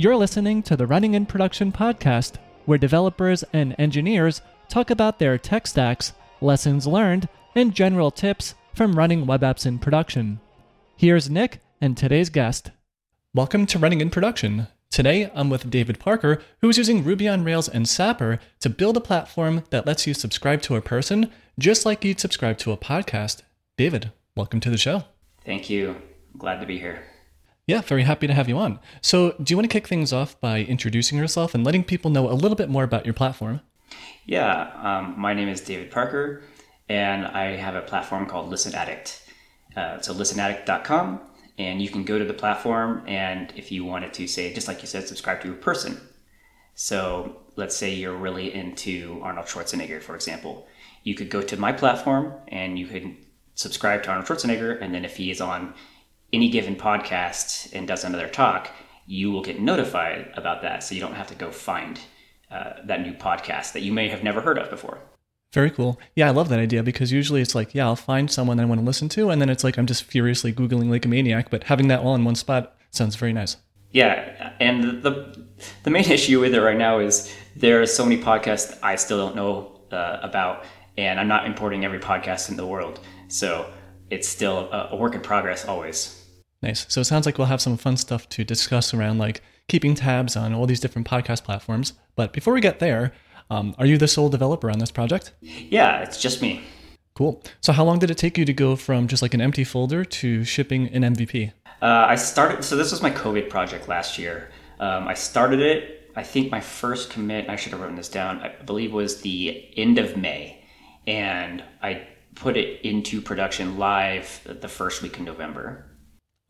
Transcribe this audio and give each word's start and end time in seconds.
You're 0.00 0.16
listening 0.16 0.62
to 0.62 0.78
the 0.78 0.86
Running 0.86 1.12
in 1.12 1.26
Production 1.26 1.70
podcast, 1.72 2.36
where 2.64 2.78
developers 2.78 3.44
and 3.52 3.76
engineers 3.78 4.40
talk 4.70 4.88
about 4.88 5.18
their 5.18 5.36
tech 5.36 5.66
stacks, 5.66 6.14
lessons 6.40 6.86
learned, 6.86 7.28
and 7.54 7.74
general 7.74 8.10
tips 8.10 8.54
from 8.72 8.96
running 8.96 9.26
web 9.26 9.42
apps 9.42 9.66
in 9.66 9.78
production. 9.78 10.40
Here's 10.96 11.28
Nick 11.28 11.60
and 11.82 11.98
today's 11.98 12.30
guest. 12.30 12.70
Welcome 13.34 13.66
to 13.66 13.78
Running 13.78 14.00
in 14.00 14.08
Production. 14.08 14.68
Today, 14.90 15.30
I'm 15.34 15.50
with 15.50 15.68
David 15.68 16.00
Parker, 16.00 16.40
who 16.62 16.70
is 16.70 16.78
using 16.78 17.04
Ruby 17.04 17.28
on 17.28 17.44
Rails 17.44 17.68
and 17.68 17.86
Sapper 17.86 18.40
to 18.60 18.70
build 18.70 18.96
a 18.96 19.00
platform 19.00 19.64
that 19.68 19.86
lets 19.86 20.06
you 20.06 20.14
subscribe 20.14 20.62
to 20.62 20.76
a 20.76 20.80
person 20.80 21.30
just 21.58 21.84
like 21.84 22.02
you'd 22.06 22.20
subscribe 22.20 22.56
to 22.60 22.72
a 22.72 22.78
podcast. 22.78 23.42
David, 23.76 24.12
welcome 24.34 24.60
to 24.60 24.70
the 24.70 24.78
show. 24.78 25.04
Thank 25.44 25.68
you. 25.68 25.96
glad 26.38 26.60
to 26.60 26.66
be 26.66 26.78
here. 26.78 27.09
Yeah, 27.70 27.82
very 27.82 28.02
happy 28.02 28.26
to 28.26 28.34
have 28.34 28.48
you 28.48 28.58
on. 28.58 28.80
So, 29.00 29.36
do 29.40 29.52
you 29.52 29.56
want 29.56 29.70
to 29.70 29.72
kick 29.72 29.86
things 29.86 30.12
off 30.12 30.38
by 30.40 30.62
introducing 30.64 31.16
yourself 31.16 31.54
and 31.54 31.62
letting 31.62 31.84
people 31.84 32.10
know 32.10 32.28
a 32.28 32.34
little 32.34 32.56
bit 32.56 32.68
more 32.68 32.82
about 32.82 33.04
your 33.04 33.14
platform? 33.14 33.60
Yeah, 34.26 34.72
um, 34.82 35.14
my 35.16 35.34
name 35.34 35.46
is 35.46 35.60
David 35.60 35.92
Parker, 35.92 36.42
and 36.88 37.24
I 37.24 37.54
have 37.54 37.76
a 37.76 37.80
platform 37.80 38.26
called 38.26 38.50
Listen 38.50 38.74
Addict. 38.74 39.22
Uh, 39.76 40.00
so, 40.00 40.12
listenaddict.com, 40.12 41.20
and 41.58 41.80
you 41.80 41.88
can 41.88 42.02
go 42.02 42.18
to 42.18 42.24
the 42.24 42.34
platform, 42.34 43.04
and 43.06 43.52
if 43.54 43.70
you 43.70 43.84
wanted 43.84 44.12
to 44.14 44.26
say, 44.26 44.52
just 44.52 44.66
like 44.66 44.82
you 44.82 44.88
said, 44.88 45.06
subscribe 45.06 45.40
to 45.42 45.52
a 45.52 45.54
person. 45.54 46.00
So, 46.74 47.36
let's 47.54 47.76
say 47.76 47.94
you're 47.94 48.16
really 48.16 48.52
into 48.52 49.20
Arnold 49.22 49.46
Schwarzenegger, 49.46 50.02
for 50.02 50.16
example. 50.16 50.66
You 51.04 51.14
could 51.14 51.30
go 51.30 51.40
to 51.40 51.56
my 51.56 51.70
platform 51.70 52.34
and 52.48 52.76
you 52.80 52.88
could 52.88 53.16
subscribe 53.54 54.02
to 54.02 54.10
Arnold 54.10 54.26
Schwarzenegger, 54.26 54.82
and 54.82 54.92
then 54.92 55.04
if 55.04 55.16
he 55.16 55.30
is 55.30 55.40
on 55.40 55.74
any 56.32 56.48
given 56.48 56.76
podcast 56.76 57.72
and 57.72 57.86
does 57.86 58.04
another 58.04 58.28
talk, 58.28 58.70
you 59.06 59.30
will 59.30 59.42
get 59.42 59.60
notified 59.60 60.30
about 60.34 60.62
that. 60.62 60.82
So 60.82 60.94
you 60.94 61.00
don't 61.00 61.14
have 61.14 61.26
to 61.28 61.34
go 61.34 61.50
find 61.50 61.98
uh, 62.50 62.74
that 62.84 63.02
new 63.02 63.12
podcast 63.12 63.72
that 63.72 63.82
you 63.82 63.92
may 63.92 64.08
have 64.08 64.22
never 64.22 64.40
heard 64.40 64.58
of 64.58 64.70
before. 64.70 65.00
Very 65.52 65.70
cool. 65.70 65.98
Yeah, 66.14 66.28
I 66.28 66.30
love 66.30 66.48
that 66.50 66.60
idea 66.60 66.82
because 66.82 67.10
usually 67.10 67.40
it's 67.40 67.56
like, 67.56 67.74
yeah, 67.74 67.86
I'll 67.86 67.96
find 67.96 68.30
someone 68.30 68.60
I 68.60 68.64
want 68.64 68.80
to 68.80 68.84
listen 68.84 69.08
to, 69.10 69.30
and 69.30 69.42
then 69.42 69.50
it's 69.50 69.64
like 69.64 69.78
I'm 69.78 69.86
just 69.86 70.04
furiously 70.04 70.52
Googling 70.52 70.90
like 70.90 71.04
a 71.04 71.08
maniac, 71.08 71.50
but 71.50 71.64
having 71.64 71.88
that 71.88 72.00
all 72.00 72.14
in 72.14 72.24
one 72.24 72.36
spot 72.36 72.76
sounds 72.90 73.16
very 73.16 73.32
nice. 73.32 73.56
Yeah, 73.90 74.52
and 74.60 75.02
the 75.02 75.44
the 75.82 75.90
main 75.90 76.04
issue 76.10 76.38
with 76.38 76.54
it 76.54 76.60
right 76.60 76.78
now 76.78 77.00
is 77.00 77.34
there 77.56 77.82
are 77.82 77.86
so 77.86 78.04
many 78.04 78.22
podcasts 78.22 78.78
I 78.80 78.94
still 78.94 79.18
don't 79.18 79.34
know 79.34 79.80
uh, 79.90 80.20
about, 80.22 80.64
and 80.96 81.18
I'm 81.18 81.26
not 81.26 81.46
importing 81.46 81.84
every 81.84 81.98
podcast 81.98 82.48
in 82.48 82.56
the 82.56 82.66
world, 82.66 83.00
so 83.26 83.72
it's 84.08 84.28
still 84.28 84.70
a, 84.70 84.90
a 84.92 84.96
work 84.96 85.16
in 85.16 85.20
progress 85.20 85.64
always. 85.64 86.19
Nice. 86.62 86.86
So 86.88 87.00
it 87.00 87.04
sounds 87.04 87.26
like 87.26 87.38
we'll 87.38 87.46
have 87.46 87.60
some 87.60 87.76
fun 87.76 87.96
stuff 87.96 88.28
to 88.30 88.44
discuss 88.44 88.92
around 88.92 89.18
like 89.18 89.42
keeping 89.68 89.94
tabs 89.94 90.36
on 90.36 90.52
all 90.52 90.66
these 90.66 90.80
different 90.80 91.08
podcast 91.08 91.44
platforms. 91.44 91.94
But 92.16 92.32
before 92.32 92.52
we 92.52 92.60
get 92.60 92.80
there, 92.80 93.12
um, 93.50 93.74
are 93.78 93.86
you 93.86 93.98
the 93.98 94.08
sole 94.08 94.28
developer 94.28 94.70
on 94.70 94.78
this 94.78 94.90
project? 94.90 95.32
Yeah, 95.40 96.02
it's 96.02 96.20
just 96.20 96.42
me. 96.42 96.62
Cool. 97.14 97.42
So 97.60 97.72
how 97.72 97.84
long 97.84 97.98
did 97.98 98.10
it 98.10 98.18
take 98.18 98.38
you 98.38 98.44
to 98.44 98.52
go 98.52 98.76
from 98.76 99.08
just 99.08 99.22
like 99.22 99.34
an 99.34 99.40
empty 99.40 99.64
folder 99.64 100.04
to 100.04 100.44
shipping 100.44 100.88
an 100.88 101.02
MVP? 101.02 101.52
Uh, 101.82 102.06
I 102.08 102.14
started. 102.14 102.62
So 102.62 102.76
this 102.76 102.90
was 102.92 103.02
my 103.02 103.10
COVID 103.10 103.48
project 103.48 103.88
last 103.88 104.18
year. 104.18 104.50
Um, 104.78 105.08
I 105.08 105.14
started 105.14 105.60
it. 105.60 106.10
I 106.16 106.22
think 106.22 106.50
my 106.50 106.60
first 106.60 107.10
commit. 107.10 107.48
I 107.48 107.56
should 107.56 107.72
have 107.72 107.80
written 107.80 107.96
this 107.96 108.08
down. 108.08 108.40
I 108.40 108.48
believe 108.64 108.92
was 108.92 109.22
the 109.22 109.68
end 109.76 109.98
of 109.98 110.16
May, 110.16 110.64
and 111.06 111.64
I 111.82 112.06
put 112.34 112.56
it 112.56 112.82
into 112.82 113.20
production 113.20 113.78
live 113.78 114.40
the 114.44 114.68
first 114.68 115.02
week 115.02 115.18
in 115.18 115.24
November. 115.24 115.89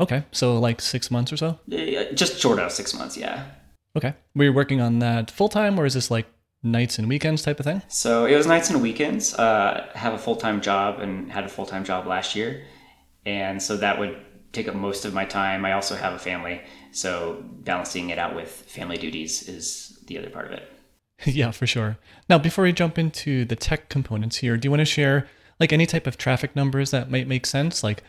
Okay, 0.01 0.25
so 0.33 0.59
like 0.59 0.81
six 0.81 1.11
months 1.11 1.33
or 1.33 1.37
so? 1.37 1.59
Just 2.15 2.41
short 2.41 2.59
of 2.59 2.73
six 2.73 2.95
months, 2.95 3.17
yeah. 3.17 3.45
Okay. 3.97 4.15
Were 4.34 4.45
you 4.45 4.53
working 4.53 4.81
on 4.81 4.98
that 5.01 5.31
full 5.31 5.48
time 5.48 5.79
or 5.79 5.84
is 5.84 5.95
this 5.95 6.11
like 6.11 6.27
nights 6.62 6.98
and 6.98 7.09
weekends 7.09 7.43
type 7.43 7.61
of 7.61 7.67
thing? 7.67 7.83
So 7.89 8.25
it 8.25 8.37
was 8.37 8.47
nights 8.47 8.71
and 8.71 8.81
weekends. 8.81 9.34
Uh, 9.34 9.91
have 9.95 10.15
a 10.15 10.19
full 10.19 10.37
time 10.37 10.61
job 10.61 11.00
and 11.00 11.31
had 11.31 11.44
a 11.44 11.49
full 11.49 11.66
time 11.66 11.84
job 11.84 12.06
last 12.06 12.34
year. 12.34 12.65
And 13.27 13.62
so 13.62 13.77
that 13.77 13.99
would 13.99 14.16
take 14.53 14.69
up 14.69 14.75
most 14.75 15.05
of 15.05 15.12
my 15.12 15.25
time. 15.25 15.65
I 15.65 15.72
also 15.72 15.94
have 15.97 16.15
a 16.15 16.19
family. 16.19 16.61
So 16.93 17.44
balancing 17.44 18.11
it 18.11 18.19
out 18.19 18.34
with 18.34 18.50
family 18.50 18.97
duties 18.97 19.49
is 19.49 19.99
the 20.06 20.19
other 20.19 20.31
part 20.31 20.47
of 20.47 20.53
it. 20.53 20.72
yeah, 21.27 21.50
for 21.50 21.67
sure. 21.67 21.99
Now, 22.28 22.38
before 22.38 22.65
we 22.65 22.72
jump 22.72 22.99
into 22.99 23.44
the 23.44 23.56
tech 23.56 23.88
components 23.88 24.37
here, 24.37 24.56
do 24.56 24.67
you 24.67 24.71
want 24.71 24.81
to 24.81 24.87
share 24.87 25.28
like 25.59 25.72
any 25.72 25.87
type 25.87 26.06
of 26.06 26.17
traffic 26.17 26.56
numbers 26.56 26.91
that 26.93 27.11
might 27.11 27.28
make 27.28 27.44
sense? 27.44 27.82
Like, 27.82 28.03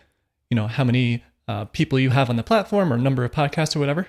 you 0.50 0.56
know, 0.56 0.68
how 0.68 0.84
many 0.84 1.24
uh, 1.52 1.66
people 1.66 2.00
you 2.00 2.12
have 2.12 2.30
on 2.30 2.38
the 2.38 2.44
platform 2.44 2.94
or 2.94 2.98
number 2.98 3.26
of 3.26 3.32
podcasts 3.32 3.76
or 3.76 3.80
whatever? 3.80 4.08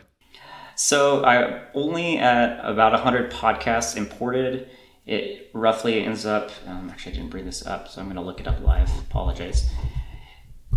So 0.77 1.25
I 1.25 1.63
only 1.75 2.19
at 2.19 2.61
about 2.65 2.93
100 2.93 3.33
podcasts 3.33 3.97
imported. 3.97 4.71
It 5.07 5.51
roughly 5.53 6.05
ends 6.05 6.25
up, 6.25 6.51
um, 6.67 6.89
actually, 6.89 7.13
I 7.13 7.17
didn't 7.17 7.31
bring 7.31 7.45
this 7.45 7.67
up, 7.67 7.89
so 7.89 8.01
I'm 8.01 8.07
going 8.07 8.17
to 8.17 8.23
look 8.23 8.41
it 8.41 8.47
up 8.47 8.61
live. 8.61 8.89
Apologize. 9.11 9.69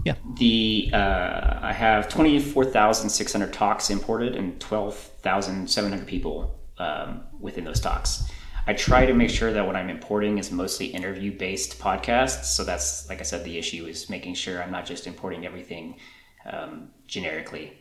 Yeah. 0.04 0.16
The 0.38 0.90
uh, 0.92 1.60
I 1.62 1.72
have 1.72 2.10
24,600 2.10 3.54
talks 3.54 3.90
imported 3.90 4.36
and 4.36 4.60
12,700 4.60 6.08
people 6.08 6.60
um, 6.78 7.24
within 7.40 7.64
those 7.64 7.80
talks. 7.80 8.30
I 8.68 8.74
try 8.74 9.06
to 9.06 9.14
make 9.14 9.30
sure 9.30 9.54
that 9.54 9.66
what 9.66 9.76
I'm 9.76 9.90
importing 9.90 10.40
is 10.40 10.52
mostly 10.52 10.88
interview 10.88 11.32
based 11.38 11.80
podcasts. 11.80 12.46
So 12.46 12.64
that's, 12.64 13.08
like 13.10 13.20
I 13.20 13.24
said, 13.24 13.44
the 13.44 13.58
issue 13.60 13.86
is 13.86 14.10
making 14.10 14.34
sure 14.34 14.62
I'm 14.62 14.72
not 14.72 14.86
just 14.88 15.06
importing 15.06 15.46
everything 15.46 15.98
um, 16.46 16.90
generically. 17.08 17.74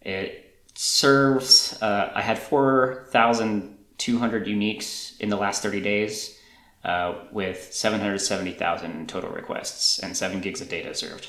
It 0.00 0.62
serves, 0.74 1.80
uh, 1.82 2.12
I 2.14 2.22
had 2.22 2.38
4,200 2.38 4.46
uniques 4.46 5.18
in 5.20 5.28
the 5.28 5.36
last 5.36 5.62
30 5.62 5.80
days 5.80 6.38
uh, 6.84 7.14
with 7.32 7.72
770,000 7.72 9.08
total 9.08 9.30
requests 9.30 9.98
and 9.98 10.16
7 10.16 10.40
gigs 10.40 10.60
of 10.60 10.68
data 10.68 10.94
served. 10.94 11.28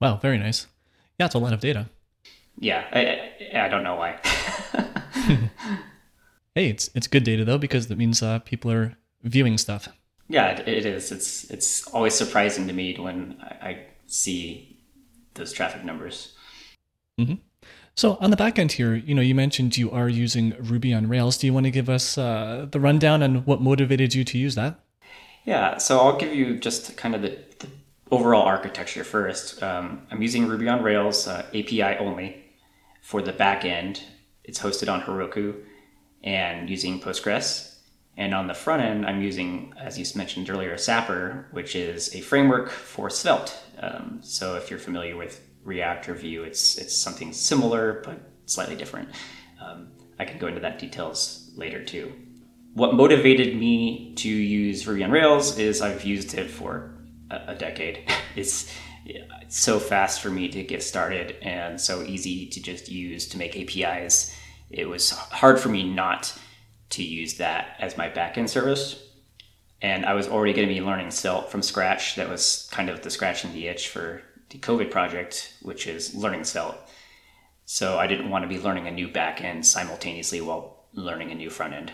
Wow, 0.00 0.16
very 0.16 0.38
nice. 0.38 0.66
Yeah, 1.18 1.26
it's 1.26 1.34
a 1.34 1.38
lot 1.38 1.52
of 1.52 1.60
data. 1.60 1.88
Yeah, 2.58 2.84
I, 2.92 3.64
I 3.64 3.68
don't 3.68 3.82
know 3.82 3.96
why. 3.96 4.18
hey, 6.54 6.70
it's 6.70 6.88
it's 6.94 7.06
good 7.06 7.24
data 7.24 7.44
though 7.44 7.58
because 7.58 7.88
that 7.88 7.98
means 7.98 8.22
uh, 8.22 8.38
people 8.40 8.70
are 8.70 8.96
viewing 9.22 9.58
stuff. 9.58 9.88
Yeah, 10.28 10.50
it, 10.50 10.66
it 10.66 10.86
is. 10.86 11.12
It's 11.12 11.50
it's 11.50 11.86
always 11.88 12.14
surprising 12.14 12.66
to 12.66 12.72
me 12.72 12.96
when 12.98 13.36
I, 13.42 13.68
I 13.68 13.86
see 14.06 14.75
those 15.36 15.52
traffic 15.52 15.84
numbers. 15.84 16.34
Mm-hmm. 17.18 17.34
So 17.94 18.18
on 18.20 18.30
the 18.30 18.36
back 18.36 18.58
end 18.58 18.72
here, 18.72 18.94
you 18.94 19.14
know, 19.14 19.22
you 19.22 19.34
mentioned 19.34 19.78
you 19.78 19.90
are 19.90 20.08
using 20.08 20.54
Ruby 20.60 20.92
on 20.92 21.08
Rails. 21.08 21.38
Do 21.38 21.46
you 21.46 21.54
want 21.54 21.64
to 21.64 21.70
give 21.70 21.88
us 21.88 22.18
uh, 22.18 22.66
the 22.70 22.78
rundown 22.78 23.22
on 23.22 23.36
what 23.46 23.62
motivated 23.62 24.14
you 24.14 24.22
to 24.24 24.36
use 24.36 24.54
that? 24.54 24.80
Yeah, 25.46 25.78
so 25.78 26.00
I'll 26.00 26.18
give 26.18 26.34
you 26.34 26.58
just 26.58 26.96
kind 26.98 27.14
of 27.14 27.22
the, 27.22 27.38
the 27.60 27.68
overall 28.10 28.42
architecture 28.42 29.02
first. 29.02 29.62
Um, 29.62 30.06
I'm 30.10 30.20
using 30.20 30.46
Ruby 30.46 30.68
on 30.68 30.82
Rails 30.82 31.26
uh, 31.26 31.46
API 31.54 31.96
only 31.98 32.44
for 33.00 33.22
the 33.22 33.32
back 33.32 33.64
end. 33.64 34.02
It's 34.44 34.58
hosted 34.58 34.92
on 34.92 35.00
Heroku 35.00 35.54
and 36.22 36.68
using 36.68 37.00
Postgres. 37.00 37.75
And 38.18 38.34
on 38.34 38.46
the 38.46 38.54
front 38.54 38.82
end, 38.82 39.04
I'm 39.04 39.20
using, 39.20 39.74
as 39.78 39.98
you 39.98 40.06
mentioned 40.16 40.48
earlier, 40.48 40.76
Sapper, 40.78 41.48
which 41.50 41.76
is 41.76 42.14
a 42.14 42.20
framework 42.20 42.70
for 42.70 43.10
Svelte. 43.10 43.54
Um, 43.78 44.20
so 44.22 44.56
if 44.56 44.70
you're 44.70 44.78
familiar 44.78 45.16
with 45.16 45.46
React 45.64 46.08
or 46.08 46.14
Vue, 46.14 46.44
it's 46.44 46.78
it's 46.78 46.96
something 46.96 47.32
similar 47.32 48.00
but 48.04 48.20
slightly 48.46 48.76
different. 48.76 49.10
Um, 49.60 49.88
I 50.18 50.24
can 50.24 50.38
go 50.38 50.46
into 50.46 50.60
that 50.60 50.78
details 50.78 51.50
later 51.56 51.84
too. 51.84 52.12
What 52.74 52.94
motivated 52.94 53.56
me 53.56 54.14
to 54.16 54.28
use 54.28 54.86
Ruby 54.86 55.04
on 55.04 55.10
Rails 55.10 55.58
is 55.58 55.82
I've 55.82 56.04
used 56.04 56.34
it 56.34 56.50
for 56.50 56.96
a, 57.30 57.40
a 57.48 57.54
decade. 57.54 58.10
it's, 58.36 58.72
it's 59.04 59.58
so 59.58 59.78
fast 59.78 60.20
for 60.20 60.30
me 60.30 60.48
to 60.48 60.62
get 60.62 60.82
started 60.82 61.36
and 61.42 61.80
so 61.80 62.02
easy 62.02 62.46
to 62.46 62.62
just 62.62 62.88
use 62.88 63.28
to 63.28 63.38
make 63.38 63.56
APIs. 63.56 64.34
It 64.70 64.88
was 64.88 65.10
hard 65.10 65.58
for 65.60 65.68
me 65.68 65.82
not 65.82 66.36
to 66.90 67.02
use 67.02 67.34
that 67.34 67.76
as 67.78 67.96
my 67.96 68.08
backend 68.08 68.48
service. 68.48 69.02
And 69.82 70.06
I 70.06 70.14
was 70.14 70.28
already 70.28 70.52
going 70.52 70.68
to 70.68 70.74
be 70.74 70.80
learning 70.80 71.10
Svelte 71.10 71.50
from 71.50 71.62
scratch. 71.62 72.16
That 72.16 72.28
was 72.28 72.68
kind 72.72 72.88
of 72.88 73.02
the 73.02 73.10
scratching 73.10 73.52
the 73.52 73.68
itch 73.68 73.88
for 73.88 74.22
the 74.50 74.58
COVID 74.58 74.90
project, 74.90 75.54
which 75.62 75.86
is 75.86 76.14
learning 76.14 76.44
Svelte. 76.44 76.78
So 77.64 77.98
I 77.98 78.06
didn't 78.06 78.30
want 78.30 78.42
to 78.44 78.48
be 78.48 78.58
learning 78.58 78.86
a 78.86 78.90
new 78.90 79.08
backend 79.08 79.64
simultaneously 79.64 80.40
while 80.40 80.84
learning 80.92 81.30
a 81.30 81.34
new 81.34 81.50
front 81.50 81.74
end. 81.74 81.92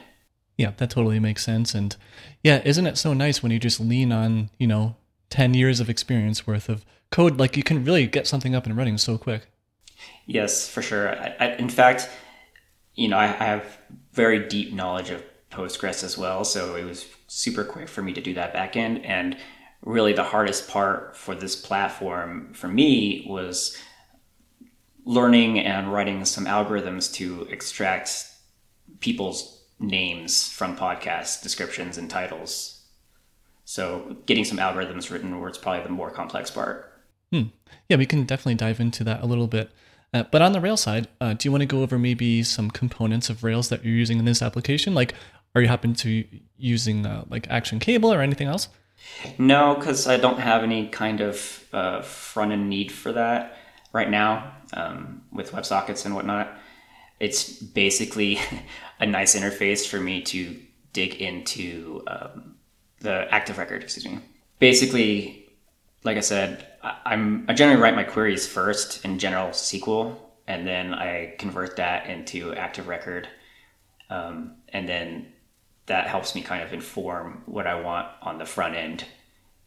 Yeah, 0.56 0.72
that 0.76 0.90
totally 0.90 1.18
makes 1.18 1.44
sense. 1.44 1.74
And 1.74 1.96
yeah, 2.42 2.62
isn't 2.64 2.86
it 2.86 2.98
so 2.98 3.14
nice 3.14 3.42
when 3.42 3.50
you 3.50 3.58
just 3.58 3.80
lean 3.80 4.12
on, 4.12 4.50
you 4.58 4.66
know, 4.66 4.96
10 5.30 5.54
years 5.54 5.80
of 5.80 5.88
experience 5.88 6.46
worth 6.46 6.68
of 6.68 6.84
code? 7.10 7.38
Like 7.38 7.56
you 7.56 7.62
can 7.62 7.84
really 7.84 8.06
get 8.06 8.26
something 8.26 8.54
up 8.54 8.66
and 8.66 8.76
running 8.76 8.98
so 8.98 9.16
quick. 9.18 9.46
Yes, 10.26 10.68
for 10.68 10.82
sure. 10.82 11.08
I, 11.08 11.34
I, 11.40 11.46
in 11.54 11.68
fact, 11.68 12.08
you 12.94 13.08
know, 13.08 13.18
I, 13.18 13.26
have 13.26 13.78
very 14.12 14.48
deep 14.48 14.72
knowledge 14.72 15.10
of 15.10 15.22
Postgres 15.50 16.04
as 16.04 16.16
well. 16.18 16.44
So 16.44 16.76
it 16.76 16.84
was 16.84 17.06
super 17.26 17.64
quick 17.64 17.88
for 17.88 18.02
me 18.02 18.12
to 18.12 18.20
do 18.20 18.34
that 18.34 18.54
backend. 18.54 19.02
And 19.04 19.36
really, 19.84 20.12
the 20.12 20.24
hardest 20.24 20.68
part 20.68 21.16
for 21.16 21.34
this 21.34 21.56
platform 21.56 22.52
for 22.54 22.68
me 22.68 23.26
was 23.28 23.76
learning 25.04 25.58
and 25.58 25.92
writing 25.92 26.24
some 26.24 26.46
algorithms 26.46 27.12
to 27.14 27.42
extract 27.50 28.26
people's 29.00 29.64
names 29.80 30.48
from 30.48 30.76
podcast 30.76 31.42
descriptions 31.42 31.98
and 31.98 32.08
titles. 32.08 32.82
So 33.64 34.16
getting 34.26 34.44
some 34.44 34.58
algorithms 34.58 35.10
written 35.10 35.42
it's 35.44 35.58
probably 35.58 35.82
the 35.82 35.88
more 35.88 36.10
complex 36.10 36.50
part. 36.50 36.92
Hmm. 37.32 37.44
Yeah, 37.88 37.96
we 37.96 38.06
can 38.06 38.24
definitely 38.24 38.54
dive 38.54 38.80
into 38.80 39.02
that 39.04 39.22
a 39.22 39.26
little 39.26 39.46
bit. 39.46 39.70
Uh, 40.14 40.24
but 40.30 40.42
on 40.42 40.52
the 40.52 40.60
Rails 40.60 40.82
side, 40.82 41.08
uh, 41.20 41.34
do 41.34 41.46
you 41.46 41.52
want 41.52 41.62
to 41.62 41.66
go 41.66 41.82
over 41.82 41.98
maybe 41.98 42.42
some 42.42 42.70
components 42.70 43.30
of 43.30 43.42
Rails 43.42 43.68
that 43.70 43.84
you're 43.84 43.94
using 43.94 44.18
in 44.18 44.24
this 44.24 44.42
application? 44.42 44.94
Like, 44.94 45.14
are 45.54 45.62
you 45.62 45.68
happen 45.68 45.94
to 45.94 46.24
using 46.58 47.06
uh, 47.06 47.24
like 47.28 47.48
Action 47.48 47.78
Cable 47.78 48.12
or 48.12 48.20
anything 48.20 48.48
else? 48.48 48.68
No, 49.38 49.74
because 49.74 50.06
I 50.06 50.16
don't 50.16 50.38
have 50.38 50.62
any 50.62 50.88
kind 50.88 51.20
of 51.20 51.64
uh, 51.72 52.02
front 52.02 52.52
end 52.52 52.68
need 52.68 52.92
for 52.92 53.12
that 53.12 53.56
right 53.92 54.08
now 54.08 54.52
um, 54.74 55.22
with 55.32 55.52
WebSockets 55.52 56.04
and 56.04 56.14
whatnot. 56.14 56.56
It's 57.20 57.60
basically 57.60 58.38
a 59.00 59.06
nice 59.06 59.34
interface 59.34 59.86
for 59.86 60.00
me 60.00 60.22
to 60.22 60.58
dig 60.92 61.14
into 61.16 62.02
um, 62.06 62.56
the 63.00 63.26
active 63.32 63.58
record. 63.58 63.82
Excuse 63.82 64.06
me. 64.06 64.20
Basically, 64.58 65.48
like 66.04 66.16
I 66.16 66.20
said, 66.20 66.66
I'm 66.82 67.46
I 67.48 67.54
generally 67.54 67.80
write 67.80 67.94
my 67.94 68.04
queries 68.04 68.46
first 68.46 69.04
in 69.04 69.18
general 69.18 69.48
SQL, 69.48 70.16
and 70.46 70.66
then 70.66 70.94
I 70.94 71.34
convert 71.38 71.76
that 71.76 72.08
into 72.08 72.54
active 72.54 72.88
record, 72.88 73.28
um, 74.10 74.56
and 74.68 74.88
then 74.88 75.32
that 75.86 76.06
helps 76.06 76.34
me 76.34 76.42
kind 76.42 76.62
of 76.62 76.72
inform 76.72 77.42
what 77.46 77.66
I 77.66 77.80
want 77.80 78.08
on 78.22 78.38
the 78.38 78.46
front 78.46 78.74
end. 78.74 79.04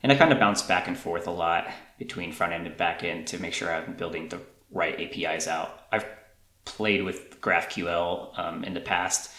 And 0.03 0.12
I 0.12 0.15
kind 0.15 0.31
of 0.31 0.39
bounce 0.39 0.62
back 0.62 0.88
and 0.88 0.97
forth 0.97 1.27
a 1.27 1.31
lot 1.31 1.67
between 1.97 2.31
front 2.31 2.53
end 2.53 2.67
and 2.67 2.77
back 2.77 3.03
end 3.03 3.27
to 3.27 3.39
make 3.39 3.53
sure 3.53 3.73
I'm 3.73 3.94
building 3.94 4.29
the 4.29 4.39
right 4.71 5.00
APIs 5.00 5.47
out. 5.47 5.81
I've 5.91 6.06
played 6.65 7.03
with 7.03 7.41
GraphQL 7.41 8.38
um, 8.38 8.63
in 8.63 8.73
the 8.73 8.81
past. 8.81 9.31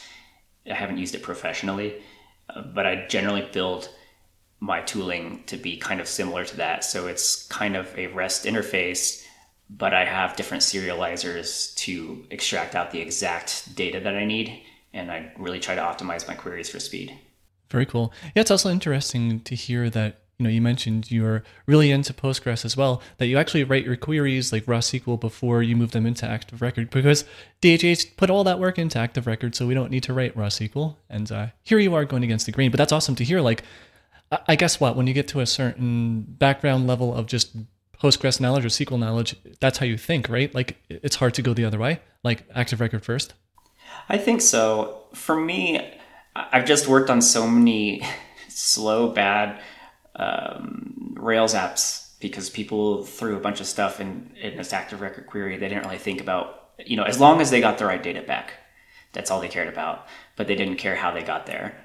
I 0.69 0.75
haven't 0.75 0.99
used 0.99 1.14
it 1.14 1.23
professionally, 1.23 2.02
uh, 2.49 2.62
but 2.62 2.87
I 2.87 3.06
generally 3.06 3.49
build 3.52 3.88
my 4.61 4.81
tooling 4.82 5.43
to 5.47 5.56
be 5.56 5.76
kind 5.76 6.00
of 6.00 6.08
similar 6.08 6.44
to 6.44 6.56
that. 6.56 6.85
So 6.85 7.06
it's 7.06 7.47
kind 7.49 7.76
of 7.76 7.97
a 7.99 8.06
REST 8.08 8.44
interface, 8.44 9.25
but 9.69 9.93
I 9.93 10.05
have 10.05 10.37
different 10.37 10.62
serializers 10.62 11.75
to 11.76 12.25
extract 12.31 12.75
out 12.75 12.91
the 12.91 13.00
exact 13.00 13.75
data 13.75 14.00
that 14.00 14.14
I 14.14 14.25
need. 14.25 14.62
And 14.93 15.11
I 15.11 15.32
really 15.37 15.61
try 15.61 15.75
to 15.75 15.81
optimize 15.81 16.26
my 16.26 16.35
queries 16.35 16.70
for 16.70 16.81
speed. 16.81 17.17
Very 17.70 17.85
cool. 17.85 18.12
Yeah, 18.35 18.43
it's 18.43 18.50
also 18.50 18.70
interesting 18.70 19.41
to 19.41 19.55
hear 19.55 19.91
that 19.91 20.20
you 20.38 20.44
know, 20.44 20.50
you 20.50 20.61
mentioned 20.61 21.11
you're 21.11 21.43
really 21.64 21.91
into 21.91 22.12
Postgres 22.12 22.64
as 22.64 22.76
well, 22.76 23.00
that 23.17 23.26
you 23.26 23.38
actually 23.38 23.64
write 23.64 23.85
your 23.85 23.97
queries 23.97 24.52
like 24.52 24.64
raw 24.67 24.79
SQL 24.79 25.19
before 25.19 25.62
you 25.62 25.76
move 25.76 25.93
them 25.93 26.05
into 26.05 26.26
Active 26.26 26.61
Record 26.61 26.91
because 26.91 27.25
DHH 27.62 28.17
put 28.17 28.29
all 28.29 28.44
that 28.44 28.59
work 28.59 28.79
into 28.79 28.99
Active 28.99 29.26
Record, 29.26 29.55
so 29.55 29.67
we 29.67 29.73
don't 29.73 29.91
need 29.91 30.02
to 30.02 30.12
write 30.12 30.37
raw 30.37 30.49
SQL. 30.49 30.97
And 31.09 31.32
uh, 31.32 31.47
here 31.62 31.79
you 31.79 31.94
are 31.94 32.05
going 32.05 32.23
against 32.23 32.44
the 32.44 32.52
grain. 32.52 32.70
But 32.70 32.76
that's 32.76 32.93
awesome 32.93 33.14
to 33.17 33.25
hear. 33.25 33.41
Like, 33.41 33.62
I 34.31 34.56
guess 34.56 34.81
what, 34.81 34.96
when 34.96 35.06
you 35.06 35.14
get 35.14 35.28
to 35.28 35.40
a 35.40 35.46
certain 35.46 36.23
background 36.23 36.87
level 36.87 37.14
of 37.14 37.26
just 37.26 37.56
Postgres 38.00 38.40
knowledge 38.40 38.64
or 38.64 38.69
SQL 38.69 38.99
knowledge, 38.99 39.37
that's 39.61 39.78
how 39.78 39.87
you 39.87 39.96
think, 39.96 40.28
right? 40.28 40.52
Like, 40.55 40.76
it's 40.88 41.17
hard 41.17 41.34
to 41.34 41.43
go 41.43 41.55
the 41.55 41.64
other 41.64 41.78
way, 41.78 42.00
like 42.25 42.44
Active 42.55 42.81
Record 42.81 43.05
first. 43.05 43.34
I 44.08 44.19
think 44.19 44.40
so. 44.40 45.05
For 45.14 45.37
me, 45.37 45.94
I've 46.34 46.64
just 46.64 46.88
worked 46.88 47.11
on 47.11 47.23
so 47.23 47.46
many 47.46 48.02
slow, 48.49 49.08
bad 49.08 49.61
um, 50.17 51.14
Rails 51.19 51.55
apps 51.55 52.06
because 52.20 52.50
people 52.50 53.05
threw 53.05 53.37
a 53.37 53.40
bunch 53.40 53.61
of 53.61 53.67
stuff 53.67 54.00
in, 54.00 54.31
in 54.40 54.56
this 54.56 54.73
active 54.73 55.00
record 55.00 55.26
query. 55.26 55.56
They 55.56 55.69
didn't 55.69 55.84
really 55.84 55.99
think 55.99 56.20
about, 56.20 56.70
you 56.84 56.96
know, 56.96 57.05
as 57.05 57.20
long 57.20 57.40
as 57.40 57.50
they 57.50 57.61
got 57.61 57.78
the 57.78 57.87
right 57.87 58.02
data 58.02 58.23
back, 58.23 58.55
that's 59.12 59.31
all 59.31 59.40
they 59.40 59.49
cared 59.49 59.69
about. 59.69 60.06
But 60.34 60.46
they 60.46 60.55
didn't 60.55 60.76
care 60.76 60.96
how 60.96 61.12
they 61.12 61.23
got 61.23 61.46
there. 61.46 61.76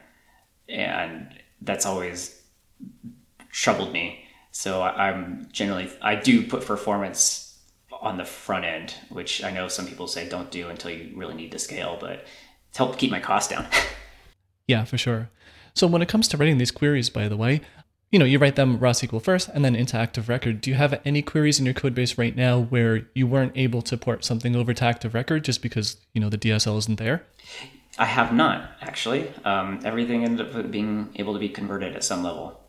And 0.69 1.29
that's 1.61 1.85
always 1.85 2.41
troubled 3.51 3.93
me. 3.93 4.25
So 4.51 4.81
I'm 4.81 5.47
generally, 5.51 5.89
I 6.01 6.15
do 6.15 6.45
put 6.45 6.65
performance 6.65 7.59
on 8.01 8.17
the 8.17 8.25
front 8.25 8.65
end, 8.65 8.95
which 9.09 9.43
I 9.43 9.51
know 9.51 9.67
some 9.67 9.85
people 9.85 10.07
say 10.07 10.27
don't 10.27 10.51
do 10.51 10.69
until 10.69 10.91
you 10.91 11.11
really 11.15 11.35
need 11.35 11.51
to 11.51 11.59
scale, 11.59 11.97
but 11.99 12.25
it's 12.69 12.77
helped 12.77 12.99
keep 12.99 13.11
my 13.11 13.19
costs 13.19 13.51
down. 13.51 13.67
yeah, 14.67 14.83
for 14.83 14.97
sure. 14.97 15.29
So 15.73 15.87
when 15.87 16.01
it 16.01 16.09
comes 16.09 16.27
to 16.29 16.37
writing 16.37 16.57
these 16.57 16.71
queries, 16.71 17.09
by 17.09 17.29
the 17.29 17.37
way, 17.37 17.61
you 18.11 18.19
know, 18.19 18.25
you 18.25 18.39
write 18.39 18.57
them 18.57 18.77
raw 18.77 18.91
SQL 18.91 19.21
first 19.21 19.47
and 19.53 19.63
then 19.63 19.73
into 19.73 19.95
Active 19.95 20.27
Record. 20.27 20.59
Do 20.59 20.69
you 20.69 20.75
have 20.75 20.99
any 21.05 21.21
queries 21.21 21.59
in 21.59 21.65
your 21.65 21.73
code 21.73 21.95
base 21.95 22.17
right 22.17 22.35
now 22.35 22.63
where 22.63 23.07
you 23.15 23.25
weren't 23.25 23.53
able 23.55 23.81
to 23.83 23.95
port 23.95 24.25
something 24.25 24.53
over 24.53 24.73
to 24.73 24.83
Active 24.83 25.13
Record 25.13 25.45
just 25.45 25.61
because, 25.61 25.95
you 26.13 26.19
know, 26.19 26.29
the 26.29 26.37
DSL 26.37 26.77
isn't 26.77 26.97
there? 26.97 27.23
I 27.97 28.05
have 28.05 28.33
not, 28.33 28.71
actually. 28.81 29.31
Um, 29.43 29.79
everything 29.83 30.23
ended 30.23 30.55
up 30.55 30.71
being 30.71 31.09
able 31.15 31.33
to 31.33 31.39
be 31.39 31.49
converted 31.49 31.95
at 31.95 32.03
some 32.03 32.23
level. 32.23 32.59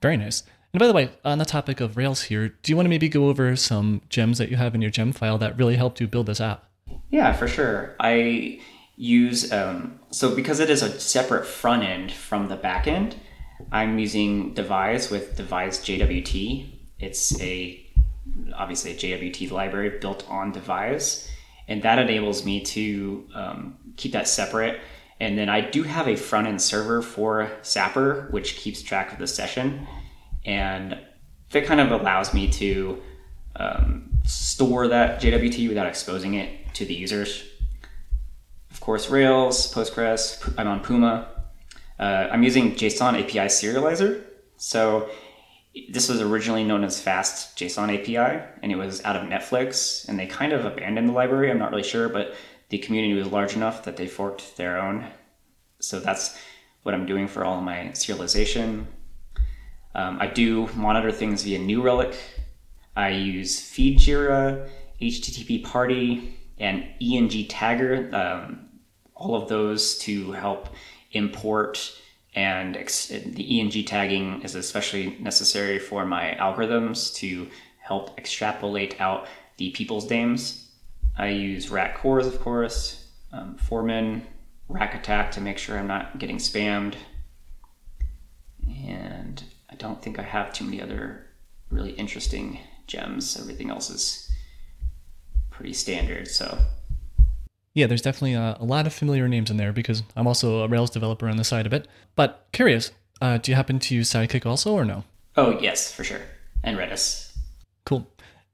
Very 0.00 0.16
nice. 0.16 0.44
And 0.72 0.78
by 0.78 0.86
the 0.86 0.92
way, 0.92 1.10
on 1.24 1.38
the 1.38 1.44
topic 1.44 1.80
of 1.80 1.96
Rails 1.96 2.22
here, 2.22 2.48
do 2.62 2.70
you 2.70 2.76
want 2.76 2.86
to 2.86 2.90
maybe 2.90 3.08
go 3.08 3.28
over 3.28 3.56
some 3.56 4.02
gems 4.08 4.38
that 4.38 4.50
you 4.50 4.56
have 4.56 4.74
in 4.74 4.82
your 4.82 4.90
gem 4.90 5.12
file 5.12 5.38
that 5.38 5.56
really 5.56 5.76
helped 5.76 6.00
you 6.00 6.06
build 6.06 6.26
this 6.26 6.40
app? 6.40 6.64
Yeah, 7.10 7.32
for 7.32 7.48
sure. 7.48 7.96
I 7.98 8.60
use, 8.96 9.50
um, 9.52 9.98
so 10.10 10.34
because 10.34 10.60
it 10.60 10.68
is 10.68 10.82
a 10.82 11.00
separate 11.00 11.46
front 11.46 11.84
end 11.84 12.12
from 12.12 12.48
the 12.48 12.56
back 12.56 12.86
end, 12.86 13.16
I'm 13.72 13.98
using 13.98 14.54
Devise 14.54 15.10
with 15.10 15.36
Devise 15.36 15.80
JWT. 15.80 16.66
It's 16.98 17.40
a 17.40 17.84
obviously 18.54 18.92
a 18.92 18.94
JWT 18.94 19.50
library 19.50 19.98
built 20.00 20.28
on 20.28 20.52
Devise, 20.52 21.28
and 21.66 21.82
that 21.82 21.98
enables 21.98 22.44
me 22.44 22.60
to 22.60 23.26
um, 23.34 23.87
keep 23.98 24.12
that 24.12 24.26
separate. 24.26 24.80
And 25.20 25.36
then 25.36 25.48
I 25.48 25.60
do 25.60 25.82
have 25.82 26.08
a 26.08 26.16
front 26.16 26.46
end 26.46 26.62
server 26.62 27.02
for 27.02 27.50
Sapper, 27.62 28.28
which 28.30 28.56
keeps 28.56 28.80
track 28.82 29.12
of 29.12 29.18
the 29.18 29.26
session, 29.26 29.86
and 30.46 30.98
that 31.50 31.66
kind 31.66 31.80
of 31.80 31.90
allows 31.90 32.32
me 32.32 32.48
to 32.52 33.02
um, 33.56 34.10
store 34.24 34.88
that 34.88 35.20
JWT 35.20 35.68
without 35.68 35.86
exposing 35.86 36.34
it 36.34 36.72
to 36.74 36.84
the 36.84 36.94
users. 36.94 37.44
Of 38.70 38.80
course, 38.80 39.10
Rails, 39.10 39.74
Postgres. 39.74 40.54
I'm 40.56 40.68
on 40.68 40.80
Puma, 40.80 41.28
uh, 41.98 42.28
I'm 42.30 42.42
using 42.42 42.74
JSON 42.74 43.20
API 43.20 43.48
serializer. 43.48 44.22
So 44.56 45.10
this 45.90 46.08
was 46.08 46.20
originally 46.20 46.64
known 46.64 46.84
as 46.84 47.00
Fast 47.00 47.58
JSON 47.58 47.92
API, 47.98 48.44
and 48.62 48.70
it 48.70 48.76
was 48.76 49.04
out 49.04 49.16
of 49.16 49.22
Netflix, 49.22 50.08
and 50.08 50.18
they 50.18 50.26
kind 50.26 50.52
of 50.52 50.64
abandoned 50.64 51.08
the 51.08 51.12
library. 51.12 51.50
I'm 51.50 51.58
not 51.58 51.70
really 51.70 51.82
sure, 51.82 52.08
but 52.08 52.34
the 52.68 52.78
community 52.78 53.14
was 53.14 53.26
large 53.28 53.54
enough 53.56 53.84
that 53.84 53.96
they 53.96 54.06
forked 54.06 54.56
their 54.56 54.78
own. 54.78 55.06
So 55.80 56.00
that's 56.00 56.38
what 56.82 56.94
I'm 56.94 57.06
doing 57.06 57.28
for 57.28 57.44
all 57.44 57.60
my 57.60 57.90
serialization. 57.92 58.86
Um, 59.94 60.18
I 60.20 60.26
do 60.26 60.68
monitor 60.74 61.10
things 61.10 61.42
via 61.42 61.58
New 61.58 61.82
Relic. 61.82 62.14
I 62.94 63.10
use 63.10 63.60
FeedJira, 63.60 64.68
HTTParty, 65.00 66.32
and 66.58 66.82
ENG 67.00 67.46
Tagger. 67.48 68.12
Um, 68.12 68.68
all 69.14 69.34
of 69.34 69.48
those 69.48 69.98
to 69.98 70.32
help 70.32 70.68
import 71.12 71.92
and 72.34 72.76
ex- 72.76 73.08
the 73.08 73.60
ENG 73.60 73.84
tagging 73.84 74.42
is 74.42 74.54
especially 74.54 75.16
necessary 75.18 75.78
for 75.78 76.04
my 76.04 76.36
algorithms 76.38 77.14
to 77.16 77.48
help 77.80 78.16
extrapolate 78.18 79.00
out 79.00 79.26
the 79.56 79.70
people's 79.70 80.08
names. 80.08 80.67
I 81.18 81.28
use 81.28 81.68
Rack 81.68 81.98
CORS, 81.98 82.26
of 82.26 82.40
course, 82.40 83.08
um, 83.32 83.56
Foreman, 83.56 84.24
rack 84.68 84.94
attack 84.94 85.32
to 85.32 85.40
make 85.40 85.58
sure 85.58 85.76
I'm 85.76 85.88
not 85.88 86.18
getting 86.18 86.36
spammed. 86.36 86.94
And 88.86 89.42
I 89.68 89.74
don't 89.74 90.00
think 90.00 90.18
I 90.18 90.22
have 90.22 90.52
too 90.52 90.64
many 90.64 90.80
other 90.80 91.26
really 91.70 91.90
interesting 91.90 92.60
gems. 92.86 93.36
Everything 93.38 93.68
else 93.68 93.90
is 93.90 94.30
pretty 95.50 95.72
standard. 95.72 96.28
So 96.28 96.58
yeah, 97.74 97.86
there's 97.86 98.02
definitely 98.02 98.34
a, 98.34 98.56
a, 98.60 98.64
lot 98.64 98.86
of 98.86 98.94
familiar 98.94 99.28
names 99.28 99.50
in 99.50 99.56
there 99.56 99.72
because 99.72 100.02
I'm 100.16 100.26
also 100.26 100.62
a 100.62 100.68
Rails 100.68 100.90
developer 100.90 101.28
on 101.28 101.36
the 101.36 101.44
side 101.44 101.66
of 101.66 101.72
it. 101.72 101.88
But 102.14 102.46
curious, 102.52 102.92
uh, 103.20 103.38
do 103.38 103.50
you 103.50 103.56
happen 103.56 103.78
to 103.80 103.94
use 103.94 104.10
Sidekiq 104.10 104.46
also 104.46 104.72
or 104.72 104.84
no? 104.84 105.04
Oh, 105.36 105.58
yes, 105.60 105.92
for 105.92 106.04
sure. 106.04 106.22
And 106.62 106.76
Redis. 106.76 107.32
Cool. 107.84 108.06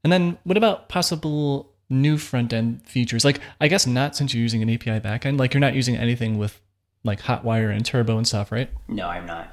And 0.03 0.13
then 0.13 0.39
what 0.45 0.57
about 0.57 0.89
possible 0.89 1.74
new 1.95 2.19
front 2.19 2.53
end 2.53 2.87
features? 2.87 3.25
Like, 3.25 3.41
I 3.61 3.69
guess 3.69 3.87
not 3.87 4.17
since 4.17 4.35
you're 4.35 4.43
using 4.43 4.63
an 4.63 4.71
API 4.71 5.01
backend. 5.01 5.39
Like, 5.39 5.55
you're 5.55 5.61
not 5.61 5.75
using 5.75 5.97
anything 5.97 6.39
with 6.39 6.61
like 7.05 7.23
Hotwire 7.23 7.75
and 7.75 7.85
Turbo 7.85 8.17
and 8.17 8.27
stuff, 8.27 8.51
right? 8.51 8.71
No, 8.89 9.09
I'm 9.09 9.27
not. 9.27 9.51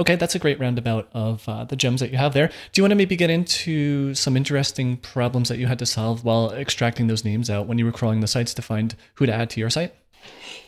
Okay, 0.00 0.16
that's 0.16 0.34
a 0.34 0.40
great 0.40 0.58
roundabout 0.58 1.08
of 1.12 1.48
uh, 1.48 1.64
the 1.64 1.76
gems 1.76 2.00
that 2.00 2.10
you 2.10 2.18
have 2.18 2.34
there. 2.34 2.48
Do 2.48 2.80
you 2.80 2.82
want 2.82 2.90
to 2.90 2.96
maybe 2.96 3.14
get 3.14 3.30
into 3.30 4.12
some 4.14 4.36
interesting 4.36 4.96
problems 4.96 5.48
that 5.48 5.58
you 5.58 5.68
had 5.68 5.78
to 5.78 5.86
solve 5.86 6.24
while 6.24 6.50
extracting 6.50 7.06
those 7.06 7.24
names 7.24 7.48
out 7.48 7.68
when 7.68 7.78
you 7.78 7.84
were 7.84 7.92
crawling 7.92 8.18
the 8.18 8.26
sites 8.26 8.52
to 8.54 8.62
find 8.62 8.96
who 9.14 9.26
to 9.26 9.32
add 9.32 9.50
to 9.50 9.60
your 9.60 9.70
site? 9.70 9.94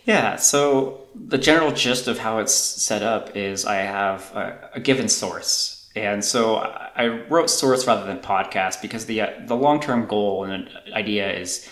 Yeah, 0.05 0.37
so 0.37 1.01
the 1.15 1.39
general 1.39 1.73
gist 1.73 2.07
of 2.07 2.19
how 2.19 2.39
it's 2.39 2.55
set 2.55 3.03
up 3.03 3.37
is 3.37 3.65
I 3.65 3.77
have 3.77 4.31
a, 4.33 4.71
a 4.75 4.81
given 4.81 5.09
source, 5.09 5.76
And 5.97 6.23
so 6.23 6.57
I 6.57 7.07
wrote 7.07 7.49
source 7.49 7.87
rather 7.87 8.05
than 8.05 8.19
podcast 8.19 8.83
because 8.83 9.07
the 9.07 9.23
uh, 9.23 9.31
the 9.47 9.57
long 9.57 9.81
term 9.81 10.07
goal 10.07 10.45
and 10.45 10.69
idea 10.93 11.33
is 11.33 11.69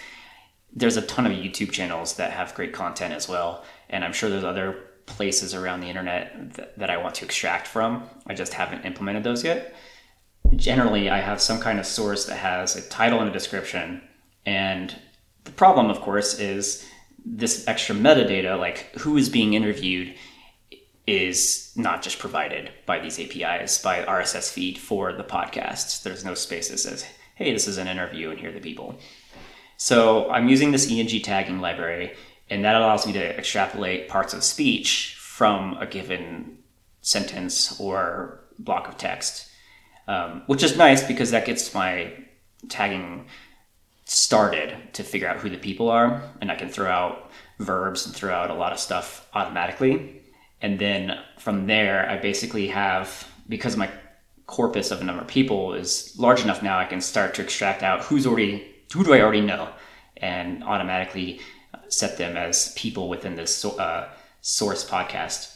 there's 0.75 0.97
a 0.97 1.03
ton 1.03 1.27
of 1.27 1.33
YouTube 1.33 1.71
channels 1.71 2.17
that 2.17 2.33
have 2.33 2.55
great 2.55 2.73
content 2.73 3.13
as 3.13 3.29
well, 3.29 3.65
and 3.91 4.03
I'm 4.03 4.15
sure 4.15 4.31
there's 4.31 4.43
other 4.43 4.79
places 5.05 5.55
around 5.55 5.81
the 5.81 5.89
internet 5.89 6.55
that 6.79 6.89
I 6.89 6.97
want 6.97 7.15
to 7.17 7.27
extract 7.27 7.67
from. 7.67 8.09
I 8.27 8.33
just 8.33 8.55
haven't 8.55 8.87
implemented 8.87 9.25
those 9.25 9.45
yet. 9.45 9.75
Generally, 10.57 11.11
I 11.11 11.19
have 11.19 11.41
some 11.41 11.61
kind 11.61 11.79
of 11.79 11.85
source 11.87 12.25
that 12.25 12.39
has 12.39 12.77
a 12.77 12.89
title 12.89 13.21
and 13.21 13.29
a 13.29 13.33
description, 13.33 14.01
and 14.47 14.95
the 15.45 15.53
problem, 15.53 15.91
of 15.91 16.01
course, 16.01 16.41
is 16.41 16.89
this 17.27 17.69
extra 17.69 17.95
metadata, 17.95 18.59
like 18.59 18.91
who 19.01 19.19
is 19.19 19.29
being 19.29 19.53
interviewed, 19.53 20.15
is 21.07 21.73
not 21.77 22.03
just 22.03 22.19
provided 22.19 22.71
by 22.87 22.99
these 22.99 23.21
APIs, 23.21 23.79
by 23.83 24.05
RSS 24.05 24.51
feed 24.51 24.79
for 24.79 25.13
the 25.13 25.25
podcasts. 25.25 26.03
There's 26.03 26.25
no 26.25 26.35
space 26.35 26.71
that 26.71 26.79
says, 26.79 27.05
hey, 27.35 27.53
this 27.53 27.69
is 27.69 27.79
an 27.79 27.89
interview 27.89 28.31
and 28.31 28.39
here 28.39 28.51
are 28.51 28.53
the 28.53 28.61
people. 28.61 28.99
So 29.77 30.31
I'm 30.31 30.49
using 30.49 30.71
this 30.71 30.91
ENG 30.91 31.21
tagging 31.23 31.61
library, 31.61 32.15
and 32.49 32.65
that 32.65 32.77
allows 32.77 33.07
me 33.07 33.13
to 33.15 33.39
extrapolate 33.39 34.09
parts 34.09 34.33
of 34.33 34.45
speech 34.45 35.17
from 35.19 35.77
a 35.79 35.87
given 35.87 36.59
sentence 37.01 37.79
or 37.81 38.41
block 38.59 38.89
of 38.89 38.97
text, 38.97 39.51
um, 40.07 40.43
which 40.47 40.63
is 40.63 40.77
nice 40.77 41.03
because 41.03 41.33
that 41.33 41.45
gets 41.45 41.75
my 41.75 42.13
tagging 42.69 43.27
started 44.07 44.77
to 44.93 45.03
figure 45.03 45.29
out 45.29 45.39
who 45.39 45.51
the 45.51 45.59
people 45.59 45.91
are, 45.91 46.23
and 46.41 46.53
I 46.53 46.57
can 46.57 46.69
throw 46.69 46.89
out 46.89 47.31
verbs 47.59 48.07
and 48.07 48.15
throw 48.15 48.33
out 48.33 48.51
a 48.51 48.55
lot 48.55 48.73
of 48.73 48.79
stuff 48.79 49.29
automatically. 49.35 50.23
And 50.65 50.79
then 50.79 51.19
from 51.37 51.67
there, 51.67 52.09
I 52.09 52.17
basically 52.17 52.69
have, 52.69 53.29
because 53.51 53.77
my 53.77 53.91
corpus 54.47 54.91
of 54.91 55.03
a 55.03 55.05
number 55.05 55.21
of 55.21 55.29
people 55.29 55.75
is 55.75 56.15
large 56.19 56.41
enough 56.41 56.63
now, 56.63 56.79
I 56.79 56.87
can 56.87 57.03
start 57.03 57.35
to 57.35 57.43
extract 57.43 57.83
out 57.83 58.01
who's 58.05 58.27
already, 58.27 58.67
who 58.95 59.05
do 59.05 59.13
I 59.13 59.21
already 59.21 59.43
know, 59.43 59.69
and 60.17 60.65
automatically 60.65 61.41
set 61.89 62.17
them 62.17 62.39
as 62.39 62.73
people 62.77 63.11
within 63.11 63.37
this 63.37 63.63
uh, 63.63 64.09
source 64.41 64.89
podcast. 64.89 65.55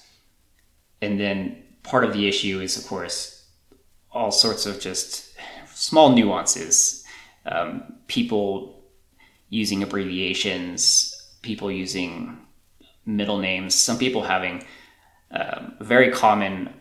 And 1.00 1.18
then 1.18 1.62
part 1.84 2.04
of 2.04 2.12
the 2.12 2.28
issue 2.28 2.60
is, 2.60 2.76
of 2.76 2.86
course, 2.86 3.48
all 4.12 4.30
sorts 4.30 4.66
of 4.66 4.78
just 4.78 5.32
small 5.74 6.12
nuances. 6.12 7.02
Um, 7.46 7.94
people 8.08 8.84
using 9.48 9.82
abbreviations, 9.82 11.16
people 11.40 11.70
using 11.70 12.36
middle 13.06 13.38
names, 13.38 13.74
some 13.74 13.96
people 13.96 14.22
having 14.22 14.66
um, 15.30 15.74
very 15.80 16.10
common 16.10 16.72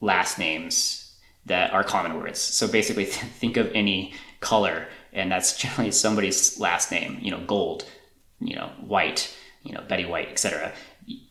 last 0.00 0.38
names 0.38 1.14
that 1.46 1.72
are 1.72 1.84
common 1.84 2.18
words. 2.18 2.38
So 2.38 2.68
basically, 2.68 3.04
think 3.04 3.56
of 3.56 3.70
any 3.74 4.14
color, 4.40 4.86
and 5.12 5.30
that's 5.30 5.56
generally 5.56 5.90
somebody's 5.90 6.58
last 6.58 6.90
name. 6.90 7.18
You 7.20 7.30
know, 7.30 7.40
gold, 7.46 7.84
you 8.40 8.56
know, 8.56 8.70
white, 8.80 9.34
you 9.62 9.72
know, 9.72 9.82
Betty 9.88 10.04
White, 10.04 10.28
etc. 10.28 10.72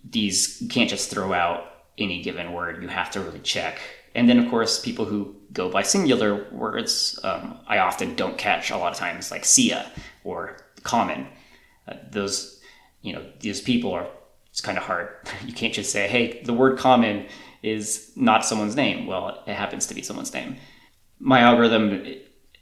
These 0.09 0.61
you 0.61 0.67
can't 0.67 0.89
just 0.89 1.09
throw 1.09 1.33
out 1.33 1.65
any 1.97 2.21
given 2.21 2.53
word. 2.53 2.81
You 2.81 2.89
have 2.89 3.11
to 3.11 3.21
really 3.21 3.39
check. 3.39 3.79
And 4.15 4.29
then, 4.29 4.37
of 4.37 4.49
course, 4.49 4.79
people 4.79 5.05
who 5.05 5.35
go 5.51 5.69
by 5.69 5.81
singular 5.81 6.47
words, 6.51 7.19
um, 7.23 7.57
I 7.67 7.79
often 7.79 8.15
don't 8.15 8.37
catch 8.37 8.69
a 8.69 8.77
lot 8.77 8.91
of 8.91 8.97
times, 8.97 9.31
like 9.31 9.43
Sia 9.43 9.91
or 10.23 10.57
common. 10.83 11.27
Uh, 11.87 11.95
those, 12.11 12.61
you 13.01 13.13
know, 13.13 13.25
these 13.39 13.59
people 13.59 13.91
are 13.91 14.07
it's 14.53 14.61
kind 14.61 14.77
of 14.77 14.83
hard. 14.83 15.09
You 15.47 15.51
can't 15.51 15.73
just 15.73 15.91
say, 15.91 16.07
hey, 16.07 16.43
the 16.43 16.53
word 16.53 16.77
common 16.77 17.25
is 17.63 18.11
not 18.15 18.45
someone's 18.45 18.75
name. 18.75 19.07
Well, 19.07 19.43
it 19.47 19.55
happens 19.55 19.87
to 19.87 19.95
be 19.95 20.03
someone's 20.03 20.31
name. 20.31 20.57
My 21.19 21.39
algorithm 21.39 22.05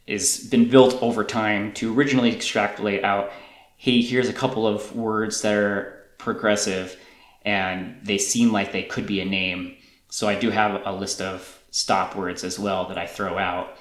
has 0.08 0.40
been 0.40 0.70
built 0.70 1.02
over 1.04 1.26
time 1.26 1.74
to 1.74 1.94
originally 1.94 2.34
extrapolate 2.34 3.04
out, 3.04 3.30
hey, 3.76 4.02
here's 4.02 4.30
a 4.30 4.34
couple 4.34 4.66
of 4.66 4.96
words 4.96 5.42
that 5.42 5.54
are 5.54 6.06
progressive 6.18 6.98
and 7.44 7.98
they 8.04 8.18
seem 8.18 8.54
like 8.54 8.72
they 8.72 8.84
could 8.84 9.06
be 9.06 9.20
a 9.20 9.26
name. 9.26 9.76
So 10.10 10.30
I 10.30 10.36
do 10.36 10.50
have 10.50 10.82
a 10.86 10.94
list 10.94 11.22
of 11.22 11.60
stop 11.72 12.16
words 12.16 12.46
as 12.46 12.58
well 12.58 12.88
that 12.88 12.98
I 12.98 13.06
throw 13.06 13.38
out 13.38 13.76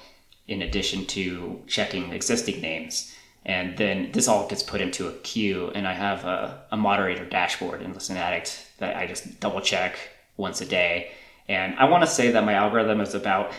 in 0.49 0.63
addition 0.63 1.05
to 1.05 1.61
checking 1.65 2.11
existing 2.11 2.59
names. 2.59 3.15
And 3.45 3.77
then 3.77 4.11
this 4.11 4.27
all 4.27 4.47
gets 4.47 4.61
put 4.61 4.81
into 4.81 5.07
a 5.07 5.13
queue, 5.13 5.71
and 5.73 5.87
I 5.87 5.93
have 5.93 6.25
a, 6.25 6.63
a 6.71 6.77
moderator 6.77 7.25
dashboard 7.25 7.81
in 7.81 7.93
Listen 7.93 8.17
Addict 8.17 8.67
that 8.77 8.95
I 8.95 9.07
just 9.07 9.39
double 9.39 9.61
check 9.61 9.97
once 10.37 10.61
a 10.61 10.65
day. 10.65 11.11
And 11.47 11.75
I 11.75 11.85
want 11.85 12.03
to 12.03 12.07
say 12.09 12.31
that 12.31 12.45
my 12.45 12.53
algorithm 12.53 13.01
is 13.01 13.15
about 13.15 13.51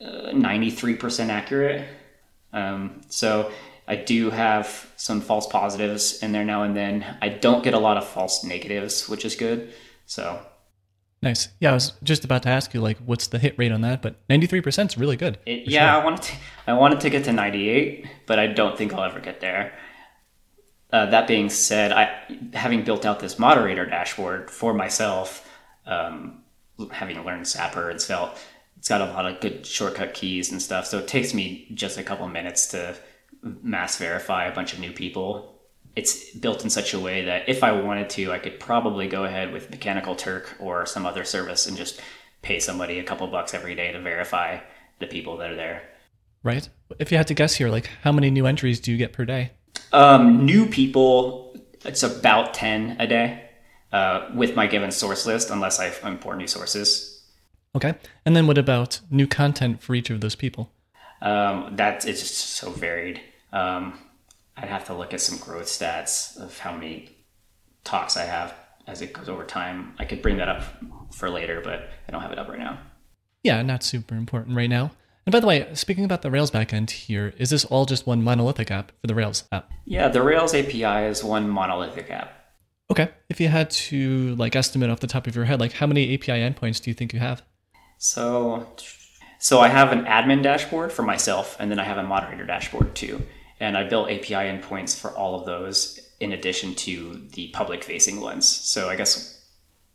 uh, 0.00 0.32
93% 0.32 1.28
accurate. 1.28 1.88
Um, 2.52 3.00
so 3.08 3.50
I 3.88 3.96
do 3.96 4.30
have 4.30 4.90
some 4.96 5.20
false 5.20 5.46
positives 5.46 6.22
in 6.22 6.32
there 6.32 6.44
now 6.44 6.62
and 6.62 6.76
then. 6.76 7.16
I 7.22 7.30
don't 7.30 7.64
get 7.64 7.74
a 7.74 7.78
lot 7.78 7.96
of 7.96 8.06
false 8.06 8.44
negatives, 8.44 9.08
which 9.08 9.24
is 9.24 9.34
good. 9.34 9.72
So 10.06 10.40
Nice. 11.22 11.48
Yeah, 11.60 11.70
I 11.70 11.74
was 11.74 11.92
just 12.02 12.24
about 12.24 12.42
to 12.42 12.48
ask 12.48 12.74
you, 12.74 12.80
like, 12.80 12.98
what's 12.98 13.28
the 13.28 13.38
hit 13.38 13.56
rate 13.56 13.70
on 13.70 13.82
that? 13.82 14.02
But 14.02 14.26
93% 14.28 14.86
is 14.86 14.98
really 14.98 15.16
good. 15.16 15.38
It, 15.46 15.68
yeah, 15.68 15.92
sure. 15.92 16.00
I 16.00 16.04
wanted 16.04 16.22
to, 16.22 16.32
I 16.66 16.72
wanted 16.72 17.00
to 17.00 17.10
get 17.10 17.24
to 17.24 17.32
98, 17.32 18.06
but 18.26 18.40
I 18.40 18.48
don't 18.48 18.76
think 18.76 18.92
I'll 18.92 19.04
ever 19.04 19.20
get 19.20 19.40
there. 19.40 19.72
Uh, 20.92 21.06
that 21.06 21.28
being 21.28 21.48
said, 21.48 21.92
I 21.92 22.20
having 22.52 22.84
built 22.84 23.06
out 23.06 23.20
this 23.20 23.38
moderator 23.38 23.86
dashboard 23.86 24.50
for 24.50 24.74
myself, 24.74 25.48
um, 25.86 26.42
having 26.90 27.24
learned 27.24 27.46
Sapper 27.46 27.88
and 27.88 28.00
Svelte, 28.00 28.36
it's 28.76 28.88
got 28.88 29.00
a 29.00 29.06
lot 29.06 29.24
of 29.24 29.40
good 29.40 29.64
shortcut 29.64 30.12
keys 30.12 30.50
and 30.50 30.60
stuff. 30.60 30.86
So 30.86 30.98
it 30.98 31.08
takes 31.08 31.32
me 31.32 31.68
just 31.72 31.96
a 31.96 32.02
couple 32.02 32.28
minutes 32.28 32.66
to 32.68 32.96
mass 33.42 33.96
verify 33.96 34.46
a 34.46 34.54
bunch 34.54 34.74
of 34.74 34.80
new 34.80 34.92
people 34.92 35.51
it's 35.94 36.30
built 36.30 36.64
in 36.64 36.70
such 36.70 36.94
a 36.94 37.00
way 37.00 37.24
that 37.24 37.48
if 37.48 37.62
I 37.62 37.72
wanted 37.72 38.08
to, 38.10 38.32
I 38.32 38.38
could 38.38 38.58
probably 38.58 39.08
go 39.08 39.24
ahead 39.24 39.52
with 39.52 39.70
Mechanical 39.70 40.14
Turk 40.14 40.56
or 40.58 40.86
some 40.86 41.04
other 41.04 41.24
service 41.24 41.66
and 41.66 41.76
just 41.76 42.00
pay 42.40 42.58
somebody 42.58 42.98
a 42.98 43.04
couple 43.04 43.26
bucks 43.28 43.54
every 43.54 43.74
day 43.74 43.92
to 43.92 44.00
verify 44.00 44.58
the 44.98 45.06
people 45.06 45.36
that 45.38 45.50
are 45.50 45.56
there. 45.56 45.82
Right. 46.42 46.68
If 46.98 47.12
you 47.12 47.18
had 47.18 47.28
to 47.28 47.34
guess 47.34 47.54
here, 47.54 47.68
like 47.68 47.90
how 48.02 48.12
many 48.12 48.30
new 48.30 48.46
entries 48.46 48.80
do 48.80 48.90
you 48.90 48.96
get 48.96 49.12
per 49.12 49.24
day? 49.24 49.52
Um, 49.92 50.44
new 50.44 50.66
people, 50.66 51.56
it's 51.84 52.02
about 52.02 52.54
10 52.54 52.96
a 52.98 53.06
day 53.06 53.50
uh, 53.92 54.30
with 54.34 54.56
my 54.56 54.66
given 54.66 54.90
source 54.90 55.26
list, 55.26 55.50
unless 55.50 55.78
I 55.78 55.92
import 56.06 56.38
new 56.38 56.46
sources. 56.46 57.22
Okay. 57.74 57.94
And 58.24 58.34
then 58.34 58.46
what 58.46 58.58
about 58.58 59.00
new 59.10 59.26
content 59.26 59.82
for 59.82 59.94
each 59.94 60.10
of 60.10 60.20
those 60.20 60.34
people? 60.34 60.72
Um, 61.20 61.76
that 61.76 62.04
is 62.06 62.20
just 62.20 62.34
so 62.34 62.70
varied. 62.70 63.20
Um, 63.52 63.98
I'd 64.56 64.68
have 64.68 64.84
to 64.86 64.94
look 64.94 65.14
at 65.14 65.20
some 65.20 65.38
growth 65.38 65.66
stats 65.66 66.38
of 66.38 66.58
how 66.58 66.72
many 66.72 67.16
talks 67.84 68.16
I 68.16 68.24
have 68.24 68.54
as 68.86 69.00
it 69.00 69.12
goes 69.12 69.28
over 69.28 69.44
time. 69.44 69.94
I 69.98 70.04
could 70.04 70.22
bring 70.22 70.36
that 70.38 70.48
up 70.48 70.62
for 71.12 71.30
later, 71.30 71.60
but 71.62 71.88
I 72.06 72.12
don't 72.12 72.22
have 72.22 72.32
it 72.32 72.38
up 72.38 72.48
right 72.48 72.58
now. 72.58 72.78
Yeah, 73.42 73.62
not 73.62 73.82
super 73.82 74.14
important 74.14 74.56
right 74.56 74.70
now. 74.70 74.92
And 75.24 75.32
by 75.32 75.40
the 75.40 75.46
way, 75.46 75.68
speaking 75.74 76.04
about 76.04 76.22
the 76.22 76.30
Rails 76.30 76.50
backend 76.50 76.90
here, 76.90 77.32
is 77.38 77.50
this 77.50 77.64
all 77.64 77.86
just 77.86 78.06
one 78.06 78.22
monolithic 78.22 78.70
app 78.70 78.92
for 79.00 79.06
the 79.06 79.14
Rails 79.14 79.44
app? 79.52 79.70
Yeah, 79.84 80.08
the 80.08 80.22
Rails 80.22 80.54
API 80.54 81.06
is 81.06 81.22
one 81.22 81.48
monolithic 81.48 82.10
app. 82.10 82.32
Okay. 82.90 83.08
If 83.28 83.40
you 83.40 83.48
had 83.48 83.70
to 83.70 84.34
like 84.36 84.56
estimate 84.56 84.90
off 84.90 85.00
the 85.00 85.06
top 85.06 85.26
of 85.26 85.36
your 85.36 85.44
head, 85.44 85.60
like 85.60 85.72
how 85.72 85.86
many 85.86 86.12
API 86.14 86.32
endpoints 86.32 86.82
do 86.82 86.90
you 86.90 86.94
think 86.94 87.12
you 87.12 87.20
have? 87.20 87.42
So 87.98 88.66
so 89.38 89.60
I 89.60 89.68
have 89.68 89.92
an 89.92 90.04
admin 90.04 90.42
dashboard 90.42 90.92
for 90.92 91.02
myself 91.02 91.56
and 91.58 91.70
then 91.70 91.78
I 91.78 91.84
have 91.84 91.98
a 91.98 92.02
moderator 92.02 92.44
dashboard 92.44 92.94
too. 92.94 93.22
And 93.62 93.78
I 93.78 93.84
built 93.84 94.10
API 94.10 94.50
endpoints 94.50 94.98
for 94.98 95.12
all 95.12 95.38
of 95.38 95.46
those 95.46 96.00
in 96.18 96.32
addition 96.32 96.74
to 96.74 97.14
the 97.34 97.46
public 97.50 97.84
facing 97.84 98.20
ones. 98.20 98.48
So 98.48 98.88
I 98.88 98.96
guess, 98.96 99.40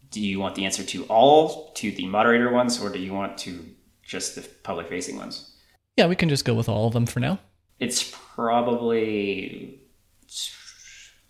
do 0.09 0.21
you 0.21 0.39
want 0.39 0.55
the 0.55 0.63
answer 0.63 0.85
to 0.85 1.03
all, 1.09 1.73
to 1.73 1.91
the 1.91 2.07
moderator 2.07 2.49
ones, 2.49 2.81
or 2.81 2.89
do 2.89 2.97
you 2.97 3.13
want 3.13 3.37
to 3.39 3.65
just 4.01 4.35
the 4.35 4.41
public 4.63 4.87
facing 4.87 5.17
ones? 5.17 5.51
Yeah, 5.97 6.07
we 6.07 6.15
can 6.15 6.29
just 6.29 6.45
go 6.45 6.53
with 6.53 6.69
all 6.69 6.87
of 6.87 6.93
them 6.93 7.05
for 7.05 7.19
now. 7.19 7.39
It's 7.77 8.09
probably 8.35 9.81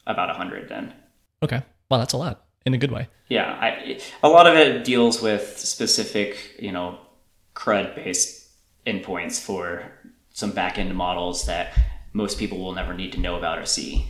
about 0.05 0.27
100 0.27 0.69
then. 0.69 0.93
Okay. 1.41 1.63
Well, 1.89 1.99
that's 1.99 2.13
a 2.13 2.17
lot 2.17 2.45
in 2.67 2.75
a 2.75 2.77
good 2.77 2.91
way. 2.91 3.07
Yeah. 3.29 3.57
I, 3.59 3.99
a 4.21 4.29
lot 4.29 4.45
of 4.45 4.55
it 4.55 4.83
deals 4.83 5.23
with 5.23 5.57
specific, 5.57 6.55
you 6.59 6.71
know, 6.71 6.99
CRUD 7.55 7.95
based 7.95 8.47
endpoints 8.85 9.41
for 9.41 9.91
some 10.29 10.51
backend 10.51 10.93
models 10.93 11.47
that 11.47 11.73
most 12.17 12.39
people 12.39 12.57
will 12.57 12.73
never 12.73 12.93
need 12.93 13.13
to 13.13 13.19
know 13.19 13.35
about 13.35 13.59
or 13.59 13.65
see. 13.65 14.07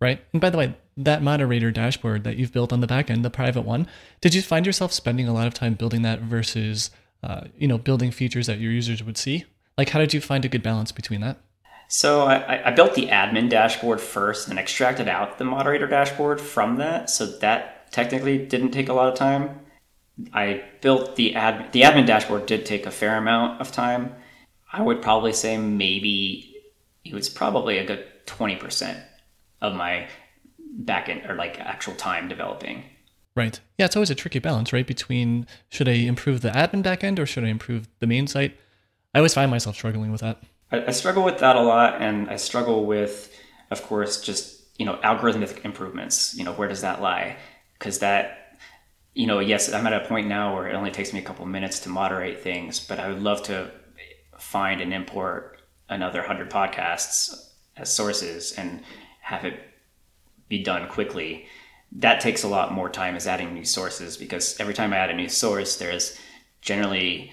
Right. 0.00 0.24
And 0.32 0.40
by 0.40 0.50
the 0.50 0.58
way, 0.58 0.74
that 0.96 1.22
moderator 1.22 1.70
dashboard 1.70 2.24
that 2.24 2.36
you've 2.36 2.52
built 2.52 2.72
on 2.72 2.80
the 2.80 2.86
back 2.86 3.10
end, 3.10 3.24
the 3.24 3.30
private 3.30 3.62
one, 3.62 3.86
did 4.22 4.34
you 4.34 4.40
find 4.40 4.64
yourself 4.64 4.90
spending 4.92 5.28
a 5.28 5.34
lot 5.34 5.46
of 5.46 5.54
time 5.54 5.74
building 5.74 6.02
that 6.02 6.20
versus, 6.20 6.90
uh, 7.22 7.42
you 7.58 7.68
know, 7.68 7.78
building 7.78 8.10
features 8.10 8.46
that 8.46 8.58
your 8.58 8.72
users 8.72 9.02
would 9.04 9.18
see? 9.18 9.44
Like, 9.76 9.90
how 9.90 9.98
did 9.98 10.14
you 10.14 10.20
find 10.20 10.44
a 10.44 10.48
good 10.48 10.62
balance 10.62 10.92
between 10.92 11.20
that? 11.20 11.38
So 11.88 12.22
I, 12.22 12.68
I 12.68 12.70
built 12.72 12.94
the 12.94 13.08
admin 13.08 13.48
dashboard 13.48 14.00
first 14.00 14.48
and 14.48 14.58
extracted 14.58 15.06
out 15.06 15.38
the 15.38 15.44
moderator 15.44 15.86
dashboard 15.86 16.40
from 16.40 16.76
that. 16.76 17.10
So 17.10 17.26
that 17.26 17.92
technically 17.92 18.38
didn't 18.38 18.70
take 18.70 18.88
a 18.88 18.94
lot 18.94 19.08
of 19.08 19.14
time. 19.14 19.60
I 20.32 20.64
built 20.80 21.16
the 21.16 21.34
ad 21.34 21.72
the 21.72 21.82
admin 21.82 22.06
dashboard 22.06 22.46
did 22.46 22.64
take 22.64 22.86
a 22.86 22.90
fair 22.90 23.16
amount 23.16 23.60
of 23.60 23.70
time. 23.70 24.14
I 24.72 24.82
would 24.82 25.02
probably 25.02 25.32
say 25.32 25.58
maybe 25.58 26.55
it 27.08 27.14
was 27.14 27.28
probably 27.28 27.78
a 27.78 27.84
good 27.84 28.04
twenty 28.26 28.56
percent 28.56 28.98
of 29.60 29.74
my 29.74 30.08
backend 30.84 31.28
or 31.28 31.34
like 31.34 31.58
actual 31.60 31.94
time 31.94 32.28
developing. 32.28 32.84
Right. 33.34 33.60
Yeah, 33.78 33.84
it's 33.84 33.96
always 33.96 34.10
a 34.10 34.14
tricky 34.14 34.38
balance, 34.38 34.72
right? 34.72 34.86
Between 34.86 35.46
should 35.68 35.88
I 35.88 35.92
improve 35.92 36.40
the 36.40 36.50
admin 36.50 36.82
backend 36.82 37.18
or 37.18 37.26
should 37.26 37.44
I 37.44 37.48
improve 37.48 37.88
the 38.00 38.06
main 38.06 38.26
site? 38.26 38.56
I 39.14 39.18
always 39.18 39.34
find 39.34 39.50
myself 39.50 39.76
struggling 39.76 40.10
with 40.10 40.22
that. 40.22 40.42
I, 40.72 40.86
I 40.86 40.90
struggle 40.90 41.22
with 41.22 41.38
that 41.38 41.56
a 41.56 41.62
lot, 41.62 42.00
and 42.00 42.28
I 42.28 42.36
struggle 42.36 42.86
with, 42.86 43.34
of 43.70 43.82
course, 43.82 44.20
just 44.20 44.62
you 44.78 44.86
know 44.86 44.98
algorithmic 45.04 45.64
improvements. 45.64 46.34
You 46.36 46.44
know, 46.44 46.52
where 46.52 46.68
does 46.68 46.80
that 46.80 47.00
lie? 47.02 47.36
Because 47.78 47.98
that, 48.00 48.58
you 49.14 49.26
know, 49.26 49.38
yes, 49.38 49.72
I'm 49.72 49.86
at 49.86 49.92
a 49.92 50.06
point 50.06 50.28
now 50.28 50.54
where 50.54 50.68
it 50.68 50.74
only 50.74 50.90
takes 50.90 51.12
me 51.12 51.18
a 51.18 51.22
couple 51.22 51.44
minutes 51.44 51.80
to 51.80 51.90
moderate 51.90 52.40
things, 52.40 52.80
but 52.80 52.98
I 52.98 53.08
would 53.08 53.22
love 53.22 53.42
to 53.44 53.70
find 54.38 54.80
and 54.80 54.94
import 54.94 55.55
another 55.88 56.22
hundred 56.22 56.50
podcasts 56.50 57.50
as 57.76 57.92
sources 57.92 58.52
and 58.52 58.82
have 59.20 59.44
it 59.44 59.60
be 60.48 60.62
done 60.62 60.88
quickly 60.88 61.46
that 61.92 62.20
takes 62.20 62.42
a 62.42 62.48
lot 62.48 62.72
more 62.72 62.88
time 62.88 63.16
as 63.16 63.26
adding 63.26 63.54
new 63.54 63.64
sources 63.64 64.16
because 64.16 64.58
every 64.60 64.74
time 64.74 64.92
I 64.92 64.98
add 64.98 65.10
a 65.10 65.14
new 65.14 65.28
source, 65.28 65.76
there's 65.76 66.18
generally 66.60 67.32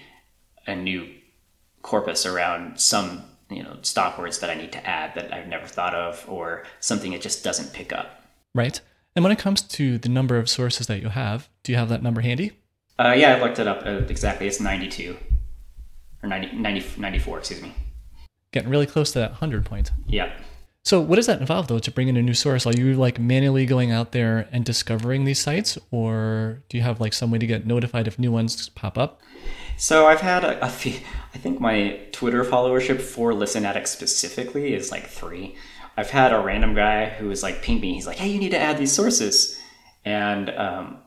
a 0.66 0.74
new 0.74 1.08
corpus 1.82 2.24
around 2.24 2.80
some 2.80 3.24
you 3.50 3.62
know 3.62 3.76
stop 3.82 4.18
words 4.18 4.38
that 4.38 4.48
I 4.48 4.54
need 4.54 4.72
to 4.72 4.86
add 4.86 5.14
that 5.16 5.32
I've 5.34 5.48
never 5.48 5.66
thought 5.66 5.94
of 5.94 6.24
or 6.28 6.64
something 6.80 7.12
it 7.12 7.20
just 7.20 7.44
doesn't 7.44 7.72
pick 7.72 7.92
up. 7.92 8.22
Right. 8.54 8.80
And 9.16 9.22
when 9.22 9.32
it 9.32 9.38
comes 9.38 9.62
to 9.62 9.98
the 9.98 10.08
number 10.08 10.38
of 10.38 10.48
sources 10.48 10.86
that 10.88 11.00
you 11.00 11.08
have, 11.08 11.48
do 11.62 11.70
you 11.72 11.78
have 11.78 11.88
that 11.88 12.02
number 12.02 12.20
handy? 12.20 12.52
Uh, 12.98 13.14
yeah, 13.16 13.36
I 13.36 13.40
looked 13.40 13.58
it 13.58 13.68
up 13.68 13.84
uh, 13.86 14.02
exactly. 14.08 14.46
It's 14.46 14.60
92 14.60 15.16
or 16.22 16.28
90, 16.28 16.56
90, 16.56 17.00
94, 17.00 17.38
excuse 17.38 17.62
me. 17.62 17.74
Getting 18.54 18.70
really 18.70 18.86
close 18.86 19.10
to 19.10 19.18
that 19.18 19.30
100 19.32 19.64
point. 19.64 19.90
Yeah. 20.06 20.32
So 20.84 21.00
what 21.00 21.16
does 21.16 21.26
that 21.26 21.40
involve 21.40 21.66
though 21.66 21.80
to 21.80 21.90
bring 21.90 22.06
in 22.06 22.16
a 22.16 22.22
new 22.22 22.34
source? 22.34 22.66
Are 22.68 22.72
you 22.72 22.94
like 22.94 23.18
manually 23.18 23.66
going 23.66 23.90
out 23.90 24.12
there 24.12 24.48
and 24.52 24.64
discovering 24.64 25.24
these 25.24 25.40
sites 25.40 25.76
or 25.90 26.62
do 26.68 26.76
you 26.76 26.84
have 26.84 27.00
like 27.00 27.14
some 27.14 27.32
way 27.32 27.38
to 27.38 27.48
get 27.48 27.66
notified 27.66 28.06
if 28.06 28.16
new 28.16 28.30
ones 28.30 28.68
pop 28.68 28.96
up? 28.96 29.20
So 29.76 30.06
I've 30.06 30.20
had 30.20 30.44
a, 30.44 30.64
a 30.64 30.68
few, 30.68 31.00
I 31.34 31.38
think 31.38 31.58
my 31.58 31.98
Twitter 32.12 32.44
followership 32.44 33.00
for 33.00 33.34
Listen 33.34 33.64
Addict 33.64 33.88
specifically 33.88 34.72
is 34.72 34.92
like 34.92 35.08
three. 35.08 35.56
I've 35.96 36.10
had 36.10 36.32
a 36.32 36.38
random 36.38 36.76
guy 36.76 37.06
who 37.08 37.26
was 37.26 37.42
like 37.42 37.60
ping 37.60 37.80
me. 37.80 37.94
He's 37.94 38.06
like, 38.06 38.18
hey, 38.18 38.28
you 38.28 38.38
need 38.38 38.52
to 38.52 38.60
add 38.60 38.78
these 38.78 38.92
sources. 38.92 39.58
And 40.04 40.50
um, 40.50 40.98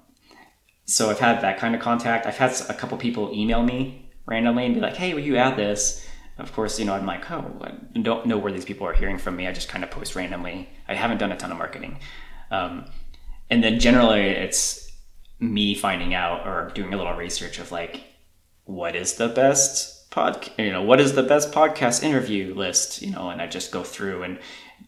so 0.83 1.09
I've 1.09 1.19
had 1.19 1.39
that 1.43 1.59
kind 1.59 1.75
of 1.75 1.81
contact. 1.81 2.25
I've 2.25 2.37
had 2.37 2.59
a 2.67 2.73
couple 2.73 2.97
people 2.97 3.31
email 3.33 3.63
me 3.63 4.09
randomly 4.25 4.65
and 4.65 4.75
be 4.75 4.81
like, 4.81 4.97
hey, 4.97 5.13
will 5.13 5.21
you 5.21 5.37
add 5.37 5.55
this? 5.55 6.05
Of 6.37 6.53
course, 6.53 6.79
you 6.79 6.85
know, 6.85 6.93
I'm 6.93 7.05
like, 7.05 7.29
oh, 7.31 7.59
I 7.61 7.99
don't 7.99 8.25
know 8.27 8.37
where 8.37 8.51
these 8.51 8.65
people 8.65 8.85
are 8.87 8.93
hearing 8.93 9.17
from 9.17 9.35
me. 9.35 9.47
I 9.47 9.51
just 9.51 9.69
kind 9.69 9.83
of 9.83 9.91
post 9.91 10.15
randomly. 10.15 10.69
I 10.87 10.93
haven't 10.93 11.17
done 11.17 11.31
a 11.31 11.37
ton 11.37 11.51
of 11.51 11.57
marketing. 11.57 11.99
Um, 12.51 12.85
and 13.49 13.63
then 13.63 13.79
generally 13.79 14.21
it's 14.21 14.91
me 15.39 15.73
finding 15.75 16.13
out 16.13 16.45
or 16.45 16.71
doing 16.73 16.93
a 16.93 16.97
little 16.97 17.13
research 17.13 17.59
of 17.59 17.71
like, 17.71 18.03
what 18.65 18.95
is 18.95 19.15
the 19.15 19.29
best 19.29 20.09
pod, 20.11 20.49
you 20.57 20.71
know, 20.71 20.83
what 20.83 20.99
is 20.99 21.13
the 21.13 21.23
best 21.23 21.51
podcast 21.51 22.03
interview 22.03 22.53
list, 22.53 23.01
you 23.01 23.11
know, 23.11 23.29
and 23.29 23.41
I 23.41 23.47
just 23.47 23.71
go 23.71 23.83
through 23.83 24.23
and 24.23 24.39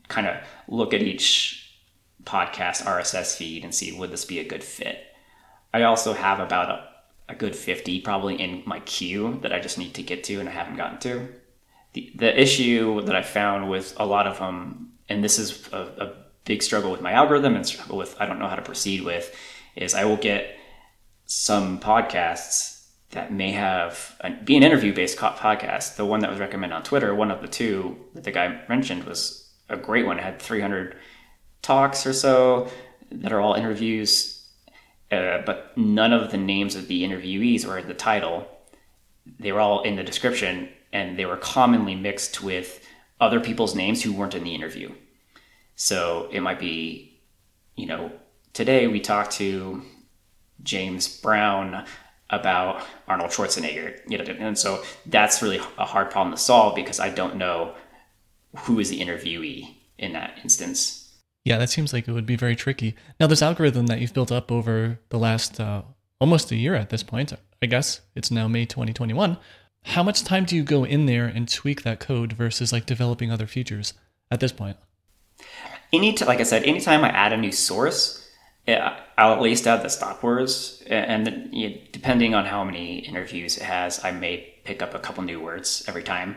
kind 0.07 0.27
of 0.27 0.37
look 0.67 0.93
at 0.93 1.01
each 1.01 1.79
podcast 2.25 2.83
RSS 2.83 3.35
feed 3.35 3.63
and 3.63 3.73
see, 3.73 3.91
would 3.91 4.11
this 4.11 4.25
be 4.25 4.39
a 4.39 4.47
good 4.47 4.63
fit? 4.63 4.99
I 5.73 5.83
also 5.83 6.13
have 6.13 6.39
about 6.39 6.69
a 6.69 6.89
a 7.29 7.35
good 7.35 7.55
50 7.55 8.01
probably 8.01 8.41
in 8.41 8.63
my 8.65 8.79
queue 8.81 9.39
that 9.43 9.53
I 9.53 9.59
just 9.59 9.77
need 9.77 9.93
to 9.93 10.03
get 10.03 10.23
to 10.25 10.39
and 10.39 10.49
I 10.49 10.51
haven't 10.51 10.77
gotten 10.77 10.99
to 11.01 11.27
the, 11.93 12.11
the 12.15 12.39
issue 12.41 13.01
that 13.01 13.15
I 13.15 13.21
found 13.21 13.69
with 13.69 13.93
a 13.97 14.05
lot 14.05 14.27
of 14.27 14.39
them, 14.39 14.93
and 15.07 15.23
this 15.23 15.39
is 15.39 15.67
a, 15.73 15.77
a 15.77 16.13
big 16.45 16.63
struggle 16.63 16.91
with 16.91 17.01
my 17.01 17.13
algorithm 17.13 17.55
and 17.55 17.65
struggle 17.65 17.97
with 17.97 18.15
I 18.19 18.25
don't 18.25 18.39
know 18.39 18.47
how 18.47 18.55
to 18.55 18.61
proceed 18.61 19.03
with, 19.03 19.35
is 19.75 19.93
I 19.93 20.05
will 20.05 20.17
get 20.17 20.55
some 21.25 21.79
podcasts 21.79 22.79
that 23.11 23.33
may 23.33 23.51
have 23.51 24.15
be 24.43 24.55
an 24.55 24.63
interview 24.63 24.93
based 24.93 25.17
podcast. 25.17 25.95
The 25.95 26.05
one 26.05 26.19
that 26.19 26.29
was 26.29 26.39
recommended 26.39 26.75
on 26.75 26.83
Twitter, 26.83 27.13
one 27.13 27.31
of 27.31 27.41
the 27.41 27.47
two 27.47 27.97
that 28.13 28.23
the 28.23 28.31
guy 28.31 28.61
mentioned 28.69 29.03
was 29.05 29.49
a 29.67 29.77
great 29.77 30.05
one. 30.05 30.19
It 30.19 30.23
had 30.23 30.39
300 30.39 30.95
talks 31.61 32.05
or 32.05 32.13
so 32.13 32.69
that 33.11 33.33
are 33.33 33.41
all 33.41 33.55
interviews, 33.55 34.47
uh, 35.11 35.39
but 35.45 35.75
none 35.77 36.13
of 36.13 36.31
the 36.31 36.37
names 36.37 36.75
of 36.75 36.87
the 36.87 37.03
interviewees 37.03 37.65
were 37.65 37.79
in 37.79 37.87
the 37.87 37.93
title. 37.93 38.47
They 39.39 39.51
were 39.51 39.59
all 39.59 39.81
in 39.81 39.95
the 39.95 40.03
description, 40.03 40.69
and 40.91 41.17
they 41.17 41.25
were 41.25 41.37
commonly 41.37 41.95
mixed 41.95 42.41
with 42.41 42.85
other 43.19 43.39
people's 43.39 43.75
names 43.75 44.01
who 44.01 44.13
weren't 44.13 44.35
in 44.35 44.43
the 44.43 44.55
interview. 44.55 44.91
So 45.75 46.27
it 46.31 46.41
might 46.41 46.59
be, 46.59 47.21
you 47.75 47.85
know, 47.85 48.11
today 48.53 48.87
we 48.87 48.99
talked 48.99 49.31
to 49.33 49.81
James 50.63 51.07
Brown 51.21 51.85
about 52.29 52.83
Arnold 53.07 53.31
Schwarzenegger, 53.31 53.99
you 54.07 54.17
know, 54.17 54.23
and 54.23 54.57
so 54.57 54.83
that's 55.05 55.41
really 55.41 55.59
a 55.77 55.85
hard 55.85 56.11
problem 56.11 56.33
to 56.33 56.41
solve 56.41 56.75
because 56.75 56.99
I 56.99 57.09
don't 57.09 57.37
know 57.37 57.75
who 58.55 58.79
is 58.79 58.89
the 58.89 58.99
interviewee 58.99 59.75
in 59.97 60.13
that 60.13 60.37
instance. 60.43 61.09
Yeah, 61.45 61.57
that 61.57 61.69
seems 61.69 61.93
like 61.93 62.07
it 62.07 62.11
would 62.11 62.25
be 62.25 62.35
very 62.35 62.55
tricky. 62.55 62.95
Now, 63.19 63.27
this 63.27 63.41
algorithm 63.41 63.87
that 63.87 63.99
you've 63.99 64.13
built 64.13 64.31
up 64.31 64.51
over 64.51 64.99
the 65.09 65.17
last 65.17 65.59
uh, 65.59 65.83
almost 66.19 66.51
a 66.51 66.55
year 66.55 66.75
at 66.75 66.89
this 66.89 67.03
point, 67.03 67.33
I 67.61 67.65
guess 67.65 68.01
it's 68.15 68.31
now 68.31 68.47
May 68.47 68.65
2021 68.65 69.37
how 69.89 70.03
much 70.03 70.23
time 70.23 70.45
do 70.45 70.55
you 70.55 70.63
go 70.63 70.83
in 70.83 71.05
there 71.05 71.25
and 71.25 71.51
tweak 71.51 71.81
that 71.83 71.99
code 71.99 72.33
versus 72.33 72.71
like 72.71 72.85
developing 72.85 73.31
other 73.31 73.47
features 73.47 73.93
at 74.29 74.39
this 74.39 74.51
point? 74.51 74.77
Any 75.91 76.13
t- 76.13 76.25
like 76.25 76.39
I 76.39 76.43
said, 76.43 76.63
anytime 76.63 77.03
I 77.03 77.09
add 77.09 77.33
a 77.33 77.37
new 77.37 77.51
source, 77.51 78.27
I'll 78.67 79.33
at 79.33 79.41
least 79.41 79.65
add 79.65 79.81
the 79.81 79.89
stop 79.89 80.21
words, 80.21 80.83
and 80.87 81.25
then, 81.25 81.49
you 81.51 81.69
know, 81.69 81.75
depending 81.91 82.35
on 82.35 82.45
how 82.45 82.63
many 82.63 82.99
interviews 82.99 83.57
it 83.57 83.63
has, 83.63 84.03
I 84.05 84.11
may 84.11 84.53
pick 84.63 84.83
up 84.83 84.93
a 84.93 84.99
couple 84.99 85.23
new 85.23 85.39
words 85.39 85.83
every 85.87 86.03
time. 86.03 86.35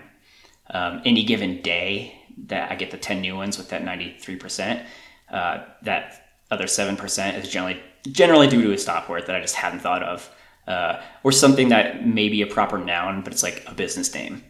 Um, 0.71 1.03
any 1.05 1.25
given 1.25 1.61
day 1.61 2.19
that 2.47 2.73
I 2.73 2.77
get 2.77 2.91
the 2.91 2.97
ten 2.97 3.21
new 3.21 3.37
ones 3.37 3.59
with 3.59 3.69
that 3.69 3.85
ninety 3.85 4.17
three 4.19 4.37
percent, 4.37 4.87
uh, 5.31 5.65
that 5.83 6.39
other 6.51 6.67
seven 6.67 6.97
percent 6.97 7.37
is 7.37 7.51
generally 7.51 7.83
generally 8.11 8.49
due 8.49 8.63
to 8.63 8.73
a 8.73 8.79
stop 8.79 9.11
word 9.11 9.27
that 9.27 9.37
I 9.37 9.41
just 9.41 9.57
hadn't 9.57 9.81
thought 9.81 10.03
of 10.03 10.31
uh, 10.67 11.01
or 11.23 11.33
something 11.33 11.69
that 11.71 12.07
may 12.07 12.29
be 12.29 12.43
a 12.43 12.47
proper 12.47 12.79
noun, 12.79 13.23
but 13.23 13.33
it's 13.33 13.43
like 13.43 13.65
a 13.67 13.75
business 13.75 14.15
name. 14.15 14.43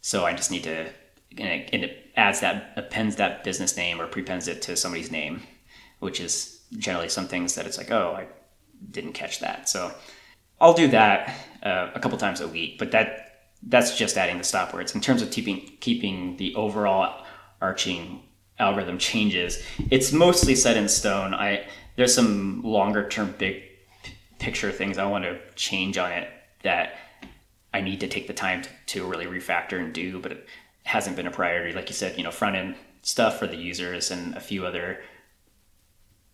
So 0.00 0.24
I 0.24 0.34
just 0.34 0.50
need 0.50 0.64
to, 0.64 0.90
and 1.38 1.84
it, 1.84 1.98
adds 2.14 2.40
that, 2.40 2.74
appends 2.76 3.16
that 3.16 3.42
business 3.42 3.74
name 3.76 4.00
or 4.00 4.06
prepends 4.06 4.46
it 4.46 4.60
to 4.60 4.76
somebody's 4.76 5.10
name, 5.10 5.42
which 6.00 6.20
is 6.20 6.60
generally 6.76 7.08
some 7.08 7.26
things 7.26 7.54
that 7.54 7.66
it's 7.66 7.78
like, 7.78 7.90
oh, 7.90 8.14
I 8.18 8.26
didn't 8.90 9.12
catch 9.12 9.40
that. 9.40 9.68
So 9.68 9.94
I'll 10.60 10.74
do 10.74 10.88
that 10.88 11.34
uh, 11.62 11.90
a 11.94 12.00
couple 12.00 12.18
times 12.18 12.40
a 12.40 12.48
week, 12.48 12.78
but 12.78 12.90
that 12.92 13.28
that's 13.64 13.96
just 13.96 14.16
adding 14.16 14.38
the 14.38 14.44
stop 14.44 14.74
words. 14.74 14.94
In 14.94 15.00
terms 15.00 15.22
of 15.22 15.30
keeping 15.30 15.70
keeping 15.80 16.36
the 16.36 16.54
overall 16.54 17.24
arching 17.60 18.22
algorithm 18.58 18.98
changes, 18.98 19.62
it's 19.90 20.12
mostly 20.12 20.54
set 20.54 20.76
in 20.76 20.88
stone. 20.88 21.32
I 21.34 21.66
there's 21.96 22.14
some 22.14 22.62
longer 22.62 23.08
term 23.08 23.34
big 23.38 23.62
picture 24.42 24.72
things 24.72 24.98
I 24.98 25.06
want 25.06 25.24
to 25.24 25.38
change 25.54 25.96
on 25.96 26.10
it 26.10 26.28
that 26.64 26.96
I 27.72 27.80
need 27.80 28.00
to 28.00 28.08
take 28.08 28.26
the 28.26 28.32
time 28.34 28.62
to, 28.62 28.68
to 28.86 29.06
really 29.06 29.26
refactor 29.26 29.78
and 29.78 29.92
do, 29.92 30.18
but 30.18 30.32
it 30.32 30.48
hasn't 30.82 31.14
been 31.14 31.28
a 31.28 31.30
priority. 31.30 31.72
Like 31.72 31.88
you 31.88 31.94
said, 31.94 32.18
you 32.18 32.24
know, 32.24 32.32
front 32.32 32.56
end 32.56 32.74
stuff 33.02 33.38
for 33.38 33.46
the 33.46 33.56
users 33.56 34.10
and 34.10 34.34
a 34.34 34.40
few 34.40 34.66
other 34.66 35.00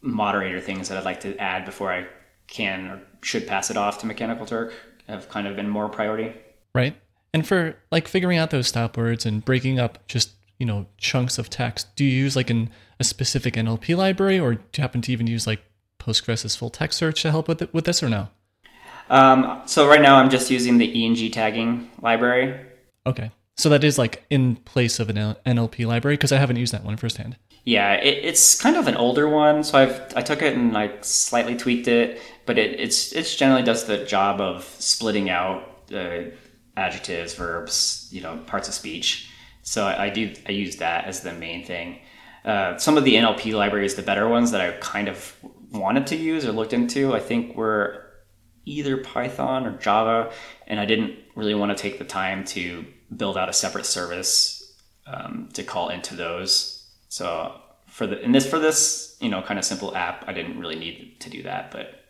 moderator 0.00 0.58
things 0.58 0.88
that 0.88 0.96
I'd 0.96 1.04
like 1.04 1.20
to 1.20 1.36
add 1.36 1.66
before 1.66 1.92
I 1.92 2.06
can 2.46 2.86
or 2.86 3.02
should 3.22 3.46
pass 3.46 3.70
it 3.70 3.76
off 3.76 3.98
to 3.98 4.06
Mechanical 4.06 4.46
Turk 4.46 4.72
have 5.06 5.28
kind 5.28 5.46
of 5.46 5.54
been 5.54 5.68
more 5.68 5.88
priority. 5.88 6.34
Right. 6.74 6.96
And 7.34 7.46
for 7.46 7.76
like 7.90 8.08
figuring 8.08 8.38
out 8.38 8.50
those 8.50 8.68
stop 8.68 8.96
words 8.96 9.26
and 9.26 9.44
breaking 9.44 9.78
up 9.78 10.06
just, 10.08 10.32
you 10.58 10.64
know, 10.64 10.86
chunks 10.96 11.38
of 11.38 11.50
text, 11.50 11.94
do 11.94 12.04
you 12.04 12.10
use 12.10 12.36
like 12.36 12.48
an, 12.48 12.70
a 12.98 13.04
specific 13.04 13.54
NLP 13.54 13.96
library 13.96 14.38
or 14.38 14.54
do 14.54 14.60
you 14.76 14.82
happen 14.82 15.02
to 15.02 15.12
even 15.12 15.26
use 15.26 15.46
like 15.46 15.62
Postgres' 16.08 16.56
full 16.56 16.70
text 16.70 16.98
search 16.98 17.20
to 17.22 17.30
help 17.30 17.48
with 17.48 17.60
it, 17.60 17.74
with 17.74 17.84
this 17.84 18.02
or 18.02 18.08
no? 18.08 18.28
Um, 19.10 19.60
so 19.66 19.86
right 19.86 20.00
now 20.00 20.16
I'm 20.16 20.30
just 20.30 20.50
using 20.50 20.78
the 20.78 21.04
ENG 21.04 21.30
tagging 21.30 21.90
library. 22.00 22.58
Okay. 23.06 23.30
So 23.58 23.68
that 23.68 23.84
is 23.84 23.98
like 23.98 24.24
in 24.30 24.56
place 24.56 25.00
of 25.00 25.10
an 25.10 25.16
NLP 25.44 25.86
library 25.86 26.16
because 26.16 26.32
I 26.32 26.38
haven't 26.38 26.56
used 26.56 26.72
that 26.72 26.84
one 26.84 26.96
firsthand. 26.96 27.36
Yeah, 27.64 27.94
it, 27.94 28.24
it's 28.24 28.58
kind 28.58 28.76
of 28.76 28.86
an 28.86 28.96
older 28.96 29.28
one, 29.28 29.64
so 29.64 29.78
I've 29.78 30.00
I 30.16 30.22
took 30.22 30.40
it 30.40 30.54
and 30.54 30.72
like 30.72 31.04
slightly 31.04 31.56
tweaked 31.56 31.88
it, 31.88 32.20
but 32.46 32.56
it 32.56 32.78
it's 32.80 33.12
it 33.12 33.24
generally 33.36 33.64
does 33.64 33.84
the 33.84 34.04
job 34.04 34.40
of 34.40 34.64
splitting 34.78 35.28
out 35.28 35.86
the 35.88 36.32
adjectives, 36.76 37.34
verbs, 37.34 38.08
you 38.10 38.22
know, 38.22 38.38
parts 38.46 38.68
of 38.68 38.74
speech. 38.74 39.28
So 39.62 39.84
I, 39.84 40.04
I 40.04 40.10
do 40.10 40.32
I 40.46 40.52
use 40.52 40.76
that 40.76 41.04
as 41.04 41.20
the 41.20 41.32
main 41.32 41.66
thing. 41.66 41.98
Uh, 42.44 42.78
some 42.78 42.96
of 42.96 43.04
the 43.04 43.16
NLP 43.16 43.52
libraries, 43.52 43.96
the 43.96 44.02
better 44.02 44.28
ones 44.28 44.52
that 44.52 44.60
I 44.60 44.70
kind 44.78 45.08
of 45.08 45.34
wanted 45.70 46.06
to 46.08 46.16
use 46.16 46.44
or 46.44 46.52
looked 46.52 46.72
into, 46.72 47.14
I 47.14 47.20
think 47.20 47.56
were 47.56 48.04
either 48.64 48.98
Python 48.98 49.66
or 49.66 49.76
Java, 49.78 50.30
and 50.66 50.78
I 50.78 50.84
didn't 50.84 51.14
really 51.34 51.54
want 51.54 51.76
to 51.76 51.80
take 51.80 51.98
the 51.98 52.04
time 52.04 52.44
to 52.46 52.84
build 53.16 53.38
out 53.38 53.48
a 53.48 53.52
separate 53.52 53.86
service 53.86 54.76
um, 55.06 55.48
to 55.54 55.62
call 55.62 55.88
into 55.88 56.14
those. 56.14 56.86
So 57.08 57.60
for 57.86 58.06
the 58.06 58.20
in 58.20 58.32
this 58.32 58.48
for 58.48 58.58
this 58.58 59.16
you 59.20 59.28
know 59.28 59.42
kind 59.42 59.58
of 59.58 59.64
simple 59.64 59.96
app, 59.96 60.24
I 60.26 60.32
didn't 60.32 60.58
really 60.58 60.78
need 60.78 61.16
to 61.20 61.30
do 61.30 61.42
that, 61.44 61.70
but 61.70 62.04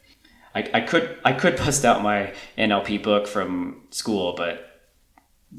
I, 0.54 0.68
I 0.74 0.80
could 0.80 1.18
I 1.24 1.32
could 1.32 1.56
bust 1.64 1.84
out 1.84 2.02
my 2.02 2.32
NLP 2.56 3.02
book 3.02 3.26
from 3.26 3.82
school, 3.90 4.34
but 4.36 4.64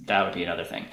that 0.06 0.24
would 0.24 0.34
be 0.34 0.44
another 0.44 0.66
thing. 0.66 0.86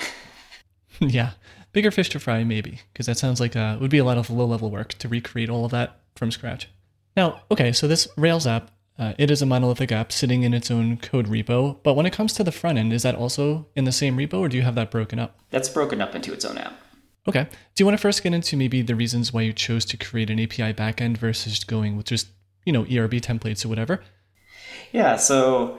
yeah, 1.01 1.33
bigger 1.73 1.91
fish 1.91 2.09
to 2.11 2.21
fry, 2.21 2.45
maybe, 2.45 2.81
because 2.93 3.07
that 3.07 3.19
sounds 3.19 3.41
like 3.41 3.57
uh, 3.57 3.77
would 3.81 3.91
be 3.91 3.99
a 3.99 4.05
lot 4.05 4.19
of 4.19 4.31
low 4.31 4.47
level 4.47 4.71
work 4.71 4.95
to 4.95 5.09
recreate 5.09 5.51
all 5.51 5.65
of 5.65 5.73
that 5.73 6.01
from 6.15 6.31
scratch. 6.31 6.69
Now, 7.17 7.43
okay, 7.51 7.73
so 7.73 7.89
this 7.89 8.09
Rails 8.17 8.47
app, 8.47 8.71
uh, 8.99 9.15
it 9.19 9.31
is 9.31 9.43
a 9.43 9.47
monolithic 9.47 9.91
app 9.91 10.13
sitting 10.13 10.43
in 10.43 10.55
its 10.55 10.71
own 10.71 10.99
code 10.99 11.27
repo. 11.27 11.79
But 11.83 11.95
when 11.95 12.07
it 12.07 12.13
comes 12.13 12.33
to 12.35 12.45
the 12.45 12.53
front 12.53 12.79
end, 12.79 12.93
is 12.93 13.03
that 13.03 13.15
also 13.15 13.67
in 13.75 13.85
the 13.85 13.93
same 13.93 14.17
repo, 14.17 14.41
or 14.41 14.49
do 14.49 14.57
you 14.57 14.63
have 14.63 14.75
that 14.75 14.91
broken 14.91 15.19
up? 15.19 15.39
That's 15.51 15.69
broken 15.69 16.01
up 16.01 16.15
into 16.15 16.33
its 16.33 16.45
own 16.45 16.59
app. 16.59 16.75
Okay. 17.29 17.45
Do 17.75 17.83
you 17.83 17.87
want 17.87 17.99
to 17.99 18.03
first 18.03 18.23
get 18.23 18.35
into 18.35 18.57
maybe 18.57 18.83
the 18.83 18.95
reasons 18.95 19.33
why 19.33 19.43
you 19.43 19.53
chose 19.53 19.85
to 19.87 19.97
create 19.97 20.31
an 20.31 20.39
API 20.39 20.73
backend 20.73 21.19
versus 21.19 21.65
going 21.65 21.97
with 21.97 22.07
just 22.07 22.29
you 22.65 22.73
know 22.73 22.83
ERB 22.83 23.15
templates 23.15 23.65
or 23.65 23.69
whatever? 23.69 24.01
Yeah. 24.93 25.17
So, 25.17 25.79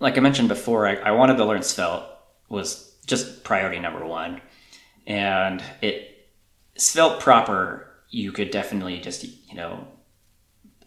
like 0.00 0.18
I 0.18 0.20
mentioned 0.20 0.48
before, 0.48 0.86
I, 0.86 0.96
I 0.96 1.10
wanted 1.12 1.36
to 1.36 1.44
learn 1.44 1.62
Svelte 1.62 2.04
was 2.48 2.94
just 3.06 3.42
priority 3.42 3.80
number 3.80 4.04
one, 4.04 4.40
and 5.06 5.62
it 5.80 6.28
Svelte 6.76 7.20
proper 7.20 7.88
you 8.10 8.30
could 8.30 8.50
definitely 8.50 9.00
just 9.00 9.24
you 9.24 9.54
know 9.54 9.86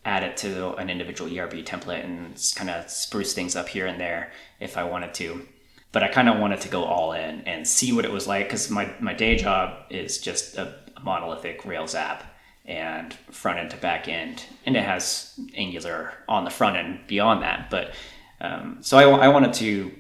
add 0.06 0.24
it 0.24 0.38
to 0.38 0.76
an 0.76 0.90
individual 0.90 1.30
ERB 1.30 1.66
template 1.66 2.06
and 2.06 2.40
kind 2.56 2.70
of 2.70 2.90
spruce 2.90 3.34
things 3.34 3.56
up 3.56 3.68
here 3.68 3.88
and 3.88 4.00
there 4.00 4.32
if 4.60 4.78
I 4.78 4.84
wanted 4.84 5.14
to. 5.16 5.46
But 5.92 6.04
I 6.04 6.10
kind 6.10 6.30
of 6.30 6.40
wanted 6.40 6.62
to 6.62 6.70
go 6.70 6.84
all 6.84 7.14
in 7.14 7.42
and 7.42 7.68
see 7.68 7.92
what 7.92 8.06
it 8.06 8.12
was 8.12 8.28
like 8.28 8.48
because 8.48 8.70
my, 8.70 8.94
my 9.00 9.14
day 9.14 9.36
job 9.36 9.86
is 9.90 10.20
just 10.20 10.58
a, 10.58 10.86
monolithic 11.04 11.64
Rails 11.66 11.94
app 11.94 12.24
and 12.66 13.14
front 13.30 13.60
end 13.60 13.70
to 13.70 13.78
back 13.78 14.08
end, 14.08 14.44
and 14.66 14.76
it 14.76 14.84
has 14.84 15.40
Angular 15.56 16.12
on 16.28 16.44
the 16.44 16.50
front 16.50 16.76
end 16.78 17.00
beyond 17.08 17.44
that. 17.44 17.70
But 17.70 17.94
um, 18.42 18.80
so 18.82 18.98
I, 18.98 19.04
I, 19.04 19.28
wanted 19.28 19.54
to 19.54 19.92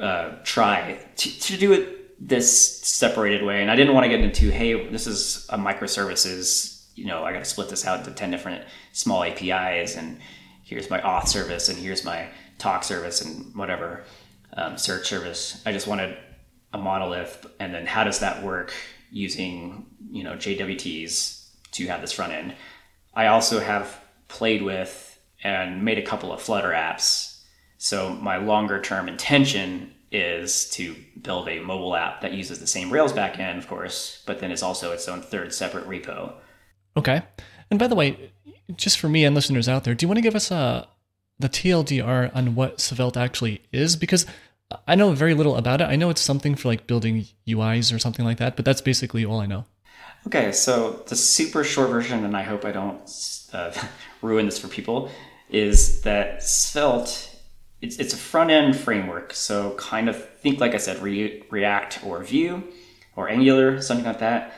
uh, 0.00 0.30
try 0.42 0.98
to, 1.16 1.40
to 1.40 1.56
do 1.56 1.72
it 1.72 2.28
this 2.28 2.82
separated 2.82 3.44
way, 3.44 3.62
and 3.62 3.70
I 3.70 3.76
didn't 3.76 3.94
want 3.94 4.04
to 4.04 4.10
get 4.10 4.20
into 4.20 4.50
hey, 4.50 4.88
this 4.90 5.06
is 5.06 5.46
a 5.48 5.56
microservices. 5.56 6.75
You 6.96 7.06
know, 7.06 7.24
I 7.24 7.32
got 7.32 7.38
to 7.40 7.44
split 7.44 7.68
this 7.68 7.86
out 7.86 8.00
into 8.00 8.10
ten 8.10 8.30
different 8.30 8.64
small 8.92 9.22
APIs, 9.22 9.96
and 9.96 10.18
here's 10.64 10.90
my 10.90 11.00
auth 11.00 11.28
service, 11.28 11.68
and 11.68 11.78
here's 11.78 12.04
my 12.04 12.28
talk 12.58 12.82
service, 12.82 13.20
and 13.20 13.54
whatever 13.54 14.02
um, 14.54 14.76
search 14.76 15.06
service. 15.06 15.62
I 15.64 15.72
just 15.72 15.86
wanted 15.86 16.16
a 16.72 16.78
monolith, 16.78 17.46
and 17.60 17.72
then 17.72 17.86
how 17.86 18.02
does 18.02 18.18
that 18.20 18.42
work 18.42 18.72
using 19.10 19.86
you 20.10 20.24
know 20.24 20.32
JWTs 20.32 21.46
to 21.72 21.86
have 21.86 22.00
this 22.00 22.12
front 22.12 22.32
end. 22.32 22.54
I 23.14 23.28
also 23.28 23.60
have 23.60 24.00
played 24.28 24.62
with 24.62 25.18
and 25.42 25.84
made 25.84 25.98
a 25.98 26.02
couple 26.02 26.32
of 26.32 26.42
Flutter 26.42 26.70
apps. 26.70 27.40
So 27.78 28.10
my 28.10 28.38
longer 28.38 28.80
term 28.80 29.08
intention 29.08 29.94
is 30.10 30.70
to 30.70 30.96
build 31.20 31.48
a 31.48 31.60
mobile 31.60 31.94
app 31.94 32.22
that 32.22 32.32
uses 32.32 32.58
the 32.58 32.66
same 32.66 32.90
Rails 32.90 33.12
backend, 33.12 33.58
of 33.58 33.68
course, 33.68 34.22
but 34.26 34.40
then 34.40 34.50
it's 34.50 34.62
also 34.62 34.92
its 34.92 35.08
own 35.08 35.20
third 35.20 35.52
separate 35.52 35.86
repo. 35.86 36.32
Okay. 36.96 37.22
And 37.70 37.78
by 37.78 37.86
the 37.86 37.94
way, 37.94 38.32
just 38.76 38.98
for 38.98 39.08
me 39.08 39.24
and 39.24 39.34
listeners 39.34 39.68
out 39.68 39.84
there, 39.84 39.94
do 39.94 40.04
you 40.04 40.08
want 40.08 40.18
to 40.18 40.22
give 40.22 40.34
us 40.34 40.50
a 40.50 40.54
uh, 40.54 40.86
the 41.38 41.48
TLDR 41.50 42.34
on 42.34 42.54
what 42.54 42.80
Svelte 42.80 43.18
actually 43.18 43.60
is? 43.70 43.94
Because 43.94 44.24
I 44.88 44.94
know 44.94 45.12
very 45.12 45.34
little 45.34 45.56
about 45.56 45.82
it. 45.82 45.84
I 45.84 45.94
know 45.94 46.08
it's 46.08 46.22
something 46.22 46.54
for 46.54 46.68
like 46.68 46.86
building 46.86 47.26
UIs 47.46 47.94
or 47.94 47.98
something 47.98 48.24
like 48.24 48.38
that, 48.38 48.56
but 48.56 48.64
that's 48.64 48.80
basically 48.80 49.24
all 49.24 49.40
I 49.40 49.46
know. 49.46 49.66
Okay, 50.26 50.50
so 50.50 51.04
the 51.08 51.14
super 51.14 51.62
short 51.62 51.90
version, 51.90 52.24
and 52.24 52.34
I 52.34 52.42
hope 52.42 52.64
I 52.64 52.72
don't 52.72 53.02
uh, 53.52 53.70
ruin 54.22 54.46
this 54.46 54.58
for 54.58 54.68
people, 54.68 55.10
is 55.50 56.00
that 56.02 56.42
Svelte 56.42 57.36
it's, 57.82 57.96
it's 57.96 58.14
a 58.14 58.16
front 58.16 58.50
end 58.50 58.76
framework. 58.76 59.32
So 59.34 59.74
kind 59.74 60.08
of 60.08 60.28
think 60.40 60.60
like 60.60 60.74
I 60.74 60.78
said, 60.78 61.00
Re- 61.02 61.44
React 61.50 62.04
or 62.04 62.22
Vue 62.22 62.62
or 63.14 63.28
Angular, 63.28 63.80
something 63.80 64.06
like 64.06 64.18
that. 64.20 64.52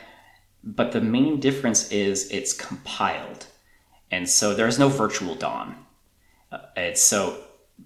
But 0.63 0.91
the 0.91 1.01
main 1.01 1.39
difference 1.39 1.91
is 1.91 2.29
it's 2.31 2.53
compiled, 2.53 3.47
and 4.11 4.27
so 4.29 4.53
there's 4.53 4.77
no 4.77 4.89
virtual 4.89 5.35
DOM. 5.35 5.85
Uh, 6.51 6.59
it's 6.75 7.01
so 7.01 7.41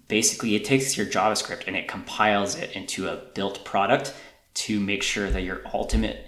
basically 0.08 0.54
it 0.54 0.64
takes 0.64 0.96
your 0.96 1.06
JavaScript 1.06 1.66
and 1.66 1.76
it 1.76 1.86
compiles 1.86 2.56
it 2.56 2.72
into 2.72 3.08
a 3.08 3.16
built 3.34 3.64
product 3.64 4.14
to 4.54 4.80
make 4.80 5.02
sure 5.02 5.30
that 5.30 5.42
your 5.42 5.62
ultimate 5.72 6.26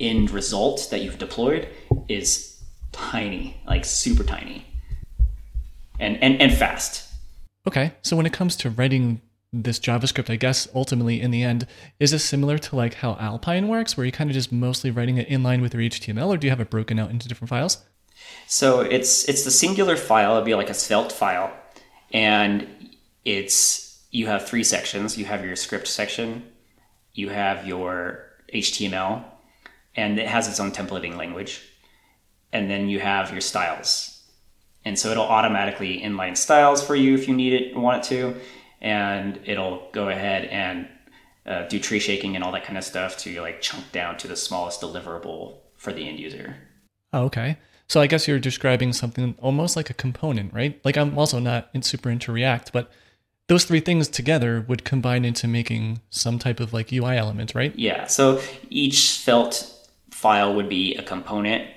end 0.00 0.30
result 0.30 0.88
that 0.90 1.00
you've 1.00 1.18
deployed 1.18 1.68
is 2.08 2.62
tiny, 2.92 3.56
like 3.66 3.84
super 3.84 4.24
tiny, 4.24 4.66
and 5.98 6.22
and 6.22 6.40
and 6.40 6.52
fast. 6.52 7.04
Okay, 7.66 7.92
so 8.02 8.16
when 8.16 8.26
it 8.26 8.32
comes 8.32 8.56
to 8.56 8.70
writing 8.70 9.20
this 9.52 9.78
JavaScript, 9.78 10.30
I 10.30 10.36
guess 10.36 10.68
ultimately 10.74 11.20
in 11.20 11.30
the 11.30 11.42
end, 11.42 11.66
is 11.98 12.10
this 12.10 12.24
similar 12.24 12.58
to 12.58 12.76
like 12.76 12.94
how 12.94 13.16
Alpine 13.18 13.68
works, 13.68 13.96
where 13.96 14.04
you 14.04 14.12
kind 14.12 14.30
of 14.30 14.34
just 14.34 14.52
mostly 14.52 14.90
writing 14.90 15.16
it 15.16 15.28
in 15.28 15.42
line 15.42 15.62
with 15.62 15.74
your 15.74 15.82
HTML, 15.82 16.28
or 16.28 16.36
do 16.36 16.46
you 16.46 16.50
have 16.50 16.60
it 16.60 16.70
broken 16.70 16.98
out 16.98 17.10
into 17.10 17.28
different 17.28 17.48
files? 17.48 17.84
So 18.46 18.80
it's 18.80 19.28
it's 19.28 19.44
the 19.44 19.50
singular 19.50 19.96
file. 19.96 20.34
It'd 20.34 20.44
be 20.44 20.54
like 20.54 20.70
a 20.70 20.74
Svelte 20.74 21.12
file, 21.12 21.52
and 22.12 22.66
it's 23.24 24.06
you 24.10 24.26
have 24.26 24.46
three 24.46 24.64
sections. 24.64 25.16
You 25.16 25.24
have 25.24 25.44
your 25.44 25.56
script 25.56 25.86
section, 25.86 26.44
you 27.14 27.28
have 27.30 27.66
your 27.66 28.24
HTML, 28.52 29.24
and 29.94 30.18
it 30.18 30.26
has 30.26 30.48
its 30.48 30.60
own 30.60 30.72
templating 30.72 31.16
language. 31.16 31.62
And 32.52 32.70
then 32.70 32.88
you 32.88 32.98
have 33.00 33.30
your 33.30 33.42
styles. 33.42 34.22
And 34.84 34.98
so 34.98 35.10
it'll 35.10 35.24
automatically 35.24 36.00
inline 36.00 36.34
styles 36.34 36.82
for 36.82 36.94
you 36.96 37.14
if 37.14 37.28
you 37.28 37.34
need 37.34 37.52
it, 37.52 37.76
want 37.76 38.04
it 38.04 38.08
to, 38.08 38.40
and 38.80 39.40
it'll 39.44 39.88
go 39.92 40.08
ahead 40.08 40.44
and 40.44 40.88
uh, 41.46 41.66
do 41.68 41.78
tree 41.78 41.98
shaking 41.98 42.34
and 42.34 42.44
all 42.44 42.52
that 42.52 42.64
kind 42.64 42.76
of 42.78 42.84
stuff 42.84 43.16
to 43.18 43.40
like 43.40 43.60
chunk 43.60 43.90
down 43.92 44.16
to 44.18 44.28
the 44.28 44.36
smallest 44.36 44.80
deliverable 44.80 45.56
for 45.76 45.92
the 45.92 46.08
end 46.08 46.20
user. 46.20 46.56
Oh, 47.12 47.24
okay. 47.24 47.56
So 47.88 48.02
I 48.02 48.06
guess 48.06 48.28
you're 48.28 48.38
describing 48.38 48.92
something 48.92 49.34
almost 49.40 49.74
like 49.74 49.88
a 49.88 49.94
component, 49.94 50.52
right? 50.52 50.78
Like 50.84 50.98
I'm 50.98 51.18
also 51.18 51.38
not 51.38 51.70
in 51.72 51.82
super 51.82 52.10
into 52.10 52.32
React, 52.32 52.72
but 52.72 52.90
those 53.48 53.64
three 53.64 53.80
things 53.80 54.08
together 54.08 54.64
would 54.68 54.84
combine 54.84 55.24
into 55.24 55.48
making 55.48 56.02
some 56.10 56.38
type 56.38 56.60
of 56.60 56.74
like 56.74 56.92
UI 56.92 57.16
element, 57.16 57.54
right? 57.54 57.76
Yeah. 57.78 58.06
So 58.06 58.42
each 58.68 59.18
Svelte 59.18 59.72
file 60.10 60.54
would 60.54 60.68
be 60.68 60.94
a 60.96 61.02
component. 61.02 61.70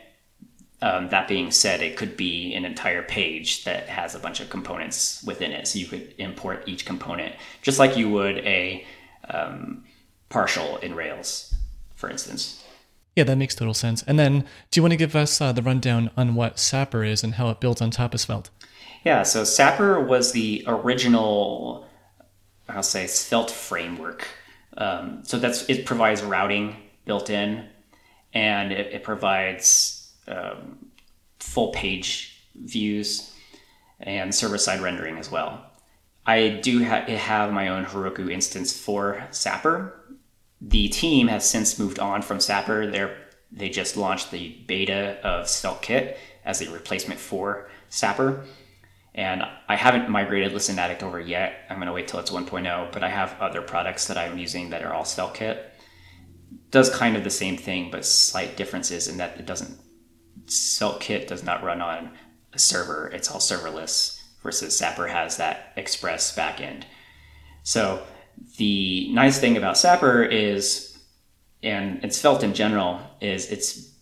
Um, 0.84 1.10
that 1.10 1.28
being 1.28 1.52
said, 1.52 1.82
it 1.82 1.96
could 1.96 2.18
be 2.18 2.54
an 2.56 2.66
entire 2.66 3.04
page 3.04 3.66
that 3.66 3.88
has 3.88 4.16
a 4.16 4.20
bunch 4.20 4.40
of 4.40 4.50
components 4.50 5.24
within 5.24 5.52
it. 5.52 5.68
So 5.68 5.78
you 5.78 5.86
could 5.86 6.16
import 6.18 6.64
each 6.66 6.86
component 6.86 7.36
just 7.62 7.78
like 7.78 7.96
you 7.96 8.10
would 8.10 8.40
a 8.40 8.86
um, 9.30 9.84
partial 10.30 10.78
in 10.78 10.96
Rails, 10.96 11.54
for 11.96 12.10
instance. 12.10 12.64
Yeah, 13.16 13.26
that 13.26 13.38
makes 13.38 13.56
total 13.56 13.74
sense. 13.74 14.04
And 14.04 14.18
then, 14.18 14.46
do 14.72 14.80
you 14.80 14.82
want 14.82 14.94
to 14.94 14.98
give 14.98 15.16
us 15.16 15.42
uh, 15.42 15.52
the 15.52 15.62
rundown 15.62 16.10
on 16.16 16.34
what 16.34 16.58
Sapper 16.58 17.04
is 17.04 17.24
and 17.24 17.36
how 17.36 17.50
it 17.50 17.60
builds 17.60 17.82
on 17.82 17.92
top 17.92 18.14
of 18.14 18.22
Svelte? 18.22 18.50
Yeah, 19.04 19.24
so 19.24 19.44
Sapper 19.44 20.00
was 20.00 20.32
the 20.32 20.64
original, 20.66 21.88
I'll 22.70 22.84
say, 22.84 23.08
Svelte 23.08 23.52
framework. 23.52 24.28
Um, 24.78 25.24
so 25.24 25.38
that's 25.38 25.70
it 25.70 25.86
provides 25.86 26.24
routing 26.24 26.78
built 27.06 27.30
in 27.30 27.68
and 28.34 28.72
it, 28.72 28.94
it 28.94 29.04
provides 29.04 30.01
um, 30.28 30.90
full 31.40 31.72
page 31.72 32.48
views 32.56 33.34
and 34.00 34.34
server 34.34 34.58
side 34.58 34.82
rendering 34.82 35.18
as 35.18 35.32
well. 35.32 35.66
I 36.26 36.60
do 36.62 36.84
ha- 36.84 37.06
have 37.06 37.52
my 37.52 37.70
own 37.70 37.86
Heroku 37.86 38.32
instance 38.32 38.78
for 38.78 39.28
Sapper. 39.32 40.18
The 40.62 40.88
team 40.90 41.28
has 41.28 41.50
since 41.50 41.80
moved 41.80 42.00
on 42.00 42.22
from 42.22 42.40
Sapper. 42.40 42.88
They're, 42.88 43.18
they 43.52 43.70
just 43.70 43.98
launched 43.98 44.32
the 44.32 44.50
beta 44.68 45.20
of 45.24 45.46
SvelteKit 45.46 46.18
as 46.46 46.62
a 46.62 46.70
replacement 46.72 47.20
for 47.20 47.70
Sapper. 47.90 48.46
And 49.14 49.44
I 49.68 49.76
haven't 49.76 50.10
migrated 50.10 50.54
Listen 50.54 50.80
Addict 50.80 51.04
over 51.04 51.20
yet. 51.20 51.66
I'm 51.70 51.78
going 51.78 51.88
to 51.88 51.94
wait 51.94 52.08
till 52.08 52.20
it's 52.20 52.32
1.0, 52.32 52.92
but 52.92 53.04
I 53.04 53.10
have 53.10 53.36
other 53.42 53.62
products 53.62 54.08
that 54.08 54.18
I'm 54.18 54.38
using 54.38 54.70
that 54.70 54.84
are 54.84 54.94
all 54.94 55.04
SvelteKit 55.04 55.72
does 56.72 56.90
kind 56.90 57.16
of 57.16 57.24
the 57.24 57.30
same 57.30 57.58
thing, 57.58 57.92
but 57.92 58.06
slight 58.06 58.58
differences 58.58 59.08
in 59.08 59.18
that 59.18 59.38
it 59.38 59.46
doesn't. 59.46 59.78
SvelteKit 60.52 61.28
does 61.28 61.44
not 61.44 61.64
run 61.64 61.82
on 61.82 62.12
a 62.54 62.60
server; 62.60 63.08
it's 63.08 63.30
all 63.32 63.40
serverless. 63.40 64.20
Versus 64.44 64.76
Sapper 64.76 65.08
has 65.08 65.38
that 65.38 65.72
Express 65.76 66.36
backend. 66.36 66.84
So 67.64 68.04
the 68.58 69.12
nice 69.14 69.40
thing 69.40 69.56
about 69.56 69.78
Sapper 69.78 70.24
is, 70.24 70.98
and 71.62 72.04
it's 72.04 72.18
Svelte 72.18 72.44
in 72.44 72.56
general, 72.56 73.00
is 73.22 73.52
it's, 73.52 73.94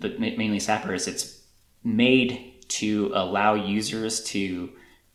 but 0.00 0.20
mainly 0.20 0.60
Sapper 0.60 0.94
is 0.94 1.08
it's 1.08 1.42
made 1.82 2.64
to 2.68 3.10
allow 3.14 3.54
users 3.54 4.22
to 4.24 4.70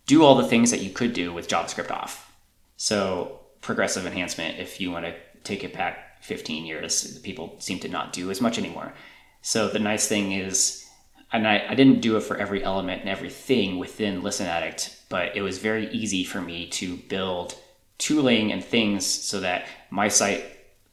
do 0.05 0.23
all 0.23 0.35
the 0.35 0.47
things 0.47 0.71
that 0.71 0.81
you 0.81 0.89
could 0.89 1.13
do 1.13 1.31
with 1.33 1.47
JavaScript 1.47 1.91
off. 1.91 2.35
So 2.77 3.39
progressive 3.61 4.05
enhancement, 4.05 4.59
if 4.59 4.81
you 4.81 4.91
want 4.91 5.05
to 5.05 5.15
take 5.43 5.63
it 5.63 5.73
back 5.73 6.23
15 6.23 6.65
years, 6.65 7.17
people 7.19 7.55
seem 7.59 7.79
to 7.79 7.87
not 7.87 8.13
do 8.13 8.29
as 8.29 8.41
much 8.41 8.57
anymore. 8.57 8.93
So 9.41 9.67
the 9.67 9.79
nice 9.79 10.07
thing 10.07 10.31
is, 10.31 10.85
and 11.31 11.47
I, 11.47 11.65
I 11.69 11.75
didn't 11.75 12.01
do 12.01 12.17
it 12.17 12.23
for 12.23 12.37
every 12.37 12.63
element 12.63 13.01
and 13.01 13.09
everything 13.09 13.77
within 13.77 14.21
Listen 14.21 14.47
Addict, 14.47 14.95
but 15.09 15.35
it 15.35 15.41
was 15.41 15.59
very 15.59 15.89
easy 15.91 16.23
for 16.23 16.41
me 16.41 16.67
to 16.67 16.97
build 16.97 17.55
tooling 17.97 18.51
and 18.51 18.63
things 18.63 19.05
so 19.05 19.39
that 19.39 19.65
my 19.89 20.07
site 20.07 20.43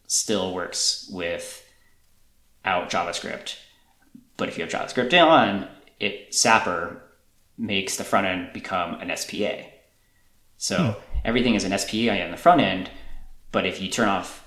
still 0.07 0.53
works 0.53 1.11
without 1.13 2.91
JavaScript. 2.91 3.57
But 4.37 4.49
if 4.49 4.59
you 4.59 4.65
have 4.65 4.73
JavaScript 4.73 5.27
on, 5.27 5.69
it 5.99 6.35
Sapper 6.35 7.03
makes 7.57 7.97
the 7.97 8.05
front 8.05 8.27
end 8.27 8.53
become 8.53 8.95
an 9.01 9.15
SPA. 9.17 9.63
So 10.59 10.77
hmm. 10.77 11.01
everything 11.25 11.55
is 11.55 11.65
an 11.65 11.77
SPA 11.77 12.23
on 12.23 12.31
the 12.31 12.37
front 12.37 12.61
end, 12.61 12.91
but 13.53 13.67
if 13.67 13.81
you 13.81 13.89
turn 13.89 14.09
off, 14.09 14.45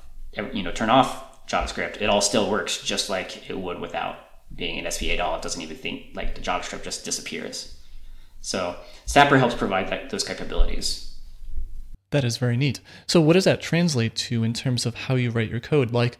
you 0.53 0.63
know, 0.63 0.71
turn 0.71 0.89
off 0.89 1.28
JavaScript, 1.49 2.01
it 2.01 2.09
all 2.09 2.21
still 2.21 2.49
works 2.49 2.81
just 2.81 3.09
like 3.09 3.49
it 3.49 3.57
would 3.57 3.79
without 3.79 4.17
being 4.55 4.77
an 4.79 4.89
SPA 4.89 5.07
at 5.07 5.19
all. 5.19 5.35
It 5.35 5.41
doesn't 5.41 5.61
even 5.61 5.77
think 5.77 6.07
like 6.13 6.35
the 6.35 6.41
JavaScript 6.41 6.83
just 6.83 7.03
disappears. 7.03 7.75
So 8.41 8.75
Sapper 9.05 9.37
helps 9.37 9.55
provide 9.55 9.89
that, 9.89 10.09
those 10.09 10.23
capabilities. 10.23 11.15
That 12.11 12.23
is 12.23 12.37
very 12.37 12.55
neat. 12.55 12.79
So 13.07 13.19
what 13.19 13.33
does 13.33 13.43
that 13.43 13.61
translate 13.61 14.15
to 14.15 14.43
in 14.43 14.53
terms 14.53 14.85
of 14.85 14.95
how 14.95 15.15
you 15.15 15.31
write 15.31 15.49
your 15.49 15.59
code? 15.59 15.91
Like, 15.91 16.17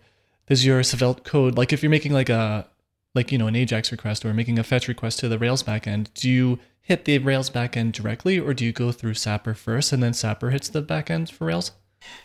does 0.48 0.66
your 0.66 0.84
Svelte 0.84 1.24
code, 1.24 1.58
like 1.58 1.72
if 1.72 1.82
you're 1.82 1.90
making 1.90 2.14
like 2.14 2.30
a, 2.30 2.68
like, 3.16 3.32
you 3.32 3.38
know, 3.38 3.48
an 3.48 3.56
Ajax 3.56 3.92
request 3.92 4.26
or 4.26 4.34
making 4.34 4.60
a 4.60 4.64
fetch 4.64 4.88
request 4.88 5.20
to 5.20 5.30
the 5.30 5.40
Rails 5.40 5.64
backend, 5.64 6.14
do 6.14 6.30
you 6.30 6.60
hit 6.82 7.06
the 7.06 7.18
Rails 7.20 7.50
backend 7.50 7.92
directly 7.92 8.40
or 8.40 8.54
do 8.54 8.66
you 8.66 8.72
go 8.72 8.92
through 8.92 9.14
Sapper 9.14 9.54
first 9.54 9.94
and 9.94 10.02
then 10.02 10.14
Sapper 10.14 10.50
hits 10.52 10.70
the 10.70 10.84
backend 10.84 11.32
for 11.32 11.46
Rails? 11.46 11.72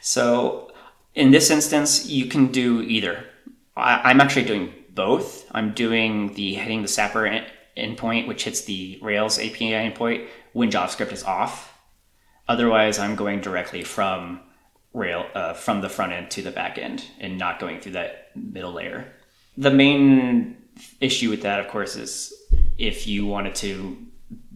So 0.01 0.71
in 1.15 1.31
this 1.31 1.51
instance, 1.51 2.07
you 2.07 2.27
can 2.27 2.49
do 2.49 2.83
either. 2.83 3.25
I, 3.77 4.11
am 4.11 4.21
actually 4.21 4.45
doing 4.45 4.73
both. 4.91 5.47
I'm 5.53 5.73
doing 5.73 6.35
the 6.35 6.55
hitting 6.55 6.83
the 6.83 6.89
Sapper 6.89 7.29
endpoint, 7.77 8.29
which 8.29 8.45
hits 8.45 8.63
the 8.63 8.99
Rails 9.03 9.39
API 9.39 9.73
endpoint 9.73 10.29
when 10.53 10.71
JavaScript 10.71 11.13
is 11.13 11.25
off 11.25 11.75
Otherwise, 12.49 12.99
I'm 12.99 13.17
going 13.17 13.41
directly 13.41 13.85
from 13.85 14.41
Rail 14.93 15.27
uh, 15.35 15.55
from 15.55 15.81
the 15.81 15.89
front 15.89 16.13
end 16.13 16.31
to 16.33 16.43
the 16.43 16.51
back 16.51 16.79
end 16.79 17.05
and 17.19 17.39
not 17.39 17.59
going 17.59 17.81
through 17.81 17.93
that 17.93 18.31
middle 18.37 18.73
layer. 18.73 19.13
The 19.57 19.71
main 19.71 20.57
issue 21.01 21.31
with 21.31 21.43
that, 21.43 21.61
of 21.61 21.69
course, 21.69 21.97
is 21.97 22.33
if 22.77 23.07
you 23.07 23.27
wanted 23.27 23.55
to 23.57 23.97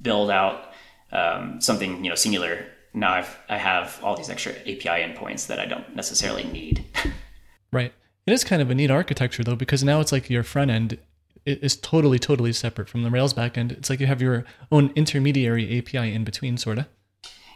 build 0.01 0.31
out 0.31 0.73
um, 1.13 1.61
something 1.61 2.05
you 2.05 2.11
know 2.11 2.17
singular. 2.17 2.67
Now 2.95 3.13
I've, 3.13 3.39
I 3.49 3.57
have 3.59 4.01
all 4.03 4.17
these 4.17 4.31
extra 4.31 4.53
API 4.53 5.03
endpoints 5.03 5.47
that 5.47 5.59
I 5.59 5.67
don't 5.67 5.95
necessarily 5.95 6.45
need. 6.45 6.85
right. 7.73 7.93
It 8.27 8.33
is 8.33 8.45
kind 8.45 8.61
of 8.61 8.71
a 8.71 8.75
neat 8.75 8.91
architecture 8.91 9.45
though, 9.45 9.57
because 9.57 9.83
now 9.85 10.01
it's 10.01 10.13
like 10.13 10.29
your 10.29 10.43
front 10.43 10.71
end 10.71 10.99
is 11.47 11.77
totally, 11.77 12.19
totally 12.19 12.53
separate 12.53 12.89
from 12.89 13.03
the 13.03 13.11
Rails 13.11 13.33
backend. 13.33 13.73
It's 13.73 13.89
like 13.89 14.01
you 14.01 14.07
have 14.07 14.21
your 14.21 14.45
own 14.71 14.93
intermediary 14.95 15.79
API 15.79 16.13
in 16.13 16.25
between, 16.25 16.59
sort 16.59 16.79
of. 16.79 16.87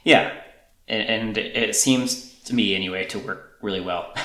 Yeah, 0.05 0.33
and, 0.89 1.03
and 1.03 1.39
it 1.39 1.77
seems 1.77 2.41
to 2.45 2.55
me 2.55 2.75
anyway 2.75 3.05
to 3.07 3.19
work 3.19 3.59
really 3.61 3.81
well. 3.81 4.15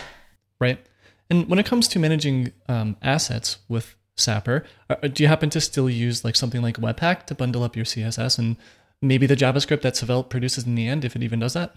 Right. 0.59 0.83
And 1.29 1.47
when 1.47 1.59
it 1.59 1.67
comes 1.67 1.87
to 1.89 1.99
managing 1.99 2.51
um, 2.67 2.97
assets 3.03 3.59
with 3.69 3.95
Sapper, 4.15 4.65
uh, 4.89 4.95
do 5.07 5.21
you 5.21 5.29
happen 5.29 5.51
to 5.51 5.61
still 5.61 5.87
use 5.87 6.25
like 6.25 6.35
something 6.35 6.63
like 6.63 6.77
Webpack 6.77 7.27
to 7.27 7.35
bundle 7.35 7.61
up 7.61 7.75
your 7.75 7.85
CSS 7.85 8.39
and 8.39 8.57
maybe 9.01 9.27
the 9.27 9.35
JavaScript 9.35 9.81
that 9.81 9.95
Svelte 9.95 10.29
produces 10.29 10.65
in 10.65 10.75
the 10.75 10.87
end, 10.87 11.05
if 11.05 11.15
it 11.15 11.23
even 11.23 11.39
does 11.39 11.53
that? 11.53 11.75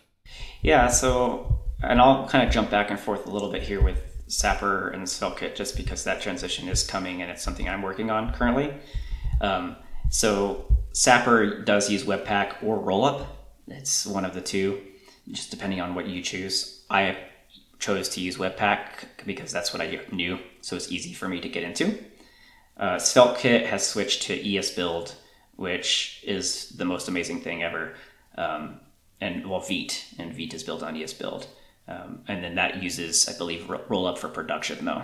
Yeah. 0.62 0.88
So, 0.88 1.61
and 1.83 2.00
I'll 2.00 2.28
kind 2.28 2.46
of 2.46 2.52
jump 2.52 2.70
back 2.70 2.90
and 2.90 2.98
forth 2.98 3.26
a 3.26 3.30
little 3.30 3.50
bit 3.50 3.62
here 3.62 3.83
with 3.83 4.00
Sapper 4.28 4.88
and 4.90 5.04
SvelteKit, 5.04 5.56
just 5.56 5.76
because 5.76 6.04
that 6.04 6.20
transition 6.20 6.68
is 6.68 6.87
coming 6.87 7.22
and 7.22 7.30
it's 7.30 7.42
something 7.42 7.68
I'm 7.68 7.83
working 7.83 8.11
on 8.11 8.33
currently. 8.33 8.72
Um, 9.40 9.76
so 10.11 10.66
Sapper 10.92 11.62
does 11.62 11.90
use 11.90 12.04
Webpack 12.04 12.62
or 12.62 12.78
Rollup 12.78 13.26
it's 13.70 14.06
one 14.06 14.24
of 14.24 14.35
the 14.35 14.40
two, 14.40 14.80
just 15.30 15.50
depending 15.50 15.80
on 15.80 15.94
what 15.94 16.06
you 16.06 16.22
choose. 16.22 16.85
I 16.90 17.16
chose 17.78 18.09
to 18.11 18.20
use 18.20 18.37
Webpack 18.37 19.06
because 19.24 19.52
that's 19.52 19.72
what 19.72 19.80
I 19.80 20.00
knew, 20.12 20.38
so 20.61 20.76
it's 20.76 20.90
easy 20.90 21.14
for 21.14 21.28
me 21.28 21.40
to 21.40 21.48
get 21.48 21.62
into. 21.62 21.98
Uh, 22.76 22.96
SvelteKit 22.96 23.66
has 23.66 23.87
switched 23.87 24.22
to 24.22 24.42
ESBuild, 24.42 25.14
which 25.60 26.24
is 26.26 26.70
the 26.70 26.86
most 26.86 27.06
amazing 27.06 27.38
thing 27.42 27.62
ever. 27.62 27.92
Um, 28.38 28.80
and 29.20 29.46
well, 29.46 29.60
Vite, 29.60 30.06
and 30.18 30.32
Vite 30.32 30.54
is 30.54 30.62
built 30.62 30.82
on 30.82 30.94
ESBuild. 30.94 31.46
Um, 31.86 32.20
and 32.26 32.42
then 32.42 32.54
that 32.54 32.82
uses, 32.82 33.28
I 33.28 33.36
believe, 33.36 33.66
Rollup 33.66 34.16
for 34.16 34.30
production, 34.30 34.86
though. 34.86 35.02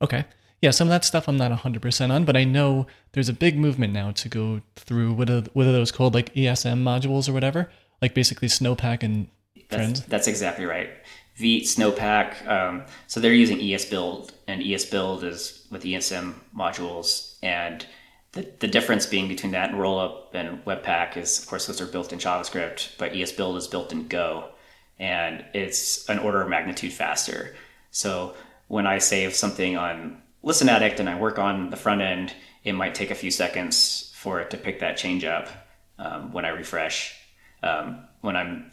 Okay. 0.00 0.24
Yeah, 0.62 0.70
some 0.70 0.88
of 0.88 0.90
that 0.90 1.04
stuff 1.04 1.28
I'm 1.28 1.36
not 1.36 1.52
100% 1.52 2.10
on, 2.10 2.24
but 2.24 2.34
I 2.34 2.44
know 2.44 2.86
there's 3.12 3.28
a 3.28 3.34
big 3.34 3.58
movement 3.58 3.92
now 3.92 4.10
to 4.12 4.28
go 4.30 4.62
through 4.74 5.12
what 5.12 5.28
are, 5.28 5.42
what 5.52 5.66
are 5.66 5.72
those 5.72 5.92
called, 5.92 6.14
like 6.14 6.34
ESM 6.34 6.82
modules 6.82 7.28
or 7.28 7.34
whatever, 7.34 7.70
like 8.00 8.14
basically 8.14 8.48
Snowpack 8.48 9.02
and 9.02 9.28
Trends. 9.68 10.00
That's, 10.00 10.10
that's 10.10 10.28
exactly 10.28 10.64
right. 10.64 10.88
Vite, 11.36 11.64
Snowpack. 11.64 12.48
Um, 12.48 12.84
so 13.06 13.20
they're 13.20 13.34
using 13.34 13.58
ESBuild, 13.58 14.30
and 14.46 14.62
ESBuild 14.62 15.24
is 15.24 15.66
with 15.70 15.82
ESM 15.82 16.36
modules. 16.56 17.36
And 17.42 17.84
the, 18.32 18.68
difference 18.68 19.06
being 19.06 19.28
between 19.28 19.52
that 19.52 19.70
and 19.70 19.78
Rollup 19.78 20.34
and 20.34 20.64
Webpack 20.64 21.16
is, 21.16 21.38
of 21.40 21.46
course, 21.46 21.66
those 21.66 21.80
are 21.80 21.86
built 21.86 22.12
in 22.12 22.18
JavaScript, 22.18 22.96
but 22.98 23.12
ESBuild 23.12 23.56
is 23.56 23.66
built 23.66 23.92
in 23.92 24.06
Go, 24.06 24.50
and 24.98 25.44
it's 25.52 26.08
an 26.08 26.18
order 26.18 26.40
of 26.40 26.48
magnitude 26.48 26.92
faster. 26.92 27.54
So 27.90 28.34
when 28.68 28.86
I 28.86 28.98
save 28.98 29.34
something 29.34 29.76
on 29.76 30.22
Listen 30.42 30.68
Addict 30.68 31.00
and 31.00 31.08
I 31.08 31.18
work 31.18 31.38
on 31.38 31.70
the 31.70 31.76
front 31.76 32.02
end, 32.02 32.34
it 32.62 32.72
might 32.72 32.94
take 32.94 33.10
a 33.10 33.16
few 33.16 33.30
seconds 33.30 34.12
for 34.14 34.40
it 34.40 34.50
to 34.50 34.56
pick 34.56 34.80
that 34.80 34.96
change 34.96 35.24
up 35.24 35.48
um, 35.98 36.32
when 36.32 36.44
I 36.44 36.50
refresh 36.50 37.20
um, 37.62 38.06
when 38.20 38.36
I'm 38.36 38.70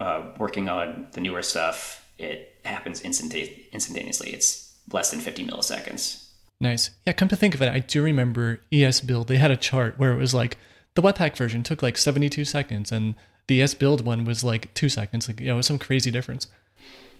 uh, 0.00 0.30
working 0.38 0.68
on 0.68 1.08
the 1.12 1.20
newer 1.20 1.42
stuff, 1.42 2.06
it 2.18 2.58
happens 2.64 3.00
instantaneously. 3.00 4.30
It's 4.30 4.74
less 4.92 5.10
than 5.10 5.20
50 5.20 5.46
milliseconds. 5.46 6.23
Nice. 6.60 6.90
Yeah, 7.06 7.12
come 7.12 7.28
to 7.28 7.36
think 7.36 7.54
of 7.54 7.62
it, 7.62 7.72
I 7.72 7.80
do 7.80 8.02
remember 8.02 8.60
ES 8.72 9.00
Build. 9.00 9.28
They 9.28 9.36
had 9.36 9.50
a 9.50 9.56
chart 9.56 9.98
where 9.98 10.12
it 10.12 10.18
was 10.18 10.34
like 10.34 10.56
the 10.94 11.02
Webpack 11.02 11.36
version 11.36 11.62
took 11.62 11.82
like 11.82 11.96
72 11.96 12.44
seconds 12.44 12.92
and 12.92 13.14
the 13.46 13.60
ES 13.60 13.74
Build 13.74 14.04
one 14.04 14.24
was 14.24 14.42
like 14.42 14.72
two 14.74 14.88
seconds. 14.88 15.28
Like, 15.28 15.40
you 15.40 15.46
know, 15.46 15.54
it 15.54 15.56
was 15.58 15.66
some 15.66 15.78
crazy 15.78 16.10
difference. 16.10 16.46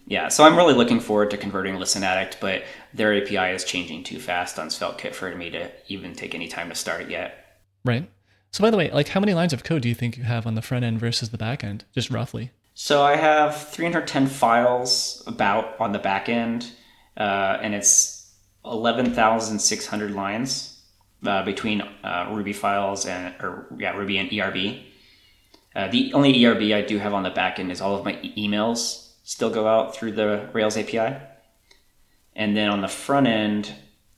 Yeah, 0.07 0.27
so 0.27 0.43
I'm 0.43 0.55
really 0.55 0.73
looking 0.73 0.99
forward 0.99 1.31
to 1.31 1.37
converting 1.37 1.75
Listen 1.75 2.03
Addict, 2.03 2.37
but 2.39 2.63
their 2.93 3.15
API 3.15 3.55
is 3.55 3.63
changing 3.63 4.03
too 4.03 4.19
fast 4.19 4.59
on 4.59 4.67
SvelteKit 4.67 5.15
for 5.15 5.33
me 5.35 5.49
to 5.49 5.71
even 5.87 6.13
take 6.13 6.35
any 6.35 6.47
time 6.47 6.69
to 6.69 6.75
start 6.75 7.09
yet. 7.09 7.59
Right. 7.83 8.07
So 8.51 8.61
by 8.61 8.69
the 8.69 8.77
way, 8.77 8.91
like 8.91 9.09
how 9.09 9.19
many 9.19 9.33
lines 9.33 9.51
of 9.51 9.63
code 9.63 9.81
do 9.81 9.89
you 9.89 9.95
think 9.95 10.15
you 10.17 10.23
have 10.23 10.45
on 10.45 10.55
the 10.55 10.61
front 10.61 10.85
end 10.85 10.99
versus 10.99 11.29
the 11.29 11.37
back 11.37 11.63
end, 11.63 11.85
just 11.93 12.11
roughly? 12.11 12.51
So 12.75 13.03
I 13.03 13.15
have 13.15 13.69
310 13.69 14.27
files 14.27 15.23
about 15.25 15.79
on 15.79 15.91
the 15.91 15.99
back 15.99 16.29
end, 16.29 16.71
uh, 17.17 17.57
and 17.61 17.73
it's 17.73 18.14
11,600 18.65 20.11
lines 20.11 20.81
uh, 21.25 21.43
between 21.43 21.81
uh, 21.81 22.29
Ruby 22.31 22.53
files 22.53 23.05
and 23.05 23.33
or 23.41 23.67
yeah 23.77 23.95
Ruby 23.95 24.17
and 24.17 24.31
ERB. 24.31 24.81
Uh, 25.75 25.87
the 25.89 26.13
only 26.13 26.45
ERB 26.45 26.73
I 26.73 26.81
do 26.81 26.97
have 26.99 27.13
on 27.13 27.23
the 27.23 27.29
back 27.29 27.59
end 27.59 27.71
is 27.71 27.81
all 27.81 27.95
of 27.95 28.05
my 28.05 28.17
e- 28.21 28.47
emails 28.47 29.11
still 29.23 29.49
go 29.49 29.67
out 29.67 29.95
through 29.95 30.13
the 30.13 30.49
Rails 30.53 30.77
API, 30.77 31.17
and 32.35 32.55
then 32.55 32.69
on 32.69 32.81
the 32.81 32.87
front 32.87 33.27
end 33.27 33.73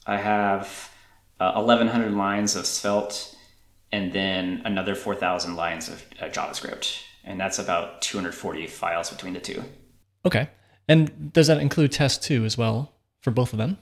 I 0.06 0.18
have 0.18 0.92
1,100 1.38 2.08
uh, 2.08 2.16
lines 2.16 2.56
of 2.56 2.66
Svelte 2.66 3.36
and 3.92 4.12
then 4.12 4.62
another 4.66 4.96
4,000 4.96 5.56
lines 5.56 5.88
of 5.88 6.04
uh, 6.22 6.26
JavaScript. 6.26 7.02
And 7.24 7.40
that's 7.40 7.60
about 7.60 8.02
240 8.02 8.68
files 8.68 9.10
between 9.10 9.34
the 9.34 9.40
two. 9.40 9.64
Okay. 10.26 10.50
And 10.88 11.34
does 11.34 11.48
that 11.48 11.60
include 11.60 11.92
tests 11.92 12.26
too, 12.26 12.46
as 12.46 12.58
well, 12.58 12.94
for 13.22 13.32
both 13.32 13.54
of 13.54 13.60
them? 13.60 13.78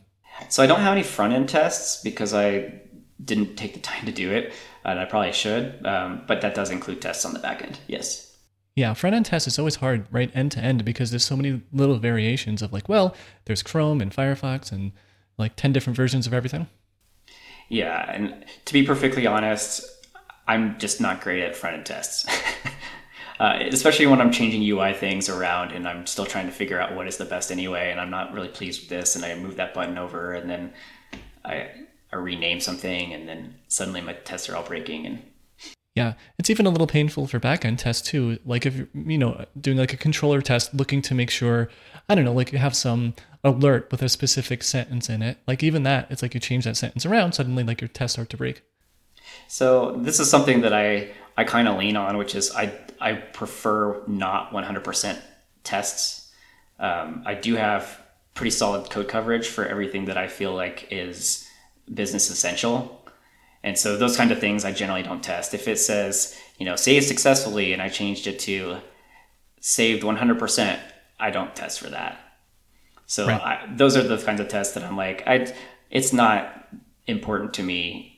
So 0.50 0.64
I 0.64 0.68
don't 0.68 0.80
have 0.80 0.92
any 0.92 1.04
front 1.04 1.34
end 1.34 1.50
tests 1.50 2.02
because 2.04 2.34
I 2.34 2.82
didn't 3.24 3.56
take 3.56 3.74
the 3.74 3.80
time 3.80 4.06
to 4.06 4.12
do 4.12 4.32
it, 4.32 4.54
and 4.84 5.00
I 5.00 5.06
probably 5.06 5.32
should. 5.32 5.86
Um, 5.86 6.24
but 6.28 6.42
that 6.42 6.56
does 6.56 6.70
include 6.70 7.02
tests 7.02 7.26
on 7.26 7.34
the 7.34 7.40
back 7.40 7.62
end. 7.62 7.80
Yes. 7.88 8.36
Yeah, 8.76 8.94
front 8.94 9.16
end 9.16 9.26
tests 9.26 9.48
is 9.48 9.58
always 9.58 9.76
hard, 9.76 10.06
right, 10.12 10.30
end 10.36 10.52
to 10.54 10.60
end, 10.60 10.84
because 10.84 11.10
there's 11.10 11.24
so 11.24 11.38
many 11.38 11.62
little 11.72 11.98
variations 11.98 12.62
of 12.62 12.74
like, 12.74 12.90
well, 12.90 13.16
there's 13.46 13.64
Chrome 13.64 14.02
and 14.02 14.14
Firefox 14.14 14.72
and 14.72 14.92
like 15.38 15.56
10 15.56 15.72
different 15.72 15.96
versions 15.96 16.28
of 16.28 16.34
everything. 16.34 16.68
Yeah, 17.70 18.12
and 18.12 18.46
to 18.66 18.74
be 18.74 18.84
perfectly 18.84 19.26
honest, 19.26 19.84
I'm 20.48 20.78
just 20.78 21.02
not 21.02 21.22
great 21.22 21.42
at 21.44 21.56
front 21.56 21.78
end 21.78 21.86
tests. 21.86 22.26
uh, 23.40 23.60
especially 23.68 24.08
when 24.08 24.22
I'm 24.22 24.32
changing 24.32 24.64
UI 24.64 24.94
things 24.94 25.30
around 25.30 25.72
and 25.72 25.88
I'm 25.88 26.06
still 26.06 26.26
trying 26.26 26.46
to 26.46 26.52
figure 26.52 26.80
out 26.80 26.96
what 26.96 27.08
is 27.08 27.18
the 27.18 27.26
best 27.26 27.52
anyway, 27.52 27.92
and 27.92 28.00
I'm 28.00 28.10
not 28.10 28.34
really 28.34 28.48
pleased 28.48 28.82
with 28.82 28.90
this, 28.90 29.16
and 29.16 29.26
I 29.26 29.36
move 29.36 29.58
that 29.58 29.74
button 29.74 29.98
over, 29.98 30.34
and 30.34 30.50
then 30.50 30.74
I, 31.44 31.70
I 32.12 32.16
rename 32.16 32.60
something, 32.60 33.14
and 33.14 33.28
then 33.28 33.56
suddenly 33.68 34.02
my 34.02 34.14
tests 34.14 34.50
are 34.50 34.56
all 34.56 34.64
breaking. 34.64 35.06
And 35.06 35.22
Yeah, 35.96 36.14
it's 36.40 36.50
even 36.50 36.66
a 36.66 36.70
little 36.70 36.88
painful 36.88 37.28
for 37.28 37.40
backend 37.40 37.80
tests 37.80 38.08
too. 38.08 38.40
Like 38.46 38.66
if 38.66 38.76
you're, 38.76 38.88
you 38.94 39.18
know, 39.18 39.46
doing 39.60 39.78
like 39.78 39.94
a 39.94 39.98
controller 39.98 40.42
test, 40.42 40.74
looking 40.74 41.02
to 41.04 41.14
make 41.14 41.30
sure, 41.30 41.70
I 42.08 42.16
don't 42.16 42.26
know, 42.26 42.34
like 42.34 42.54
you 42.54 42.58
have 42.60 42.76
some 42.76 43.16
alert 43.44 43.92
with 43.92 44.02
a 44.02 44.10
specific 44.10 44.64
sentence 44.64 45.10
in 45.10 45.22
it. 45.22 45.38
Like 45.46 45.62
even 45.62 45.84
that, 45.84 46.08
it's 46.10 46.22
like 46.22 46.34
you 46.34 46.40
change 46.40 46.64
that 46.64 46.78
sentence 46.78 47.06
around, 47.06 47.34
suddenly 47.34 47.64
like 47.64 47.82
your 47.82 47.90
tests 47.90 48.14
start 48.14 48.30
to 48.30 48.38
break. 48.38 48.64
So 49.48 49.92
this 49.98 50.20
is 50.20 50.30
something 50.30 50.62
that 50.62 50.74
I 50.74 51.10
I 51.38 51.44
kind 51.44 51.68
of 51.68 51.78
lean 51.78 51.98
on, 51.98 52.18
which 52.18 52.34
is 52.34 52.52
I 52.52 52.68
I 53.00 53.14
prefer 53.14 54.02
not 54.08 54.52
100% 54.52 55.20
tests. 55.64 56.32
Um, 56.80 57.24
I 57.26 57.34
do 57.34 57.56
have 57.56 58.02
pretty 58.34 58.52
solid 58.52 58.90
code 58.90 59.08
coverage 59.08 59.48
for 59.48 59.66
everything 59.66 60.06
that 60.06 60.18
I 60.18 60.28
feel 60.28 60.54
like 60.54 60.88
is 60.92 61.48
business 61.94 62.30
essential. 62.30 63.02
And 63.64 63.78
so 63.78 63.98
those 63.98 64.16
kind 64.16 64.32
of 64.32 64.40
things 64.40 64.64
I 64.64 64.72
generally 64.72 65.04
don't 65.04 65.24
test. 65.24 65.54
If 65.54 65.68
it 65.68 65.80
says, 65.80 66.40
you 66.60 66.66
know, 66.66 66.76
saved 66.76 67.08
successfully 67.08 67.74
and 67.74 67.82
I 67.82 67.90
changed 67.90 68.28
it 68.28 68.40
to 68.40 68.78
saved 69.60 70.04
100%, 70.04 70.80
I 71.20 71.32
don't 71.32 71.56
test 71.56 71.80
for 71.80 71.90
that. 71.90 72.20
So 73.08 73.28
right. 73.28 73.42
I, 73.42 73.74
those 73.76 73.96
are 73.98 74.04
the 74.04 74.18
kinds 74.18 74.40
of 74.40 74.48
tests 74.48 74.74
that 74.76 74.84
I'm 74.84 74.98
like, 74.98 75.24
I, 75.26 75.52
it's 75.90 76.14
not 76.14 76.68
important 77.08 77.54
to 77.56 77.64
me. 77.64 78.15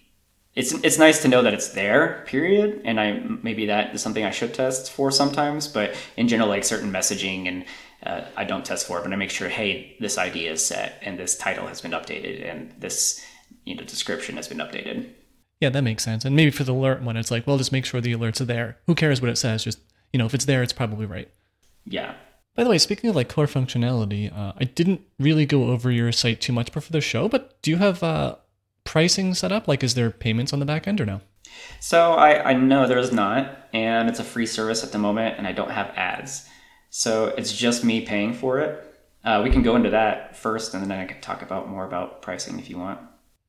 It's, 0.58 0.74
it's 0.74 0.98
nice 0.98 1.22
to 1.22 1.28
know 1.28 1.44
that 1.44 1.54
it's 1.54 1.70
there, 1.70 2.24
period. 2.26 2.82
And 2.84 3.00
I 3.00 3.22
maybe 3.44 3.68
that 3.68 3.94
is 3.94 4.02
something 4.02 4.26
I 4.26 4.32
should 4.32 4.56
test 4.56 4.92
for 4.92 5.12
sometimes, 5.12 5.68
but 5.68 5.96
in 6.18 6.28
general, 6.28 6.50
like 6.50 6.64
certain 6.64 6.92
messaging 6.92 7.48
and 7.48 7.66
uh, 8.04 8.26
I 8.36 8.44
don't 8.44 8.66
test 8.66 8.88
for 8.88 8.98
it, 8.98 9.04
but 9.04 9.14
I 9.14 9.18
make 9.18 9.30
sure, 9.30 9.50
hey, 9.50 9.96
this 10.00 10.18
ID 10.18 10.48
is 10.48 10.66
set 10.66 10.98
and 11.04 11.20
this 11.20 11.38
title 11.38 11.68
has 11.68 11.80
been 11.80 11.92
updated 11.92 12.50
and 12.50 12.74
this 12.80 13.24
you 13.66 13.76
know 13.76 13.84
description 13.84 14.36
has 14.38 14.48
been 14.48 14.58
updated. 14.58 15.12
Yeah, 15.62 15.70
that 15.70 15.84
makes 15.84 16.04
sense. 16.04 16.26
And 16.26 16.36
maybe 16.36 16.50
for 16.50 16.64
the 16.64 16.74
alert 16.74 17.04
one, 17.04 17.18
it's 17.18 17.30
like, 17.30 17.46
well, 17.46 17.60
just 17.60 17.72
make 17.72 17.86
sure 17.86 18.02
the 18.02 18.14
alerts 18.14 18.42
are 18.42 18.46
there. 18.46 18.80
Who 18.88 18.96
cares 18.96 19.22
what 19.22 19.30
it 19.30 19.38
says? 19.38 19.64
Just, 19.64 19.80
you 20.12 20.18
know, 20.18 20.26
if 20.26 20.34
it's 20.34 20.46
there, 20.46 20.64
it's 20.64 20.74
probably 20.74 21.06
right. 21.06 21.30
Yeah. 21.86 22.16
By 22.56 22.64
the 22.64 22.72
way, 22.72 22.80
speaking 22.80 23.12
of 23.12 23.16
like 23.16 23.30
core 23.30 23.46
functionality, 23.46 24.36
uh, 24.36 24.54
I 24.60 24.64
didn't 24.64 25.02
really 25.20 25.46
go 25.46 25.66
over 25.66 25.92
your 25.92 26.12
site 26.12 26.42
too 26.42 26.54
much 26.54 26.72
before 26.72 26.92
the 26.92 27.02
show, 27.02 27.30
but 27.30 27.62
do 27.62 27.70
you 27.70 27.78
have 27.78 28.02
uh, 28.02 28.38
pricing 28.88 29.34
set 29.34 29.52
up? 29.52 29.68
Like, 29.68 29.84
is 29.84 29.94
there 29.94 30.10
payments 30.10 30.54
on 30.54 30.60
the 30.60 30.66
back 30.66 30.88
end 30.88 31.02
or 31.02 31.06
no? 31.06 31.20
So 31.82 32.14
I, 32.14 32.52
I 32.52 32.54
know 32.54 32.88
there's 32.88 33.12
not, 33.12 33.68
and 33.74 34.08
it's 34.10 34.20
a 34.20 34.24
free 34.24 34.46
service 34.46 34.84
at 34.84 34.94
the 34.94 34.98
moment, 34.98 35.38
and 35.38 35.46
I 35.46 35.52
don't 35.52 35.72
have 35.72 35.88
ads. 35.96 36.48
So 36.90 37.28
it's 37.38 37.56
just 37.56 37.84
me 37.84 38.02
paying 38.02 38.34
for 38.34 38.60
it. 38.60 38.84
Uh, 39.26 39.42
we 39.44 39.50
can 39.50 39.62
go 39.62 39.76
into 39.76 39.90
that 39.90 40.38
first, 40.38 40.74
and 40.74 40.82
then 40.90 40.92
I 40.92 41.06
can 41.06 41.20
talk 41.20 41.42
about 41.42 41.68
more 41.68 41.86
about 41.86 42.22
pricing 42.22 42.60
if 42.60 42.70
you 42.70 42.78
want. 42.78 43.00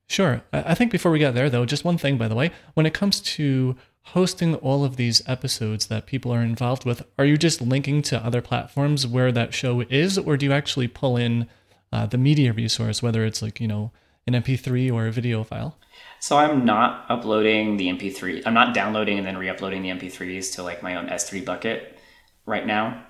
Sure. 0.09 0.43
I 0.53 0.75
think 0.75 0.91
before 0.91 1.13
we 1.13 1.19
get 1.21 1.35
there, 1.35 1.49
though, 1.49 1.65
just 1.65 1.85
one 1.85 1.99
thing, 1.99 2.19
by 2.19 2.29
the 2.29 2.35
way, 2.35 2.51
when 2.75 2.87
it 2.87 2.95
comes 2.95 3.21
to 3.21 3.77
hosting 4.03 4.57
all 4.57 4.85
of 4.85 4.97
these 4.97 5.23
episodes 5.29 5.87
that 5.87 6.07
people 6.07 6.33
are 6.33 6.43
involved 6.43 6.85
with, 6.85 7.03
are 7.19 7.27
you 7.27 7.37
just 7.37 7.61
linking 7.61 8.03
to 8.03 8.25
other 8.25 8.41
platforms 8.41 9.07
where 9.07 9.31
that 9.31 9.55
show 9.55 9.83
is, 9.83 10.19
or 10.19 10.37
do 10.37 10.47
you 10.47 10.53
actually 10.53 10.89
pull 10.89 11.17
in 11.17 11.47
uh, 11.93 12.07
the 12.07 12.19
media 12.19 12.53
resource, 12.53 13.03
whether 13.03 13.25
it's 13.25 13.43
like, 13.43 13.61
you 13.61 13.69
know, 13.69 13.93
an 14.29 14.43
MP3 14.43 14.93
or 14.93 15.07
a 15.07 15.13
video 15.13 15.43
file? 15.43 15.77
So 16.21 16.37
I'm 16.37 16.65
not 16.65 17.07
uploading 17.09 17.77
the 17.77 17.89
MP3. 17.89 18.43
I'm 18.47 18.55
not 18.55 18.75
downloading 18.75 19.19
and 19.19 19.27
then 19.27 19.37
re-uploading 19.37 19.83
the 19.83 19.91
MP3s 19.91 20.55
to 20.55 20.63
like 20.63 20.83
my 20.83 20.97
own 20.97 21.09
S3 21.09 21.45
bucket 21.45 21.99
right 22.47 22.67
now. 22.67 23.05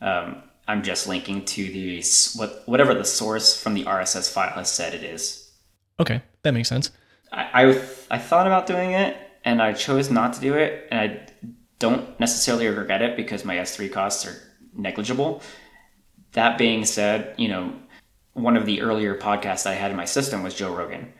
Um, 0.00 0.42
I'm 0.66 0.82
just 0.82 1.06
linking 1.06 1.44
to 1.44 1.64
the 1.64 2.02
what 2.36 2.62
whatever 2.66 2.94
the 2.94 3.04
source 3.04 3.60
from 3.60 3.74
the 3.74 3.84
RSS 3.84 4.32
file 4.32 4.50
has 4.50 4.70
said 4.70 4.94
it 4.94 5.02
is. 5.02 5.52
Okay, 6.00 6.22
that 6.42 6.54
makes 6.54 6.68
sense. 6.68 6.90
I, 7.30 7.64
I, 7.64 7.82
I 8.10 8.18
thought 8.18 8.46
about 8.46 8.66
doing 8.66 8.92
it 8.92 9.16
and 9.44 9.60
I 9.60 9.72
chose 9.74 10.10
not 10.10 10.32
to 10.34 10.40
do 10.40 10.54
it, 10.54 10.88
and 10.90 11.00
I 11.00 11.26
don't 11.78 12.18
necessarily 12.18 12.66
regret 12.66 13.02
it 13.02 13.16
because 13.16 13.44
my 13.44 13.56
S3 13.56 13.92
costs 13.92 14.26
are 14.26 14.36
negligible. 14.74 15.42
That 16.32 16.56
being 16.56 16.84
said, 16.84 17.34
you 17.36 17.48
know, 17.48 17.74
one 18.34 18.56
of 18.56 18.66
the 18.66 18.82
earlier 18.82 19.16
podcasts 19.16 19.66
I 19.66 19.74
had 19.74 19.90
in 19.90 19.96
my 19.96 20.04
system 20.04 20.42
was 20.42 20.54
Joe 20.54 20.74
Rogan, 20.74 21.12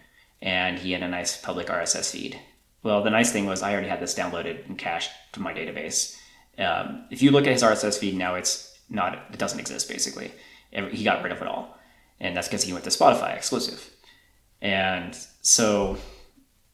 and 0.42 0.78
he 0.78 0.92
had 0.92 1.02
a 1.02 1.08
nice 1.08 1.40
public 1.40 1.68
RSS 1.68 2.10
feed. 2.10 2.38
Well, 2.82 3.02
the 3.02 3.10
nice 3.10 3.32
thing 3.32 3.46
was 3.46 3.62
I 3.62 3.72
already 3.72 3.88
had 3.88 4.00
this 4.00 4.14
downloaded 4.14 4.66
and 4.66 4.76
cached 4.76 5.10
to 5.32 5.40
my 5.40 5.54
database. 5.54 6.18
Um, 6.58 7.06
if 7.10 7.22
you 7.22 7.30
look 7.30 7.46
at 7.46 7.52
his 7.52 7.62
RSS 7.62 7.98
feed 7.98 8.16
now, 8.16 8.34
it's 8.34 8.78
not, 8.90 9.14
it 9.32 9.38
doesn't 9.38 9.58
exist 9.58 9.88
basically. 9.88 10.32
He 10.70 11.04
got 11.04 11.22
rid 11.22 11.32
of 11.32 11.40
it 11.40 11.48
all. 11.48 11.78
And 12.20 12.36
that's 12.36 12.48
because 12.48 12.64
he 12.64 12.72
went 12.72 12.84
to 12.84 12.90
Spotify 12.90 13.36
exclusive. 13.36 13.90
And 14.60 15.16
so 15.40 15.96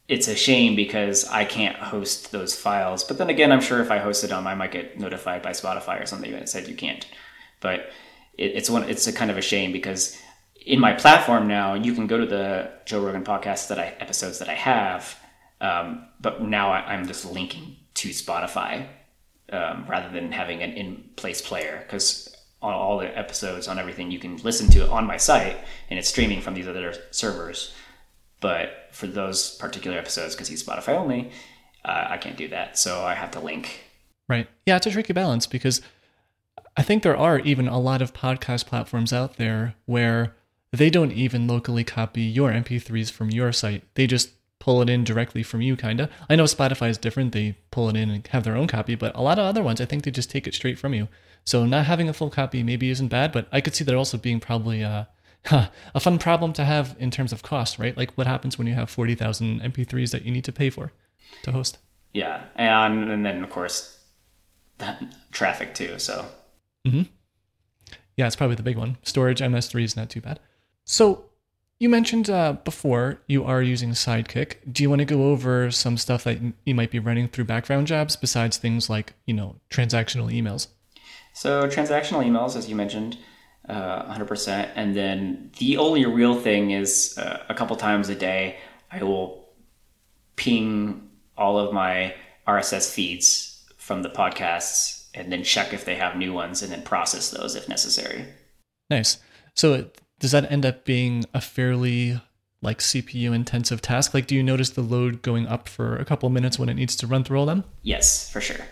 it's 0.09 0.27
a 0.27 0.35
shame 0.35 0.75
because 0.75 1.25
I 1.29 1.45
can't 1.45 1.77
host 1.77 2.33
those 2.33 2.55
files. 2.57 3.05
But 3.05 3.19
then 3.19 3.31
again, 3.31 3.53
I'm 3.53 3.61
sure 3.61 3.81
if 3.81 3.91
I 3.91 3.99
hosted 3.99 4.31
them, 4.31 4.47
I 4.47 4.55
might 4.55 4.73
get 4.73 4.99
notified 4.99 5.43
by 5.43 5.51
Spotify 5.51 6.03
or 6.03 6.07
something 6.07 6.33
that 6.33 6.49
said 6.49 6.67
you 6.67 6.75
can't. 6.75 7.07
But 7.61 7.91
it, 8.37 8.53
it's 8.57 8.71
one. 8.71 8.89
It's 8.89 9.07
a 9.07 9.13
kind 9.13 9.31
of 9.31 9.39
a 9.39 9.43
shame 9.43 9.71
because 9.71 10.19
in 10.65 10.81
my 10.81 10.93
platform 10.93 11.49
now, 11.49 11.75
you 11.75 11.95
can 11.95 12.07
go 12.07 12.19
to 12.19 12.27
the 12.27 12.71
Joe 12.85 13.01
Rogan 13.01 13.25
podcast 13.25 13.69
that 13.69 13.79
I 13.79 13.95
episodes 14.01 14.39
that 14.39 14.49
I 14.49 14.55
have, 14.55 15.19
um, 15.61 16.07
but 16.21 16.43
now 16.43 16.71
I, 16.71 16.95
am 16.95 17.07
just 17.07 17.31
linking 17.31 17.77
to 17.95 18.11
Spotify 18.11 18.87
um, 19.53 19.87
rather 19.89 20.09
than 20.11 20.33
having 20.33 20.63
an 20.63 20.73
in-place 20.73 21.43
player 21.43 21.83
because 21.85 22.35
on 22.63 22.73
all 22.75 22.99
the 22.99 23.19
episodes 23.19 23.69
on 23.69 23.79
everything 23.79 24.11
you 24.11 24.19
can 24.19 24.37
listen 24.39 24.69
to 24.71 24.85
it 24.85 24.91
on 24.91 25.07
my 25.07 25.17
site 25.17 25.57
and 25.89 25.99
it's 25.99 26.09
streaming 26.09 26.43
from 26.43 26.55
these 26.55 26.69
other 26.69 26.95
servers 27.11 27.75
but 28.41 28.89
for 28.91 29.07
those 29.07 29.57
particular 29.57 29.99
episodes, 29.99 30.35
because 30.35 30.49
he's 30.49 30.65
Spotify 30.65 30.97
only, 30.97 31.31
uh, 31.85 32.07
I 32.09 32.17
can't 32.17 32.37
do 32.37 32.49
that. 32.49 32.79
So 32.79 33.05
I 33.05 33.15
have 33.15 33.31
to 33.33 33.41
link. 33.41 33.85
Right. 34.29 34.49
Yeah, 34.67 34.77
it's 34.77 34.87
a 34.87 34.91
tricky 34.91 35.13
balance 35.13 35.47
because 35.47 35.81
I 36.77 36.83
think 36.83 37.03
there 37.03 37.17
are 37.17 37.39
even 37.41 37.69
a 37.69 37.79
lot 37.79 38.03
of 38.03 38.15
podcast 38.15 38.67
platforms 38.67 39.13
out 39.13 39.37
there 39.37 39.75
where 39.87 40.35
they 40.73 40.91
don't 40.91 41.13
even 41.13 41.47
locally 41.47 41.85
copy 41.85 42.23
your 42.23 42.51
MP3s 42.51 43.11
from 43.11 43.31
your 43.31 43.53
site. 43.53 43.83
They 43.95 44.07
just 44.07 44.31
pull 44.61 44.83
it 44.83 44.91
in 44.91 45.05
directly 45.05 45.43
from 45.43 45.63
you, 45.63 45.77
kind 45.77 46.01
of. 46.01 46.11
I 46.29 46.37
know 46.37 46.45
Spotify 46.45 46.91
is 46.91 46.99
different. 46.99 47.33
They 47.33 47.57
pull 47.71 47.89
it 47.89 47.97
in 47.97 48.11
and 48.11 48.27
have 48.29 48.45
their 48.45 48.57
own 48.57 48.69
copy, 48.69 48.95
but 48.95 49.15
a 49.17 49.23
lot 49.23 49.39
of 49.39 49.47
other 49.47 49.63
ones, 49.63 49.81
I 49.81 49.87
think 49.87 50.05
they 50.05 50.11
just 50.11 50.31
take 50.31 50.47
it 50.47 50.55
straight 50.55 50.79
from 50.79 50.95
you. 50.95 51.09
So 51.45 51.65
not 51.65 51.87
having 51.87 52.09
a 52.09 52.13
full 52.13 52.31
copy 52.31 52.63
maybe 52.63 52.91
isn't 52.91 53.09
bad, 53.09 53.33
but 53.33 53.49
I 53.51 53.61
could 53.61 53.75
see 53.75 53.85
that 53.85 53.95
also 53.95 54.19
being 54.19 54.39
probably 54.39 54.85
uh, 54.85 55.05
a 55.51 56.01
fun 56.01 56.19
problem 56.19 56.53
to 56.53 56.65
have 56.65 56.95
in 57.01 57.11
terms 57.11 57.33
of 57.33 57.43
cost, 57.43 57.79
right? 57.79 57.97
Like 57.97 58.13
what 58.13 58.27
happens 58.27 58.59
when 58.59 58.67
you 58.67 58.75
have 58.75 58.91
40,000 58.91 59.61
MP3s 59.61 60.13
that 60.13 60.25
you 60.25 60.31
need 60.31 60.45
to 60.45 60.53
pay 60.53 60.71
for 60.71 60.93
to 61.43 61.53
host? 61.53 61.79
Yeah. 62.13 62.45
And, 62.55 63.11
and 63.11 63.25
then, 63.25 63.43
of 63.43 63.51
course, 63.51 63.99
that 64.79 65.03
traffic 65.33 65.75
too. 65.75 65.99
So, 65.99 66.27
mm-hmm. 66.87 67.03
yeah, 68.17 68.27
it's 68.27 68.37
probably 68.37 68.57
the 68.57 68.63
big 68.63 68.77
one. 68.77 68.99
Storage 69.03 69.41
MS3 69.41 69.83
is 69.85 69.97
not 69.97 70.11
too 70.11 70.21
bad. 70.21 70.39
So, 70.91 71.27
you 71.79 71.89
mentioned 71.89 72.29
uh, 72.29 72.55
before 72.65 73.21
you 73.29 73.45
are 73.45 73.63
using 73.63 73.91
Sidekiq. 73.91 74.57
Do 74.73 74.83
you 74.83 74.91
want 74.91 74.99
to 74.99 75.05
go 75.05 75.31
over 75.31 75.71
some 75.71 75.97
stuff 75.97 76.25
that 76.25 76.39
you 76.65 76.75
might 76.75 76.91
be 76.91 76.99
running 76.99 77.29
through 77.29 77.45
background 77.45 77.87
jobs 77.87 78.17
besides 78.17 78.57
things 78.57 78.91
like, 78.91 79.15
you 79.25 79.33
know, 79.33 79.55
transactional 79.71 80.33
emails? 80.33 80.67
So, 81.33 81.69
transactional 81.69 82.25
emails, 82.27 82.57
as 82.57 82.69
you 82.69 82.75
mentioned, 82.75 83.19
uh, 83.69 84.13
100%. 84.13 84.69
And 84.75 84.97
then 84.97 85.53
the 85.61 85.77
only 85.77 86.05
real 86.07 86.35
thing 86.35 86.73
is 86.73 87.17
uh, 87.17 87.45
a 87.49 87.55
couple 87.55 87.77
times 87.77 88.09
a 88.09 88.17
day, 88.17 88.57
I 88.91 89.05
will 89.05 89.49
ping 90.35 91.09
all 91.39 91.57
of 91.57 91.73
my 91.73 92.17
RSS 92.49 92.93
feeds 92.93 93.65
from 93.77 94.03
the 94.03 94.11
podcasts 94.11 95.07
and 95.15 95.31
then 95.31 95.45
check 95.45 95.73
if 95.73 95.85
they 95.85 95.95
have 95.95 96.17
new 96.17 96.33
ones 96.33 96.63
and 96.63 96.73
then 96.73 96.83
process 96.83 97.31
those 97.31 97.55
if 97.55 97.69
necessary. 97.69 98.25
Nice. 98.91 99.19
So 99.55 99.89
does 100.21 100.31
that 100.31 100.51
end 100.53 100.65
up 100.65 100.85
being 100.85 101.25
a 101.35 101.41
fairly 101.41 102.21
like 102.63 102.79
CPU 102.79 103.35
intensive 103.35 103.83
task? 103.83 104.15
Like, 104.15 104.27
do 104.27 104.37
you 104.37 104.43
notice 104.43 104.71
the 104.71 104.83
load 104.83 105.23
going 105.23 105.49
up 105.49 105.69
for 105.69 105.97
a 105.97 106.05
couple 106.05 106.29
minutes 106.29 106.59
when 106.59 106.69
it 106.69 106.75
needs 106.75 106.95
to 106.97 107.07
run 107.07 107.25
through 107.25 107.41
all 107.41 107.47
them? 107.47 107.65
Yes, 107.83 108.31
for 108.31 108.41
sure. 108.41 108.65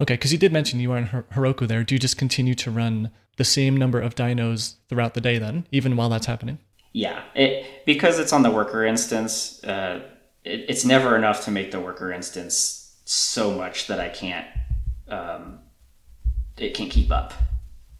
Okay, 0.00 0.14
because 0.14 0.32
you 0.32 0.38
did 0.38 0.52
mention 0.52 0.80
you 0.80 0.92
are 0.92 0.98
in 0.98 1.06
Heroku 1.08 1.66
there. 1.66 1.84
Do 1.84 1.94
you 1.94 1.98
just 1.98 2.16
continue 2.16 2.54
to 2.54 2.70
run 2.70 3.10
the 3.36 3.44
same 3.44 3.76
number 3.76 4.00
of 4.00 4.14
dynos 4.14 4.74
throughout 4.88 5.14
the 5.14 5.20
day 5.20 5.38
then, 5.38 5.66
even 5.72 5.96
while 5.96 6.08
that's 6.08 6.26
happening? 6.26 6.58
Yeah, 6.92 7.22
it, 7.34 7.84
because 7.84 8.20
it's 8.20 8.32
on 8.32 8.42
the 8.42 8.50
worker 8.50 8.84
instance, 8.84 9.62
uh, 9.64 10.00
it, 10.44 10.66
it's 10.68 10.84
never 10.84 11.16
enough 11.16 11.44
to 11.44 11.50
make 11.50 11.72
the 11.72 11.80
worker 11.80 12.12
instance 12.12 12.96
so 13.04 13.52
much 13.52 13.88
that 13.88 13.98
I 13.98 14.08
can't, 14.08 14.46
um, 15.08 15.58
it 16.56 16.74
can't 16.74 16.90
keep 16.90 17.10
up. 17.10 17.34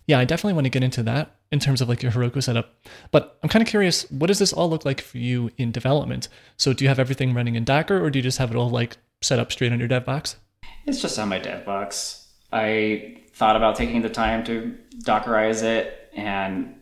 Yeah, 0.06 0.20
I 0.20 0.24
definitely 0.24 0.52
want 0.52 0.66
to 0.66 0.70
get 0.70 0.84
into 0.84 1.02
that 1.04 1.34
in 1.54 1.60
terms 1.60 1.80
of 1.80 1.88
like 1.88 2.02
your 2.02 2.10
Heroku 2.12 2.42
setup. 2.42 2.74
But 3.12 3.38
I'm 3.42 3.48
kind 3.48 3.62
of 3.62 3.68
curious, 3.68 4.10
what 4.10 4.26
does 4.26 4.40
this 4.40 4.52
all 4.52 4.68
look 4.68 4.84
like 4.84 5.00
for 5.00 5.18
you 5.18 5.50
in 5.56 5.70
development? 5.70 6.28
So 6.56 6.72
do 6.72 6.84
you 6.84 6.88
have 6.88 6.98
everything 6.98 7.32
running 7.32 7.54
in 7.54 7.64
Docker 7.64 8.04
or 8.04 8.10
do 8.10 8.18
you 8.18 8.22
just 8.24 8.38
have 8.38 8.50
it 8.50 8.56
all 8.56 8.68
like 8.68 8.98
set 9.22 9.38
up 9.38 9.52
straight 9.52 9.72
on 9.72 9.78
your 9.78 9.88
dev 9.88 10.04
box? 10.04 10.36
It's 10.84 11.00
just 11.00 11.18
on 11.18 11.28
my 11.28 11.38
dev 11.38 11.64
box. 11.64 12.28
I 12.52 13.22
thought 13.32 13.54
about 13.54 13.76
taking 13.76 14.02
the 14.02 14.10
time 14.10 14.44
to 14.44 14.76
Dockerize 15.04 15.62
it, 15.62 16.10
and 16.14 16.74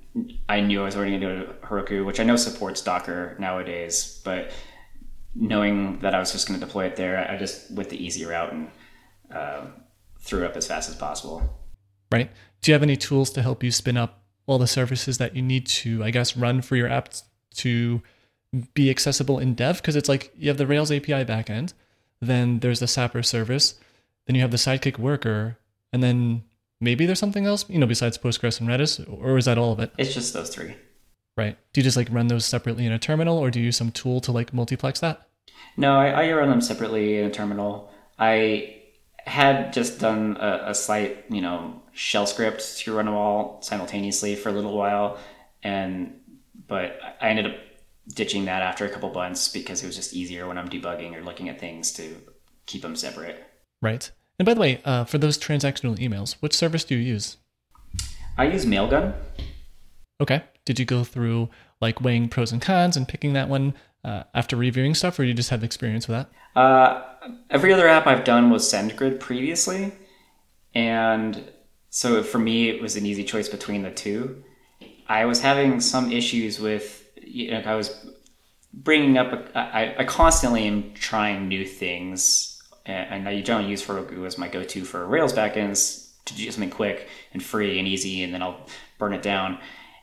I 0.48 0.60
knew 0.60 0.82
I 0.82 0.84
was 0.84 0.96
already 0.96 1.18
going 1.18 1.40
to 1.40 1.46
do 1.46 1.52
Heroku, 1.62 2.04
which 2.04 2.18
I 2.18 2.24
know 2.24 2.36
supports 2.36 2.82
Docker 2.82 3.36
nowadays, 3.38 4.20
but 4.24 4.52
knowing 5.34 5.98
that 6.00 6.14
I 6.14 6.18
was 6.18 6.32
just 6.32 6.48
going 6.48 6.58
to 6.58 6.66
deploy 6.66 6.86
it 6.86 6.96
there, 6.96 7.30
I 7.30 7.38
just 7.38 7.70
went 7.70 7.88
the 7.88 8.02
easy 8.02 8.24
route 8.24 8.52
and 8.52 8.70
uh, 9.32 9.66
threw 10.20 10.44
up 10.44 10.56
as 10.56 10.66
fast 10.66 10.90
as 10.90 10.96
possible. 10.96 11.42
Right. 12.10 12.30
Do 12.60 12.70
you 12.70 12.74
have 12.74 12.82
any 12.82 12.96
tools 12.96 13.30
to 13.30 13.42
help 13.42 13.62
you 13.62 13.70
spin 13.70 13.96
up 13.96 14.21
all 14.52 14.58
the 14.58 14.66
services 14.66 15.18
that 15.18 15.34
you 15.34 15.42
need 15.42 15.66
to, 15.66 16.04
I 16.04 16.10
guess, 16.10 16.36
run 16.36 16.62
for 16.62 16.76
your 16.76 16.88
app 16.88 17.08
to 17.56 18.02
be 18.74 18.90
accessible 18.90 19.38
in 19.38 19.54
dev? 19.54 19.78
Because 19.78 19.96
it's 19.96 20.08
like 20.08 20.32
you 20.36 20.48
have 20.48 20.58
the 20.58 20.66
Rails 20.66 20.92
API 20.92 21.24
backend, 21.24 21.72
then 22.20 22.60
there's 22.60 22.80
the 22.80 22.86
Sapper 22.86 23.22
service, 23.22 23.74
then 24.26 24.36
you 24.36 24.42
have 24.42 24.50
the 24.50 24.56
Sidekiq 24.56 24.98
worker, 24.98 25.58
and 25.92 26.02
then 26.02 26.44
maybe 26.80 27.06
there's 27.06 27.18
something 27.18 27.46
else, 27.46 27.68
you 27.68 27.78
know, 27.78 27.86
besides 27.86 28.18
Postgres 28.18 28.60
and 28.60 28.68
Redis, 28.68 29.04
or 29.08 29.38
is 29.38 29.46
that 29.46 29.58
all 29.58 29.72
of 29.72 29.80
it? 29.80 29.92
It's 29.98 30.14
just 30.14 30.34
those 30.34 30.50
three. 30.50 30.74
Right. 31.36 31.56
Do 31.72 31.80
you 31.80 31.82
just 31.82 31.96
like 31.96 32.08
run 32.10 32.26
those 32.26 32.44
separately 32.44 32.84
in 32.84 32.92
a 32.92 32.98
terminal, 32.98 33.38
or 33.38 33.50
do 33.50 33.58
you 33.58 33.66
use 33.66 33.76
some 33.76 33.90
tool 33.90 34.20
to 34.20 34.32
like 34.32 34.52
multiplex 34.52 35.00
that? 35.00 35.28
No, 35.76 35.96
I, 35.96 36.26
I 36.26 36.32
run 36.32 36.50
them 36.50 36.60
separately 36.60 37.18
in 37.18 37.24
a 37.24 37.30
terminal. 37.30 37.90
I 38.18 38.81
had 39.26 39.72
just 39.72 39.98
done 39.98 40.36
a, 40.38 40.64
a 40.68 40.74
slight, 40.74 41.24
you 41.30 41.40
know, 41.40 41.82
shell 41.92 42.26
script 42.26 42.78
to 42.78 42.94
run 42.94 43.06
them 43.06 43.14
all 43.14 43.60
simultaneously 43.62 44.34
for 44.34 44.48
a 44.48 44.52
little 44.52 44.76
while, 44.76 45.18
and 45.62 46.20
but 46.66 46.98
I 47.20 47.28
ended 47.28 47.46
up 47.46 47.56
ditching 48.08 48.46
that 48.46 48.62
after 48.62 48.84
a 48.84 48.88
couple 48.88 49.12
months 49.12 49.48
because 49.48 49.82
it 49.82 49.86
was 49.86 49.96
just 49.96 50.12
easier 50.12 50.46
when 50.48 50.58
I'm 50.58 50.68
debugging 50.68 51.14
or 51.14 51.22
looking 51.22 51.48
at 51.48 51.60
things 51.60 51.92
to 51.92 52.16
keep 52.66 52.82
them 52.82 52.96
separate. 52.96 53.44
Right. 53.80 54.10
And 54.38 54.46
by 54.46 54.54
the 54.54 54.60
way, 54.60 54.80
uh, 54.84 55.04
for 55.04 55.18
those 55.18 55.38
transactional 55.38 55.98
emails, 55.98 56.36
which 56.40 56.56
service 56.56 56.84
do 56.84 56.96
you 56.96 57.00
use? 57.00 57.36
I 58.36 58.46
use 58.46 58.64
Mailgun. 58.64 59.14
Okay. 60.20 60.42
Did 60.64 60.78
you 60.78 60.84
go 60.84 61.04
through 61.04 61.48
like 61.80 62.00
weighing 62.00 62.28
pros 62.28 62.52
and 62.52 62.62
cons 62.62 62.96
and 62.96 63.06
picking 63.06 63.34
that 63.34 63.48
one 63.48 63.74
uh, 64.04 64.24
after 64.34 64.56
reviewing 64.56 64.94
stuff, 64.94 65.18
or 65.18 65.24
you 65.24 65.34
just 65.34 65.50
have 65.50 65.64
experience 65.64 66.08
with 66.08 66.16
that? 66.16 66.60
Uh, 66.60 67.02
every 67.50 67.72
other 67.72 67.88
app 67.88 68.06
I've 68.06 68.24
done 68.24 68.50
was 68.50 68.70
SendGrid 68.70 69.20
previously, 69.20 69.92
and 70.74 71.50
so 71.90 72.22
for 72.22 72.38
me 72.38 72.68
it 72.68 72.82
was 72.82 72.96
an 72.96 73.06
easy 73.06 73.24
choice 73.24 73.48
between 73.48 73.82
the 73.82 73.90
two. 73.90 74.42
I 75.08 75.24
was 75.26 75.40
having 75.40 75.80
some 75.80 76.10
issues 76.10 76.58
with, 76.58 77.04
you 77.20 77.50
know, 77.50 77.62
I 77.64 77.74
was 77.74 78.06
bringing 78.72 79.18
up. 79.18 79.32
A, 79.32 79.58
I, 79.58 79.94
I 79.98 80.04
constantly 80.04 80.66
am 80.66 80.94
trying 80.94 81.48
new 81.48 81.66
things, 81.66 82.60
and 82.86 83.28
I 83.28 83.40
generally 83.42 83.70
use 83.70 83.84
Heroku 83.84 84.26
as 84.26 84.38
my 84.38 84.48
go-to 84.48 84.84
for 84.84 85.06
Rails 85.06 85.32
backends 85.32 86.10
to 86.24 86.34
do 86.34 86.50
something 86.50 86.70
quick 86.70 87.08
and 87.32 87.42
free 87.42 87.78
and 87.78 87.86
easy, 87.86 88.22
and 88.22 88.32
then 88.32 88.42
I'll 88.42 88.66
burn 88.98 89.12
it 89.12 89.22
down. 89.22 89.58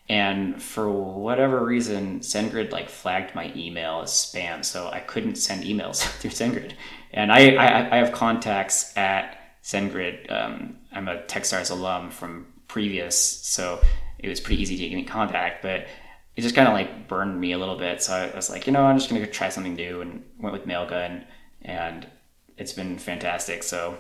And 0.10 0.62
for 0.62 0.90
whatever 0.90 1.64
reason, 1.64 2.22
SendGrid 2.22 2.72
like 2.72 2.90
flagged 2.90 3.36
my 3.36 3.54
email 3.56 4.02
as 4.02 4.10
spam, 4.10 4.66
so 4.66 4.90
I 4.92 5.02
couldn't 5.02 5.36
send 5.36 5.64
emails 5.64 6.02
through 6.20 6.32
SendGrid. 6.32 6.74
And 7.14 7.32
I, 7.32 7.54
I, 7.54 7.96
I 7.96 7.98
have 7.98 8.12
contacts 8.12 8.96
at 8.98 9.38
SendGrid. 9.64 10.32
Um, 10.32 10.78
I'm 10.92 11.08
a 11.08 11.22
Techstars 11.24 11.70
alum 11.70 12.10
from 12.10 12.48
previous, 12.68 13.18
so 13.18 13.82
it 14.18 14.30
was 14.30 14.40
pretty 14.40 14.62
easy 14.62 14.78
to 14.78 14.90
get 14.90 14.98
in 14.98 15.06
contact. 15.06 15.62
But 15.62 15.88
it 16.36 16.42
just 16.42 16.56
kind 16.56 16.68
of 16.68 16.74
like 16.74 17.08
burned 17.08 17.40
me 17.40 17.52
a 17.52 17.60
little 17.60 17.78
bit. 17.78 18.02
So 18.02 18.14
I 18.14 18.36
was 18.36 18.50
like, 18.50 18.66
you 18.66 18.74
know, 18.74 18.86
I'm 18.86 18.98
just 18.98 19.12
gonna 19.12 19.28
try 19.28 19.50
something 19.50 19.76
new, 19.76 20.02
and 20.02 20.24
went 20.40 20.54
with 20.54 20.66
Mailgun, 20.66 21.24
and 21.62 22.08
it's 22.58 22.74
been 22.74 22.98
fantastic. 22.98 23.62
So 23.62 24.00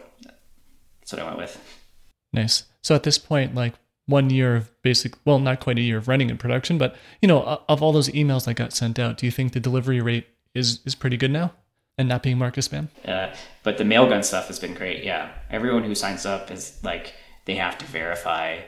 that's 1.01 1.13
what 1.13 1.21
I 1.21 1.25
went 1.25 1.37
with. 1.37 1.85
Nice. 2.33 2.63
So 2.81 2.95
at 2.95 3.03
this 3.03 3.19
point, 3.19 3.53
like 3.53 3.75
one 4.09 4.29
year 4.31 4.55
of 4.55 4.81
basic, 4.81 5.13
well, 5.23 5.39
not 5.39 5.59
quite 5.59 5.77
a 5.77 5.81
year 5.81 5.97
of 5.97 6.07
running 6.07 6.29
in 6.29 6.37
production, 6.37 6.77
but 6.77 6.95
you 7.21 7.27
know, 7.27 7.61
of 7.69 7.83
all 7.83 7.91
those 7.91 8.09
emails 8.09 8.45
that 8.45 8.55
got 8.55 8.73
sent 8.73 8.97
out, 8.97 9.17
do 9.17 9.25
you 9.25 9.31
think 9.31 9.53
the 9.53 9.59
delivery 9.59 10.01
rate 10.01 10.27
is 10.53 10.79
is 10.85 10.95
pretty 10.95 11.15
good 11.15 11.31
now, 11.31 11.53
and 11.97 12.09
not 12.09 12.23
being 12.23 12.37
marked 12.37 12.57
spam? 12.57 12.87
Uh, 13.05 13.33
but 13.63 13.77
the 13.77 13.83
mailgun 13.83 14.23
stuff 14.23 14.47
has 14.47 14.59
been 14.59 14.73
great. 14.73 15.03
Yeah, 15.03 15.31
everyone 15.49 15.83
who 15.83 15.93
signs 15.95 16.25
up 16.25 16.49
is 16.49 16.79
like 16.83 17.13
they 17.45 17.55
have 17.55 17.77
to 17.77 17.85
verify 17.85 18.59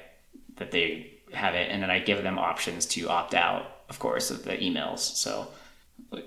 that 0.58 0.72
they 0.72 1.12
have 1.34 1.56
it, 1.56 1.72
and 1.72 1.82
then 1.82 1.89
I 1.89 2.00
give 2.00 2.24
them 2.24 2.38
options 2.38 2.86
to 2.88 3.10
opt 3.10 3.34
out, 3.34 3.66
of 3.89 4.00
course, 4.00 4.30
of 4.30 4.44
the 4.44 4.58
emails. 4.58 5.00
So, 5.00 5.48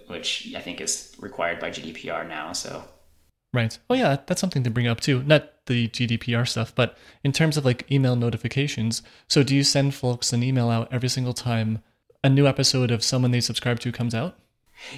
which 0.08 0.52
I 0.56 0.60
think 0.60 0.80
is 0.80 1.14
required 1.20 1.60
by 1.60 1.70
GDPR 1.70 2.28
now. 2.28 2.52
So 2.52 2.84
Right. 3.54 3.78
Oh 3.88 3.94
yeah, 3.94 4.16
that's 4.26 4.40
something 4.40 4.64
to 4.64 4.70
bring 4.70 4.88
up 4.88 5.00
too. 5.00 5.22
Not 5.22 5.48
the 5.66 5.86
GDPR 5.86 6.46
stuff, 6.46 6.74
but 6.74 6.98
in 7.22 7.30
terms 7.30 7.56
of 7.56 7.64
like 7.64 7.88
email 7.90 8.16
notifications. 8.16 9.00
So 9.28 9.44
do 9.44 9.54
you 9.54 9.62
send 9.62 9.94
folks 9.94 10.32
an 10.32 10.42
email 10.42 10.70
out 10.70 10.88
every 10.92 11.08
single 11.08 11.34
time 11.34 11.80
a 12.24 12.28
new 12.28 12.48
episode 12.48 12.90
of 12.90 13.04
someone 13.04 13.30
they 13.30 13.40
subscribe 13.40 13.78
to 13.80 13.92
comes 13.92 14.12
out? 14.12 14.36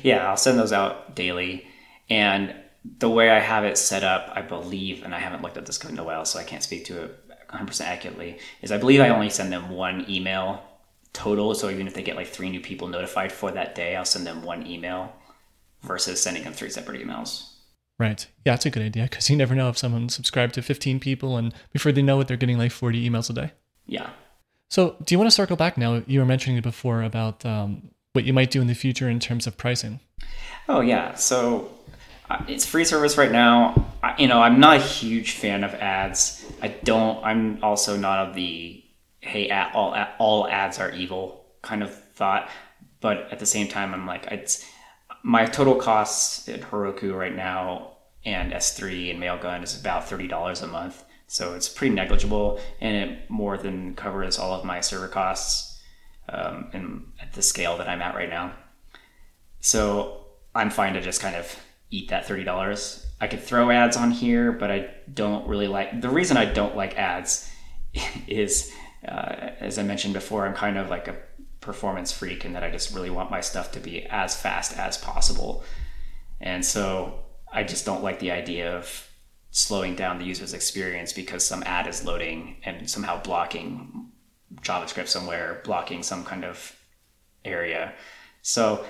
Yeah, 0.03 0.27
I'll 0.27 0.39
send 0.39 0.59
those 0.59 0.73
out 0.73 1.15
daily. 1.15 1.67
And 2.09 2.55
the 2.99 3.11
way 3.11 3.29
I 3.29 3.41
have 3.41 3.65
it 3.65 3.77
set 3.77 4.03
up, 4.03 4.33
I 4.35 4.41
believe, 4.41 5.03
and 5.03 5.15
I 5.15 5.19
haven't 5.19 5.43
looked 5.43 5.59
at 5.59 5.67
this 5.67 5.77
code 5.77 5.93
in 5.93 5.99
a 5.99 6.05
while, 6.05 6.25
so 6.25 6.39
I 6.39 6.45
can't 6.45 6.63
speak 6.63 6.87
to 6.87 7.05
it 7.05 7.29
100% 7.51 7.81
accurately, 7.83 8.39
is 8.63 8.73
I 8.73 8.79
believe 8.79 9.03
I 9.03 9.11
only 9.11 9.29
send 9.29 9.53
them 9.53 9.69
one 9.69 10.07
email 10.09 10.63
total. 11.13 11.55
So 11.55 11.69
even 11.69 11.87
if 11.87 11.93
they 11.93 12.03
get 12.03 12.17
like 12.17 12.29
three 12.29 12.49
new 12.49 12.61
people 12.61 12.89
notified 12.89 13.33
for 13.33 13.51
that 13.51 13.75
day, 13.75 13.97
I'll 13.97 14.07
send 14.07 14.27
them 14.27 14.43
one 14.43 14.67
email 14.67 15.13
versus 15.83 16.23
sending 16.23 16.45
them 16.45 16.55
three 16.55 16.71
separate 16.71 17.05
emails. 17.05 17.51
Right. 17.99 18.27
Yeah, 18.45 18.55
it's 18.55 18.67
a 18.67 18.71
good 18.71 18.83
idea 18.83 19.05
because 19.05 19.31
you 19.31 19.37
never 19.37 19.55
know 19.55 19.71
if 19.71 19.79
someone 19.79 20.09
subscribed 20.09 20.55
to 20.55 20.63
15 20.63 21.01
people 21.01 21.37
and 21.37 21.55
before 21.73 21.93
they 21.93 22.03
know 22.03 22.21
it, 22.21 22.29
they're 22.29 22.37
getting 22.37 22.59
like 22.59 22.73
40 22.73 23.09
emails 23.09 23.31
a 23.31 23.33
day. 23.33 23.53
Yeah. 23.87 24.11
So, 24.69 24.97
do 25.05 25.15
you 25.15 25.19
want 25.19 25.31
to 25.31 25.35
circle 25.35 25.57
back 25.57 25.79
now? 25.79 26.03
You 26.07 26.21
were 26.21 26.27
mentioning 26.27 26.59
it 26.59 26.63
before 26.63 27.03
about 27.03 27.47
um, 27.47 27.91
what 28.13 28.25
you 28.25 28.33
might 28.33 28.51
do 28.51 28.61
in 28.61 28.67
the 28.67 28.75
future 28.75 29.09
in 29.09 29.21
terms 29.21 29.47
of 29.47 29.57
pricing. 29.57 30.01
Oh, 30.69 30.81
yeah. 30.81 31.15
So, 31.15 31.71
uh, 32.29 32.45
it's 32.49 32.67
free 32.67 32.85
service 32.85 33.17
right 33.17 33.31
now. 33.31 33.93
I, 34.03 34.21
you 34.21 34.27
know, 34.27 34.43
I'm 34.43 34.59
not 34.59 34.77
a 34.77 34.81
huge 34.81 35.33
fan 35.33 35.63
of 35.63 35.73
ads. 35.75 36.45
I 36.61 36.69
don't, 36.69 37.25
I'm 37.25 37.63
also 37.63 37.97
not 37.97 38.29
of 38.29 38.35
the, 38.35 38.83
hey, 39.21 39.51
all, 39.51 39.97
all 40.19 40.49
ads 40.49 40.81
are 40.81 40.91
evil 40.91 41.45
kind 41.63 41.83
of 41.83 41.95
thought. 42.13 42.51
But 43.01 43.29
at 43.31 43.39
the 43.39 43.47
same 43.47 43.69
time, 43.69 43.95
I'm 43.95 44.07
like, 44.07 44.27
it's, 44.27 44.65
my 45.27 45.45
total 45.45 45.75
costs 45.75 46.49
at 46.49 46.61
Heroku 46.61 47.13
right 47.13 47.35
now 47.35 47.97
and 48.25 48.53
S3 48.53 49.11
and 49.11 49.21
Mailgun 49.21 49.65
is 49.65 49.79
about 49.79 50.07
$30 50.07 50.63
a 50.63 50.67
month. 50.69 51.03
So 51.27 51.55
it's 51.55 51.69
pretty 51.69 51.93
negligible 51.93 52.61
and 52.81 52.97
it 52.97 53.29
more 53.29 53.59
than 53.59 53.97
covers 53.97 54.39
all 54.39 54.53
of 54.53 54.65
my 54.65 54.81
server 54.81 55.09
costs 55.09 55.83
um, 56.29 56.71
and 56.73 57.13
at 57.21 57.33
the 57.33 57.43
scale 57.43 57.77
that 57.79 57.89
I'm 57.89 58.03
at 58.03 58.15
right 58.15 58.31
now. 58.31 58.53
So 59.59 60.27
I'm 60.55 60.71
fine 60.71 60.93
to 60.93 61.01
just 61.01 61.21
kind 61.21 61.35
of 61.35 61.61
eat 61.91 62.09
that 62.11 62.29
$30. 62.29 63.07
I 63.21 63.27
could 63.27 63.43
throw 63.43 63.73
ads 63.73 63.97
on 63.97 64.13
here, 64.13 64.53
but 64.53 64.71
I 64.71 64.95
don't 65.13 65.49
really 65.49 65.67
like 65.67 66.01
the 66.01 66.09
reason 66.09 66.37
I 66.37 66.45
don't 66.45 66.77
like 66.77 66.97
ads 66.97 67.51
is, 68.29 68.73
uh, 69.05 69.51
as 69.59 69.77
I 69.77 69.83
mentioned 69.83 70.15
before, 70.15 70.47
I'm 70.47 70.55
kind 70.55 70.79
of 70.79 70.89
like 70.89 71.09
a 71.09 71.17
performance 71.67 72.13
freak 72.13 72.45
and 72.47 72.55
that 72.55 72.65
I 72.65 72.71
just 72.71 72.95
really 72.95 73.11
want 73.11 73.31
my 73.31 73.43
stuff 73.43 73.73
to 73.73 73.81
be 73.81 74.05
as 74.07 74.35
fast 74.35 74.79
as 74.79 74.97
possible. 74.97 75.63
And 76.41 76.65
so 76.65 77.21
I 77.53 77.65
just 77.65 77.85
don't 77.85 78.03
like 78.03 78.21
the 78.21 78.31
idea 78.31 78.75
of 78.75 79.09
slowing 79.51 79.95
down 79.95 80.19
the 80.19 80.25
user's 80.25 80.55
experience 80.55 81.13
because 81.13 81.47
some 81.47 81.63
ad 81.65 81.87
is 81.87 82.05
loading 82.05 82.57
and 82.65 82.89
somehow 82.89 83.21
blocking 83.23 84.11
JavaScript 84.63 85.09
somewhere, 85.09 85.61
blocking 85.65 86.03
some 86.03 86.25
kind 86.25 86.45
of 86.45 86.75
area. 87.45 87.93
So 88.43 88.85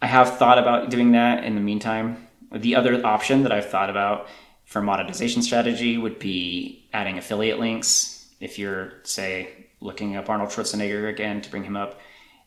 I 0.00 0.06
have 0.06 0.38
thought 0.38 0.58
about 0.58 0.90
doing 0.90 1.12
that 1.12 1.44
in 1.44 1.54
the 1.54 1.60
meantime. 1.60 2.28
The 2.50 2.76
other 2.76 3.04
option 3.04 3.42
that 3.42 3.52
I've 3.52 3.70
thought 3.70 3.90
about 3.90 4.28
for 4.64 4.80
monetization 4.80 5.42
strategy 5.42 5.98
would 5.98 6.18
be 6.18 6.88
adding 6.92 7.18
affiliate 7.18 7.58
links. 7.58 8.26
If 8.40 8.58
you're, 8.58 8.94
say, 9.02 9.68
looking 9.80 10.16
up 10.16 10.30
Arnold 10.30 10.50
Schwarzenegger 10.50 11.08
again 11.08 11.42
to 11.42 11.50
bring 11.50 11.64
him 11.64 11.76
up, 11.76 12.00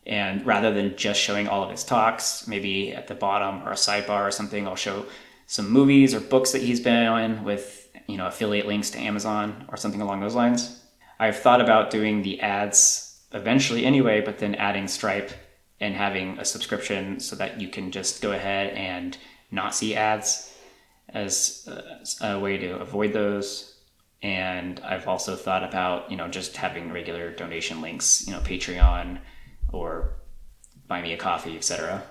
and 0.06 0.45
rather 0.45 0.74
than 0.74 0.95
just 0.95 1.20
showing 1.20 1.47
all 1.47 1.64
of 1.64 1.72
his 1.72 1.84
talks, 1.84 2.47
maybe 2.47 2.93
at 2.93 3.08
the 3.08 3.16
bottom 3.16 3.68
or 3.68 3.72
a 3.72 3.76
sidebar 3.76 4.28
or 4.28 4.32
something, 4.32 4.68
I'll 4.68 4.76
show 4.76 5.06
some 5.47 5.70
movies 5.70 6.14
or 6.14 6.20
books 6.20 6.51
that 6.51 6.62
he's 6.62 6.80
been 6.80 7.08
on 7.08 7.43
with, 7.43 7.89
you 8.08 8.18
know, 8.18 8.28
affiliate 8.28 8.68
links 8.68 8.89
to 8.91 8.99
Amazon 8.99 9.66
or 9.70 9.78
something 9.78 10.01
along 10.01 10.22
those 10.22 10.36
lines. 10.36 10.82
I've 11.20 11.38
thought 11.38 11.62
about 11.62 11.91
doing 11.91 12.22
the 12.22 12.41
ads 12.41 13.20
eventually 13.34 13.86
anyway, 13.86 14.22
but 14.22 14.38
then 14.38 14.56
adding 14.56 14.88
Stripe 14.88 15.32
and 15.80 15.95
having 15.95 16.38
a 16.39 16.45
subscription 16.45 17.20
so 17.20 17.36
that 17.36 17.60
you 17.60 17.68
can 17.68 17.91
just 17.91 18.22
go 18.22 18.32
ahead 18.32 18.74
and 18.74 19.18
not 19.51 19.76
see 19.76 19.95
ads 19.95 20.53
as 21.10 21.68
uh, 21.68 22.26
a 22.26 22.39
way 22.39 22.58
to 22.58 22.78
avoid 22.80 23.14
those. 23.14 23.76
And 24.22 24.80
I've 24.80 25.08
also 25.08 25.36
thought 25.36 25.64
about, 25.64 26.10
you 26.10 26.18
know, 26.18 26.28
just 26.28 26.58
having 26.58 26.91
regular 26.91 27.32
donation 27.32 27.82
links, 27.82 28.26
you 28.26 28.34
know, 28.34 28.39
Patreon, 28.39 29.20
or 29.76 30.14
buy 30.88 31.02
me 31.02 31.14
a 31.14 31.18
coffee, 31.18 31.56
etc. 31.56 32.04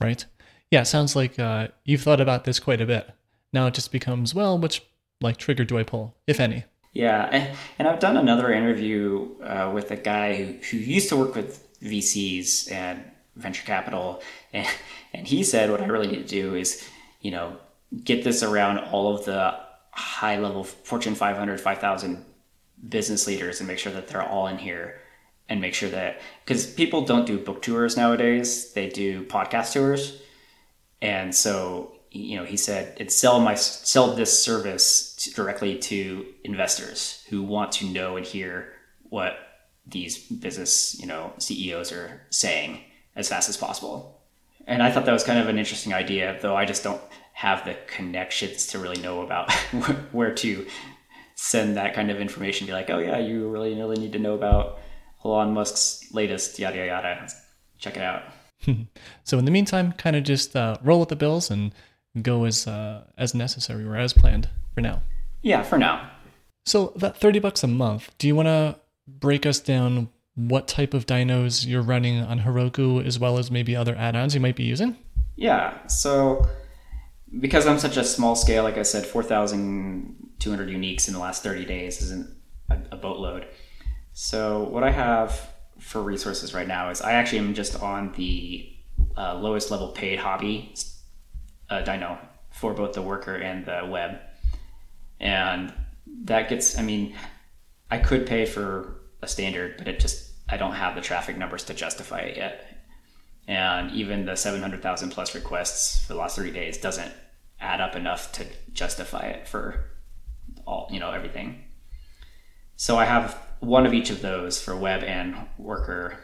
Right. 0.00 0.24
Yeah, 0.70 0.82
sounds 0.82 1.16
like 1.16 1.38
uh, 1.38 1.68
you've 1.84 2.02
thought 2.02 2.20
about 2.20 2.44
this 2.44 2.58
quite 2.58 2.80
a 2.80 2.86
bit. 2.86 3.10
Now 3.52 3.66
it 3.66 3.74
just 3.74 3.90
becomes, 3.90 4.34
well, 4.34 4.58
which 4.58 4.82
like 5.20 5.36
trigger 5.36 5.64
do 5.64 5.78
I 5.78 5.82
pull, 5.82 6.14
if 6.26 6.40
any? 6.40 6.64
Yeah, 6.92 7.28
and, 7.30 7.56
and 7.78 7.88
I've 7.88 8.00
done 8.00 8.16
another 8.16 8.52
interview 8.52 9.28
uh, 9.42 9.70
with 9.72 9.90
a 9.90 9.96
guy 9.96 10.34
who, 10.34 10.52
who 10.70 10.76
used 10.78 11.08
to 11.10 11.16
work 11.16 11.34
with 11.34 11.66
VCs 11.80 12.70
and 12.72 13.02
venture 13.36 13.64
capital. 13.64 14.22
And, 14.52 14.66
and 15.12 15.26
he 15.26 15.44
said, 15.44 15.70
what 15.70 15.82
I 15.82 15.86
really 15.86 16.06
need 16.06 16.26
to 16.26 16.28
do 16.28 16.54
is, 16.54 16.82
you 17.20 17.30
know, 17.30 17.58
get 18.02 18.24
this 18.24 18.42
around 18.42 18.78
all 18.78 19.14
of 19.14 19.26
the 19.26 19.58
high 19.90 20.38
level 20.38 20.64
Fortune 20.64 21.14
500, 21.14 21.60
5,000 21.60 22.24
business 22.88 23.26
leaders 23.26 23.60
and 23.60 23.68
make 23.68 23.78
sure 23.78 23.92
that 23.92 24.08
they're 24.08 24.22
all 24.22 24.46
in 24.46 24.56
here 24.56 24.97
and 25.48 25.60
make 25.60 25.74
sure 25.74 25.88
that 25.88 26.20
because 26.44 26.66
people 26.66 27.02
don't 27.02 27.26
do 27.26 27.38
book 27.38 27.62
tours 27.62 27.96
nowadays, 27.96 28.72
they 28.72 28.88
do 28.88 29.24
podcast 29.24 29.72
tours. 29.72 30.20
And 31.00 31.34
so, 31.34 31.92
you 32.10 32.36
know, 32.36 32.44
he 32.44 32.56
said, 32.56 32.96
it's 32.98 33.14
sell 33.14 33.40
my 33.40 33.54
sell 33.54 34.14
this 34.14 34.42
service 34.42 35.14
to, 35.16 35.34
directly 35.34 35.78
to 35.78 36.26
investors 36.44 37.24
who 37.28 37.42
want 37.42 37.72
to 37.72 37.86
know 37.86 38.16
and 38.16 38.26
hear 38.26 38.72
what 39.08 39.38
these 39.86 40.18
business, 40.18 40.98
you 41.00 41.06
know, 41.06 41.32
CEOs 41.38 41.92
are 41.92 42.20
saying 42.30 42.80
as 43.16 43.28
fast 43.28 43.48
as 43.48 43.56
possible. 43.56 44.20
And 44.66 44.82
I 44.82 44.90
thought 44.90 45.06
that 45.06 45.12
was 45.12 45.24
kind 45.24 45.38
of 45.38 45.48
an 45.48 45.58
interesting 45.58 45.94
idea, 45.94 46.38
though 46.42 46.54
I 46.54 46.66
just 46.66 46.84
don't 46.84 47.00
have 47.32 47.64
the 47.64 47.76
connections 47.86 48.66
to 48.66 48.78
really 48.78 49.00
know 49.00 49.22
about 49.22 49.50
where 50.12 50.34
to 50.34 50.66
send 51.36 51.76
that 51.76 51.94
kind 51.94 52.10
of 52.10 52.20
information. 52.20 52.66
Be 52.66 52.72
like, 52.74 52.90
oh 52.90 52.98
yeah, 52.98 53.18
you 53.18 53.48
really 53.48 53.74
really 53.74 53.96
need 53.98 54.12
to 54.12 54.18
know 54.18 54.34
about 54.34 54.80
Elon 55.24 55.52
Musk's 55.52 56.06
latest 56.12 56.58
yada 56.58 56.76
yada 56.76 56.86
yada. 56.86 57.28
Check 57.78 57.96
it 57.96 58.02
out. 58.02 58.22
so 59.24 59.38
in 59.38 59.44
the 59.44 59.50
meantime, 59.50 59.92
kind 59.92 60.16
of 60.16 60.24
just 60.24 60.54
uh, 60.56 60.76
roll 60.82 61.00
with 61.00 61.08
the 61.08 61.16
bills 61.16 61.50
and 61.50 61.72
go 62.22 62.44
as 62.44 62.66
uh, 62.66 63.04
as 63.16 63.34
necessary 63.34 63.84
or 63.84 63.96
as 63.96 64.12
planned 64.12 64.48
for 64.74 64.80
now. 64.80 65.02
Yeah, 65.42 65.62
for 65.62 65.78
now. 65.78 66.10
So 66.66 66.92
that 66.96 67.16
thirty 67.16 67.38
bucks 67.38 67.62
a 67.62 67.68
month. 67.68 68.10
Do 68.18 68.26
you 68.26 68.34
want 68.34 68.46
to 68.46 68.78
break 69.06 69.46
us 69.46 69.60
down 69.60 70.08
what 70.34 70.68
type 70.68 70.94
of 70.94 71.06
dynos 71.06 71.66
you're 71.66 71.82
running 71.82 72.22
on 72.22 72.40
Heroku, 72.40 73.04
as 73.04 73.18
well 73.18 73.38
as 73.38 73.50
maybe 73.50 73.74
other 73.74 73.96
add-ons 73.96 74.34
you 74.34 74.40
might 74.40 74.56
be 74.56 74.64
using? 74.64 74.96
Yeah. 75.36 75.86
So 75.86 76.46
because 77.40 77.66
I'm 77.66 77.78
such 77.78 77.96
a 77.96 78.04
small 78.04 78.36
scale, 78.36 78.64
like 78.64 78.78
I 78.78 78.82
said, 78.82 79.06
four 79.06 79.22
thousand 79.22 80.16
two 80.38 80.50
hundred 80.50 80.68
uniques 80.68 81.08
in 81.08 81.14
the 81.14 81.20
last 81.20 81.42
thirty 81.42 81.64
days 81.64 82.02
isn't 82.02 82.34
a, 82.70 82.78
a 82.92 82.96
boatload. 82.96 83.46
So 84.20 84.64
what 84.64 84.82
I 84.82 84.90
have 84.90 85.48
for 85.78 86.02
resources 86.02 86.52
right 86.52 86.66
now 86.66 86.90
is 86.90 87.00
I 87.00 87.12
actually 87.12 87.38
am 87.38 87.54
just 87.54 87.80
on 87.80 88.12
the 88.14 88.68
uh, 89.16 89.38
lowest 89.38 89.70
level 89.70 89.90
paid 89.90 90.18
hobby 90.18 90.74
uh, 91.70 91.84
dyno 91.84 92.18
for 92.50 92.74
both 92.74 92.94
the 92.94 93.00
worker 93.00 93.36
and 93.36 93.64
the 93.64 93.86
web, 93.88 94.18
and 95.20 95.72
that 96.24 96.48
gets. 96.48 96.76
I 96.76 96.82
mean, 96.82 97.14
I 97.92 97.98
could 97.98 98.26
pay 98.26 98.44
for 98.44 98.96
a 99.22 99.28
standard, 99.28 99.76
but 99.78 99.86
it 99.86 100.00
just 100.00 100.32
I 100.48 100.56
don't 100.56 100.72
have 100.72 100.96
the 100.96 101.00
traffic 101.00 101.38
numbers 101.38 101.62
to 101.66 101.74
justify 101.74 102.22
it 102.22 102.38
yet. 102.38 102.76
And 103.46 103.92
even 103.92 104.26
the 104.26 104.34
700,000 104.34 105.10
plus 105.10 105.36
requests 105.36 106.04
for 106.04 106.14
the 106.14 106.18
last 106.18 106.34
30 106.34 106.50
days 106.50 106.78
doesn't 106.78 107.12
add 107.60 107.80
up 107.80 107.94
enough 107.94 108.32
to 108.32 108.46
justify 108.72 109.26
it 109.26 109.46
for 109.46 109.92
all, 110.66 110.88
you 110.90 110.98
know, 110.98 111.12
everything. 111.12 111.62
So 112.74 112.98
I 112.98 113.04
have 113.04 113.47
one 113.60 113.86
of 113.86 113.94
each 113.94 114.10
of 114.10 114.22
those 114.22 114.60
for 114.60 114.76
web 114.76 115.02
and 115.02 115.36
worker. 115.58 116.18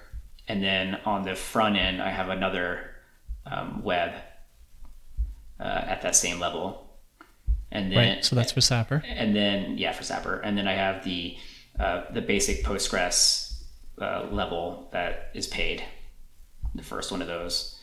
And 0.47 0.63
then 0.63 0.97
on 1.05 1.23
the 1.23 1.35
front 1.35 1.77
end, 1.77 2.03
I 2.03 2.11
have 2.11 2.29
another 2.29 2.91
um, 3.47 3.83
web 3.83 4.15
uh, 5.59 5.63
at 5.63 6.03
that 6.03 6.17
same 6.17 6.39
level. 6.39 6.87
And 7.71 7.91
then, 7.91 8.17
right. 8.17 8.25
So 8.25 8.37
that's 8.37 8.53
for 8.53 8.61
Sapper. 8.61 9.03
And 9.07 9.35
then, 9.35 9.79
yeah, 9.79 9.93
for 9.93 10.05
Sapper. 10.05 10.41
And 10.41 10.57
then 10.57 10.69
I 10.69 10.75
have 10.75 11.05
the 11.05 11.37
uh, 11.79 12.05
the 12.13 12.23
basic 12.23 12.63
Postgres 12.65 13.63
uh, 14.01 14.29
level 14.31 14.89
that 14.93 15.31
is 15.35 15.49
paid, 15.49 15.83
the 16.75 16.83
first 16.85 17.11
one 17.11 17.21
of 17.21 17.27
those. 17.27 17.81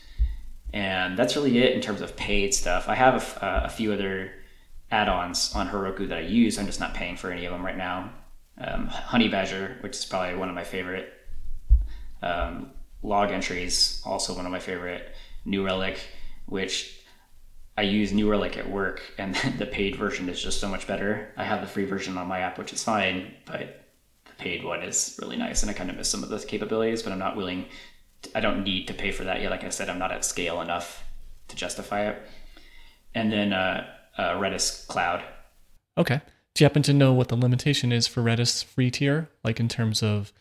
And 0.73 1.17
that's 1.17 1.35
really 1.35 1.57
it 1.57 1.73
in 1.73 1.81
terms 1.81 1.99
of 1.99 2.15
paid 2.15 2.53
stuff. 2.53 2.87
I 2.87 2.95
have 2.95 3.37
a, 3.37 3.45
uh, 3.45 3.61
a 3.65 3.69
few 3.69 3.91
other 3.91 4.31
add-ons 4.91 5.53
on 5.53 5.67
Heroku 5.67 6.07
that 6.07 6.19
I 6.19 6.21
use. 6.21 6.57
I'm 6.57 6.65
just 6.65 6.79
not 6.79 6.93
paying 6.93 7.17
for 7.17 7.31
any 7.31 7.43
of 7.43 7.51
them 7.51 7.65
right 7.65 7.75
now. 7.75 8.13
Um, 8.63 8.87
Honeybadger, 8.87 9.81
which 9.81 9.97
is 9.97 10.05
probably 10.05 10.35
one 10.35 10.49
of 10.49 10.55
my 10.55 10.63
favorite. 10.63 11.11
Um, 12.21 12.71
Logentries, 13.03 14.05
also 14.05 14.35
one 14.35 14.45
of 14.45 14.51
my 14.51 14.59
favorite. 14.59 15.15
New 15.45 15.65
Relic, 15.65 15.99
which 16.45 17.01
I 17.77 17.83
use 17.83 18.13
New 18.13 18.29
Relic 18.29 18.57
at 18.57 18.69
work, 18.69 19.01
and 19.17 19.35
the 19.57 19.65
paid 19.65 19.95
version 19.95 20.29
is 20.29 20.41
just 20.41 20.59
so 20.59 20.67
much 20.67 20.87
better. 20.87 21.33
I 21.37 21.43
have 21.43 21.61
the 21.61 21.67
free 21.67 21.85
version 21.85 22.17
on 22.17 22.27
my 22.27 22.39
app, 22.39 22.57
which 22.57 22.73
is 22.73 22.83
fine, 22.83 23.33
but 23.45 23.87
the 24.25 24.33
paid 24.37 24.63
one 24.63 24.83
is 24.83 25.17
really 25.21 25.37
nice, 25.37 25.63
and 25.63 25.69
I 25.69 25.73
kind 25.73 25.89
of 25.89 25.95
miss 25.95 26.09
some 26.09 26.23
of 26.23 26.29
those 26.29 26.45
capabilities, 26.45 27.01
but 27.01 27.11
I'm 27.11 27.19
not 27.19 27.35
willing. 27.35 27.65
To, 28.23 28.37
I 28.37 28.41
don't 28.41 28.63
need 28.63 28.87
to 28.87 28.93
pay 28.93 29.11
for 29.11 29.23
that 29.23 29.41
yet. 29.41 29.49
Like 29.49 29.63
I 29.63 29.69
said, 29.69 29.89
I'm 29.89 29.99
not 29.99 30.11
at 30.11 30.23
scale 30.23 30.61
enough 30.61 31.03
to 31.47 31.55
justify 31.55 32.07
it. 32.07 32.21
And 33.15 33.31
then 33.31 33.51
uh, 33.51 33.87
uh, 34.17 34.33
Redis 34.35 34.87
Cloud. 34.87 35.23
Okay. 35.97 36.21
Do 36.53 36.63
you 36.63 36.65
happen 36.65 36.83
to 36.83 36.93
know 36.93 37.13
what 37.13 37.29
the 37.29 37.35
limitation 37.35 37.91
is 37.91 38.07
for 38.07 38.21
Redis 38.21 38.63
free 38.63 38.91
tier? 38.91 39.29
Like 39.43 39.59
in 39.59 39.69
terms 39.69 40.03
of, 40.03 40.33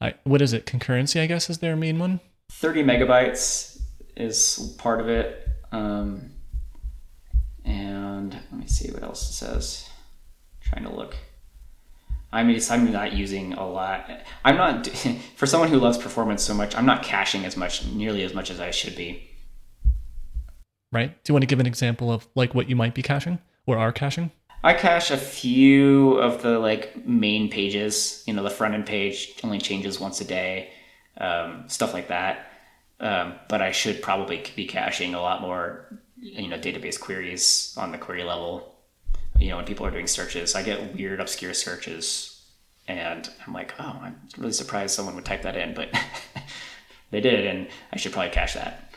I, 0.00 0.14
what 0.24 0.42
is 0.42 0.52
it? 0.52 0.66
Concurrency, 0.66 1.20
I 1.20 1.26
guess, 1.26 1.48
is 1.48 1.58
their 1.58 1.76
main 1.76 1.98
one. 1.98 2.20
Thirty 2.50 2.82
megabytes 2.82 3.80
is 4.16 4.74
part 4.78 5.00
of 5.00 5.08
it. 5.08 5.48
Um, 5.72 6.30
and 7.64 8.34
let 8.34 8.60
me 8.60 8.66
see 8.66 8.92
what 8.92 9.02
else 9.02 9.28
it 9.30 9.32
says. 9.32 9.88
I'm 10.62 10.70
trying 10.70 10.84
to 10.84 10.94
look. 10.94 11.16
I 12.32 12.42
mean, 12.42 12.60
I'm 12.68 12.90
not 12.92 13.12
using 13.12 13.54
a 13.54 13.66
lot. 13.66 14.10
I'm 14.44 14.56
not 14.56 14.86
for 15.36 15.46
someone 15.46 15.70
who 15.70 15.78
loves 15.78 15.96
performance 15.96 16.42
so 16.42 16.52
much. 16.52 16.76
I'm 16.76 16.86
not 16.86 17.02
caching 17.02 17.44
as 17.44 17.56
much, 17.56 17.86
nearly 17.86 18.22
as 18.22 18.34
much 18.34 18.50
as 18.50 18.60
I 18.60 18.70
should 18.70 18.96
be. 18.96 19.30
Right. 20.92 21.10
Do 21.24 21.30
you 21.30 21.34
want 21.34 21.42
to 21.42 21.46
give 21.46 21.60
an 21.60 21.66
example 21.66 22.12
of 22.12 22.26
like 22.34 22.54
what 22.54 22.68
you 22.68 22.76
might 22.76 22.94
be 22.94 23.02
caching 23.02 23.38
or 23.66 23.78
are 23.78 23.92
caching? 23.92 24.30
I 24.64 24.74
cache 24.74 25.10
a 25.10 25.16
few 25.16 26.14
of 26.14 26.42
the 26.42 26.58
like 26.58 27.06
main 27.06 27.50
pages. 27.50 28.24
You 28.26 28.34
know, 28.34 28.42
the 28.42 28.50
front 28.50 28.74
end 28.74 28.86
page 28.86 29.34
only 29.44 29.58
changes 29.58 30.00
once 30.00 30.20
a 30.20 30.24
day, 30.24 30.70
um, 31.18 31.64
stuff 31.68 31.94
like 31.94 32.08
that. 32.08 32.50
Um, 32.98 33.34
but 33.48 33.60
I 33.60 33.70
should 33.70 34.02
probably 34.02 34.42
be 34.56 34.66
caching 34.66 35.14
a 35.14 35.20
lot 35.20 35.40
more. 35.40 36.00
You 36.16 36.48
know, 36.48 36.58
database 36.58 36.98
queries 36.98 37.76
on 37.76 37.92
the 37.92 37.98
query 37.98 38.24
level 38.24 38.74
you 39.38 39.50
know, 39.50 39.56
when 39.56 39.64
people 39.64 39.86
are 39.86 39.90
doing 39.90 40.06
searches, 40.06 40.54
I 40.54 40.62
get 40.62 40.94
weird, 40.94 41.20
obscure 41.20 41.54
searches, 41.54 42.42
and 42.86 43.28
I'm 43.46 43.52
like, 43.52 43.74
oh, 43.78 43.98
I'm 44.02 44.20
really 44.38 44.52
surprised 44.52 44.94
someone 44.94 45.14
would 45.16 45.24
type 45.24 45.42
that 45.42 45.56
in, 45.56 45.74
but 45.74 45.90
they 47.10 47.20
did, 47.20 47.46
and 47.46 47.68
I 47.92 47.96
should 47.96 48.12
probably 48.12 48.30
cache 48.30 48.54
that. 48.54 48.92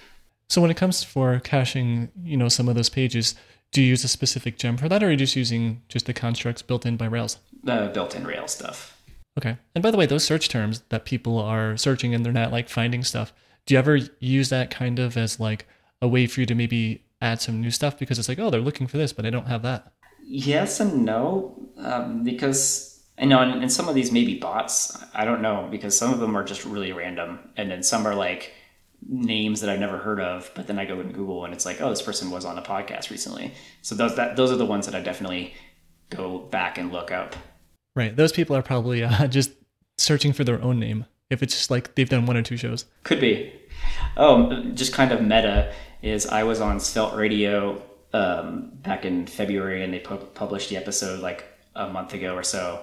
So 0.49 0.61
when 0.61 0.71
it 0.71 0.77
comes 0.77 1.03
for 1.03 1.39
caching, 1.41 2.09
you 2.23 2.37
know, 2.37 2.47
some 2.47 2.69
of 2.69 2.75
those 2.75 2.89
pages, 2.89 3.35
do 3.71 3.81
you 3.81 3.89
use 3.89 4.03
a 4.03 4.07
specific 4.07 4.57
gem 4.57 4.77
for 4.77 4.89
that, 4.89 5.03
or 5.03 5.07
are 5.07 5.11
you 5.11 5.17
just 5.17 5.35
using 5.35 5.81
just 5.89 6.05
the 6.05 6.13
constructs 6.13 6.61
built 6.61 6.85
in 6.85 6.97
by 6.97 7.05
Rails? 7.05 7.37
The 7.63 7.91
built-in 7.93 8.25
Rails 8.25 8.51
stuff. 8.51 9.01
Okay. 9.37 9.57
And 9.75 9.81
by 9.81 9.91
the 9.91 9.97
way, 9.97 10.05
those 10.05 10.23
search 10.23 10.49
terms 10.49 10.81
that 10.89 11.05
people 11.05 11.37
are 11.39 11.77
searching 11.77 12.15
and 12.15 12.25
they're 12.25 12.33
not 12.33 12.51
like 12.51 12.69
finding 12.69 13.03
stuff, 13.03 13.33
do 13.65 13.73
you 13.73 13.79
ever 13.79 13.99
use 14.19 14.49
that 14.49 14.71
kind 14.71 14.99
of 14.99 15.15
as 15.17 15.39
like 15.39 15.67
a 16.01 16.07
way 16.07 16.27
for 16.27 16.39
you 16.39 16.45
to 16.45 16.55
maybe 16.55 17.03
add 17.21 17.41
some 17.41 17.61
new 17.61 17.71
stuff 17.71 17.99
because 17.99 18.17
it's 18.17 18.29
like, 18.29 18.39
oh, 18.39 18.49
they're 18.49 18.61
looking 18.61 18.87
for 18.87 18.97
this, 18.97 19.13
but 19.13 19.25
I 19.25 19.29
don't 19.29 19.47
have 19.47 19.61
that? 19.63 19.91
yes 20.27 20.81
and 20.81 21.05
no 21.05 21.57
um, 21.77 22.23
because 22.23 23.01
I 23.17 23.25
know 23.25 23.39
and, 23.39 23.61
and 23.61 23.71
some 23.71 23.87
of 23.87 23.95
these 23.95 24.11
may 24.11 24.25
be 24.25 24.37
bots. 24.37 24.95
I 25.15 25.25
don't 25.25 25.41
know 25.41 25.67
because 25.71 25.97
some 25.97 26.13
of 26.13 26.19
them 26.19 26.37
are 26.37 26.43
just 26.43 26.65
really 26.65 26.91
random, 26.91 27.39
and 27.57 27.71
then 27.71 27.81
some 27.81 28.05
are 28.05 28.13
like 28.13 28.53
names 29.05 29.61
that 29.61 29.69
I've 29.69 29.79
never 29.79 29.97
heard 29.97 30.19
of. 30.19 30.51
But 30.55 30.67
then 30.67 30.79
I 30.79 30.85
go 30.85 30.99
in 30.99 31.11
Google 31.11 31.45
and 31.45 31.53
it's 31.53 31.65
like, 31.65 31.81
oh, 31.81 31.89
this 31.89 32.01
person 32.01 32.31
was 32.31 32.45
on 32.45 32.57
a 32.57 32.61
podcast 32.61 33.09
recently. 33.09 33.53
So 33.81 33.95
those 33.95 34.15
that 34.15 34.35
those 34.35 34.51
are 34.51 34.57
the 34.57 34.65
ones 34.65 34.85
that 34.85 34.95
I 34.95 35.01
definitely 35.01 35.53
go 36.09 36.39
back 36.39 36.77
and 36.77 36.91
look 36.91 37.11
up. 37.11 37.35
Right, 37.95 38.15
those 38.15 38.31
people 38.31 38.55
are 38.55 38.61
probably 38.61 39.03
uh, 39.03 39.27
just 39.27 39.51
searching 39.97 40.33
for 40.33 40.43
their 40.43 40.61
own 40.61 40.79
name. 40.79 41.05
If 41.29 41.43
it's 41.43 41.53
just 41.53 41.71
like 41.71 41.95
they've 41.95 42.07
done 42.07 42.25
one 42.25 42.37
or 42.37 42.41
two 42.41 42.57
shows, 42.57 42.85
could 43.03 43.19
be. 43.19 43.53
Oh, 44.15 44.63
just 44.73 44.93
kind 44.93 45.11
of 45.11 45.21
meta 45.21 45.73
is 46.01 46.25
I 46.25 46.43
was 46.43 46.61
on 46.61 46.79
Svelte 46.79 47.15
Radio 47.15 47.81
um, 48.13 48.71
back 48.75 49.03
in 49.03 49.27
February, 49.27 49.83
and 49.83 49.93
they 49.93 49.99
pu- 49.99 50.17
published 50.17 50.69
the 50.69 50.77
episode 50.77 51.19
like 51.19 51.43
a 51.75 51.89
month 51.89 52.13
ago 52.13 52.33
or 52.33 52.43
so. 52.43 52.81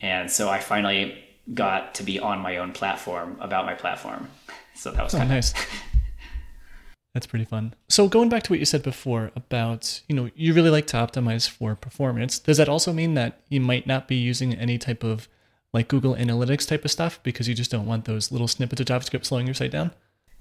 And 0.00 0.30
so 0.30 0.48
I 0.48 0.58
finally 0.58 1.22
got 1.52 1.94
to 1.96 2.02
be 2.02 2.18
on 2.18 2.40
my 2.40 2.58
own 2.58 2.72
platform 2.72 3.36
about 3.40 3.66
my 3.66 3.74
platform. 3.74 4.28
So 4.74 4.90
that 4.90 5.04
was 5.04 5.14
oh, 5.14 5.18
kind 5.18 5.30
of 5.30 5.36
nice. 5.36 5.54
That's 7.14 7.26
pretty 7.26 7.44
fun. 7.44 7.74
So 7.88 8.08
going 8.08 8.30
back 8.30 8.42
to 8.44 8.52
what 8.52 8.58
you 8.58 8.64
said 8.64 8.82
before 8.82 9.32
about, 9.36 10.00
you 10.08 10.16
know, 10.16 10.30
you 10.34 10.54
really 10.54 10.70
like 10.70 10.86
to 10.88 10.96
optimize 10.96 11.48
for 11.48 11.74
performance. 11.74 12.38
Does 12.38 12.56
that 12.56 12.70
also 12.70 12.92
mean 12.92 13.14
that 13.14 13.40
you 13.50 13.60
might 13.60 13.86
not 13.86 14.08
be 14.08 14.16
using 14.16 14.54
any 14.54 14.78
type 14.78 15.04
of 15.04 15.28
like 15.74 15.88
Google 15.88 16.14
Analytics 16.14 16.66
type 16.66 16.84
of 16.84 16.90
stuff 16.90 17.20
because 17.22 17.48
you 17.48 17.54
just 17.54 17.70
don't 17.70 17.86
want 17.86 18.06
those 18.06 18.32
little 18.32 18.48
snippets 18.48 18.80
of 18.80 18.86
JavaScript 18.86 19.26
slowing 19.26 19.46
your 19.46 19.54
site 19.54 19.70
down? 19.70 19.90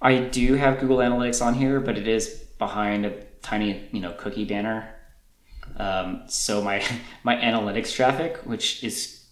I 0.02 0.20
do 0.20 0.56
have 0.56 0.80
Google 0.80 0.98
Analytics 0.98 1.46
on 1.46 1.54
here, 1.54 1.80
but 1.80 1.98
it 1.98 2.08
is 2.08 2.30
behind 2.58 3.06
a 3.06 3.22
tiny, 3.42 3.88
you 3.92 4.00
know, 4.00 4.14
cookie 4.14 4.46
banner. 4.46 4.96
Um, 5.78 6.24
so 6.28 6.62
my 6.62 6.84
my 7.24 7.36
analytics 7.36 7.94
traffic, 7.94 8.38
which 8.46 8.84
is 8.84 9.26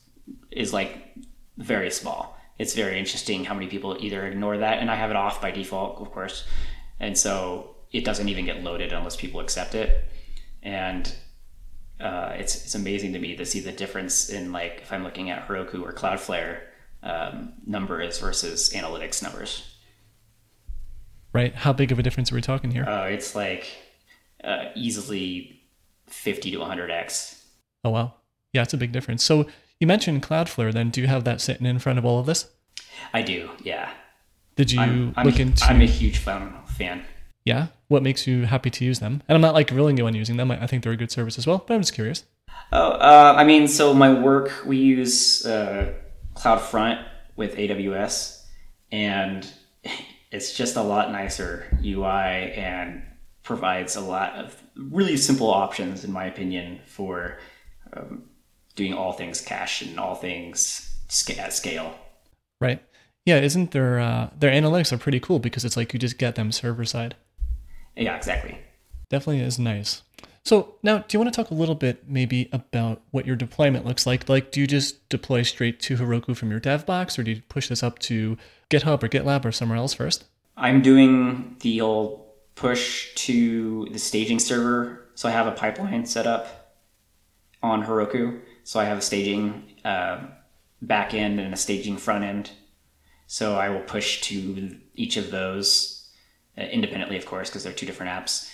is 0.51 0.73
like 0.73 1.15
very 1.57 1.91
small. 1.91 2.38
It's 2.59 2.75
very 2.75 2.99
interesting 2.99 3.45
how 3.45 3.53
many 3.53 3.67
people 3.67 3.97
either 3.99 4.27
ignore 4.27 4.57
that, 4.57 4.79
and 4.79 4.91
I 4.91 4.95
have 4.95 5.09
it 5.09 5.15
off 5.15 5.41
by 5.41 5.49
default, 5.49 5.99
of 6.01 6.11
course, 6.11 6.45
and 6.99 7.17
so 7.17 7.75
it 7.91 8.05
doesn't 8.05 8.29
even 8.29 8.45
get 8.45 8.63
loaded 8.63 8.93
unless 8.93 9.15
people 9.15 9.39
accept 9.39 9.73
it. 9.73 10.05
And 10.61 11.11
uh, 11.99 12.33
it's 12.37 12.55
it's 12.55 12.75
amazing 12.75 13.13
to 13.13 13.19
me 13.19 13.35
to 13.37 13.45
see 13.45 13.61
the 13.61 13.71
difference 13.71 14.29
in 14.29 14.51
like 14.51 14.79
if 14.81 14.91
I'm 14.91 15.03
looking 15.03 15.29
at 15.29 15.47
Heroku 15.47 15.81
or 15.81 15.93
Cloudflare 15.93 16.59
um, 17.01 17.53
numbers 17.65 18.19
versus 18.19 18.71
analytics 18.75 19.23
numbers. 19.23 19.65
Right. 21.31 21.55
How 21.55 21.73
big 21.73 21.91
of 21.91 21.99
a 21.99 22.03
difference 22.03 22.31
are 22.31 22.35
we 22.35 22.41
talking 22.41 22.71
here? 22.71 22.83
Uh, 22.83 23.05
it's 23.05 23.35
like 23.35 23.67
uh, 24.43 24.65
easily 24.75 25.61
50 26.07 26.51
to 26.51 26.57
100x. 26.57 27.41
Oh 27.83 27.91
wow. 27.91 28.15
Yeah, 28.51 28.63
it's 28.63 28.73
a 28.73 28.77
big 28.77 28.91
difference. 28.91 29.23
So 29.23 29.47
you 29.79 29.87
mentioned 29.87 30.23
Cloudflare. 30.23 30.73
Then 30.73 30.89
do 30.89 31.01
you 31.01 31.07
have 31.07 31.23
that 31.23 31.41
sitting 31.41 31.65
in 31.65 31.79
front 31.79 31.99
of 31.99 32.05
all 32.05 32.19
of 32.19 32.25
this? 32.25 32.49
I 33.13 33.21
do. 33.21 33.49
Yeah. 33.63 33.91
Did 34.55 34.71
you 34.71 34.81
I'm, 34.81 35.13
I'm, 35.15 35.25
look 35.25 35.39
into? 35.39 35.63
I'm 35.63 35.81
a 35.81 35.85
huge 35.85 36.17
fan. 36.17 36.53
Fan. 36.67 37.03
Yeah. 37.45 37.67
What 37.87 38.03
makes 38.03 38.27
you 38.27 38.45
happy 38.45 38.69
to 38.69 38.85
use 38.85 38.99
them? 38.99 39.23
And 39.27 39.35
I'm 39.35 39.41
not 39.41 39.53
like 39.53 39.69
grilling 39.69 39.97
you 39.97 40.05
on 40.05 40.13
using 40.13 40.37
them. 40.37 40.51
I 40.51 40.63
I 40.63 40.67
think 40.67 40.83
they're 40.83 40.91
a 40.91 40.97
good 40.97 41.11
service 41.11 41.37
as 41.37 41.47
well. 41.47 41.63
But 41.65 41.75
I'm 41.75 41.81
just 41.81 41.93
curious. 41.93 42.25
Oh, 42.71 42.91
uh, 42.91 43.35
I 43.37 43.43
mean, 43.43 43.67
so 43.67 43.93
my 43.93 44.13
work 44.13 44.51
we 44.65 44.77
use 44.77 45.45
uh, 45.45 45.93
CloudFront 46.35 47.03
with 47.35 47.55
AWS, 47.55 48.43
and 48.91 49.49
it's 50.31 50.55
just 50.55 50.75
a 50.75 50.83
lot 50.83 51.11
nicer 51.11 51.65
UI 51.83 52.53
and 52.53 53.03
provides 53.43 53.95
a 53.95 54.01
lot 54.01 54.33
of 54.33 54.61
really 54.75 55.17
simple 55.17 55.49
options, 55.49 56.03
in 56.03 56.11
my 56.11 56.25
opinion, 56.25 56.81
for 56.85 57.39
um, 57.93 58.28
doing 58.79 58.93
all 58.93 59.11
things 59.11 59.41
cache 59.41 59.81
and 59.81 59.99
all 59.99 60.15
things 60.15 60.95
at 61.37 61.53
scale. 61.53 61.93
Right. 62.61 62.81
Yeah. 63.25 63.39
Isn't 63.39 63.71
their 63.71 63.99
uh, 63.99 64.29
their 64.37 64.51
analytics 64.51 64.91
are 64.91 64.97
pretty 64.97 65.19
cool 65.19 65.39
because 65.39 65.65
it's 65.65 65.77
like 65.77 65.93
you 65.93 65.99
just 65.99 66.17
get 66.17 66.35
them 66.35 66.51
server 66.51 66.85
side. 66.85 67.15
Yeah, 67.95 68.15
exactly. 68.15 68.57
Definitely 69.09 69.41
is 69.41 69.59
nice. 69.59 70.03
So 70.45 70.75
now, 70.81 70.99
do 70.99 71.05
you 71.11 71.19
want 71.19 71.33
to 71.33 71.35
talk 71.35 71.51
a 71.51 71.55
little 71.55 71.75
bit 71.75 72.07
maybe 72.07 72.47
about 72.53 73.01
what 73.11 73.27
your 73.27 73.35
deployment 73.35 73.85
looks 73.85 74.07
like? 74.07 74.29
Like, 74.29 74.51
do 74.51 74.61
you 74.61 74.67
just 74.67 75.07
deploy 75.09 75.43
straight 75.43 75.79
to 75.81 75.97
Heroku 75.97 76.35
from 76.35 76.49
your 76.49 76.61
dev 76.61 76.85
box, 76.85 77.19
or 77.19 77.23
do 77.23 77.31
you 77.31 77.41
push 77.49 77.67
this 77.67 77.83
up 77.83 77.99
to 77.99 78.37
GitHub 78.69 79.03
or 79.03 79.09
GitLab 79.09 79.43
or 79.45 79.51
somewhere 79.51 79.77
else 79.77 79.93
first? 79.93 80.25
I'm 80.55 80.81
doing 80.81 81.57
the 81.59 81.81
old 81.81 82.25
push 82.55 83.13
to 83.15 83.89
the 83.91 83.99
staging 83.99 84.39
server. 84.39 85.05
So 85.15 85.27
I 85.27 85.33
have 85.33 85.47
a 85.47 85.51
pipeline 85.51 86.05
set 86.05 86.25
up 86.25 86.77
on 87.61 87.83
Heroku. 87.83 88.39
So 88.69 88.79
I 88.79 88.85
have 88.85 88.99
a 88.99 89.01
staging 89.01 89.77
uh, 89.83 90.19
back 90.79 91.15
end 91.15 91.39
and 91.39 91.51
a 91.51 91.57
staging 91.57 91.97
front 91.97 92.23
end. 92.23 92.51
So 93.25 93.55
I 93.55 93.69
will 93.69 93.81
push 93.81 94.21
to 94.29 94.77
each 94.93 95.17
of 95.17 95.31
those 95.31 96.07
uh, 96.55 96.61
independently, 96.61 97.17
of 97.17 97.25
course, 97.25 97.49
because 97.49 97.63
they're 97.63 97.73
two 97.73 97.87
different 97.87 98.11
apps. 98.11 98.47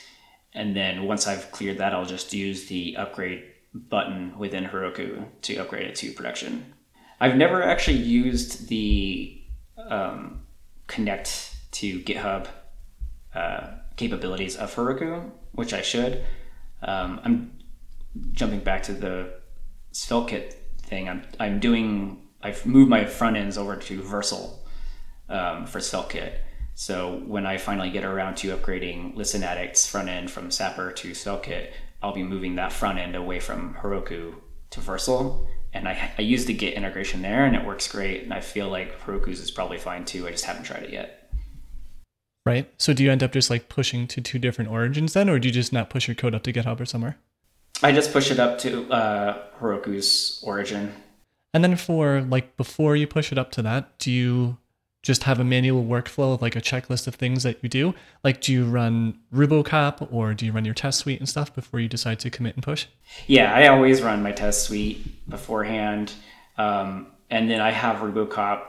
And 0.53 0.73
then 0.73 1.03
once 1.03 1.27
I've 1.27 1.51
cleared 1.51 1.79
that, 1.79 1.91
I'll 1.91 2.05
just 2.05 2.31
use 2.31 2.67
the 2.67 2.95
upgrade 2.95 3.43
button 3.73 4.39
within 4.39 4.63
Heroku 4.63 5.25
to 5.41 5.57
upgrade 5.57 5.85
it 5.85 5.95
to 5.95 6.13
production. 6.13 6.73
I've 7.19 7.35
never 7.35 7.61
actually 7.61 7.97
used 7.97 8.69
the 8.69 9.43
um, 9.77 10.45
connect 10.87 11.57
to 11.71 11.99
GitHub 11.99 12.47
uh, 13.33 13.67
capabilities 13.97 14.55
of 14.55 14.73
Heroku, 14.73 15.29
which 15.51 15.73
I 15.73 15.81
should. 15.81 16.23
Um, 16.81 17.19
I'm 17.25 17.51
jumping 18.31 18.61
back 18.61 18.83
to 18.83 18.93
the 18.93 19.43
SvelteKit 19.95 20.53
thing. 20.81 21.07
I'm, 21.07 21.23
I'm 21.39 21.59
doing, 21.59 22.21
I've 22.43 22.65
moved 22.65 22.89
my 22.89 23.05
front 23.05 23.37
ends 23.37 23.57
over 23.57 23.77
to 23.77 24.01
Vercel 24.01 24.57
um, 25.29 25.65
for 25.65 25.79
SvelteKit. 25.79 26.33
So 26.75 27.23
when 27.25 27.45
I 27.45 27.57
finally 27.57 27.89
get 27.89 28.03
around 28.03 28.35
to 28.37 28.55
upgrading 28.55 29.15
Listen 29.15 29.41
Addict's 29.41 29.87
front 29.87 30.09
end 30.09 30.29
from 30.29 30.51
Sapper 30.51 30.91
to 30.91 31.11
SvelteKit, 31.11 31.71
I'll 32.03 32.13
be 32.13 32.23
moving 32.23 32.55
that 32.55 32.73
front 32.73 32.99
end 32.99 33.15
away 33.15 33.39
from 33.39 33.75
Heroku 33.75 34.35
to 34.71 34.79
Vercel. 34.81 35.47
And 35.73 35.87
I, 35.87 36.11
I 36.17 36.21
use 36.21 36.45
the 36.45 36.53
Git 36.53 36.73
integration 36.73 37.21
there 37.21 37.45
and 37.45 37.55
it 37.55 37.65
works 37.65 37.89
great. 37.89 38.23
And 38.23 38.33
I 38.33 38.41
feel 38.41 38.67
like 38.67 38.99
Heroku's 39.05 39.39
is 39.39 39.49
probably 39.49 39.77
fine 39.77 40.03
too. 40.03 40.27
I 40.27 40.31
just 40.31 40.43
haven't 40.43 40.63
tried 40.63 40.83
it 40.83 40.89
yet. 40.89 41.31
Right. 42.45 42.69
So 42.77 42.93
do 42.93 43.01
you 43.01 43.11
end 43.11 43.23
up 43.23 43.31
just 43.31 43.49
like 43.49 43.69
pushing 43.69 44.07
to 44.07 44.19
two 44.19 44.39
different 44.39 44.69
origins 44.69 45.13
then, 45.13 45.29
or 45.29 45.39
do 45.39 45.47
you 45.47 45.53
just 45.53 45.71
not 45.73 45.89
push 45.89 46.07
your 46.07 46.15
code 46.15 46.35
up 46.35 46.43
to 46.43 46.53
GitHub 46.53 46.81
or 46.81 46.85
somewhere? 46.85 47.17
I 47.85 47.91
just 47.91 48.11
push 48.11 48.31
it 48.31 48.39
up 48.39 48.57
to 48.59 48.91
uh, 48.91 49.37
Heroku's 49.59 50.41
origin. 50.43 50.91
And 51.53 51.63
then 51.63 51.75
for 51.75 52.21
like 52.21 52.57
before 52.57 52.95
you 52.95 53.05
push 53.05 53.31
it 53.31 53.37
up 53.37 53.51
to 53.51 53.61
that, 53.61 53.99
do 53.99 54.11
you 54.11 54.57
just 55.03 55.21
have 55.25 55.39
a 55.39 55.43
manual 55.43 55.83
workflow 55.83 56.33
of 56.33 56.41
like 56.41 56.55
a 56.55 56.61
checklist 56.61 57.05
of 57.05 57.13
things 57.13 57.43
that 57.43 57.59
you 57.61 57.69
do? 57.69 57.93
Like 58.23 58.41
do 58.41 58.51
you 58.51 58.65
run 58.65 59.19
Rubocop 59.31 60.11
or 60.11 60.33
do 60.33 60.47
you 60.47 60.51
run 60.51 60.65
your 60.65 60.73
test 60.73 60.97
suite 60.97 61.19
and 61.19 61.29
stuff 61.29 61.53
before 61.53 61.79
you 61.79 61.87
decide 61.87 62.19
to 62.21 62.31
commit 62.31 62.55
and 62.55 62.63
push? 62.63 62.87
Yeah, 63.27 63.53
I 63.53 63.67
always 63.67 64.01
run 64.01 64.23
my 64.23 64.31
test 64.31 64.63
suite 64.63 65.29
beforehand. 65.29 66.11
Um, 66.57 67.11
and 67.29 67.51
then 67.51 67.61
I 67.61 67.69
have 67.69 67.97
Rubocop 67.97 68.63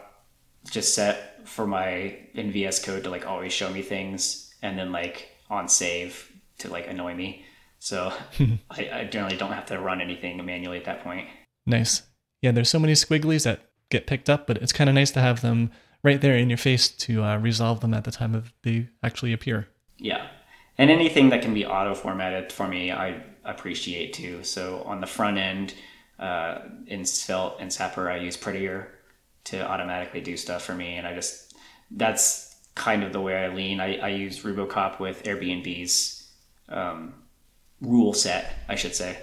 just 0.71 0.95
set 0.95 1.49
for 1.49 1.67
my 1.67 2.19
NVS 2.35 2.85
code 2.85 3.05
to 3.05 3.11
like 3.11 3.27
always 3.27 3.55
show 3.55 3.71
me 3.71 3.81
things 3.81 4.55
and 4.61 4.79
then 4.79 4.93
like 4.93 5.31
on 5.49 5.69
save 5.69 6.31
to 6.59 6.69
like 6.69 6.87
annoy 6.87 7.15
me. 7.15 7.46
So 7.87 8.13
I, 8.71 8.91
I 8.93 9.05
generally 9.05 9.37
don't 9.37 9.53
have 9.53 9.67
to 9.67 9.79
run 9.79 10.01
anything 10.01 10.45
manually 10.45 10.77
at 10.77 10.87
that 10.87 11.05
point. 11.05 11.29
Nice. 11.67 12.03
Yeah, 12.43 12.51
there's 12.51 12.69
so 12.69 12.81
many 12.81 12.95
squigglies 12.95 13.45
that 13.45 13.71
get 13.91 14.09
picked 14.09 14.29
up, 14.29 14.49
but 14.49 14.57
it's 14.57 14.73
kind 14.73 14.91
of 14.91 14.95
nice 14.95 15.13
to 15.13 15.21
have 15.21 15.41
them 15.41 15.71
right 16.03 16.21
there 16.21 16.37
in 16.37 16.51
your 16.51 16.59
face 16.59 16.89
to 16.89 17.23
uh, 17.23 17.39
resolve 17.39 17.83
them 17.83 17.95
at 17.95 18.03
the 18.03 18.11
time 18.11 18.35
of 18.35 18.53
they 18.65 18.89
actually 19.05 19.33
appear. 19.33 19.69
Yeah. 19.99 20.27
And 20.77 20.91
anything 20.91 21.29
that 21.29 21.43
can 21.43 21.55
be 21.55 21.65
auto 21.65 21.95
formatted 21.95 22.51
for 22.51 22.67
me, 22.67 22.91
I 22.91 23.23
appreciate 23.45 24.13
too. 24.15 24.43
So 24.43 24.83
on 24.85 25.01
the 25.01 25.07
front 25.07 25.39
end, 25.39 25.75
uh, 26.19 26.63
in 26.89 27.05
Svelte 27.05 27.59
and 27.61 27.73
Sapper, 27.73 28.11
I 28.11 28.17
use 28.17 28.37
Prettier 28.37 28.89
to 29.45 29.65
automatically 29.65 30.21
do 30.21 30.37
stuff 30.37 30.65
for 30.65 30.75
me. 30.75 30.97
And 30.97 31.07
I 31.07 31.15
just, 31.15 31.55
that's 31.93 32.57
kind 32.75 33.05
of 33.05 33.13
the 33.13 33.21
way 33.21 33.37
I 33.45 33.47
lean. 33.47 33.79
I, 33.79 33.99
I 33.99 34.09
use 34.09 34.43
Rubocop 34.43 34.99
with 34.99 35.23
Airbnb's 35.23 36.27
um, 36.69 37.15
rule 37.81 38.13
set, 38.13 38.55
I 38.69 38.75
should 38.75 38.95
say. 38.95 39.19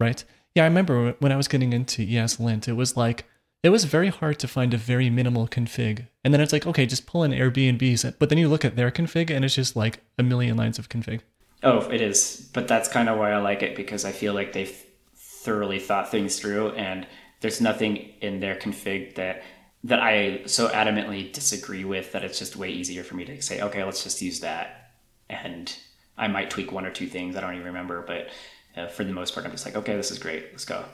Right. 0.00 0.24
Yeah, 0.54 0.64
I 0.64 0.66
remember 0.66 1.14
when 1.20 1.32
I 1.32 1.36
was 1.36 1.48
getting 1.48 1.72
into 1.72 2.06
ESLint, 2.06 2.68
it 2.68 2.72
was 2.72 2.96
like, 2.96 3.24
it 3.62 3.70
was 3.70 3.84
very 3.84 4.08
hard 4.08 4.38
to 4.40 4.48
find 4.48 4.72
a 4.72 4.78
very 4.78 5.10
minimal 5.10 5.48
config. 5.48 6.06
And 6.24 6.32
then 6.32 6.40
it's 6.40 6.52
like, 6.52 6.66
okay, 6.66 6.86
just 6.86 7.06
pull 7.06 7.24
in 7.24 7.32
Airbnb's. 7.32 8.02
Set. 8.02 8.18
But 8.18 8.28
then 8.28 8.38
you 8.38 8.48
look 8.48 8.64
at 8.64 8.76
their 8.76 8.90
config 8.90 9.30
and 9.30 9.44
it's 9.44 9.54
just 9.54 9.76
like 9.76 10.02
a 10.18 10.22
million 10.22 10.56
lines 10.56 10.78
of 10.78 10.88
config. 10.88 11.20
Oh, 11.62 11.88
it 11.90 12.00
is. 12.00 12.48
But 12.52 12.68
that's 12.68 12.88
kind 12.88 13.08
of 13.08 13.18
why 13.18 13.32
I 13.32 13.38
like 13.38 13.62
it 13.62 13.74
because 13.74 14.04
I 14.04 14.12
feel 14.12 14.32
like 14.32 14.52
they've 14.52 14.84
thoroughly 15.14 15.78
thought 15.78 16.10
things 16.10 16.38
through 16.38 16.70
and 16.70 17.06
there's 17.40 17.60
nothing 17.60 17.96
in 18.20 18.40
their 18.40 18.56
config 18.56 19.14
that 19.14 19.42
that 19.84 20.00
I 20.00 20.42
so 20.46 20.68
adamantly 20.68 21.32
disagree 21.32 21.84
with 21.84 22.10
that 22.12 22.24
it's 22.24 22.38
just 22.38 22.56
way 22.56 22.70
easier 22.70 23.04
for 23.04 23.14
me 23.14 23.24
to 23.26 23.40
say, 23.40 23.60
okay, 23.60 23.84
let's 23.84 24.02
just 24.02 24.20
use 24.20 24.40
that. 24.40 24.90
And 25.30 25.74
I 26.18 26.28
might 26.28 26.50
tweak 26.50 26.72
one 26.72 26.84
or 26.84 26.90
two 26.90 27.06
things. 27.06 27.36
I 27.36 27.40
don't 27.40 27.54
even 27.54 27.66
remember, 27.66 28.02
but 28.02 28.28
uh, 28.76 28.88
for 28.88 29.04
the 29.04 29.12
most 29.12 29.34
part, 29.34 29.46
I'm 29.46 29.52
just 29.52 29.64
like, 29.64 29.76
okay, 29.76 29.96
this 29.96 30.10
is 30.10 30.18
great. 30.18 30.46
Let's 30.50 30.64
go. 30.64 30.84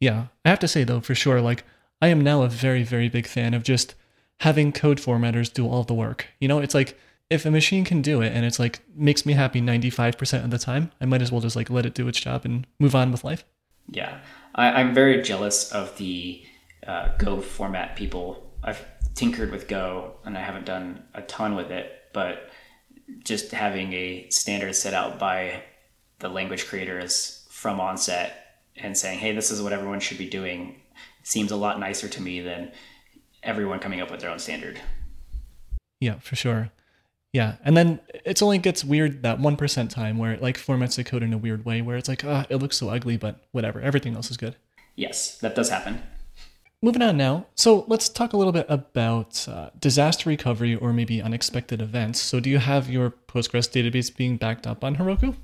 Yeah. 0.00 0.26
I 0.44 0.50
have 0.50 0.58
to 0.60 0.68
say, 0.68 0.84
though, 0.84 1.00
for 1.00 1.14
sure, 1.14 1.40
like, 1.40 1.64
I 2.00 2.08
am 2.08 2.20
now 2.20 2.42
a 2.42 2.48
very, 2.48 2.82
very 2.82 3.08
big 3.08 3.26
fan 3.26 3.54
of 3.54 3.62
just 3.62 3.94
having 4.40 4.72
code 4.72 4.98
formatters 4.98 5.52
do 5.52 5.68
all 5.68 5.84
the 5.84 5.94
work. 5.94 6.26
You 6.40 6.48
know, 6.48 6.58
it's 6.58 6.74
like 6.74 6.98
if 7.30 7.46
a 7.46 7.50
machine 7.50 7.84
can 7.84 8.02
do 8.02 8.20
it 8.20 8.32
and 8.32 8.44
it's 8.44 8.58
like 8.58 8.80
makes 8.94 9.24
me 9.24 9.34
happy 9.34 9.62
95% 9.62 10.44
of 10.44 10.50
the 10.50 10.58
time, 10.58 10.90
I 11.00 11.06
might 11.06 11.22
as 11.22 11.30
well 11.30 11.40
just 11.40 11.54
like 11.54 11.70
let 11.70 11.86
it 11.86 11.94
do 11.94 12.08
its 12.08 12.20
job 12.20 12.44
and 12.44 12.66
move 12.80 12.94
on 12.96 13.12
with 13.12 13.22
life. 13.22 13.44
Yeah. 13.88 14.18
I, 14.54 14.72
I'm 14.72 14.92
very 14.92 15.22
jealous 15.22 15.70
of 15.70 15.96
the 15.96 16.44
uh, 16.86 17.16
Go 17.18 17.40
format 17.40 17.94
people. 17.94 18.50
I've 18.62 18.84
tinkered 19.14 19.52
with 19.52 19.68
Go 19.68 20.16
and 20.24 20.36
I 20.36 20.42
haven't 20.42 20.66
done 20.66 21.04
a 21.14 21.22
ton 21.22 21.54
with 21.54 21.70
it, 21.70 21.92
but 22.12 22.50
just 23.24 23.50
having 23.50 23.92
a 23.92 24.28
standard 24.30 24.74
set 24.74 24.94
out 24.94 25.18
by 25.18 25.62
the 26.18 26.28
language 26.28 26.66
creators 26.66 27.46
from 27.50 27.80
onset 27.80 28.60
and 28.76 28.96
saying, 28.96 29.18
hey, 29.18 29.32
this 29.32 29.50
is 29.50 29.60
what 29.60 29.72
everyone 29.72 30.00
should 30.00 30.18
be 30.18 30.28
doing 30.28 30.80
seems 31.22 31.50
a 31.50 31.56
lot 31.56 31.78
nicer 31.78 32.08
to 32.08 32.20
me 32.20 32.40
than 32.40 32.72
everyone 33.42 33.78
coming 33.78 34.00
up 34.00 34.10
with 34.10 34.20
their 34.20 34.30
own 34.30 34.38
standard. 34.38 34.80
Yeah, 36.00 36.18
for 36.18 36.36
sure. 36.36 36.70
Yeah, 37.32 37.56
and 37.64 37.76
then 37.76 38.00
it 38.24 38.42
only 38.42 38.58
gets 38.58 38.84
weird 38.84 39.22
that 39.22 39.40
one 39.40 39.56
percent 39.56 39.90
time 39.90 40.18
where 40.18 40.32
it 40.32 40.42
like 40.42 40.58
formats 40.58 40.96
the 40.96 41.04
code 41.04 41.22
in 41.22 41.32
a 41.32 41.38
weird 41.38 41.64
way, 41.64 41.80
where 41.80 41.96
it's 41.96 42.08
like, 42.08 42.24
ah, 42.24 42.44
oh, 42.44 42.54
it 42.54 42.56
looks 42.56 42.76
so 42.76 42.90
ugly, 42.90 43.16
but 43.16 43.46
whatever. 43.52 43.80
Everything 43.80 44.14
else 44.14 44.30
is 44.30 44.36
good. 44.36 44.56
Yes, 44.96 45.38
that 45.38 45.54
does 45.54 45.70
happen. 45.70 46.02
Moving 46.84 47.02
on 47.02 47.16
now. 47.16 47.46
So 47.54 47.84
let's 47.86 48.08
talk 48.08 48.32
a 48.32 48.36
little 48.36 48.52
bit 48.52 48.66
about 48.68 49.46
uh, 49.48 49.70
disaster 49.78 50.28
recovery 50.28 50.74
or 50.74 50.92
maybe 50.92 51.22
unexpected 51.22 51.80
events. 51.80 52.20
So 52.20 52.40
do 52.40 52.50
you 52.50 52.58
have 52.58 52.90
your 52.90 53.10
Postgres 53.28 53.70
database 53.70 54.14
being 54.14 54.36
backed 54.36 54.66
up 54.66 54.82
on 54.82 54.96
Heroku? 54.96 55.36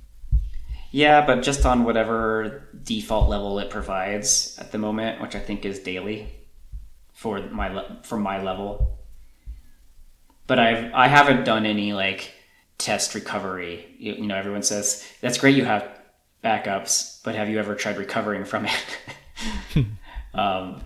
Yeah, 0.91 1.25
but 1.25 1.43
just 1.43 1.65
on 1.65 1.85
whatever 1.85 2.69
default 2.83 3.29
level 3.29 3.61
it 3.61 3.71
provides 3.71 4.59
at 4.59 4.73
the 4.73 4.79
moment, 4.79 5.23
which 5.23 5.37
I 5.37 5.39
think 5.39 5.65
is 5.65 5.79
daily 5.79 6.27
for 7.13 7.41
my 7.51 7.69
le- 7.69 8.01
for 8.03 8.19
my 8.19 8.43
level. 8.43 8.99
But 10.49 10.59
I've 10.59 10.93
I 10.93 11.07
haven't 11.07 11.45
done 11.45 11.67
any 11.67 11.93
like 11.93 12.33
test 12.79 13.15
recovery. 13.15 13.95
You, 13.99 14.15
you 14.15 14.27
know, 14.27 14.35
everyone 14.35 14.63
says 14.63 15.07
that's 15.21 15.39
great 15.39 15.55
you 15.55 15.67
have 15.67 15.89
backups, 16.43 17.23
but 17.23 17.37
have 17.37 17.49
you 17.49 17.61
ever 17.61 17.77
tried 17.77 17.97
recovering 17.97 18.45
from 18.45 18.67
it? 18.67 19.87
um, 20.35 20.81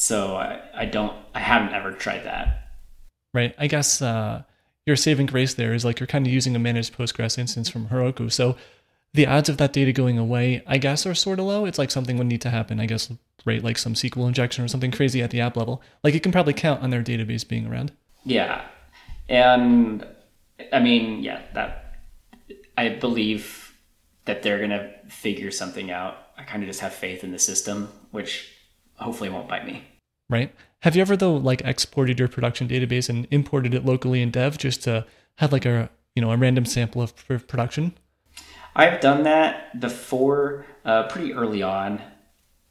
so 0.00 0.34
I, 0.34 0.62
I 0.74 0.84
don't 0.86 1.12
I 1.34 1.40
haven't 1.40 1.74
ever 1.74 1.92
tried 1.92 2.24
that. 2.24 2.70
Right. 3.34 3.54
I 3.58 3.66
guess 3.66 4.00
uh, 4.00 4.44
your 4.86 4.96
saving 4.96 5.26
grace 5.26 5.52
there 5.52 5.74
is 5.74 5.84
like 5.84 6.00
you're 6.00 6.06
kind 6.06 6.26
of 6.26 6.32
using 6.32 6.56
a 6.56 6.58
managed 6.58 6.96
Postgres 6.96 7.36
instance 7.36 7.68
from 7.68 7.88
Heroku. 7.88 8.32
So 8.32 8.56
the 9.12 9.26
odds 9.26 9.50
of 9.50 9.58
that 9.58 9.74
data 9.74 9.92
going 9.92 10.16
away, 10.16 10.62
I 10.66 10.78
guess, 10.78 11.04
are 11.04 11.14
sort 11.14 11.38
of 11.38 11.44
low. 11.44 11.66
It's 11.66 11.78
like 11.78 11.90
something 11.90 12.16
would 12.16 12.28
need 12.28 12.40
to 12.40 12.48
happen, 12.48 12.80
I 12.80 12.86
guess, 12.86 13.12
right? 13.44 13.62
Like 13.62 13.76
some 13.76 13.92
SQL 13.92 14.26
injection 14.26 14.64
or 14.64 14.68
something 14.68 14.90
crazy 14.90 15.20
at 15.20 15.32
the 15.32 15.42
app 15.42 15.54
level. 15.54 15.82
Like 16.02 16.14
you 16.14 16.20
can 16.20 16.32
probably 16.32 16.54
count 16.54 16.82
on 16.82 16.88
their 16.88 17.02
database 17.02 17.46
being 17.46 17.66
around. 17.66 17.92
Yeah. 18.24 18.64
And 19.28 20.06
I 20.72 20.80
mean, 20.80 21.22
yeah, 21.22 21.42
that 21.52 21.96
I 22.78 22.88
believe 22.88 23.76
that 24.24 24.42
they're 24.42 24.58
going 24.58 24.70
to 24.70 24.90
figure 25.08 25.50
something 25.50 25.90
out. 25.90 26.16
I 26.38 26.44
kind 26.44 26.62
of 26.62 26.68
just 26.68 26.80
have 26.80 26.94
faith 26.94 27.22
in 27.22 27.32
the 27.32 27.38
system, 27.38 27.90
which 28.12 28.50
hopefully 29.00 29.28
it 29.28 29.32
won't 29.32 29.48
bite 29.48 29.66
me. 29.66 29.84
Right. 30.28 30.54
Have 30.82 30.96
you 30.96 31.02
ever 31.02 31.16
though 31.16 31.36
like 31.36 31.62
exported 31.62 32.18
your 32.18 32.28
production 32.28 32.68
database 32.68 33.08
and 33.08 33.26
imported 33.30 33.74
it 33.74 33.84
locally 33.84 34.22
in 34.22 34.30
Dev 34.30 34.58
just 34.58 34.82
to 34.84 35.06
have 35.36 35.52
like 35.52 35.66
a 35.66 35.90
you 36.14 36.22
know 36.22 36.30
a 36.30 36.36
random 36.36 36.64
sample 36.64 37.02
of 37.02 37.14
production? 37.26 37.94
I've 38.74 39.00
done 39.00 39.24
that 39.24 39.80
before, 39.80 40.64
uh, 40.84 41.08
pretty 41.08 41.32
early 41.32 41.62
on. 41.62 42.00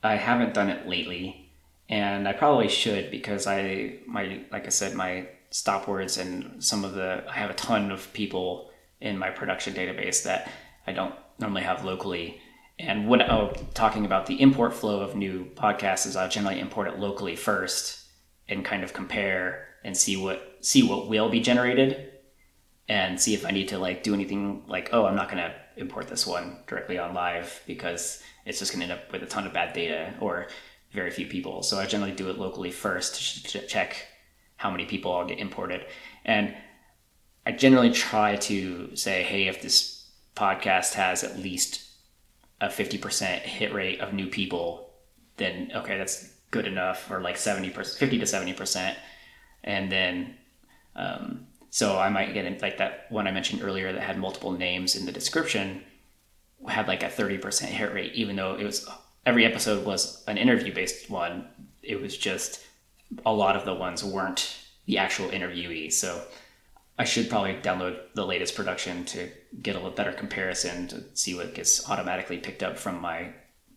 I 0.01 0.15
haven't 0.15 0.53
done 0.53 0.69
it 0.69 0.87
lately, 0.87 1.51
and 1.89 2.27
I 2.27 2.33
probably 2.33 2.69
should 2.69 3.11
because 3.11 3.45
I 3.47 3.99
my 4.07 4.41
like 4.51 4.65
I 4.65 4.69
said 4.69 4.95
my 4.95 5.27
stop 5.51 5.87
words 5.87 6.17
and 6.17 6.63
some 6.63 6.85
of 6.85 6.93
the 6.93 7.25
I 7.29 7.33
have 7.33 7.49
a 7.49 7.55
ton 7.55 7.91
of 7.91 8.11
people 8.13 8.71
in 9.01 9.17
my 9.17 9.29
production 9.29 9.73
database 9.73 10.23
that 10.23 10.49
I 10.87 10.93
don't 10.93 11.15
normally 11.39 11.63
have 11.63 11.83
locally. 11.83 12.41
And 12.79 13.07
what 13.07 13.21
oh, 13.29 13.53
talking 13.73 14.05
about 14.05 14.25
the 14.25 14.41
import 14.41 14.73
flow 14.73 15.01
of 15.01 15.15
new 15.15 15.45
podcasts 15.55 16.07
is 16.07 16.15
I'll 16.15 16.29
generally 16.29 16.59
import 16.59 16.87
it 16.87 16.97
locally 16.97 17.35
first 17.35 18.05
and 18.47 18.63
kind 18.63 18.83
of 18.83 18.93
compare 18.93 19.67
and 19.83 19.95
see 19.95 20.15
what 20.15 20.57
see 20.61 20.81
what 20.81 21.09
will 21.09 21.29
be 21.29 21.41
generated 21.41 22.09
and 22.87 23.19
see 23.19 23.33
if 23.33 23.45
I 23.45 23.51
need 23.51 23.67
to 23.69 23.77
like 23.77 24.01
do 24.01 24.13
anything 24.13 24.63
like 24.67 24.89
oh 24.93 25.05
I'm 25.05 25.15
not 25.15 25.29
going 25.29 25.43
to 25.43 25.53
import 25.75 26.07
this 26.07 26.25
one 26.25 26.57
directly 26.67 26.97
on 26.97 27.13
live 27.13 27.61
because 27.67 28.23
it's 28.45 28.59
just 28.59 28.71
going 28.71 28.85
to 28.85 28.91
end 28.91 29.01
up 29.01 29.11
with 29.11 29.23
a 29.23 29.25
ton 29.25 29.45
of 29.45 29.53
bad 29.53 29.73
data 29.73 30.13
or 30.19 30.47
very 30.91 31.11
few 31.11 31.27
people. 31.27 31.61
So 31.63 31.77
I 31.77 31.85
generally 31.85 32.13
do 32.13 32.29
it 32.29 32.37
locally 32.37 32.71
first 32.71 33.45
to 33.51 33.65
check 33.67 34.07
how 34.55 34.71
many 34.71 34.85
people 34.85 35.13
I'll 35.13 35.27
get 35.27 35.39
imported. 35.39 35.85
And 36.25 36.55
I 37.45 37.51
generally 37.51 37.91
try 37.91 38.35
to 38.37 38.95
say, 38.95 39.23
hey, 39.23 39.47
if 39.47 39.61
this 39.61 40.09
podcast 40.35 40.93
has 40.93 41.23
at 41.23 41.37
least 41.39 41.88
a 42.61 42.67
50% 42.67 43.39
hit 43.39 43.73
rate 43.73 43.99
of 44.01 44.13
new 44.13 44.27
people, 44.27 44.89
then 45.37 45.71
okay, 45.75 45.97
that's 45.97 46.33
good 46.51 46.67
enough, 46.67 47.09
or 47.09 47.21
like 47.21 47.35
70%, 47.35 47.97
50 47.97 48.19
to 48.19 48.25
70%. 48.25 48.95
And 49.63 49.91
then, 49.91 50.35
um, 50.95 51.47
so 51.69 51.97
I 51.97 52.09
might 52.09 52.33
get 52.33 52.45
in, 52.45 52.57
like 52.59 52.77
that 52.77 53.05
one 53.09 53.27
I 53.27 53.31
mentioned 53.31 53.63
earlier 53.63 53.93
that 53.93 54.01
had 54.01 54.17
multiple 54.17 54.51
names 54.51 54.95
in 54.95 55.05
the 55.05 55.11
description 55.11 55.83
had 56.67 56.87
like 56.87 57.03
a 57.03 57.07
30% 57.07 57.65
hit 57.65 57.93
rate, 57.93 58.13
even 58.13 58.35
though 58.35 58.55
it 58.55 58.63
was 58.63 58.89
every 59.25 59.45
episode 59.45 59.85
was 59.85 60.23
an 60.27 60.37
interview 60.37 60.73
based 60.73 61.09
one. 61.09 61.47
It 61.81 62.01
was 62.01 62.17
just 62.17 62.65
a 63.25 63.33
lot 63.33 63.55
of 63.55 63.65
the 63.65 63.73
ones 63.73 64.03
weren't 64.03 64.57
the 64.85 64.97
actual 64.97 65.29
interviewee. 65.29 65.91
So 65.93 66.21
I 66.97 67.05
should 67.05 67.29
probably 67.29 67.53
download 67.55 67.99
the 68.13 68.25
latest 68.25 68.55
production 68.55 69.05
to 69.05 69.29
get 69.61 69.75
a 69.75 69.79
little 69.79 69.95
better 69.95 70.11
comparison 70.11 70.87
to 70.87 71.03
see 71.13 71.35
what 71.35 71.53
gets 71.53 71.89
automatically 71.89 72.37
picked 72.37 72.63
up 72.63 72.77
from 72.77 73.01
my 73.01 73.29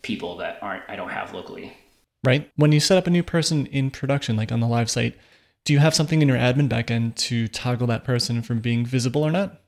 people 0.02 0.36
that 0.38 0.58
aren't 0.62 0.82
I 0.88 0.96
don't 0.96 1.10
have 1.10 1.32
locally. 1.32 1.76
Right. 2.24 2.50
When 2.56 2.72
you 2.72 2.80
set 2.80 2.98
up 2.98 3.06
a 3.06 3.10
new 3.10 3.22
person 3.22 3.66
in 3.66 3.90
production, 3.90 4.36
like 4.36 4.52
on 4.52 4.60
the 4.60 4.68
live 4.68 4.90
site, 4.90 5.16
do 5.64 5.72
you 5.72 5.78
have 5.78 5.94
something 5.94 6.22
in 6.22 6.28
your 6.28 6.36
admin 6.36 6.68
backend 6.68 7.16
to 7.16 7.48
toggle 7.48 7.86
that 7.88 8.04
person 8.04 8.42
from 8.42 8.60
being 8.60 8.84
visible 8.84 9.24
or 9.24 9.30
not? 9.30 9.60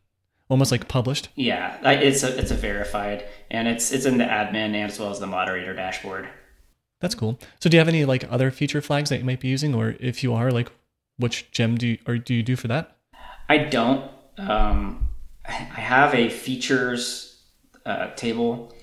Almost 0.49 0.71
like 0.71 0.89
published. 0.89 1.31
Yeah, 1.37 1.79
it's 1.83 2.23
a 2.23 2.39
it's 2.39 2.51
a 2.51 2.55
verified, 2.55 3.25
and 3.51 3.67
it's 3.67 3.93
it's 3.93 4.05
in 4.05 4.19
the 4.19 4.25
admin 4.25 4.75
as 4.75 4.99
well 4.99 5.11
as 5.11 5.19
the 5.19 5.27
moderator 5.27 5.75
dashboard. 5.75 6.29
That's 7.01 7.15
cool. 7.15 7.39
So 7.61 7.71
do 7.71 7.77
you 7.77 7.79
have 7.81 7.89
any 7.89 8.05
like 8.05 8.31
other 8.31 8.51
feature 8.51 8.83
flags 8.83 9.09
that 9.11 9.19
you 9.19 9.25
might 9.25 9.41
be 9.41 9.49
using, 9.49 9.75
or 9.75 9.97
if 10.01 10.23
you 10.23 10.35
are, 10.35 10.51
like 10.51 10.71
which 11.17 11.51
gem 11.51 11.77
do 11.77 11.89
you, 11.89 11.99
or 12.07 12.19
do 12.19 12.35
you 12.35 12.43
do 12.43 12.57
for 12.57 12.69
that? 12.69 12.97
I 13.49 13.59
don't. 13.59 14.11
Um, 14.37 15.09
I 15.47 15.53
have 15.53 16.15
a 16.15 16.29
features 16.29 17.43
uh, 17.85 18.15
table 18.15 18.75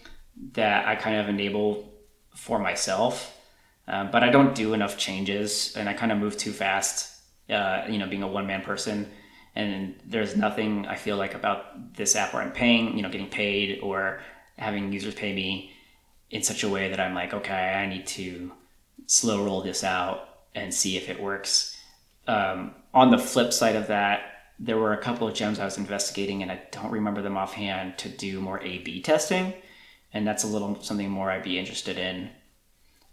that 0.54 0.88
I 0.88 0.96
kind 0.96 1.18
of 1.18 1.30
enable 1.30 1.92
for 2.36 2.60
myself, 2.60 3.38
um, 3.88 4.12
but 4.12 4.24
I 4.24 4.30
don't 4.30 4.56
do 4.56 4.74
enough 4.74 4.98
changes, 4.98 5.76
and 5.76 5.90
I 5.90 5.94
kind 5.94 6.12
of 6.12 6.18
move 6.18 6.38
too 6.38 6.52
fast. 6.52 7.10
Uh, 7.50 7.86
you 7.90 7.98
know, 7.98 8.08
being 8.08 8.24
a 8.24 8.28
one 8.28 8.48
man 8.48 8.62
person, 8.62 9.10
and 9.56 9.96
there's 10.06 10.38
nothing 10.38 10.86
I 10.86 10.96
feel 10.96 11.18
like 11.18 11.34
about 11.34 11.96
this 11.96 12.16
app 12.16 12.34
where 12.34 12.42
I'm 12.42 12.52
paying, 12.52 12.96
you 12.96 13.04
know, 13.04 13.10
getting 13.10 13.30
paid 13.30 13.80
or 13.82 14.22
having 14.58 14.94
users 14.94 15.16
pay 15.16 15.34
me 15.34 15.74
in 16.30 16.44
such 16.44 16.64
a 16.64 16.70
way 16.70 16.90
that 16.90 17.00
I'm 17.00 17.14
like, 17.14 17.34
okay, 17.34 17.74
I 17.74 17.86
need 17.88 18.08
to 18.08 18.52
slow 19.08 19.44
roll 19.44 19.62
this 19.62 19.84
out 19.84 20.30
and 20.56 20.74
see 20.74 20.96
if 20.96 21.10
it 21.10 21.22
works. 21.22 21.78
Um, 22.28 22.76
on 22.94 23.12
the 23.12 23.18
flip 23.18 23.52
side 23.52 23.76
of 23.76 23.88
that, 23.88 24.31
there 24.64 24.78
were 24.78 24.94
a 24.94 24.98
couple 24.98 25.28
of 25.28 25.34
gems 25.34 25.60
I 25.60 25.66
was 25.66 25.80
investigating, 25.80 26.44
and 26.44 26.52
I 26.52 26.62
don't 26.72 26.92
remember 26.92 27.24
them 27.24 27.36
offhand 27.36 27.98
to 27.98 28.10
do 28.10 28.40
more 28.40 28.62
A/B 28.62 29.02
testing, 29.02 29.54
and 30.14 30.26
that's 30.26 30.44
a 30.44 30.48
little 30.48 30.80
something 30.82 31.10
more 31.10 31.32
I'd 31.32 31.44
be 31.44 31.58
interested 31.58 31.98
in. 31.98 32.30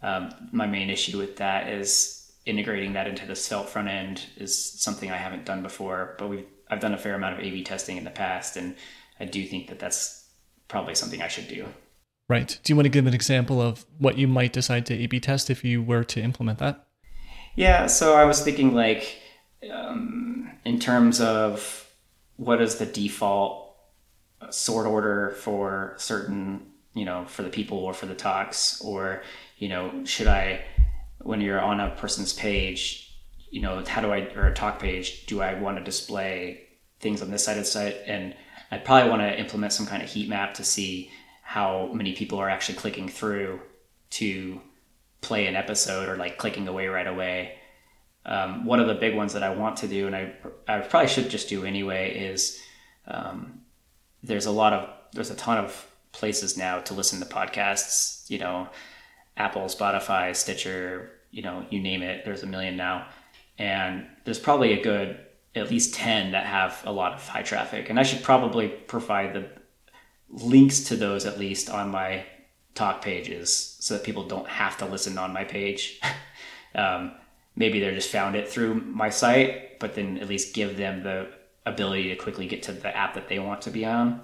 Um, 0.03 0.31
my 0.53 0.67
main 0.67 0.91
issue 0.91 1.17
with 1.17 1.37
that 1.39 1.69
is 1.69 2.31
integrating 2.45 2.93
that 2.93 3.07
into 3.07 3.27
the 3.27 3.35
Svelte 3.35 3.69
front 3.69 3.89
end 3.89 4.27
is 4.37 4.55
something 4.81 5.11
I 5.11 5.17
haven't 5.17 5.47
done 5.47 5.63
before, 5.63 6.17
but 6.19 6.29
we've 6.29 6.47
I've 6.71 6.81
done 6.81 6.93
a 6.93 6.99
fair 6.99 7.15
amount 7.15 7.39
of 7.39 7.41
A/B 7.41 7.65
testing 7.65 7.97
in 7.97 8.05
the 8.05 8.11
past, 8.11 8.59
and 8.59 8.77
I 9.19 9.25
do 9.25 9.47
think 9.47 9.69
that 9.69 9.79
that's 9.79 10.29
probably 10.69 10.95
something 10.95 11.23
I 11.23 11.29
should 11.29 11.49
do. 11.49 11.67
Right. 12.29 12.59
Do 12.63 12.71
you 12.71 12.77
want 12.77 12.85
to 12.85 12.91
give 12.91 13.07
an 13.07 13.15
example 13.15 13.63
of 13.63 13.87
what 13.97 14.19
you 14.19 14.29
might 14.29 14.53
decide 14.53 14.85
to 14.87 14.95
A/B 14.95 15.19
test 15.21 15.49
if 15.49 15.65
you 15.65 15.83
were 15.83 16.05
to 16.05 16.21
implement 16.21 16.59
that? 16.59 16.87
Yeah. 17.57 17.87
So 17.87 18.15
I 18.15 18.25
was 18.27 18.43
thinking 18.43 18.75
like 18.75 19.17
um, 19.73 20.38
in 20.69 20.79
terms 20.79 21.19
of 21.19 21.89
what 22.37 22.61
is 22.61 22.75
the 22.75 22.85
default 22.85 23.75
sort 24.51 24.87
order 24.87 25.31
for 25.41 25.95
certain, 25.97 26.61
you 26.93 27.07
know, 27.07 27.25
for 27.25 27.43
the 27.43 27.49
people 27.49 27.79
or 27.79 27.95
for 27.95 28.05
the 28.05 28.15
talks, 28.15 28.79
or 28.83 29.23
you 29.57 29.71
know, 29.71 30.05
should 30.05 30.27
I, 30.27 30.63
when 31.23 31.41
you're 31.41 31.59
on 31.59 31.81
a 31.81 31.97
person's 31.97 32.35
page, 32.35 33.19
you 33.51 33.63
know, 33.63 33.83
how 33.87 34.03
do 34.03 34.13
I 34.13 34.31
or 34.37 34.49
a 34.49 34.55
talk 34.55 34.79
page, 34.79 35.25
do 35.25 35.41
I 35.41 35.55
want 35.55 35.79
to 35.79 35.85
display 35.85 36.69
things 37.01 37.23
on 37.23 37.31
this 37.31 37.45
side 37.45 37.57
of 37.57 37.65
the 37.65 37.71
site? 37.71 37.97
And 38.07 38.35
I 38.71 38.77
probably 38.77 39.09
want 39.09 39.23
to 39.23 39.41
implement 39.41 39.73
some 39.73 39.87
kind 39.87 40.03
of 40.03 40.11
heat 40.11 40.29
map 40.29 40.53
to 40.55 40.65
see 40.65 41.11
how 41.43 41.91
many 41.95 42.13
people 42.13 42.39
are 42.41 42.51
actually 42.51 42.77
clicking 42.77 43.09
through 43.09 43.59
to 44.11 44.61
play 45.23 45.47
an 45.47 45.57
episode 45.57 46.11
or 46.11 46.17
like 46.17 46.37
clicking 46.37 46.69
away 46.69 46.89
right 46.89 47.07
away 47.07 47.58
um, 48.29 48.67
one 48.67 48.79
of 48.79 48.87
the 48.87 48.95
big 48.95 49.17
ones 49.17 49.33
that 49.33 49.43
I 49.43 49.55
want 49.55 49.79
to 49.79 49.89
do, 49.89 50.07
and 50.07 50.15
I, 50.15 50.35
I 50.69 50.81
probably 50.81 51.09
should 51.09 51.31
just 51.31 51.49
do 51.49 51.65
anyway, 51.65 52.15
is 52.15 52.63
um, 53.07 53.63
there's 54.23 54.45
a 54.45 54.51
lot 54.51 54.75
of 54.75 54.91
there's 55.15 55.31
a 55.31 55.35
ton 55.35 55.57
of 55.57 55.87
places 56.13 56.59
now 56.59 56.81
to 56.81 56.95
listen 56.95 57.21
to 57.21 57.27
podcasts. 57.27 58.29
You 58.29 58.39
know, 58.39 58.69
Apple, 59.39 59.63
Spotify, 59.63 60.37
Stitcher, 60.37 61.11
you 61.31 61.41
know, 61.41 61.65
you 61.71 61.81
name 61.81 62.03
it. 62.03 62.27
There's 62.27 62.43
a 62.43 62.47
million 62.47 62.77
now, 62.77 63.09
and 63.59 64.07
there's 64.27 64.39
probably 64.39 64.75
a 64.75 64.83
good 64.83 65.19
at 65.55 65.71
least 65.71 65.95
ten 65.95 66.33
that 66.33 66.45
have 66.45 66.83
a 66.85 66.93
lot 66.93 67.15
of 67.15 67.27
high 67.27 67.43
traffic, 67.43 67.89
and 67.89 67.99
I 67.99 68.03
should 68.03 68.23
probably 68.23 68.69
provide 68.69 69.33
the 69.33 69.49
links 70.29 70.81
to 70.81 70.97
those 70.97 71.25
at 71.25 71.39
least 71.39 71.71
on 71.71 71.89
my 71.89 72.27
talk 72.75 73.01
pages 73.01 73.79
so 73.81 73.95
that 73.95 74.05
people 74.05 74.29
don't 74.29 74.47
have 74.47 74.77
to 74.79 74.85
listen 74.85 75.17
on 75.17 75.33
my 75.33 75.45
page. 75.45 75.99
um, 76.75 77.13
maybe 77.59 77.81
they 77.81 77.93
just 77.93 78.11
found 78.11 78.37
it 78.37 78.49
through 78.49 78.75
my 78.75 79.11
site, 79.11 79.81
but 79.81 79.95
then 79.95 80.19
at 80.19 80.29
least 80.29 80.55
give 80.55 80.77
them 80.77 81.03
the 81.03 81.29
ability 81.67 82.09
to 82.09 82.17
quickly 82.17 82.47
get 82.47 82.63
to 82.63 82.73
the 82.73 82.97
app 82.97 83.15
that 83.15 83.29
they 83.29 83.39
want 83.39 83.61
to 83.63 83.71
be 83.71 83.85
on 83.85 84.23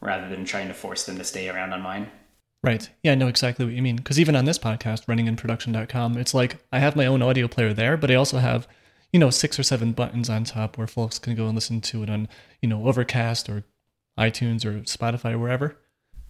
rather 0.00 0.28
than 0.28 0.44
trying 0.44 0.68
to 0.68 0.74
force 0.74 1.04
them 1.04 1.18
to 1.18 1.24
stay 1.24 1.48
around 1.48 1.72
on 1.72 1.82
mine. 1.82 2.08
Right. 2.62 2.88
Yeah, 3.02 3.12
I 3.12 3.16
know 3.16 3.28
exactly 3.28 3.64
what 3.64 3.74
you 3.74 3.82
mean. 3.82 3.96
Because 3.96 4.18
even 4.18 4.36
on 4.36 4.44
this 4.44 4.58
podcast, 4.58 5.06
runninginproduction.com, 5.06 6.16
it's 6.16 6.34
like 6.34 6.58
I 6.72 6.78
have 6.78 6.96
my 6.96 7.06
own 7.06 7.22
audio 7.22 7.48
player 7.48 7.74
there, 7.74 7.96
but 7.96 8.10
I 8.10 8.14
also 8.14 8.38
have, 8.38 8.68
you 9.12 9.18
know, 9.18 9.30
six 9.30 9.58
or 9.58 9.64
seven 9.64 9.92
buttons 9.92 10.30
on 10.30 10.44
top 10.44 10.78
where 10.78 10.86
folks 10.86 11.18
can 11.18 11.34
go 11.34 11.46
and 11.46 11.54
listen 11.56 11.80
to 11.82 12.02
it 12.04 12.10
on, 12.10 12.28
you 12.62 12.68
know, 12.68 12.86
Overcast 12.86 13.48
or 13.48 13.64
iTunes 14.18 14.64
or 14.64 14.80
Spotify 14.82 15.32
or 15.32 15.38
wherever. 15.38 15.76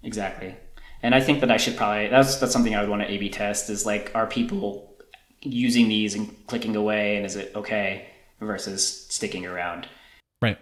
Exactly. 0.03 0.57
And 1.03 1.15
I 1.15 1.21
think 1.21 1.41
that 1.41 1.51
I 1.51 1.59
should 1.59 1.77
probably 1.77 2.09
that's 2.09 2.37
that's 2.37 2.53
something 2.53 2.75
I 2.75 2.81
would 2.81 2.91
want 2.91 3.03
to 3.03 3.11
A/B 3.11 3.29
test 3.29 3.71
is 3.71 3.87
like 3.87 4.11
are 4.15 4.27
people 4.27 4.88
using 5.43 5.89
these 5.89 6.15
and 6.15 6.47
clicking 6.47 6.77
away 6.77 7.17
and 7.17 7.27
is 7.27 7.37
it 7.37 7.53
okay 7.55 8.07
versus 8.41 9.07
sticking 9.09 9.47
around. 9.47 9.89
Right. 10.41 10.59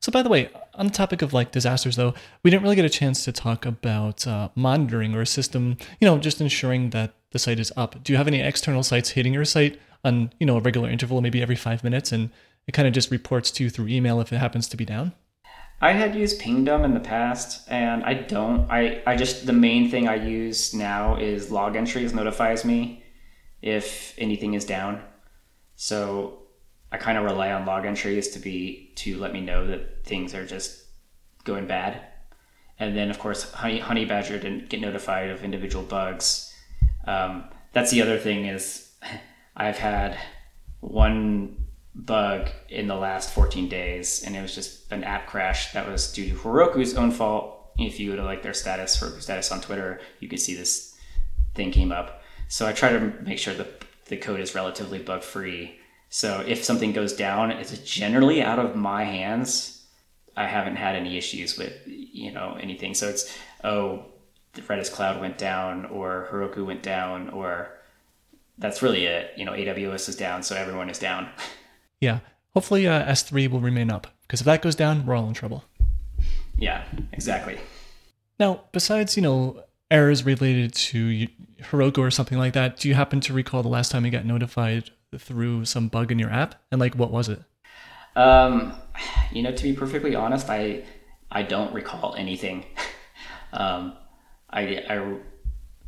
So, 0.00 0.10
by 0.10 0.22
the 0.22 0.28
way, 0.28 0.50
on 0.74 0.86
the 0.86 0.92
topic 0.92 1.22
of 1.22 1.32
like 1.32 1.52
disasters, 1.52 1.96
though, 1.96 2.14
we 2.42 2.50
didn't 2.50 2.62
really 2.62 2.76
get 2.76 2.84
a 2.84 2.90
chance 2.90 3.24
to 3.24 3.32
talk 3.32 3.64
about 3.64 4.26
uh, 4.26 4.48
monitoring 4.54 5.14
or 5.14 5.20
a 5.20 5.26
system, 5.26 5.76
you 6.00 6.06
know, 6.06 6.18
just 6.18 6.40
ensuring 6.40 6.90
that 6.90 7.14
the 7.30 7.38
site 7.38 7.60
is 7.60 7.72
up. 7.76 8.02
Do 8.02 8.12
you 8.12 8.16
have 8.16 8.26
any 8.26 8.40
external 8.40 8.82
sites 8.82 9.10
hitting 9.10 9.32
your 9.32 9.44
site 9.44 9.80
on, 10.04 10.32
you 10.40 10.46
know, 10.46 10.56
a 10.56 10.60
regular 10.60 10.90
interval, 10.90 11.20
maybe 11.20 11.40
every 11.40 11.56
five 11.56 11.84
minutes, 11.84 12.10
and 12.10 12.30
it 12.66 12.72
kind 12.72 12.88
of 12.88 12.94
just 12.94 13.10
reports 13.10 13.50
to 13.52 13.64
you 13.64 13.70
through 13.70 13.88
email 13.88 14.20
if 14.20 14.32
it 14.32 14.38
happens 14.38 14.68
to 14.68 14.76
be 14.76 14.84
down? 14.84 15.12
I 15.80 15.92
had 15.92 16.14
used 16.14 16.38
Pingdom 16.38 16.84
in 16.84 16.94
the 16.94 17.00
past, 17.00 17.68
and 17.68 18.04
I 18.04 18.14
don't. 18.14 18.70
I, 18.70 19.02
I 19.04 19.16
just 19.16 19.46
the 19.46 19.52
main 19.52 19.90
thing 19.90 20.06
I 20.08 20.14
use 20.14 20.72
now 20.72 21.16
is 21.16 21.50
Logentries 21.50 22.14
notifies 22.14 22.64
me 22.64 23.01
if 23.62 24.14
anything 24.18 24.54
is 24.54 24.64
down. 24.64 25.02
So 25.76 26.40
I 26.90 26.98
kind 26.98 27.16
of 27.16 27.24
rely 27.24 27.52
on 27.52 27.64
Logentries 27.64 28.32
to 28.34 28.38
be 28.38 28.92
to 28.96 29.18
let 29.18 29.32
me 29.32 29.40
know 29.40 29.66
that 29.66 30.04
things 30.04 30.34
are 30.34 30.44
just 30.44 30.84
going 31.44 31.66
bad. 31.66 32.02
And 32.78 32.96
then 32.96 33.10
of 33.10 33.18
course 33.18 33.50
Honey, 33.52 33.80
Honeybadger 33.80 34.40
didn't 34.40 34.68
get 34.68 34.80
notified 34.80 35.30
of 35.30 35.44
individual 35.44 35.84
bugs. 35.84 36.52
Um, 37.06 37.44
that's 37.72 37.90
the 37.90 38.02
other 38.02 38.18
thing 38.18 38.46
is 38.46 38.92
I've 39.56 39.78
had 39.78 40.18
one 40.80 41.56
bug 41.94 42.48
in 42.68 42.86
the 42.88 42.96
last 42.96 43.32
14 43.34 43.68
days, 43.68 44.22
and 44.24 44.36
it 44.36 44.42
was 44.42 44.54
just 44.54 44.90
an 44.92 45.04
app 45.04 45.26
crash 45.26 45.72
that 45.72 45.88
was 45.88 46.12
due 46.12 46.28
to 46.28 46.34
Heroku's 46.34 46.96
own 46.96 47.10
fault. 47.10 47.70
If 47.78 47.98
you 47.98 48.10
go 48.10 48.16
to 48.16 48.24
like 48.24 48.42
their 48.42 48.54
status, 48.54 48.98
Heroku 48.98 49.22
status 49.22 49.50
on 49.52 49.60
Twitter, 49.60 50.00
you 50.20 50.28
can 50.28 50.38
see 50.38 50.54
this 50.54 50.96
thing 51.54 51.70
came 51.70 51.92
up. 51.92 52.21
So 52.52 52.66
I 52.66 52.74
try 52.74 52.92
to 52.92 53.00
make 53.22 53.38
sure 53.38 53.54
that 53.54 53.82
the 54.08 54.18
code 54.18 54.38
is 54.38 54.54
relatively 54.54 54.98
bug 54.98 55.22
free. 55.22 55.80
So 56.10 56.44
if 56.46 56.62
something 56.62 56.92
goes 56.92 57.14
down, 57.14 57.50
it's 57.50 57.78
generally 57.78 58.42
out 58.42 58.58
of 58.58 58.76
my 58.76 59.04
hands. 59.04 59.86
I 60.36 60.46
haven't 60.46 60.76
had 60.76 60.94
any 60.94 61.16
issues 61.16 61.56
with 61.56 61.72
you 61.86 62.30
know 62.30 62.58
anything. 62.60 62.92
So 62.92 63.08
it's 63.08 63.34
oh, 63.64 64.04
the 64.52 64.60
Redis 64.60 64.92
cloud 64.92 65.18
went 65.18 65.38
down, 65.38 65.86
or 65.86 66.28
Heroku 66.30 66.66
went 66.66 66.82
down, 66.82 67.30
or 67.30 67.70
that's 68.58 68.82
really 68.82 69.06
it. 69.06 69.30
You 69.34 69.46
know, 69.46 69.52
AWS 69.52 70.10
is 70.10 70.16
down, 70.16 70.42
so 70.42 70.54
everyone 70.54 70.90
is 70.90 70.98
down. 70.98 71.30
Yeah. 72.00 72.18
Hopefully, 72.52 72.88
uh, 72.88 73.04
S3 73.12 73.48
will 73.48 73.60
remain 73.60 73.92
up 73.92 74.08
because 74.22 74.40
if 74.40 74.44
that 74.46 74.60
goes 74.60 74.74
down, 74.74 75.06
we're 75.06 75.14
all 75.14 75.28
in 75.28 75.34
trouble. 75.34 75.62
Yeah, 76.58 76.84
exactly. 77.12 77.60
Now, 78.40 78.64
besides, 78.72 79.14
you 79.16 79.22
know, 79.22 79.62
errors 79.88 80.24
related 80.24 80.72
to 80.74 81.28
Heroku 81.70 81.98
or 81.98 82.10
something 82.10 82.38
like 82.38 82.52
that, 82.54 82.78
do 82.78 82.88
you 82.88 82.94
happen 82.94 83.20
to 83.20 83.32
recall 83.32 83.62
the 83.62 83.68
last 83.68 83.90
time 83.90 84.04
you 84.04 84.10
got 84.10 84.24
notified 84.24 84.90
through 85.16 85.64
some 85.64 85.88
bug 85.88 86.12
in 86.12 86.18
your 86.18 86.30
app? 86.30 86.54
And 86.70 86.80
like, 86.80 86.94
what 86.94 87.10
was 87.10 87.28
it? 87.28 87.40
Um, 88.16 88.74
you 89.32 89.42
know, 89.42 89.52
to 89.52 89.62
be 89.62 89.72
perfectly 89.72 90.14
honest, 90.14 90.48
I 90.50 90.84
I 91.30 91.42
don't 91.42 91.72
recall 91.72 92.14
anything. 92.14 92.64
um, 93.52 93.96
I, 94.50 94.84
I 94.88 95.16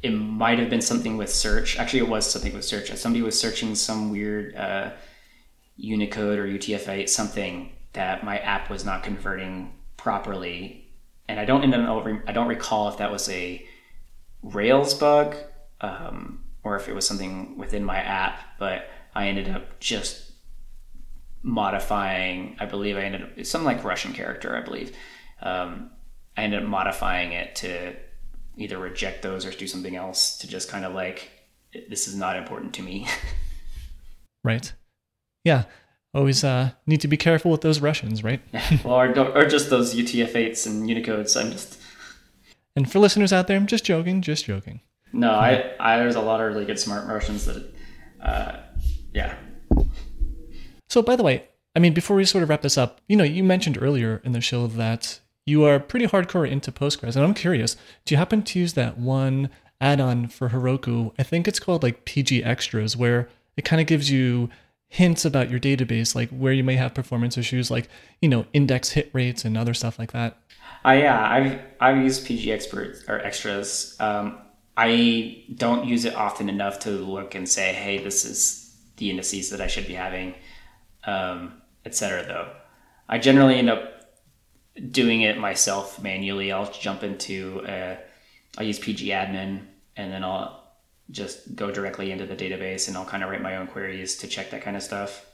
it 0.02 0.10
might 0.10 0.58
have 0.58 0.70
been 0.70 0.80
something 0.80 1.16
with 1.16 1.30
search. 1.30 1.78
Actually, 1.78 2.00
it 2.00 2.08
was 2.08 2.30
something 2.30 2.54
with 2.54 2.64
search. 2.64 2.90
Somebody 2.96 3.22
was 3.22 3.38
searching 3.38 3.74
some 3.74 4.10
weird. 4.10 4.56
Uh, 4.56 4.90
Unicode 5.76 6.38
or 6.38 6.46
UTF-8 6.46 7.08
something 7.08 7.72
that 7.94 8.24
my 8.24 8.38
app 8.38 8.70
was 8.70 8.84
not 8.84 9.02
converting 9.02 9.74
properly, 9.96 10.88
and 11.28 11.40
I 11.40 11.44
don't 11.44 11.64
I 12.28 12.32
don't 12.32 12.48
recall 12.48 12.88
if 12.88 12.98
that 12.98 13.10
was 13.10 13.28
a 13.28 13.64
Rails 14.42 14.94
bug 14.94 15.36
um, 15.80 16.44
or 16.62 16.76
if 16.76 16.88
it 16.88 16.94
was 16.94 17.06
something 17.06 17.56
within 17.58 17.84
my 17.84 17.98
app, 17.98 18.40
but 18.58 18.88
I 19.14 19.28
ended 19.28 19.48
up 19.48 19.80
just 19.80 20.32
modifying. 21.42 22.56
I 22.58 22.66
believe 22.66 22.96
I 22.96 23.02
ended 23.02 23.22
up 23.22 23.44
some 23.46 23.64
like 23.64 23.84
Russian 23.84 24.12
character, 24.12 24.56
I 24.56 24.60
believe. 24.60 24.96
Um, 25.42 25.90
I 26.36 26.42
ended 26.42 26.62
up 26.62 26.68
modifying 26.68 27.32
it 27.32 27.54
to 27.56 27.94
either 28.56 28.78
reject 28.78 29.22
those 29.22 29.44
or 29.44 29.50
do 29.50 29.66
something 29.66 29.96
else 29.96 30.38
to 30.38 30.46
just 30.46 30.68
kind 30.68 30.84
of 30.84 30.94
like 30.94 31.30
this 31.88 32.06
is 32.06 32.14
not 32.14 32.36
important 32.36 32.74
to 32.74 32.82
me. 32.82 33.06
right 34.44 34.72
yeah, 35.44 35.64
always 36.14 36.42
uh, 36.42 36.70
need 36.86 37.00
to 37.02 37.08
be 37.08 37.16
careful 37.16 37.50
with 37.50 37.60
those 37.60 37.80
Russians, 37.80 38.24
right? 38.24 38.40
well, 38.84 38.94
or, 38.94 39.18
or 39.36 39.46
just 39.46 39.70
those 39.70 39.94
UTF-8s 39.94 40.66
and 40.66 40.88
Unicodes. 40.88 41.40
I'm 41.40 41.52
just. 41.52 41.78
And 42.74 42.90
for 42.90 42.98
listeners 42.98 43.32
out 43.32 43.46
there, 43.46 43.56
I'm 43.56 43.66
just 43.66 43.84
joking, 43.84 44.20
just 44.22 44.46
joking. 44.46 44.80
No, 45.14 45.30
I, 45.30 45.72
I 45.78 45.96
there's 45.98 46.16
a 46.16 46.20
lot 46.20 46.40
of 46.40 46.48
really 46.52 46.64
good 46.64 46.78
smart 46.78 47.06
Russians 47.06 47.46
that, 47.46 47.72
uh, 48.20 48.56
yeah. 49.12 49.36
So, 50.88 51.02
by 51.02 51.14
the 51.14 51.22
way, 51.22 51.44
I 51.76 51.78
mean, 51.78 51.94
before 51.94 52.16
we 52.16 52.24
sort 52.24 52.42
of 52.42 52.50
wrap 52.50 52.62
this 52.62 52.76
up, 52.76 53.00
you 53.08 53.16
know, 53.16 53.24
you 53.24 53.44
mentioned 53.44 53.78
earlier 53.80 54.20
in 54.24 54.32
the 54.32 54.40
show 54.40 54.66
that 54.66 55.20
you 55.46 55.64
are 55.64 55.78
pretty 55.78 56.08
hardcore 56.08 56.48
into 56.50 56.72
Postgres, 56.72 57.14
and 57.14 57.24
I'm 57.24 57.32
curious, 57.32 57.76
do 58.04 58.14
you 58.14 58.18
happen 58.18 58.42
to 58.42 58.58
use 58.58 58.72
that 58.72 58.98
one 58.98 59.50
add-on 59.80 60.26
for 60.28 60.48
Heroku? 60.48 61.12
I 61.16 61.22
think 61.22 61.46
it's 61.46 61.60
called 61.60 61.84
like 61.84 62.04
PG 62.04 62.42
Extras, 62.42 62.96
where 62.96 63.28
it 63.56 63.64
kind 63.64 63.80
of 63.80 63.86
gives 63.86 64.10
you 64.10 64.50
hints 64.88 65.24
about 65.24 65.48
your 65.48 65.60
database, 65.60 66.16
like 66.16 66.30
where 66.30 66.52
you 66.52 66.64
may 66.64 66.74
have 66.74 66.92
performance 66.92 67.38
issues, 67.38 67.70
like 67.70 67.88
you 68.20 68.28
know 68.28 68.46
index 68.52 68.90
hit 68.90 69.10
rates 69.12 69.44
and 69.44 69.56
other 69.56 69.74
stuff 69.74 69.96
like 69.96 70.10
that. 70.10 70.38
Uh, 70.84 70.90
yeah, 70.90 71.30
I've 71.30 71.60
I've 71.80 72.02
used 72.02 72.26
PG 72.26 72.50
experts 72.50 73.04
or 73.06 73.20
extras. 73.20 73.96
Um, 74.00 74.40
I 74.76 75.44
don't 75.54 75.86
use 75.86 76.04
it 76.04 76.14
often 76.14 76.48
enough 76.48 76.80
to 76.80 76.90
look 76.90 77.34
and 77.34 77.48
say, 77.48 77.72
hey, 77.72 78.02
this 78.02 78.24
is 78.24 78.76
the 78.96 79.10
indices 79.10 79.50
that 79.50 79.60
I 79.60 79.66
should 79.66 79.86
be 79.86 79.94
having, 79.94 80.34
um, 81.04 81.62
etc. 81.84 82.24
Though, 82.26 82.50
I 83.08 83.18
generally 83.18 83.56
end 83.56 83.70
up 83.70 83.90
doing 84.90 85.22
it 85.22 85.38
myself 85.38 86.02
manually. 86.02 86.50
I'll 86.50 86.70
jump 86.72 87.02
into 87.04 87.60
uh, 87.66 87.96
I'll 88.58 88.66
use 88.66 88.78
PG 88.78 89.08
admin 89.08 89.62
and 89.96 90.12
then 90.12 90.24
I'll 90.24 90.62
just 91.10 91.54
go 91.54 91.70
directly 91.70 92.10
into 92.10 92.26
the 92.26 92.36
database 92.36 92.88
and 92.88 92.96
I'll 92.96 93.04
kind 93.04 93.22
of 93.22 93.30
write 93.30 93.42
my 93.42 93.56
own 93.56 93.66
queries 93.66 94.16
to 94.18 94.26
check 94.26 94.50
that 94.50 94.62
kind 94.62 94.76
of 94.76 94.82
stuff. 94.82 95.26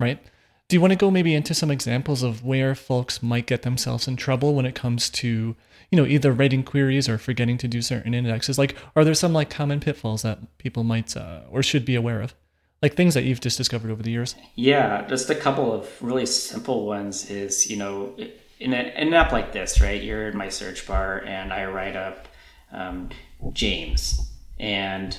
Right. 0.00 0.20
Do 0.68 0.76
you 0.76 0.82
want 0.82 0.92
to 0.92 0.98
go 0.98 1.10
maybe 1.10 1.34
into 1.34 1.54
some 1.54 1.70
examples 1.70 2.22
of 2.22 2.44
where 2.44 2.74
folks 2.74 3.22
might 3.22 3.46
get 3.46 3.62
themselves 3.62 4.06
in 4.06 4.16
trouble 4.16 4.54
when 4.54 4.66
it 4.66 4.74
comes 4.74 5.08
to, 5.08 5.56
you 5.90 5.96
know, 5.96 6.04
either 6.04 6.30
writing 6.30 6.62
queries 6.62 7.08
or 7.08 7.16
forgetting 7.16 7.56
to 7.58 7.68
do 7.68 7.80
certain 7.80 8.12
indexes? 8.12 8.58
Like, 8.58 8.76
are 8.94 9.02
there 9.02 9.14
some 9.14 9.32
like 9.32 9.48
common 9.48 9.80
pitfalls 9.80 10.20
that 10.22 10.58
people 10.58 10.84
might 10.84 11.16
uh, 11.16 11.40
or 11.50 11.62
should 11.62 11.86
be 11.86 11.94
aware 11.94 12.20
of? 12.20 12.34
Like 12.82 12.96
things 12.96 13.14
that 13.14 13.24
you've 13.24 13.40
just 13.40 13.56
discovered 13.56 13.90
over 13.90 14.02
the 14.02 14.10
years? 14.10 14.34
Yeah, 14.56 15.06
just 15.08 15.30
a 15.30 15.34
couple 15.34 15.72
of 15.72 15.90
really 16.02 16.26
simple 16.26 16.84
ones 16.84 17.30
is, 17.30 17.70
you 17.70 17.78
know, 17.78 18.14
in, 18.60 18.74
a, 18.74 18.92
in 18.94 19.08
an 19.08 19.14
app 19.14 19.32
like 19.32 19.54
this, 19.54 19.80
right? 19.80 20.02
You're 20.02 20.28
in 20.28 20.36
my 20.36 20.50
search 20.50 20.86
bar 20.86 21.24
and 21.24 21.50
I 21.50 21.64
write 21.64 21.96
up 21.96 22.28
um, 22.72 23.08
James 23.54 24.20
and 24.60 25.16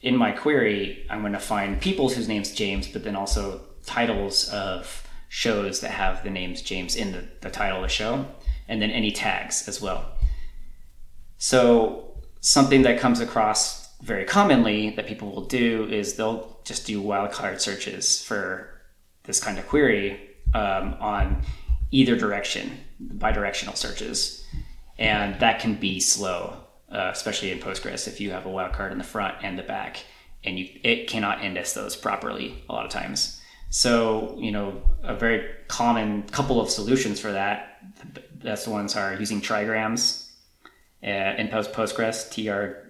in 0.00 0.16
my 0.16 0.32
query, 0.32 1.04
I'm 1.10 1.20
going 1.20 1.34
to 1.34 1.38
find 1.38 1.78
people 1.78 2.08
whose 2.08 2.26
name's 2.26 2.52
James, 2.52 2.88
but 2.88 3.04
then 3.04 3.16
also 3.16 3.66
titles 3.84 4.48
of 4.50 5.06
shows 5.28 5.80
that 5.80 5.92
have 5.92 6.24
the 6.24 6.30
names 6.30 6.62
James 6.62 6.96
in 6.96 7.12
the, 7.12 7.24
the 7.40 7.50
title 7.50 7.78
of 7.78 7.82
the 7.82 7.88
show, 7.88 8.26
and 8.68 8.80
then 8.80 8.90
any 8.90 9.10
tags 9.10 9.68
as 9.68 9.80
well. 9.80 10.12
So, 11.38 12.20
something 12.40 12.82
that 12.82 12.98
comes 12.98 13.20
across 13.20 13.94
very 14.00 14.24
commonly 14.24 14.90
that 14.90 15.06
people 15.06 15.30
will 15.30 15.46
do 15.46 15.86
is 15.90 16.14
they'll 16.14 16.58
just 16.64 16.86
do 16.86 17.02
wildcard 17.02 17.60
searches 17.60 18.22
for 18.22 18.80
this 19.24 19.42
kind 19.42 19.58
of 19.58 19.66
query 19.68 20.20
um, 20.54 20.96
on 21.00 21.42
either 21.90 22.16
direction, 22.16 22.78
bidirectional 23.02 23.76
searches. 23.76 24.44
And 24.98 25.38
that 25.40 25.60
can 25.60 25.74
be 25.74 26.00
slow 26.00 26.56
uh, 26.90 27.10
especially 27.12 27.52
in 27.52 27.58
Postgres, 27.58 28.08
if 28.08 28.20
you 28.20 28.32
have 28.32 28.46
a 28.46 28.48
wildcard 28.48 28.92
in 28.92 28.98
the 28.98 29.04
front 29.04 29.36
and 29.42 29.58
the 29.58 29.62
back, 29.62 30.04
and 30.42 30.58
you 30.58 30.68
it 30.82 31.06
cannot 31.06 31.44
index 31.44 31.72
those 31.72 31.96
properly 31.96 32.64
a 32.68 32.72
lot 32.72 32.84
of 32.84 32.90
times. 32.90 33.39
So 33.70 34.36
you 34.38 34.50
know 34.50 34.82
a 35.02 35.14
very 35.14 35.48
common 35.68 36.24
couple 36.24 36.60
of 36.60 36.68
solutions 36.68 37.20
for 37.20 37.32
that. 37.32 37.78
The 38.14 38.20
best 38.34 38.68
ones 38.68 38.96
are 38.96 39.14
using 39.14 39.40
trigrams 39.40 40.28
uh, 41.02 41.06
in 41.38 41.48
Post 41.48 41.72
Postgres, 41.72 42.30
tr 42.30 42.88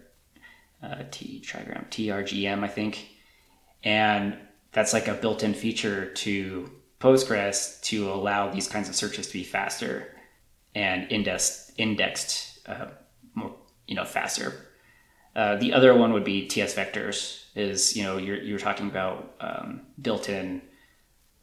uh, 0.83 1.03
t 1.11 1.43
trigram 1.45 1.89
trgm 1.91 2.65
I 2.65 2.69
think, 2.69 3.11
and 3.85 4.39
that's 4.73 4.95
like 4.95 5.07
a 5.07 5.15
built-in 5.15 5.53
feature 5.53 6.07
to 6.15 6.71
Postgres 6.99 7.81
to 7.83 8.11
allow 8.11 8.51
these 8.51 8.67
kinds 8.67 8.89
of 8.89 8.97
searches 8.97 9.27
to 9.27 9.33
be 9.35 9.45
faster 9.45 10.17
and 10.75 11.11
indexed 11.13 11.73
indexed 11.77 12.67
uh, 12.67 12.87
more 13.35 13.55
you 13.87 13.95
know 13.95 14.07
faster. 14.07 14.67
Uh, 15.37 15.57
the 15.57 15.75
other 15.75 15.95
one 15.95 16.13
would 16.15 16.25
be 16.25 16.47
TS 16.47 16.75
vectors. 16.75 17.45
Is 17.55 17.95
you 17.95 18.03
know 18.03 18.17
you're 18.17 18.41
you're 18.41 18.59
talking 18.59 18.89
about 18.89 19.35
um, 19.41 19.83
built-in 20.01 20.63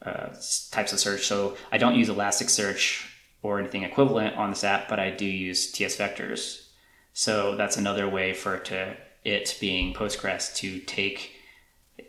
uh, 0.08 0.36
types 0.72 0.94
of 0.94 1.00
search. 1.00 1.26
So 1.26 1.58
I 1.72 1.78
don't 1.78 1.96
use 1.96 2.10
Elasticsearch 2.10 3.06
or 3.44 3.60
anything 3.60 3.84
equivalent 3.84 4.36
on 4.36 4.50
this 4.50 4.64
app, 4.64 4.88
but 4.88 5.00
I 5.00 5.12
do 5.12 5.26
use 5.26 5.72
TS 5.72 5.98
vectors. 5.98 6.68
So 7.14 7.56
that's 7.56 7.78
another 7.78 8.08
way 8.10 8.34
for 8.34 8.56
it 8.56 8.66
to 8.66 8.96
it 9.24 9.58
being 9.60 9.94
Postgres 9.94 10.56
to 10.56 10.80
take 10.80 11.32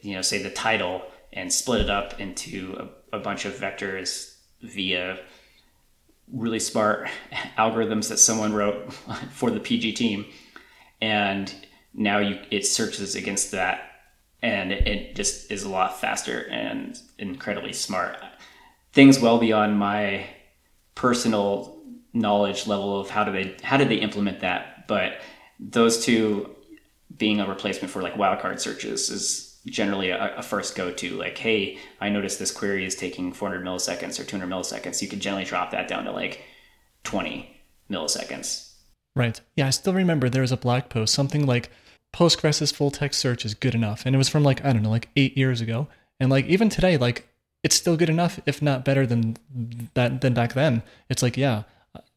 you 0.03 0.15
know, 0.15 0.23
say 0.23 0.43
the 0.43 0.51
title 0.51 1.03
and 1.33 1.53
split 1.53 1.83
it 1.83 1.91
up 1.91 2.21
into 2.21 2.89
a, 3.13 3.17
a 3.17 3.21
bunch 3.21 3.45
of 3.45 3.55
vectors 3.55 4.37
via 4.63 5.19
really 6.33 6.61
smart 6.61 7.09
algorithms 7.59 8.09
that 8.09 8.19
someone 8.19 8.53
wrote 8.53 8.93
for 9.33 9.51
the 9.51 9.61
PG 9.61 9.93
team. 9.93 10.27
And 11.01 11.53
now 11.95 12.19
you 12.19 12.39
it 12.51 12.67
searches 12.67 13.15
against 13.15 13.53
that 13.53 13.88
and 14.43 14.73
it 14.73 15.17
just 15.17 15.51
is 15.51 15.65
a 15.65 15.69
lot 15.69 16.01
faster 16.01 16.47
and 16.49 16.99
incredibly 17.19 17.73
smart. 17.73 18.19
Things 18.93 19.19
well 19.19 19.39
beyond 19.39 19.79
my 19.79 20.27
personal 20.95 21.79
knowledge 22.13 22.67
level 22.67 23.01
of 23.01 23.11
how 23.11 23.25
do 23.25 23.33
they 23.33 23.57
how 23.63 23.77
did 23.77 23.89
they 23.89 23.97
implement 23.97 24.41
that, 24.41 24.87
but 24.89 25.21
those 25.59 26.05
two 26.05 26.55
being 27.17 27.41
a 27.41 27.49
replacement 27.49 27.93
for 27.93 28.03
like 28.03 28.15
wildcard 28.15 28.61
searches 28.61 29.11
is 29.11 29.59
generally 29.67 30.11
a, 30.11 30.37
a 30.37 30.43
first 30.43 30.77
go 30.77 30.91
to. 30.93 31.17
Like, 31.17 31.39
hey, 31.39 31.79
I 32.01 32.09
noticed 32.09 32.39
this 32.39 32.51
query 32.51 32.85
is 32.85 32.95
taking 32.95 33.33
400 33.33 33.65
milliseconds 33.65 34.21
or 34.21 34.25
200 34.25 34.49
milliseconds. 34.49 35.03
You 35.03 35.09
could 35.09 35.21
generally 35.21 35.45
drop 35.45 35.71
that 35.73 35.89
down 35.89 36.05
to 36.05 36.13
like 36.13 36.43
20 37.05 37.61
milliseconds. 37.91 38.73
Right. 39.17 39.41
Yeah, 39.57 39.67
I 39.67 39.71
still 39.71 39.95
remember 39.95 40.29
there 40.29 40.43
was 40.43 40.53
a 40.53 40.57
blog 40.57 40.89
post, 40.91 41.13
something 41.13 41.45
like 41.45 41.71
Postgres's 42.13 42.73
full 42.73 42.91
text 42.91 43.21
search 43.21 43.45
is 43.45 43.55
good 43.55 43.75
enough. 43.75 44.05
And 44.05 44.15
it 44.15 44.19
was 44.19 44.29
from 44.29 44.43
like, 44.43 44.65
I 44.65 44.73
don't 44.73 44.83
know, 44.83 44.91
like 44.91 45.09
eight 45.17 45.37
years 45.37 45.61
ago. 45.61 45.89
And 46.21 46.31
like 46.31 46.47
even 46.47 46.69
today, 46.69 46.97
like 46.97 47.29
it's 47.63 47.77
still 47.77 47.97
good 47.97 48.11
enough, 48.11 48.41
if 48.47 48.63
not 48.63 48.85
better 48.85 49.07
than 49.07 49.37
that 49.95 50.21
than 50.21 50.35
back 50.35 50.55
then. 50.55 50.83
It's 51.09 51.23
like, 51.23 51.37
yeah, 51.37 51.65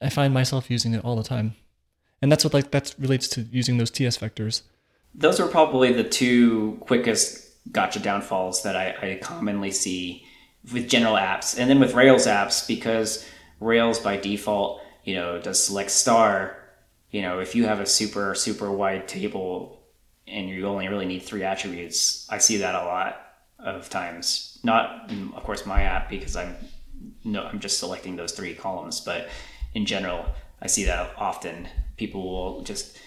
I 0.01 0.09
find 0.09 0.33
myself 0.33 0.69
using 0.69 0.93
it 0.93 1.03
all 1.03 1.15
the 1.15 1.23
time. 1.23 1.55
And 2.21 2.31
that's 2.31 2.43
what 2.43 2.53
like 2.53 2.71
that 2.71 2.95
relates 2.99 3.27
to 3.29 3.41
using 3.41 3.77
those 3.77 3.91
TS 3.91 4.17
vectors. 4.17 4.61
Those 5.13 5.39
are 5.39 5.47
probably 5.47 5.91
the 5.91 6.03
two 6.03 6.77
quickest 6.81 7.49
gotcha 7.71 7.99
downfalls 7.99 8.63
that 8.63 8.75
I, 8.75 8.95
I 9.01 9.19
commonly 9.21 9.71
see 9.71 10.25
with 10.71 10.87
general 10.87 11.15
apps. 11.15 11.57
And 11.57 11.69
then 11.69 11.79
with 11.79 11.93
Rails 11.93 12.27
apps, 12.27 12.67
because 12.67 13.27
Rails 13.59 13.99
by 13.99 14.17
default, 14.17 14.81
you 15.03 15.15
know, 15.15 15.39
does 15.39 15.63
select 15.63 15.91
star, 15.91 16.57
you 17.09 17.21
know, 17.21 17.39
if 17.39 17.55
you 17.55 17.65
have 17.65 17.79
a 17.79 17.85
super, 17.85 18.33
super 18.35 18.71
wide 18.71 19.07
table 19.07 19.80
and 20.31 20.49
you 20.49 20.65
only 20.67 20.87
really 20.87 21.05
need 21.05 21.23
three 21.23 21.43
attributes. 21.43 22.27
I 22.29 22.37
see 22.37 22.57
that 22.57 22.75
a 22.75 22.85
lot 22.85 23.21
of 23.59 23.89
times. 23.89 24.59
Not, 24.63 25.11
of 25.35 25.43
course, 25.43 25.65
my 25.65 25.83
app 25.83 26.09
because 26.09 26.35
I'm 26.35 26.55
no, 27.23 27.43
I'm 27.43 27.59
just 27.59 27.79
selecting 27.79 28.15
those 28.15 28.31
three 28.31 28.53
columns, 28.53 29.01
but 29.01 29.29
in 29.73 29.85
general, 29.85 30.25
I 30.61 30.67
see 30.67 30.85
that 30.85 31.13
often. 31.17 31.67
People 31.97 32.23
will 32.23 32.63
just 32.63 32.97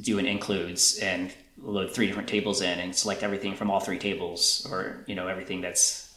do 0.00 0.18
an 0.18 0.26
includes 0.26 0.98
and 0.98 1.32
load 1.58 1.92
three 1.92 2.06
different 2.06 2.28
tables 2.28 2.62
in 2.62 2.78
and 2.78 2.94
select 2.94 3.22
everything 3.22 3.54
from 3.54 3.70
all 3.70 3.80
three 3.80 3.98
tables, 3.98 4.66
or 4.70 5.04
you 5.06 5.14
know 5.14 5.28
everything 5.28 5.60
that's 5.60 6.14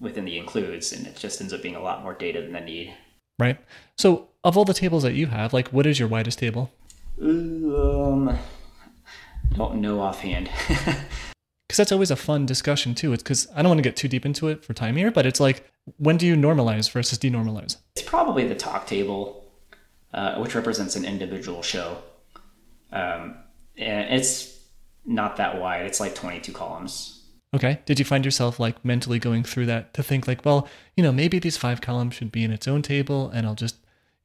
within 0.00 0.24
the 0.24 0.38
includes, 0.38 0.92
and 0.92 1.06
it 1.06 1.16
just 1.16 1.40
ends 1.40 1.52
up 1.52 1.62
being 1.62 1.76
a 1.76 1.82
lot 1.82 2.02
more 2.02 2.14
data 2.14 2.40
than 2.40 2.52
they 2.52 2.64
need. 2.64 2.94
Right. 3.38 3.58
So, 3.96 4.28
of 4.44 4.56
all 4.56 4.64
the 4.64 4.74
tables 4.74 5.02
that 5.02 5.14
you 5.14 5.26
have, 5.26 5.52
like, 5.52 5.68
what 5.68 5.86
is 5.86 5.98
your 5.98 6.08
widest 6.08 6.38
table? 6.38 6.70
Um, 7.20 8.38
don't 9.54 9.80
know 9.80 10.00
offhand. 10.00 10.50
Because 11.74 11.78
that's 11.78 11.92
always 11.92 12.10
a 12.10 12.16
fun 12.16 12.46
discussion 12.46 12.94
too. 12.94 13.12
It's 13.12 13.22
because 13.22 13.48
I 13.54 13.62
don't 13.62 13.70
want 13.70 13.78
to 13.78 13.82
get 13.82 13.96
too 13.96 14.06
deep 14.06 14.26
into 14.26 14.48
it 14.48 14.64
for 14.64 14.74
time 14.74 14.96
here, 14.96 15.10
but 15.10 15.24
it's 15.26 15.40
like 15.40 15.68
when 15.96 16.16
do 16.16 16.26
you 16.26 16.36
normalize 16.36 16.90
versus 16.90 17.18
denormalize? 17.18 17.78
It's 17.96 18.06
probably 18.06 18.46
the 18.46 18.54
talk 18.54 18.86
table, 18.86 19.44
uh, 20.12 20.36
which 20.36 20.54
represents 20.54 20.94
an 20.94 21.04
individual 21.04 21.62
show, 21.62 21.98
um, 22.92 23.36
and 23.76 24.14
it's 24.14 24.56
not 25.04 25.36
that 25.38 25.60
wide. 25.60 25.86
It's 25.86 26.00
like 26.00 26.14
22 26.14 26.52
columns. 26.52 27.22
Okay. 27.54 27.80
Did 27.86 27.98
you 27.98 28.04
find 28.04 28.24
yourself 28.24 28.60
like 28.60 28.84
mentally 28.84 29.18
going 29.18 29.42
through 29.42 29.66
that 29.66 29.94
to 29.94 30.02
think 30.02 30.28
like, 30.28 30.44
well, 30.44 30.68
you 30.96 31.02
know, 31.02 31.12
maybe 31.12 31.38
these 31.38 31.56
five 31.56 31.80
columns 31.80 32.14
should 32.14 32.30
be 32.30 32.44
in 32.44 32.52
its 32.52 32.68
own 32.68 32.82
table, 32.82 33.30
and 33.30 33.46
I'll 33.46 33.54
just 33.54 33.76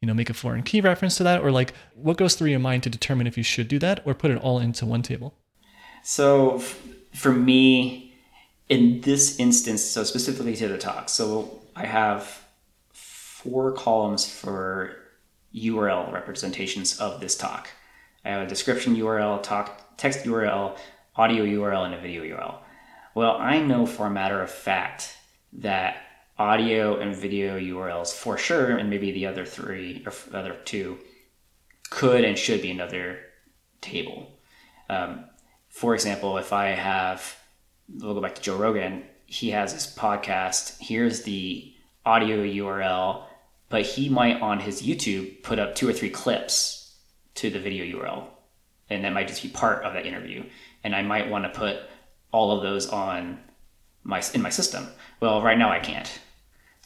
you 0.02 0.08
know, 0.08 0.14
make 0.14 0.30
a 0.30 0.34
foreign 0.34 0.64
key 0.64 0.82
reference 0.82 1.18
to 1.18 1.24
that? 1.24 1.42
Or 1.42 1.52
like 1.52 1.74
what 1.94 2.18
goes 2.18 2.36
through 2.36 2.50
your 2.50 2.60
mind 2.60 2.84
to 2.84 2.90
determine 2.90 3.28
if 3.28 3.38
you 3.38 3.44
should 3.44 3.68
do 3.68 3.80
that 3.80 4.02
or 4.06 4.14
put 4.14 4.32
it 4.32 4.42
all 4.42 4.60
into 4.60 4.86
one 4.86 5.02
table? 5.02 5.36
So 6.04 6.58
f- 6.58 6.82
for 7.14 7.32
me, 7.32 8.14
in 8.70 9.02
this 9.02 9.40
instance, 9.40 9.84
so 9.84 10.04
specifically 10.04 10.56
to 10.56 10.68
the 10.68 10.78
talk, 10.78 11.10
so 11.10 11.60
I 11.76 11.86
have 11.86 12.44
four 12.94 13.72
columns 13.72 14.30
for 14.30 14.96
URL 15.56 16.12
representations 16.14 17.00
of 17.00 17.20
this 17.20 17.36
talk. 17.36 17.70
I 18.24 18.30
have 18.30 18.42
a 18.44 18.48
description 18.48 18.96
URL, 18.96 19.42
talk, 19.42 19.98
text 19.98 20.24
URL, 20.26 20.78
audio 21.16 21.44
URL, 21.44 21.86
and 21.86 21.96
a 21.96 22.00
video 22.00 22.24
URL. 22.24 22.60
Well, 23.16 23.38
I 23.38 23.60
know 23.60 23.86
for 23.86 24.06
a 24.06 24.12
matter 24.12 24.42
of 24.42 24.52
fact 24.52 25.16
that 25.54 25.98
audio 26.40 26.98
and 26.98 27.14
video 27.14 27.60
URLs 27.60 28.14
for 28.14 28.38
sure, 28.38 28.78
and 28.78 28.90
maybe 28.90 29.12
the 29.12 29.28
other 29.28 29.46
three 29.46 30.04
or 30.06 30.14
other 30.34 30.56
two 30.64 30.98
could 31.90 32.24
and 32.24 32.38
should 32.38 32.62
be 32.62 32.72
another 32.72 33.20
table. 33.82 34.40
Um, 34.90 35.26
for 35.68 35.94
example, 35.94 36.38
if 36.38 36.54
I 36.54 36.68
have, 36.68 37.38
we'll 37.90 38.14
go 38.14 38.22
back 38.22 38.36
to 38.36 38.42
Joe 38.42 38.58
Rogan, 38.58 39.04
he 39.26 39.52
has 39.52 39.74
his 39.74 39.86
podcast. 39.86 40.78
Here's 40.80 41.24
the 41.24 41.74
audio 42.06 42.38
URL, 42.44 43.26
but 43.68 43.84
he 43.84 44.10
might 44.10 44.42
on 44.42 44.60
his 44.60 44.82
YouTube 44.82 45.44
put 45.44 45.60
up 45.60 45.76
two 45.76 45.88
or 45.88 45.94
three 45.94 46.10
clips 46.10 46.96
to 47.36 47.50
the 47.50 47.60
video 47.60 47.86
URL, 48.00 48.28
and 48.90 49.04
that 49.04 49.14
might 49.14 49.28
just 49.28 49.44
be 49.44 49.50
part 49.50 49.84
of 49.84 49.94
that 49.94 50.06
interview. 50.06 50.44
And 50.84 50.96
I 50.96 51.04
might 51.04 51.30
want 51.30 51.44
to 51.44 51.60
put 51.60 51.78
all 52.32 52.56
of 52.56 52.64
those 52.64 52.88
on 52.88 53.40
my 54.04 54.24
in 54.34 54.42
my 54.42 54.50
system. 54.50 54.88
Well, 55.20 55.42
right 55.42 55.58
now 55.58 55.70
I 55.70 55.80
can't. 55.80 56.20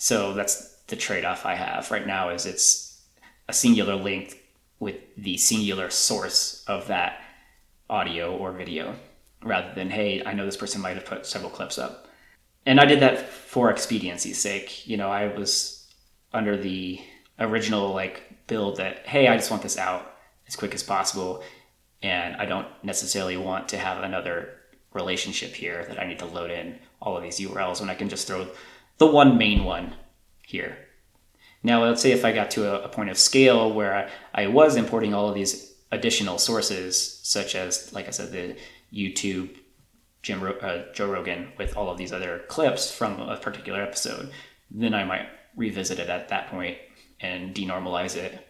So 0.04 0.34
that's 0.34 0.70
the 0.88 0.97
trade-off 0.97 1.45
I 1.45 1.56
have. 1.56 1.89
Right 1.89 2.06
now 2.06 2.28
is 2.28 2.45
it's 2.45 3.01
a 3.47 3.54
singular 3.54 3.95
link 3.95 4.43
with 4.78 4.97
the 5.16 5.38
singular 5.38 5.89
source 5.89 6.62
of 6.68 6.88
that 6.88 7.22
audio 7.89 8.36
or 8.36 8.51
video 8.51 8.95
rather 9.41 9.74
than 9.74 9.89
hey 9.89 10.22
i 10.26 10.34
know 10.34 10.45
this 10.45 10.58
person 10.58 10.82
might 10.82 10.95
have 10.95 11.06
put 11.06 11.26
several 11.26 11.49
clips 11.49 11.78
up. 11.78 12.10
And 12.66 12.82
i 12.82 12.86
did 12.86 12.99
that 12.99 13.30
for 13.30 13.70
expediency's 13.70 14.41
sake. 14.41 14.86
You 14.86 14.97
know 14.97 15.10
i 15.10 15.28
was 15.28 15.88
under 16.34 16.58
the 16.58 16.99
original 17.39 17.93
like 17.93 18.45
build 18.47 18.76
that 18.78 19.08
hey 19.08 19.30
i 19.30 19.38
just 19.38 19.51
want 19.51 19.64
this 19.64 19.78
out 19.78 20.16
as 20.49 20.58
quick 20.58 20.74
as 20.74 20.84
possible 20.84 21.43
and 22.01 22.36
i 22.36 22.45
don't 22.45 22.68
necessarily 22.84 23.38
want 23.38 23.70
to 23.70 23.78
have 23.78 24.04
another 24.04 24.49
relationship 24.91 25.54
here 25.54 25.86
that 25.88 25.97
i 25.97 26.06
need 26.06 26.20
to 26.20 26.26
load 26.26 26.51
in 26.51 26.78
all 27.01 27.16
of 27.16 27.24
these 27.24 27.39
urls 27.39 27.80
when 27.80 27.89
i 27.89 27.95
can 27.95 28.10
just 28.10 28.28
throw 28.28 28.45
the 28.98 29.08
one 29.08 29.38
main 29.38 29.64
one 29.64 29.96
here. 30.46 30.78
Now, 31.64 31.84
let's 31.84 32.02
say 32.02 32.12
if 32.12 32.26
I 32.26 32.34
got 32.34 32.52
to 32.52 32.70
a, 32.70 32.86
a 32.86 32.89
point 32.89 33.10
of 33.10 33.18
scale 33.18 33.72
where 33.72 33.96
I, 33.96 34.44
I, 34.44 34.48
was 34.48 34.76
importing 34.76 35.14
all 35.14 35.30
of 35.30 35.36
these 35.36 35.74
additional 35.94 36.38
sources, 36.38 37.20
such 37.24 37.56
as, 37.56 37.94
like 37.94 38.08
I 38.08 38.12
said, 38.12 38.32
the 38.34 38.58
YouTube 38.94 39.56
Jim 40.22 40.41
uh, 40.62 40.84
Joe 40.94 41.10
Rogan 41.10 41.52
with 41.58 41.76
all 41.78 41.89
of 41.89 41.98
these 41.98 42.14
other 42.14 42.44
clips 42.48 42.91
from 42.91 43.20
a 43.20 43.38
particular 43.38 43.82
episode, 43.82 44.32
then 44.72 44.94
I 44.94 45.04
might 45.04 45.28
revisit 45.56 46.00
it 46.00 46.10
at 46.10 46.30
that 46.30 46.48
point 46.48 46.78
and 47.20 47.54
denormalize 47.54 48.16
it. 48.16 48.48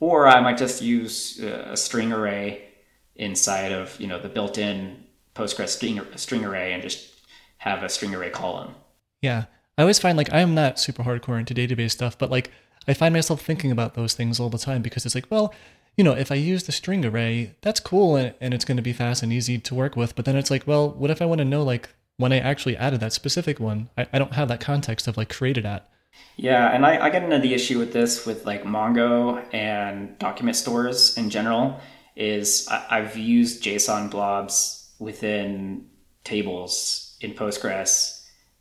Or 0.00 0.28
I 0.28 0.40
might 0.40 0.58
just 0.58 0.82
use 0.82 1.40
uh, 1.42 1.68
a 1.70 1.76
string 1.76 2.12
array 2.12 2.68
inside 3.16 3.72
of 3.72 3.98
you 4.00 4.06
know 4.06 4.20
the 4.20 4.28
built-in 4.28 5.04
Postgres 5.34 5.68
string, 5.68 6.00
string 6.16 6.44
array 6.44 6.72
and 6.72 6.82
just 6.82 7.10
have 7.58 7.82
a 7.82 7.88
string 7.88 8.14
array 8.14 8.30
column. 8.30 8.74
Yeah, 9.22 9.44
I 9.76 9.82
always 9.82 9.98
find 9.98 10.16
like 10.16 10.32
I'm 10.32 10.54
not 10.54 10.78
super 10.78 11.02
hardcore 11.02 11.38
into 11.38 11.54
database 11.54 11.92
stuff, 11.92 12.16
but 12.16 12.30
like 12.30 12.50
I 12.86 12.94
find 12.94 13.14
myself 13.14 13.40
thinking 13.40 13.70
about 13.70 13.94
those 13.94 14.14
things 14.14 14.38
all 14.38 14.50
the 14.50 14.58
time 14.58 14.82
because 14.82 15.04
it's 15.04 15.14
like, 15.14 15.30
well, 15.30 15.54
you 15.96 16.04
know, 16.04 16.12
if 16.12 16.30
I 16.30 16.36
use 16.36 16.64
the 16.64 16.72
string 16.72 17.04
array, 17.04 17.54
that's 17.60 17.80
cool 17.80 18.16
and, 18.16 18.34
and 18.40 18.52
it's 18.52 18.64
going 18.64 18.76
to 18.76 18.82
be 18.82 18.92
fast 18.92 19.22
and 19.22 19.32
easy 19.32 19.58
to 19.58 19.74
work 19.74 19.96
with. 19.96 20.16
But 20.16 20.24
then 20.24 20.36
it's 20.36 20.50
like, 20.50 20.66
well, 20.66 20.90
what 20.90 21.10
if 21.10 21.22
I 21.22 21.26
want 21.26 21.38
to 21.38 21.44
know 21.44 21.62
like 21.62 21.88
when 22.16 22.32
I 22.32 22.38
actually 22.38 22.76
added 22.76 23.00
that 23.00 23.12
specific 23.12 23.58
one? 23.58 23.90
I, 23.96 24.06
I 24.12 24.18
don't 24.18 24.34
have 24.34 24.48
that 24.48 24.60
context 24.60 25.08
of 25.08 25.16
like 25.16 25.28
created 25.28 25.66
at. 25.66 25.88
Yeah, 26.36 26.72
and 26.72 26.86
I, 26.86 27.06
I 27.06 27.10
get 27.10 27.24
into 27.24 27.40
the 27.40 27.54
issue 27.54 27.78
with 27.78 27.92
this 27.92 28.24
with 28.24 28.46
like 28.46 28.62
Mongo 28.62 29.44
and 29.52 30.16
document 30.18 30.56
stores 30.56 31.16
in 31.16 31.30
general. 31.30 31.80
Is 32.16 32.68
I, 32.70 32.86
I've 32.90 33.16
used 33.16 33.64
JSON 33.64 34.10
blobs 34.10 34.92
within 35.00 35.88
tables 36.22 37.16
in 37.20 37.34
Postgres 37.34 38.13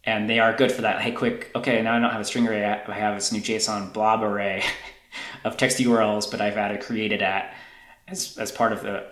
and 0.05 0.29
they 0.29 0.39
are 0.39 0.55
good 0.55 0.71
for 0.71 0.81
that. 0.81 1.01
Hey, 1.01 1.11
quick, 1.11 1.51
okay, 1.55 1.81
now 1.81 1.95
I 1.95 1.99
don't 1.99 2.11
have 2.11 2.21
a 2.21 2.25
string 2.25 2.47
array. 2.47 2.65
I 2.65 2.93
have 2.93 3.15
this 3.15 3.31
new 3.31 3.41
JSON 3.41 3.93
blob 3.93 4.21
array 4.21 4.63
of 5.43 5.55
text 5.55 5.77
URLs, 5.77 6.29
but 6.29 6.41
I've 6.41 6.57
added 6.57 6.81
created 6.81 7.21
at 7.21 7.53
as, 8.07 8.37
as 8.37 8.51
part 8.51 8.73
of 8.73 8.83
the 8.83 9.05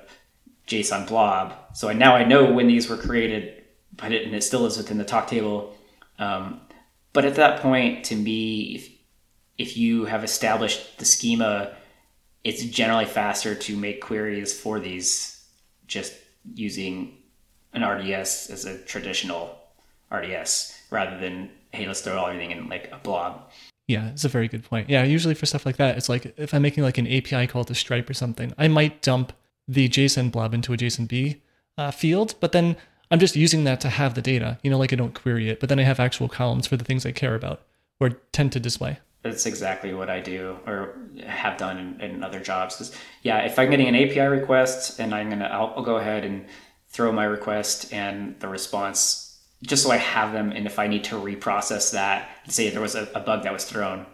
JSON 0.68 1.08
blob. 1.08 1.54
So 1.74 1.88
I, 1.90 1.94
now 1.94 2.16
I 2.16 2.26
know 2.26 2.52
when 2.52 2.68
these 2.68 2.90
were 2.90 2.98
created, 2.98 3.64
but 3.96 4.12
it, 4.12 4.26
and 4.26 4.36
it 4.36 4.44
still 4.44 4.66
is 4.66 4.78
within 4.78 4.98
the 4.98 5.06
talk 5.06 5.28
table. 5.28 5.78
Um, 6.20 6.62
but 7.14 7.26
at 7.26 7.36
that 7.36 7.62
point, 7.62 8.06
to 8.06 8.16
me, 8.16 8.76
if, 8.76 8.90
if 9.58 9.78
you 9.78 10.06
have 10.06 10.24
established 10.24 11.00
the 11.00 11.06
schema, 11.06 11.74
it's 12.44 12.64
generally 12.66 13.06
faster 13.06 13.56
to 13.56 13.78
make 13.78 14.02
queries 14.02 14.58
for 14.58 14.80
these 14.80 15.46
just 15.88 16.14
using 16.54 17.18
an 17.74 17.84
RDS 17.84 18.50
as 18.50 18.66
a 18.66 18.78
traditional 18.80 19.58
RDS 20.12 20.81
rather 20.92 21.18
than 21.18 21.50
hey 21.72 21.88
let's 21.88 22.02
throw 22.02 22.24
everything 22.26 22.52
in 22.52 22.68
like 22.68 22.90
a 22.92 22.98
blob. 22.98 23.50
Yeah, 23.88 24.10
it's 24.10 24.24
a 24.24 24.30
very 24.30 24.48
good 24.48 24.64
point. 24.64 24.90
Yeah, 24.90 25.04
usually 25.04 25.34
for 25.34 25.46
stuff 25.46 25.66
like 25.66 25.78
that, 25.78 25.98
it's 25.98 26.08
like 26.08 26.34
if 26.38 26.54
I'm 26.54 26.62
making 26.62 26.84
like 26.84 26.98
an 26.98 27.08
API 27.08 27.48
call 27.48 27.64
to 27.66 27.76
Stripe 27.76 28.10
or 28.10 28.14
something, 28.14 28.54
I 28.58 28.68
might 28.68 29.02
dump 29.02 29.34
the 29.68 29.90
JSON 29.90 30.32
blob 30.32 30.54
into 30.54 30.74
a 30.74 30.78
JSONB 30.78 31.40
uh, 31.78 31.92
field, 31.92 32.36
but 32.40 32.52
then 32.52 32.78
I'm 33.10 33.20
just 33.20 33.36
using 33.36 33.64
that 33.66 33.82
to 33.82 33.90
have 33.90 34.14
the 34.14 34.22
data. 34.22 34.60
You 34.64 34.72
know, 34.72 34.78
like 34.78 34.94
I 34.94 34.96
don't 34.96 35.14
query 35.14 35.50
it, 35.50 35.60
but 35.60 35.70
then 35.70 35.80
I 35.80 35.84
have 35.84 36.00
actual 36.00 36.30
columns 36.30 36.68
for 36.68 36.78
the 36.78 36.86
things 36.86 37.06
I 37.06 37.12
care 37.12 37.36
about 37.36 37.62
or 38.00 38.10
tend 38.32 38.52
to 38.54 38.60
display. 38.60 39.00
That's 39.24 39.46
exactly 39.46 39.94
what 39.94 40.10
I 40.10 40.20
do 40.20 40.58
or 40.66 40.98
have 41.26 41.58
done 41.58 41.78
in, 41.78 42.02
in 42.02 42.24
other 42.24 42.40
jobs. 42.40 42.76
Because 42.76 42.96
yeah, 43.22 43.40
if 43.40 43.60
I'm 43.60 43.70
getting 43.70 43.88
an 43.88 43.96
API 43.96 44.22
request 44.22 45.00
and 45.00 45.14
I'm 45.14 45.30
gonna, 45.30 45.46
I'll, 45.46 45.74
I'll 45.76 45.84
go 45.84 45.98
ahead 45.98 46.24
and 46.26 46.46
throw 46.88 47.12
my 47.12 47.26
request 47.26 47.94
and 47.94 48.40
the 48.40 48.48
response 48.48 49.31
just 49.64 49.84
so 49.84 49.92
I 49.92 49.98
have 49.98 50.34
them. 50.34 50.52
And 50.52 50.66
if 50.66 50.80
I 50.80 50.88
need 50.88 51.04
to 51.06 51.16
reprocess 51.16 51.92
that, 51.92 52.30
say 52.48 52.70
there 52.70 52.82
was 52.82 52.96
a, 52.96 53.10
a 53.14 53.20
bug 53.20 53.44
that 53.44 53.54
was 53.54 53.66
thrown 53.66 54.06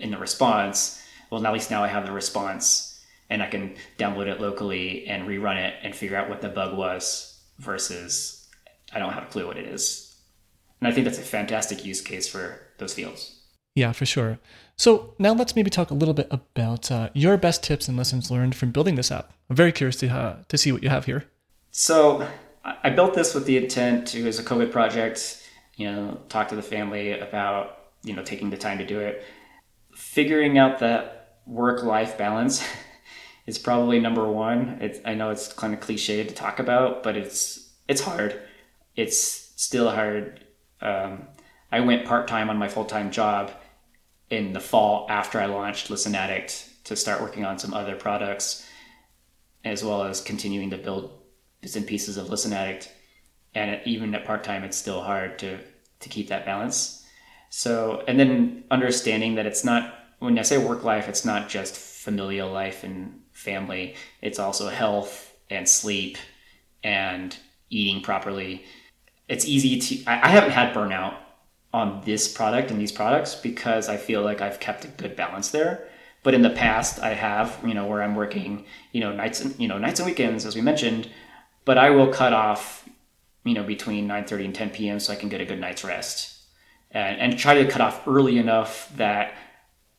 in 0.00 0.10
the 0.10 0.18
response, 0.18 1.02
well, 1.30 1.44
at 1.46 1.52
least 1.52 1.70
now 1.70 1.84
I 1.84 1.88
have 1.88 2.06
the 2.06 2.12
response 2.12 3.02
and 3.30 3.42
I 3.42 3.46
can 3.46 3.76
download 3.98 4.26
it 4.26 4.40
locally 4.40 5.06
and 5.06 5.28
rerun 5.28 5.56
it 5.56 5.74
and 5.82 5.94
figure 5.94 6.16
out 6.16 6.28
what 6.28 6.40
the 6.40 6.48
bug 6.48 6.76
was 6.76 7.40
versus 7.58 8.48
I 8.92 8.98
don't 8.98 9.12
have 9.12 9.24
a 9.24 9.26
clue 9.26 9.46
what 9.46 9.56
it 9.56 9.66
is. 9.66 10.16
And 10.80 10.88
I 10.88 10.92
think 10.92 11.04
that's 11.04 11.18
a 11.18 11.22
fantastic 11.22 11.84
use 11.84 12.00
case 12.00 12.28
for 12.28 12.60
those 12.78 12.94
fields. 12.94 13.40
Yeah, 13.74 13.92
for 13.92 14.06
sure. 14.06 14.38
So 14.76 15.14
now 15.18 15.32
let's 15.32 15.56
maybe 15.56 15.70
talk 15.70 15.90
a 15.90 15.94
little 15.94 16.14
bit 16.14 16.28
about 16.30 16.90
uh, 16.90 17.10
your 17.12 17.36
best 17.36 17.62
tips 17.62 17.88
and 17.88 17.96
lessons 17.96 18.30
learned 18.30 18.54
from 18.54 18.70
building 18.70 18.94
this 18.94 19.10
app. 19.10 19.32
I'm 19.50 19.56
very 19.56 19.72
curious 19.72 19.96
to 19.96 20.08
uh, 20.08 20.36
to 20.48 20.58
see 20.58 20.70
what 20.70 20.82
you 20.82 20.88
have 20.88 21.06
here. 21.06 21.24
So 21.70 22.28
I 22.64 22.90
built 22.90 23.14
this 23.14 23.34
with 23.34 23.44
the 23.44 23.58
intent 23.58 24.08
to, 24.08 24.26
as 24.26 24.38
a 24.38 24.42
COVID 24.42 24.72
project, 24.72 25.42
you 25.76 25.90
know, 25.90 26.20
talk 26.28 26.48
to 26.48 26.56
the 26.56 26.62
family 26.62 27.18
about, 27.18 27.78
you 28.02 28.14
know, 28.14 28.22
taking 28.22 28.48
the 28.48 28.56
time 28.56 28.78
to 28.78 28.86
do 28.86 29.00
it. 29.00 29.22
Figuring 29.94 30.56
out 30.56 30.78
that 30.78 31.40
work 31.46 31.82
life 31.82 32.16
balance 32.16 32.66
is 33.46 33.58
probably 33.58 34.00
number 34.00 34.26
one. 34.26 34.78
It's, 34.80 34.98
I 35.04 35.14
know 35.14 35.30
it's 35.30 35.52
kind 35.52 35.74
of 35.74 35.80
cliche 35.80 36.24
to 36.24 36.32
talk 36.32 36.58
about, 36.58 37.02
but 37.02 37.16
it's, 37.16 37.70
it's 37.86 38.00
hard. 38.00 38.40
It's 38.96 39.52
still 39.56 39.90
hard. 39.90 40.42
Um, 40.80 41.28
I 41.70 41.80
went 41.80 42.06
part 42.06 42.28
time 42.28 42.48
on 42.48 42.56
my 42.56 42.68
full 42.68 42.86
time 42.86 43.10
job 43.10 43.50
in 44.30 44.54
the 44.54 44.60
fall 44.60 45.06
after 45.10 45.38
I 45.38 45.46
launched 45.46 45.90
Listen 45.90 46.14
Addict 46.14 46.70
to 46.84 46.96
start 46.96 47.20
working 47.20 47.44
on 47.44 47.58
some 47.58 47.74
other 47.74 47.96
products, 47.96 48.66
as 49.64 49.84
well 49.84 50.04
as 50.04 50.20
continuing 50.20 50.70
to 50.70 50.78
build 50.78 51.23
bits 51.64 51.76
and 51.76 51.86
pieces 51.86 52.18
of 52.18 52.28
Listen 52.28 52.52
Addict, 52.52 52.92
and 53.54 53.80
even 53.86 54.14
at 54.14 54.26
part 54.26 54.44
time, 54.44 54.64
it's 54.64 54.76
still 54.76 55.00
hard 55.00 55.38
to 55.38 55.58
to 56.00 56.08
keep 56.10 56.28
that 56.28 56.44
balance. 56.44 57.06
So, 57.48 58.04
and 58.06 58.20
then 58.20 58.64
understanding 58.70 59.36
that 59.36 59.46
it's 59.46 59.64
not 59.64 59.94
when 60.18 60.38
I 60.38 60.42
say 60.42 60.58
work 60.58 60.84
life, 60.84 61.08
it's 61.08 61.24
not 61.24 61.48
just 61.48 61.74
familial 61.74 62.52
life 62.52 62.84
and 62.84 63.22
family. 63.32 63.94
It's 64.20 64.38
also 64.38 64.68
health 64.68 65.34
and 65.48 65.66
sleep 65.66 66.18
and 66.82 67.34
eating 67.70 68.02
properly. 68.02 68.64
It's 69.26 69.46
easy 69.46 69.80
to. 69.80 70.10
I, 70.10 70.26
I 70.26 70.28
haven't 70.28 70.50
had 70.50 70.74
burnout 70.74 71.16
on 71.72 72.02
this 72.04 72.30
product 72.30 72.70
and 72.70 72.78
these 72.78 72.92
products 72.92 73.34
because 73.34 73.88
I 73.88 73.96
feel 73.96 74.20
like 74.20 74.42
I've 74.42 74.60
kept 74.60 74.84
a 74.84 74.88
good 74.88 75.16
balance 75.16 75.50
there. 75.50 75.88
But 76.22 76.34
in 76.34 76.42
the 76.42 76.50
past, 76.50 77.00
I 77.00 77.14
have, 77.14 77.58
you 77.66 77.72
know, 77.72 77.86
where 77.86 78.02
I'm 78.02 78.14
working, 78.14 78.66
you 78.92 79.00
know, 79.00 79.12
nights 79.12 79.40
and 79.40 79.58
you 79.58 79.66
know 79.66 79.78
nights 79.78 80.00
and 80.00 80.06
weekends, 80.06 80.44
as 80.44 80.54
we 80.54 80.60
mentioned, 80.60 81.08
but 81.64 81.78
I 81.78 81.90
will 81.90 82.08
cut 82.08 82.32
off, 82.32 82.88
you 83.44 83.54
know, 83.54 83.64
between 83.64 84.08
9:30 84.08 84.44
and 84.46 84.54
10 84.54 84.70
p.m. 84.70 85.00
so 85.00 85.12
I 85.12 85.16
can 85.16 85.28
get 85.28 85.40
a 85.40 85.44
good 85.44 85.60
night's 85.60 85.84
rest, 85.84 86.38
and, 86.90 87.20
and 87.20 87.38
try 87.38 87.54
to 87.54 87.70
cut 87.70 87.80
off 87.80 88.06
early 88.06 88.38
enough 88.38 88.90
that 88.96 89.34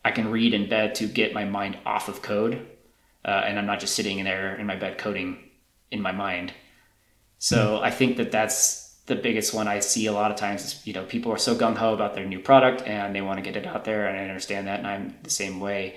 I 0.04 0.12
can 0.12 0.32
read 0.32 0.54
in 0.54 0.70
bed 0.70 0.96
to 0.96 1.08
get 1.08 1.34
my 1.34 1.46
mind 1.46 1.78
off 1.86 2.08
of 2.08 2.22
code, 2.22 2.66
uh, 3.24 3.44
and 3.46 3.58
I'm 3.58 3.66
not 3.66 3.80
just 3.80 3.96
sitting 3.96 4.20
in 4.20 4.26
there 4.26 4.56
in 4.56 4.66
my 4.66 4.76
bed 4.76 4.98
coding 4.98 5.40
in 5.92 6.02
my 6.02 6.12
mind. 6.12 6.54
So. 7.38 7.80
I 7.82 7.92
think 7.92 8.18
that 8.18 8.32
that's 8.32 8.86
the 9.06 9.16
biggest 9.16 9.54
one 9.54 9.68
I 9.68 9.80
see 9.80 10.08
a 10.08 10.14
lot 10.14 10.32
of 10.32 10.38
times 10.38 10.66
is 10.66 10.88
you 10.88 10.94
know 10.94 11.04
people 11.06 11.32
are 11.32 11.38
so 11.38 11.56
gung 11.56 11.76
ho 11.76 11.94
about 11.94 12.16
their 12.16 12.26
new 12.26 12.40
product 12.40 12.82
and 12.84 13.16
they 13.16 13.22
want 13.22 13.38
to 13.38 13.44
get 13.44 13.56
it 13.56 13.68
out 13.68 13.86
there, 13.86 14.08
and 14.08 14.18
I 14.18 14.24
understand 14.24 14.68
that, 14.68 14.80
and 14.80 14.88
I'm 14.88 15.16
the 15.24 15.30
same 15.30 15.60
way, 15.60 15.96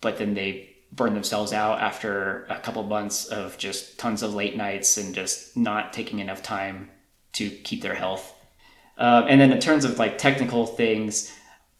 but 0.00 0.18
then 0.18 0.34
they 0.34 0.69
burn 0.92 1.14
themselves 1.14 1.52
out 1.52 1.80
after 1.80 2.46
a 2.48 2.58
couple 2.58 2.82
months 2.82 3.26
of 3.26 3.56
just 3.58 3.98
tons 3.98 4.22
of 4.22 4.34
late 4.34 4.56
nights 4.56 4.96
and 4.96 5.14
just 5.14 5.56
not 5.56 5.92
taking 5.92 6.18
enough 6.18 6.42
time 6.42 6.90
to 7.32 7.50
keep 7.50 7.82
their 7.82 7.94
health. 7.94 8.34
Uh, 8.98 9.24
and 9.28 9.40
then 9.40 9.52
in 9.52 9.60
terms 9.60 9.84
of 9.84 9.98
like 9.98 10.18
technical 10.18 10.66
things, 10.66 11.32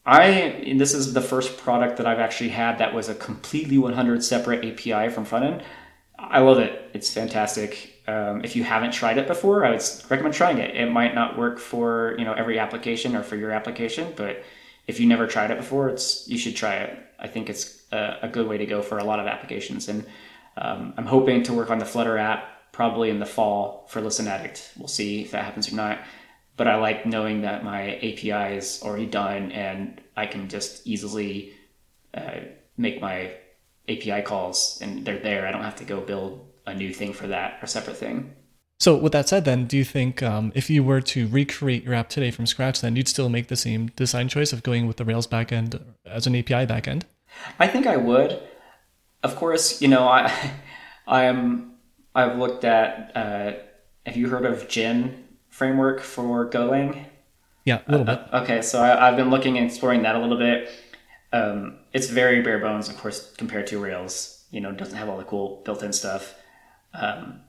I 0.07 0.75
this 0.79 0.95
is 0.95 1.13
the 1.13 1.21
first 1.21 1.59
product 1.59 1.99
that 1.99 2.07
I've 2.07 2.19
actually 2.19 2.51
had 2.51 2.79
that 2.79 2.95
was 2.95 3.09
a 3.09 3.15
completely 3.15 3.79
100 3.79 4.25
separate 4.25 4.65
API 4.65 5.13
from 5.13 5.25
front 5.25 5.45
end. 5.45 5.63
I 6.19 6.41
love 6.41 6.59
it. 6.59 6.91
It's 6.95 7.13
fantastic. 7.13 8.03
Um, 8.07 8.45
if 8.45 8.57
you 8.57 8.65
haven't 8.65 8.93
tried 8.93 9.19
it 9.19 9.27
before, 9.27 9.65
I 9.65 9.71
would 9.71 9.83
recommend 10.09 10.35
trying 10.35 10.59
it. 10.59 10.75
It 10.77 10.91
might 10.91 11.15
not 11.15 11.37
work 11.37 11.59
for 11.59 12.15
you 12.19 12.25
know 12.25 12.33
every 12.33 12.59
application 12.59 13.15
or 13.15 13.23
for 13.23 13.37
your 13.37 13.51
application, 13.51 14.13
but 14.17 14.43
if 14.87 14.99
you 14.99 15.07
never 15.07 15.27
tried 15.27 15.51
it 15.51 15.59
before, 15.59 15.89
it's 15.91 16.27
you 16.29 16.39
should 16.39 16.57
try 16.57 16.77
it. 16.77 16.99
I 17.19 17.29
think 17.29 17.51
it's 17.51 17.80
a, 17.93 18.29
good 18.29 18.49
way 18.49 18.59
to 18.59 18.67
go 18.67 18.83
for 18.83 18.99
a 18.99 19.05
lot 19.05 19.21
of 19.21 19.27
applications. 19.27 19.89
And 19.89 20.07
um, 20.57 20.95
I'm 20.97 21.07
hoping 21.07 21.43
to 21.45 21.53
work 21.53 21.71
on 21.71 21.79
the 21.79 21.85
Flutter 21.85 22.19
app 22.19 22.73
probably 22.73 23.11
in 23.11 23.19
the 23.19 23.27
fall 23.27 23.87
for 23.89 24.01
Listen 24.01 24.29
Addict. 24.29 24.73
We'll 24.79 24.89
see 24.89 25.23
if 25.23 25.33
that 25.33 25.45
happens 25.45 25.73
or 25.73 25.77
not. 25.77 26.01
But 26.57 26.69
I 26.69 26.77
like 26.77 27.07
knowing 27.07 27.43
that 27.43 27.65
my 27.65 27.97
API 27.97 28.57
is 28.57 28.83
already 28.83 29.07
done 29.07 29.51
and 29.53 30.01
I 30.17 30.27
can 30.27 30.49
just 30.49 30.87
easily 30.87 31.53
uh, 32.15 32.41
make 32.77 33.01
my 33.01 33.33
API 33.89 34.23
calls 34.23 34.79
and 34.83 35.05
they're 35.05 35.19
there. 35.19 35.47
I 35.47 35.53
don't 35.53 35.63
have 35.63 35.77
to 35.77 35.85
go 35.85 36.01
build 36.01 36.47
a 36.67 36.75
new 36.75 36.93
thing 36.93 37.13
for 37.13 37.27
that 37.29 37.59
or 37.63 37.67
separate 37.67 37.97
thing. 37.97 38.35
So, 38.79 38.97
with 38.97 39.13
that 39.13 39.29
said, 39.29 39.45
then, 39.45 39.67
do 39.67 39.77
you 39.77 39.85
think 39.85 40.23
um, 40.23 40.53
if 40.55 40.71
you 40.71 40.83
were 40.83 41.03
to 41.03 41.29
recreate 41.29 41.85
your 41.85 41.93
app 41.93 42.09
today 42.09 42.31
from 42.31 42.47
scratch, 42.47 42.81
then 42.81 42.97
you'd 42.97 43.09
still 43.09 43.29
make 43.29 43.49
the 43.49 43.57
same 43.57 43.89
design 43.89 44.29
choice 44.29 44.55
of 44.55 44.63
going 44.63 44.87
with 44.87 44.97
the 44.97 45.05
Rails 45.05 45.27
backend 45.27 45.79
as 46.07 46.27
an 46.27 46.35
API 46.35 46.67
backend? 46.67 47.03
I 47.59 47.67
think 47.67 47.87
I 47.87 47.97
would. 47.97 48.41
Of 49.23 49.37
course, 49.37 49.83
you 49.83 49.89
know, 49.89 50.09
I, 50.09 50.53
I'm, 51.07 51.73
I've 52.15 52.39
looked 52.39 52.65
at. 52.65 53.13
Uh, 53.15 53.53
have 54.07 54.17
you 54.17 54.29
heard 54.29 54.47
of 54.47 54.69
Gin 54.69 55.25
framework 55.49 56.01
for 56.01 56.49
Golang? 56.49 57.05
Yeah, 57.65 57.81
a 57.87 57.91
little 57.91 58.09
uh, 58.09 58.17
bit. 58.17 58.35
okay, 58.43 58.63
so 58.63 58.83
I, 58.83 59.07
have 59.07 59.17
been 59.17 59.31
looking 59.31 59.59
and 59.59 59.67
exploring 59.67 60.03
that 60.03 60.15
a 60.15 60.19
little 60.19 60.39
bit. 60.39 60.71
Um, 61.33 61.79
it's 61.93 62.09
very 62.09 62.43
bare 62.43 62.59
bones, 62.59 62.89
of 62.89 62.97
course, 62.97 63.33
compared 63.37 63.67
to 63.69 63.79
Rails. 63.79 64.45
You 64.51 64.61
know, 64.61 64.73
doesn't 64.73 64.97
have 64.97 65.09
all 65.09 65.19
the 65.19 65.25
cool 65.25 65.63
built-in 65.65 65.93
stuff. 65.93 66.35
Um, 66.95 67.41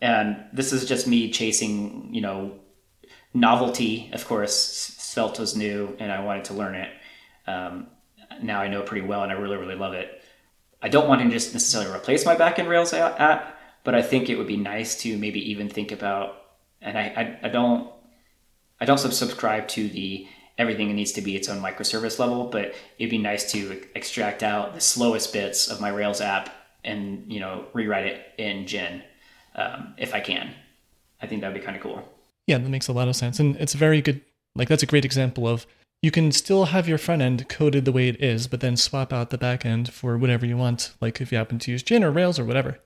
and 0.00 0.44
this 0.52 0.72
is 0.72 0.86
just 0.86 1.06
me 1.06 1.30
chasing, 1.30 2.12
you 2.12 2.20
know, 2.20 2.58
novelty. 3.34 4.10
Of 4.12 4.26
course, 4.26 4.54
Svelte 4.98 5.38
was 5.38 5.56
new, 5.56 5.96
and 5.98 6.10
I 6.10 6.20
wanted 6.20 6.44
to 6.46 6.54
learn 6.54 6.74
it. 6.74 6.90
Um, 7.46 7.88
now 8.42 8.60
I 8.60 8.68
know 8.68 8.82
pretty 8.82 9.06
well, 9.06 9.22
and 9.22 9.32
I 9.32 9.34
really, 9.34 9.56
really 9.56 9.74
love 9.74 9.94
it. 9.94 10.22
I 10.80 10.88
don't 10.88 11.08
want 11.08 11.22
to 11.22 11.28
just 11.28 11.52
necessarily 11.52 11.94
replace 11.94 12.24
my 12.24 12.36
backend 12.36 12.68
Rails 12.68 12.92
app, 12.92 13.58
but 13.84 13.94
I 13.94 14.02
think 14.02 14.28
it 14.28 14.36
would 14.36 14.46
be 14.46 14.56
nice 14.56 14.96
to 15.02 15.16
maybe 15.18 15.50
even 15.50 15.68
think 15.68 15.92
about. 15.92 16.42
And 16.80 16.96
I, 16.96 17.38
I, 17.42 17.46
I 17.46 17.48
don't, 17.48 17.90
I 18.80 18.84
don't 18.84 18.98
subscribe 18.98 19.66
to 19.68 19.88
the 19.88 20.28
everything 20.56 20.94
needs 20.94 21.12
to 21.12 21.22
be 21.22 21.36
its 21.36 21.48
own 21.48 21.62
microservice 21.62 22.18
level, 22.18 22.48
but 22.48 22.74
it'd 22.98 23.10
be 23.10 23.18
nice 23.18 23.50
to 23.52 23.80
extract 23.94 24.42
out 24.42 24.74
the 24.74 24.80
slowest 24.80 25.32
bits 25.32 25.68
of 25.68 25.80
my 25.80 25.88
Rails 25.88 26.20
app 26.20 26.50
and 26.84 27.30
you 27.32 27.40
know 27.40 27.66
rewrite 27.72 28.06
it 28.06 28.22
in 28.38 28.66
Gin 28.66 29.02
um, 29.54 29.94
if 29.98 30.14
I 30.14 30.20
can. 30.20 30.54
I 31.20 31.26
think 31.26 31.40
that'd 31.40 31.58
be 31.58 31.64
kind 31.64 31.76
of 31.76 31.82
cool. 31.82 32.02
Yeah, 32.46 32.58
that 32.58 32.68
makes 32.68 32.88
a 32.88 32.92
lot 32.92 33.08
of 33.08 33.16
sense, 33.16 33.40
and 33.40 33.56
it's 33.56 33.74
a 33.74 33.78
very 33.78 34.00
good. 34.00 34.20
Like 34.54 34.68
that's 34.68 34.82
a 34.82 34.86
great 34.86 35.04
example 35.04 35.46
of 35.46 35.66
you 36.00 36.10
can 36.10 36.30
still 36.30 36.66
have 36.66 36.88
your 36.88 36.98
front 36.98 37.22
end 37.22 37.48
coded 37.48 37.84
the 37.84 37.92
way 37.92 38.08
it 38.08 38.22
is, 38.22 38.46
but 38.46 38.60
then 38.60 38.76
swap 38.76 39.12
out 39.12 39.30
the 39.30 39.38
back 39.38 39.66
end 39.66 39.92
for 39.92 40.16
whatever 40.16 40.46
you 40.46 40.56
want. 40.56 40.92
Like 41.00 41.20
if 41.20 41.32
you 41.32 41.38
happen 41.38 41.58
to 41.60 41.70
use 41.70 41.82
Gin 41.82 42.04
or 42.04 42.10
Rails 42.10 42.38
or 42.38 42.44
whatever. 42.44 42.78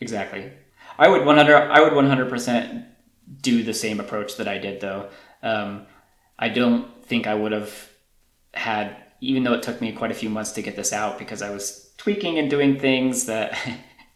Exactly. 0.00 0.50
I 0.98 1.08
would 1.08 1.24
100. 1.24 1.54
I 1.54 1.80
would 1.80 1.92
100 1.92 2.28
percent 2.28 2.84
do 3.42 3.62
the 3.62 3.74
same 3.74 4.00
approach 4.00 4.36
that 4.36 4.48
I 4.48 4.58
did 4.58 4.80
though. 4.80 5.08
Um, 5.42 5.86
I 6.38 6.48
don't 6.48 7.04
think 7.04 7.26
I 7.26 7.34
would 7.34 7.52
have 7.52 7.90
had, 8.54 8.96
even 9.20 9.44
though 9.44 9.54
it 9.54 9.62
took 9.62 9.80
me 9.80 9.92
quite 9.92 10.10
a 10.10 10.14
few 10.14 10.30
months 10.30 10.52
to 10.52 10.62
get 10.62 10.76
this 10.76 10.92
out 10.92 11.18
because 11.18 11.42
I 11.42 11.50
was 11.50 11.92
tweaking 11.96 12.38
and 12.38 12.50
doing 12.50 12.78
things 12.78 13.26
that 13.26 13.56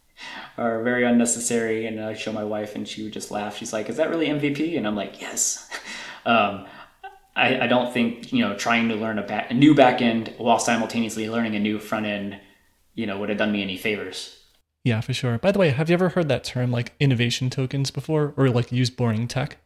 are 0.58 0.82
very 0.82 1.04
unnecessary. 1.04 1.86
And 1.86 2.00
I 2.00 2.14
show 2.14 2.32
my 2.32 2.44
wife, 2.44 2.74
and 2.74 2.88
she 2.88 3.04
would 3.04 3.12
just 3.12 3.30
laugh. 3.30 3.56
She's 3.56 3.72
like, 3.72 3.88
"Is 3.88 3.98
that 3.98 4.10
really 4.10 4.26
MVP?" 4.26 4.76
And 4.76 4.84
I'm 4.86 4.96
like, 4.96 5.20
"Yes." 5.20 5.68
um, 6.26 6.66
I, 7.34 7.60
I, 7.60 7.66
don't 7.66 7.92
think 7.92 8.32
you 8.32 8.40
know 8.40 8.56
trying 8.56 8.88
to 8.88 8.94
learn 8.94 9.18
a, 9.18 9.22
back, 9.22 9.50
a 9.50 9.54
new 9.54 9.74
backend 9.74 10.38
while 10.38 10.58
simultaneously 10.58 11.28
learning 11.30 11.56
a 11.56 11.60
new 11.60 11.78
front 11.78 12.06
end, 12.06 12.38
you 12.94 13.06
know, 13.06 13.18
would 13.18 13.28
have 13.28 13.38
done 13.38 13.52
me 13.52 13.62
any 13.62 13.76
favors. 13.76 14.38
Yeah, 14.84 15.00
for 15.00 15.14
sure. 15.14 15.38
By 15.38 15.52
the 15.52 15.58
way, 15.58 15.70
have 15.70 15.88
you 15.88 15.94
ever 15.94 16.10
heard 16.10 16.28
that 16.28 16.44
term 16.44 16.70
like 16.70 16.92
innovation 16.98 17.50
tokens 17.50 17.90
before 17.90 18.34
or 18.36 18.50
like 18.50 18.72
use 18.72 18.90
boring 18.90 19.28
tech? 19.28 19.58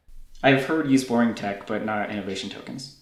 I've 0.42 0.66
heard 0.66 0.90
use 0.90 1.04
boring 1.04 1.34
tech, 1.34 1.66
but 1.66 1.84
not 1.84 2.10
innovation 2.10 2.50
tokens. 2.50 3.00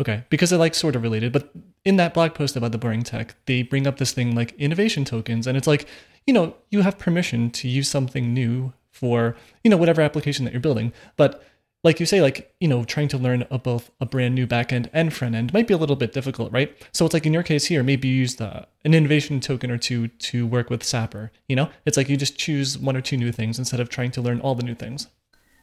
Okay, 0.00 0.24
because 0.28 0.50
they're 0.50 0.58
like 0.58 0.74
sort 0.74 0.96
of 0.96 1.02
related. 1.02 1.32
But 1.32 1.52
in 1.84 1.96
that 1.96 2.14
blog 2.14 2.34
post 2.34 2.56
about 2.56 2.72
the 2.72 2.78
boring 2.78 3.02
tech, 3.02 3.34
they 3.46 3.62
bring 3.62 3.86
up 3.86 3.98
this 3.98 4.12
thing 4.12 4.34
like 4.34 4.52
innovation 4.58 5.04
tokens. 5.04 5.46
And 5.46 5.56
it's 5.56 5.66
like, 5.66 5.88
you 6.26 6.34
know, 6.34 6.54
you 6.70 6.82
have 6.82 6.98
permission 6.98 7.50
to 7.50 7.68
use 7.68 7.88
something 7.88 8.34
new 8.34 8.72
for, 8.90 9.36
you 9.62 9.70
know, 9.70 9.76
whatever 9.76 10.02
application 10.02 10.44
that 10.44 10.52
you're 10.52 10.60
building. 10.60 10.92
But 11.16 11.42
like 11.84 12.00
you 12.00 12.06
say, 12.06 12.22
like, 12.22 12.52
you 12.60 12.66
know, 12.66 12.82
trying 12.82 13.08
to 13.08 13.18
learn 13.18 13.46
a, 13.50 13.58
both 13.58 13.90
a 14.00 14.06
brand 14.06 14.34
new 14.34 14.46
backend 14.46 14.88
and 14.92 15.12
front 15.12 15.34
end 15.34 15.52
might 15.52 15.68
be 15.68 15.74
a 15.74 15.76
little 15.76 15.96
bit 15.96 16.12
difficult, 16.12 16.50
right? 16.50 16.74
So 16.92 17.04
it's 17.04 17.12
like 17.12 17.26
in 17.26 17.34
your 17.34 17.42
case 17.42 17.66
here, 17.66 17.82
maybe 17.82 18.08
you 18.08 18.14
use 18.14 18.36
the, 18.36 18.66
an 18.84 18.94
innovation 18.94 19.38
token 19.38 19.70
or 19.70 19.76
two 19.76 20.08
to 20.08 20.46
work 20.46 20.70
with 20.70 20.82
Sapper. 20.82 21.30
You 21.46 21.56
know, 21.56 21.70
it's 21.84 21.98
like 21.98 22.08
you 22.08 22.16
just 22.16 22.38
choose 22.38 22.78
one 22.78 22.96
or 22.96 23.02
two 23.02 23.18
new 23.18 23.30
things 23.30 23.58
instead 23.58 23.80
of 23.80 23.90
trying 23.90 24.10
to 24.12 24.22
learn 24.22 24.40
all 24.40 24.54
the 24.54 24.64
new 24.64 24.74
things. 24.74 25.08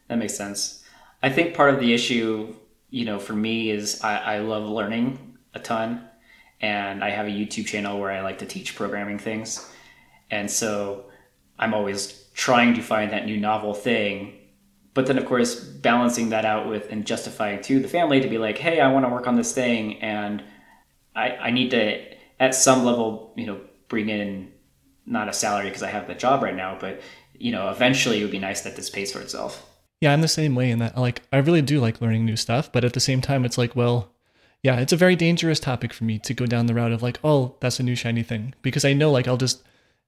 That 0.08 0.20
makes 0.20 0.38
sense. 0.38 0.84
I 1.24 1.30
think 1.30 1.56
part 1.56 1.74
of 1.74 1.80
the 1.80 1.92
issue, 1.94 2.56
you 2.92 3.06
know, 3.06 3.18
for 3.18 3.34
me 3.34 3.72
is 3.72 4.00
I, 4.02 4.18
I 4.18 4.40
love 4.40 4.70
learning 4.70 5.38
a 5.56 5.60
ton. 5.60 6.08
And 6.62 7.04
I 7.04 7.10
have 7.10 7.26
a 7.26 7.32
YouTube 7.32 7.66
channel 7.66 8.00
where 8.00 8.12
I 8.12 8.22
like 8.22 8.38
to 8.40 8.46
teach 8.46 8.76
programming 8.76 9.18
things. 9.18 9.68
And 10.30 10.50
so 10.50 11.06
I'm 11.58 11.74
always 11.74 12.26
trying 12.36 12.76
to 12.76 12.84
find 12.84 13.12
that 13.12 13.26
new 13.26 13.38
novel 13.38 13.74
thing 13.74 14.38
but 14.94 15.08
then 15.08 15.18
of 15.18 15.26
course 15.26 15.56
balancing 15.60 16.30
that 16.30 16.46
out 16.46 16.68
with 16.68 16.92
and 16.92 17.06
justifying 17.06 17.62
to 17.62 17.80
the 17.80 17.88
family 17.88 18.20
to 18.20 18.28
be 18.28 18.38
like 18.38 18.58
hey 18.58 18.80
i 18.80 18.92
want 18.92 19.06
to 19.06 19.10
work 19.10 19.28
on 19.28 19.36
this 19.36 19.54
thing 19.54 20.02
and 20.02 20.44
i 21.16 21.30
i 21.38 21.52
need 21.52 21.72
to 21.72 22.02
at 22.40 22.56
some 22.56 22.84
level 22.84 23.34
you 23.36 23.46
know 23.46 23.60
bring 23.88 24.10
in 24.10 24.52
not 25.06 25.30
a 25.30 25.34
salary 25.34 25.66
because 25.66 25.84
i 25.84 25.90
have 25.90 26.08
the 26.08 26.16
job 26.16 26.42
right 26.42 26.56
now 26.56 26.78
but 26.80 27.02
you 27.38 27.52
know 27.52 27.70
eventually 27.70 28.20
it 28.20 28.24
would 28.24 28.32
be 28.32 28.40
nice 28.40 28.62
that 28.62 28.76
this 28.76 28.90
pays 28.90 29.12
for 29.12 29.20
itself. 29.20 29.68
Yeah 30.00 30.14
i'm 30.14 30.22
the 30.22 30.28
same 30.28 30.56
way 30.56 30.72
in 30.72 30.80
that 30.80 30.98
like 30.98 31.22
i 31.32 31.38
really 31.38 31.62
do 31.62 31.80
like 31.80 32.02
learning 32.02 32.26
new 32.26 32.36
stuff 32.36 32.72
but 32.72 32.84
at 32.84 32.94
the 32.94 33.00
same 33.00 33.22
time 33.22 33.46
it's 33.46 33.58
like 33.58 33.76
well 33.76 34.12
yeah 34.64 34.80
it's 34.80 34.94
a 34.94 34.98
very 34.98 35.16
dangerous 35.16 35.60
topic 35.60 35.94
for 35.94 36.06
me 36.06 36.18
to 36.20 36.34
go 36.34 36.46
down 36.46 36.66
the 36.66 36.74
route 36.74 36.92
of 36.92 37.04
like 37.04 37.20
oh 37.24 37.56
that's 37.60 37.80
a 37.80 37.84
new 37.84 37.96
shiny 37.96 38.24
thing 38.24 38.54
because 38.62 38.84
i 38.84 38.94
know 38.94 39.12
like 39.12 39.28
i'll 39.28 39.38
just 39.38 39.64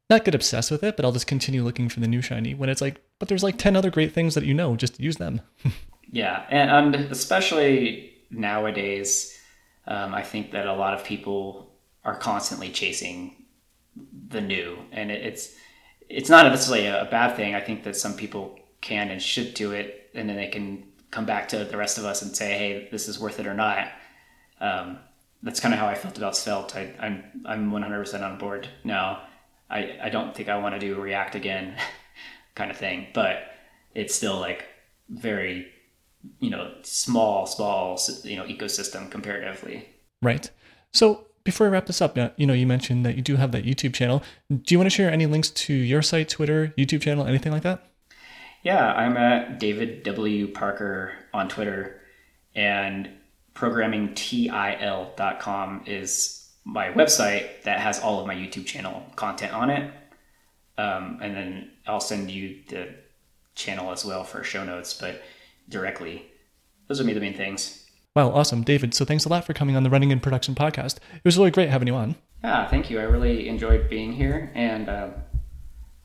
not 0.09 0.25
get 0.25 0.35
obsessed 0.35 0.71
with 0.71 0.83
it, 0.83 0.95
but 0.95 1.05
I'll 1.05 1.11
just 1.11 1.27
continue 1.27 1.63
looking 1.63 1.89
for 1.89 1.99
the 1.99 2.07
new 2.07 2.21
shiny 2.21 2.53
when 2.53 2.69
it's 2.69 2.81
like, 2.81 3.01
but 3.19 3.29
there's 3.29 3.43
like 3.43 3.57
10 3.57 3.75
other 3.75 3.89
great 3.89 4.13
things 4.13 4.35
that 4.35 4.45
you 4.45 4.53
know, 4.53 4.75
just 4.75 4.99
use 4.99 5.17
them. 5.17 5.41
yeah. 6.11 6.45
And, 6.49 6.95
and, 6.95 7.11
especially 7.11 8.13
nowadays, 8.29 9.37
um, 9.87 10.13
I 10.13 10.21
think 10.21 10.51
that 10.51 10.67
a 10.67 10.73
lot 10.73 10.93
of 10.93 11.03
people 11.03 11.73
are 12.03 12.15
constantly 12.15 12.69
chasing 12.69 13.45
the 14.27 14.41
new 14.41 14.77
and 14.91 15.11
it, 15.11 15.25
it's, 15.25 15.55
it's 16.09 16.29
not 16.29 16.45
necessarily 16.45 16.87
a 16.87 17.07
bad 17.09 17.35
thing. 17.35 17.55
I 17.55 17.61
think 17.61 17.83
that 17.83 17.95
some 17.95 18.15
people 18.15 18.59
can 18.81 19.09
and 19.09 19.21
should 19.21 19.53
do 19.53 19.71
it 19.71 20.09
and 20.13 20.27
then 20.27 20.35
they 20.35 20.47
can 20.47 20.83
come 21.11 21.25
back 21.25 21.47
to 21.49 21.63
the 21.63 21.77
rest 21.77 21.97
of 21.97 22.05
us 22.05 22.21
and 22.21 22.35
say, 22.35 22.57
Hey, 22.57 22.89
this 22.91 23.07
is 23.07 23.19
worth 23.19 23.39
it 23.39 23.47
or 23.47 23.53
not. 23.53 23.87
Um, 24.59 24.99
that's 25.41 25.59
kind 25.59 25.73
of 25.73 25.79
how 25.79 25.87
I 25.87 25.95
felt 25.95 26.17
about 26.17 26.35
Svelte. 26.35 26.75
I, 26.75 26.93
I'm, 26.99 27.23
I'm 27.45 27.71
100% 27.71 28.21
on 28.21 28.37
board 28.37 28.67
now. 28.83 29.23
I, 29.73 29.97
I 30.03 30.09
don't 30.09 30.35
think 30.35 30.49
I 30.49 30.59
want 30.59 30.75
to 30.75 30.79
do 30.79 31.01
React 31.01 31.33
again 31.35 31.75
kind 32.55 32.69
of 32.69 32.77
thing, 32.77 33.07
but 33.13 33.39
it's 33.95 34.13
still 34.13 34.39
like 34.39 34.65
very, 35.09 35.67
you 36.39 36.51
know, 36.51 36.71
small, 36.83 37.47
small, 37.47 37.99
you 38.23 38.37
know, 38.37 38.45
ecosystem 38.45 39.09
comparatively. 39.09 39.89
Right. 40.21 40.51
So 40.91 41.25
before 41.43 41.67
I 41.67 41.71
wrap 41.71 41.87
this 41.87 42.01
up, 42.01 42.17
uh, 42.17 42.29
you 42.37 42.45
know, 42.45 42.53
you 42.53 42.67
mentioned 42.67 43.05
that 43.05 43.15
you 43.15 43.21
do 43.21 43.35
have 43.35 43.51
that 43.51 43.65
YouTube 43.65 43.93
channel. 43.93 44.23
Do 44.49 44.73
you 44.73 44.77
want 44.77 44.89
to 44.89 44.95
share 44.95 45.11
any 45.11 45.25
links 45.25 45.49
to 45.49 45.73
your 45.73 46.01
site, 46.01 46.29
Twitter, 46.29 46.73
YouTube 46.77 47.01
channel, 47.01 47.25
anything 47.25 47.51
like 47.51 47.63
that? 47.63 47.89
Yeah, 48.61 48.93
I'm 48.93 49.17
at 49.17 49.59
David 49.59 50.03
W. 50.03 50.47
Parker 50.47 51.11
on 51.33 51.49
Twitter, 51.49 51.99
and 52.55 53.09
programmingtil.com 53.55 55.83
is 55.85 56.42
my 56.65 56.89
website 56.89 57.63
that 57.63 57.79
has 57.79 57.99
all 57.99 58.19
of 58.19 58.27
my 58.27 58.35
YouTube 58.35 58.65
channel 58.65 59.03
content 59.15 59.53
on 59.53 59.69
it. 59.69 59.93
Um, 60.77 61.19
and 61.21 61.35
then 61.35 61.71
I'll 61.85 61.99
send 61.99 62.31
you 62.31 62.59
the 62.69 62.95
channel 63.55 63.91
as 63.91 64.05
well 64.05 64.23
for 64.23 64.43
show 64.43 64.63
notes, 64.63 64.93
but 64.93 65.21
directly. 65.69 66.25
Those 66.87 66.99
would 66.99 67.07
be 67.07 67.13
the 67.13 67.19
main 67.19 67.35
things. 67.35 67.85
Wow, 68.15 68.29
awesome. 68.29 68.63
David, 68.63 68.93
so 68.93 69.05
thanks 69.05 69.25
a 69.25 69.29
lot 69.29 69.45
for 69.45 69.53
coming 69.53 69.75
on 69.75 69.83
the 69.83 69.89
Running 69.89 70.11
in 70.11 70.19
Production 70.19 70.55
podcast. 70.55 70.97
It 70.97 71.25
was 71.25 71.37
really 71.37 71.51
great 71.51 71.69
having 71.69 71.87
you 71.87 71.95
on. 71.95 72.15
Yeah, 72.43 72.67
thank 72.67 72.89
you. 72.89 72.99
I 72.99 73.03
really 73.03 73.47
enjoyed 73.47 73.89
being 73.89 74.13
here, 74.13 74.51
and 74.53 74.89
uh, 74.89 75.09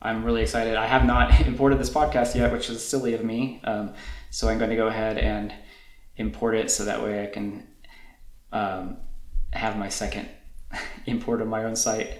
I'm 0.01 0.23
really 0.23 0.41
excited. 0.41 0.75
I 0.75 0.87
have 0.87 1.05
not 1.05 1.41
imported 1.45 1.79
this 1.79 1.89
podcast 1.89 2.35
yet, 2.35 2.51
which 2.51 2.69
is 2.69 2.83
silly 2.83 3.13
of 3.13 3.23
me. 3.23 3.61
Um, 3.63 3.93
so 4.29 4.47
I'm 4.47 4.57
going 4.57 4.69
to 4.69 4.75
go 4.75 4.87
ahead 4.87 5.17
and 5.17 5.53
import 6.17 6.55
it 6.55 6.71
so 6.71 6.85
that 6.85 7.03
way 7.03 7.23
I 7.23 7.27
can 7.27 7.67
um, 8.51 8.97
have 9.51 9.77
my 9.77 9.89
second 9.89 10.29
import 11.05 11.41
on 11.41 11.47
my 11.47 11.63
own 11.63 11.75
site. 11.75 12.19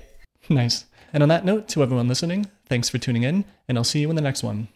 Nice. 0.49 0.85
And 1.13 1.23
on 1.23 1.29
that 1.29 1.45
note, 1.45 1.67
to 1.69 1.83
everyone 1.83 2.07
listening, 2.07 2.47
thanks 2.67 2.89
for 2.89 2.97
tuning 2.97 3.23
in, 3.23 3.45
and 3.67 3.77
I'll 3.77 3.83
see 3.83 3.99
you 3.99 4.09
in 4.09 4.15
the 4.15 4.21
next 4.21 4.43
one. 4.43 4.67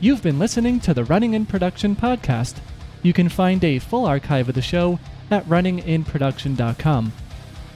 You've 0.00 0.22
been 0.22 0.38
listening 0.38 0.80
to 0.80 0.94
the 0.94 1.04
Running 1.04 1.34
in 1.34 1.46
Production 1.46 1.96
podcast. 1.96 2.56
You 3.02 3.12
can 3.12 3.28
find 3.28 3.62
a 3.64 3.78
full 3.78 4.06
archive 4.06 4.48
of 4.48 4.54
the 4.54 4.62
show 4.62 4.98
at 5.30 5.44
runninginproduction.com. 5.46 7.12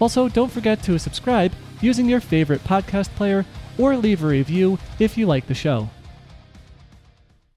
Also, 0.00 0.28
don't 0.28 0.50
forget 0.50 0.82
to 0.82 0.98
subscribe 0.98 1.52
using 1.80 2.08
your 2.08 2.20
favorite 2.20 2.62
podcast 2.64 3.08
player 3.10 3.44
or 3.78 3.96
leave 3.96 4.22
a 4.22 4.26
review 4.26 4.78
if 4.98 5.16
you 5.16 5.26
like 5.26 5.46
the 5.46 5.54
show. 5.54 5.88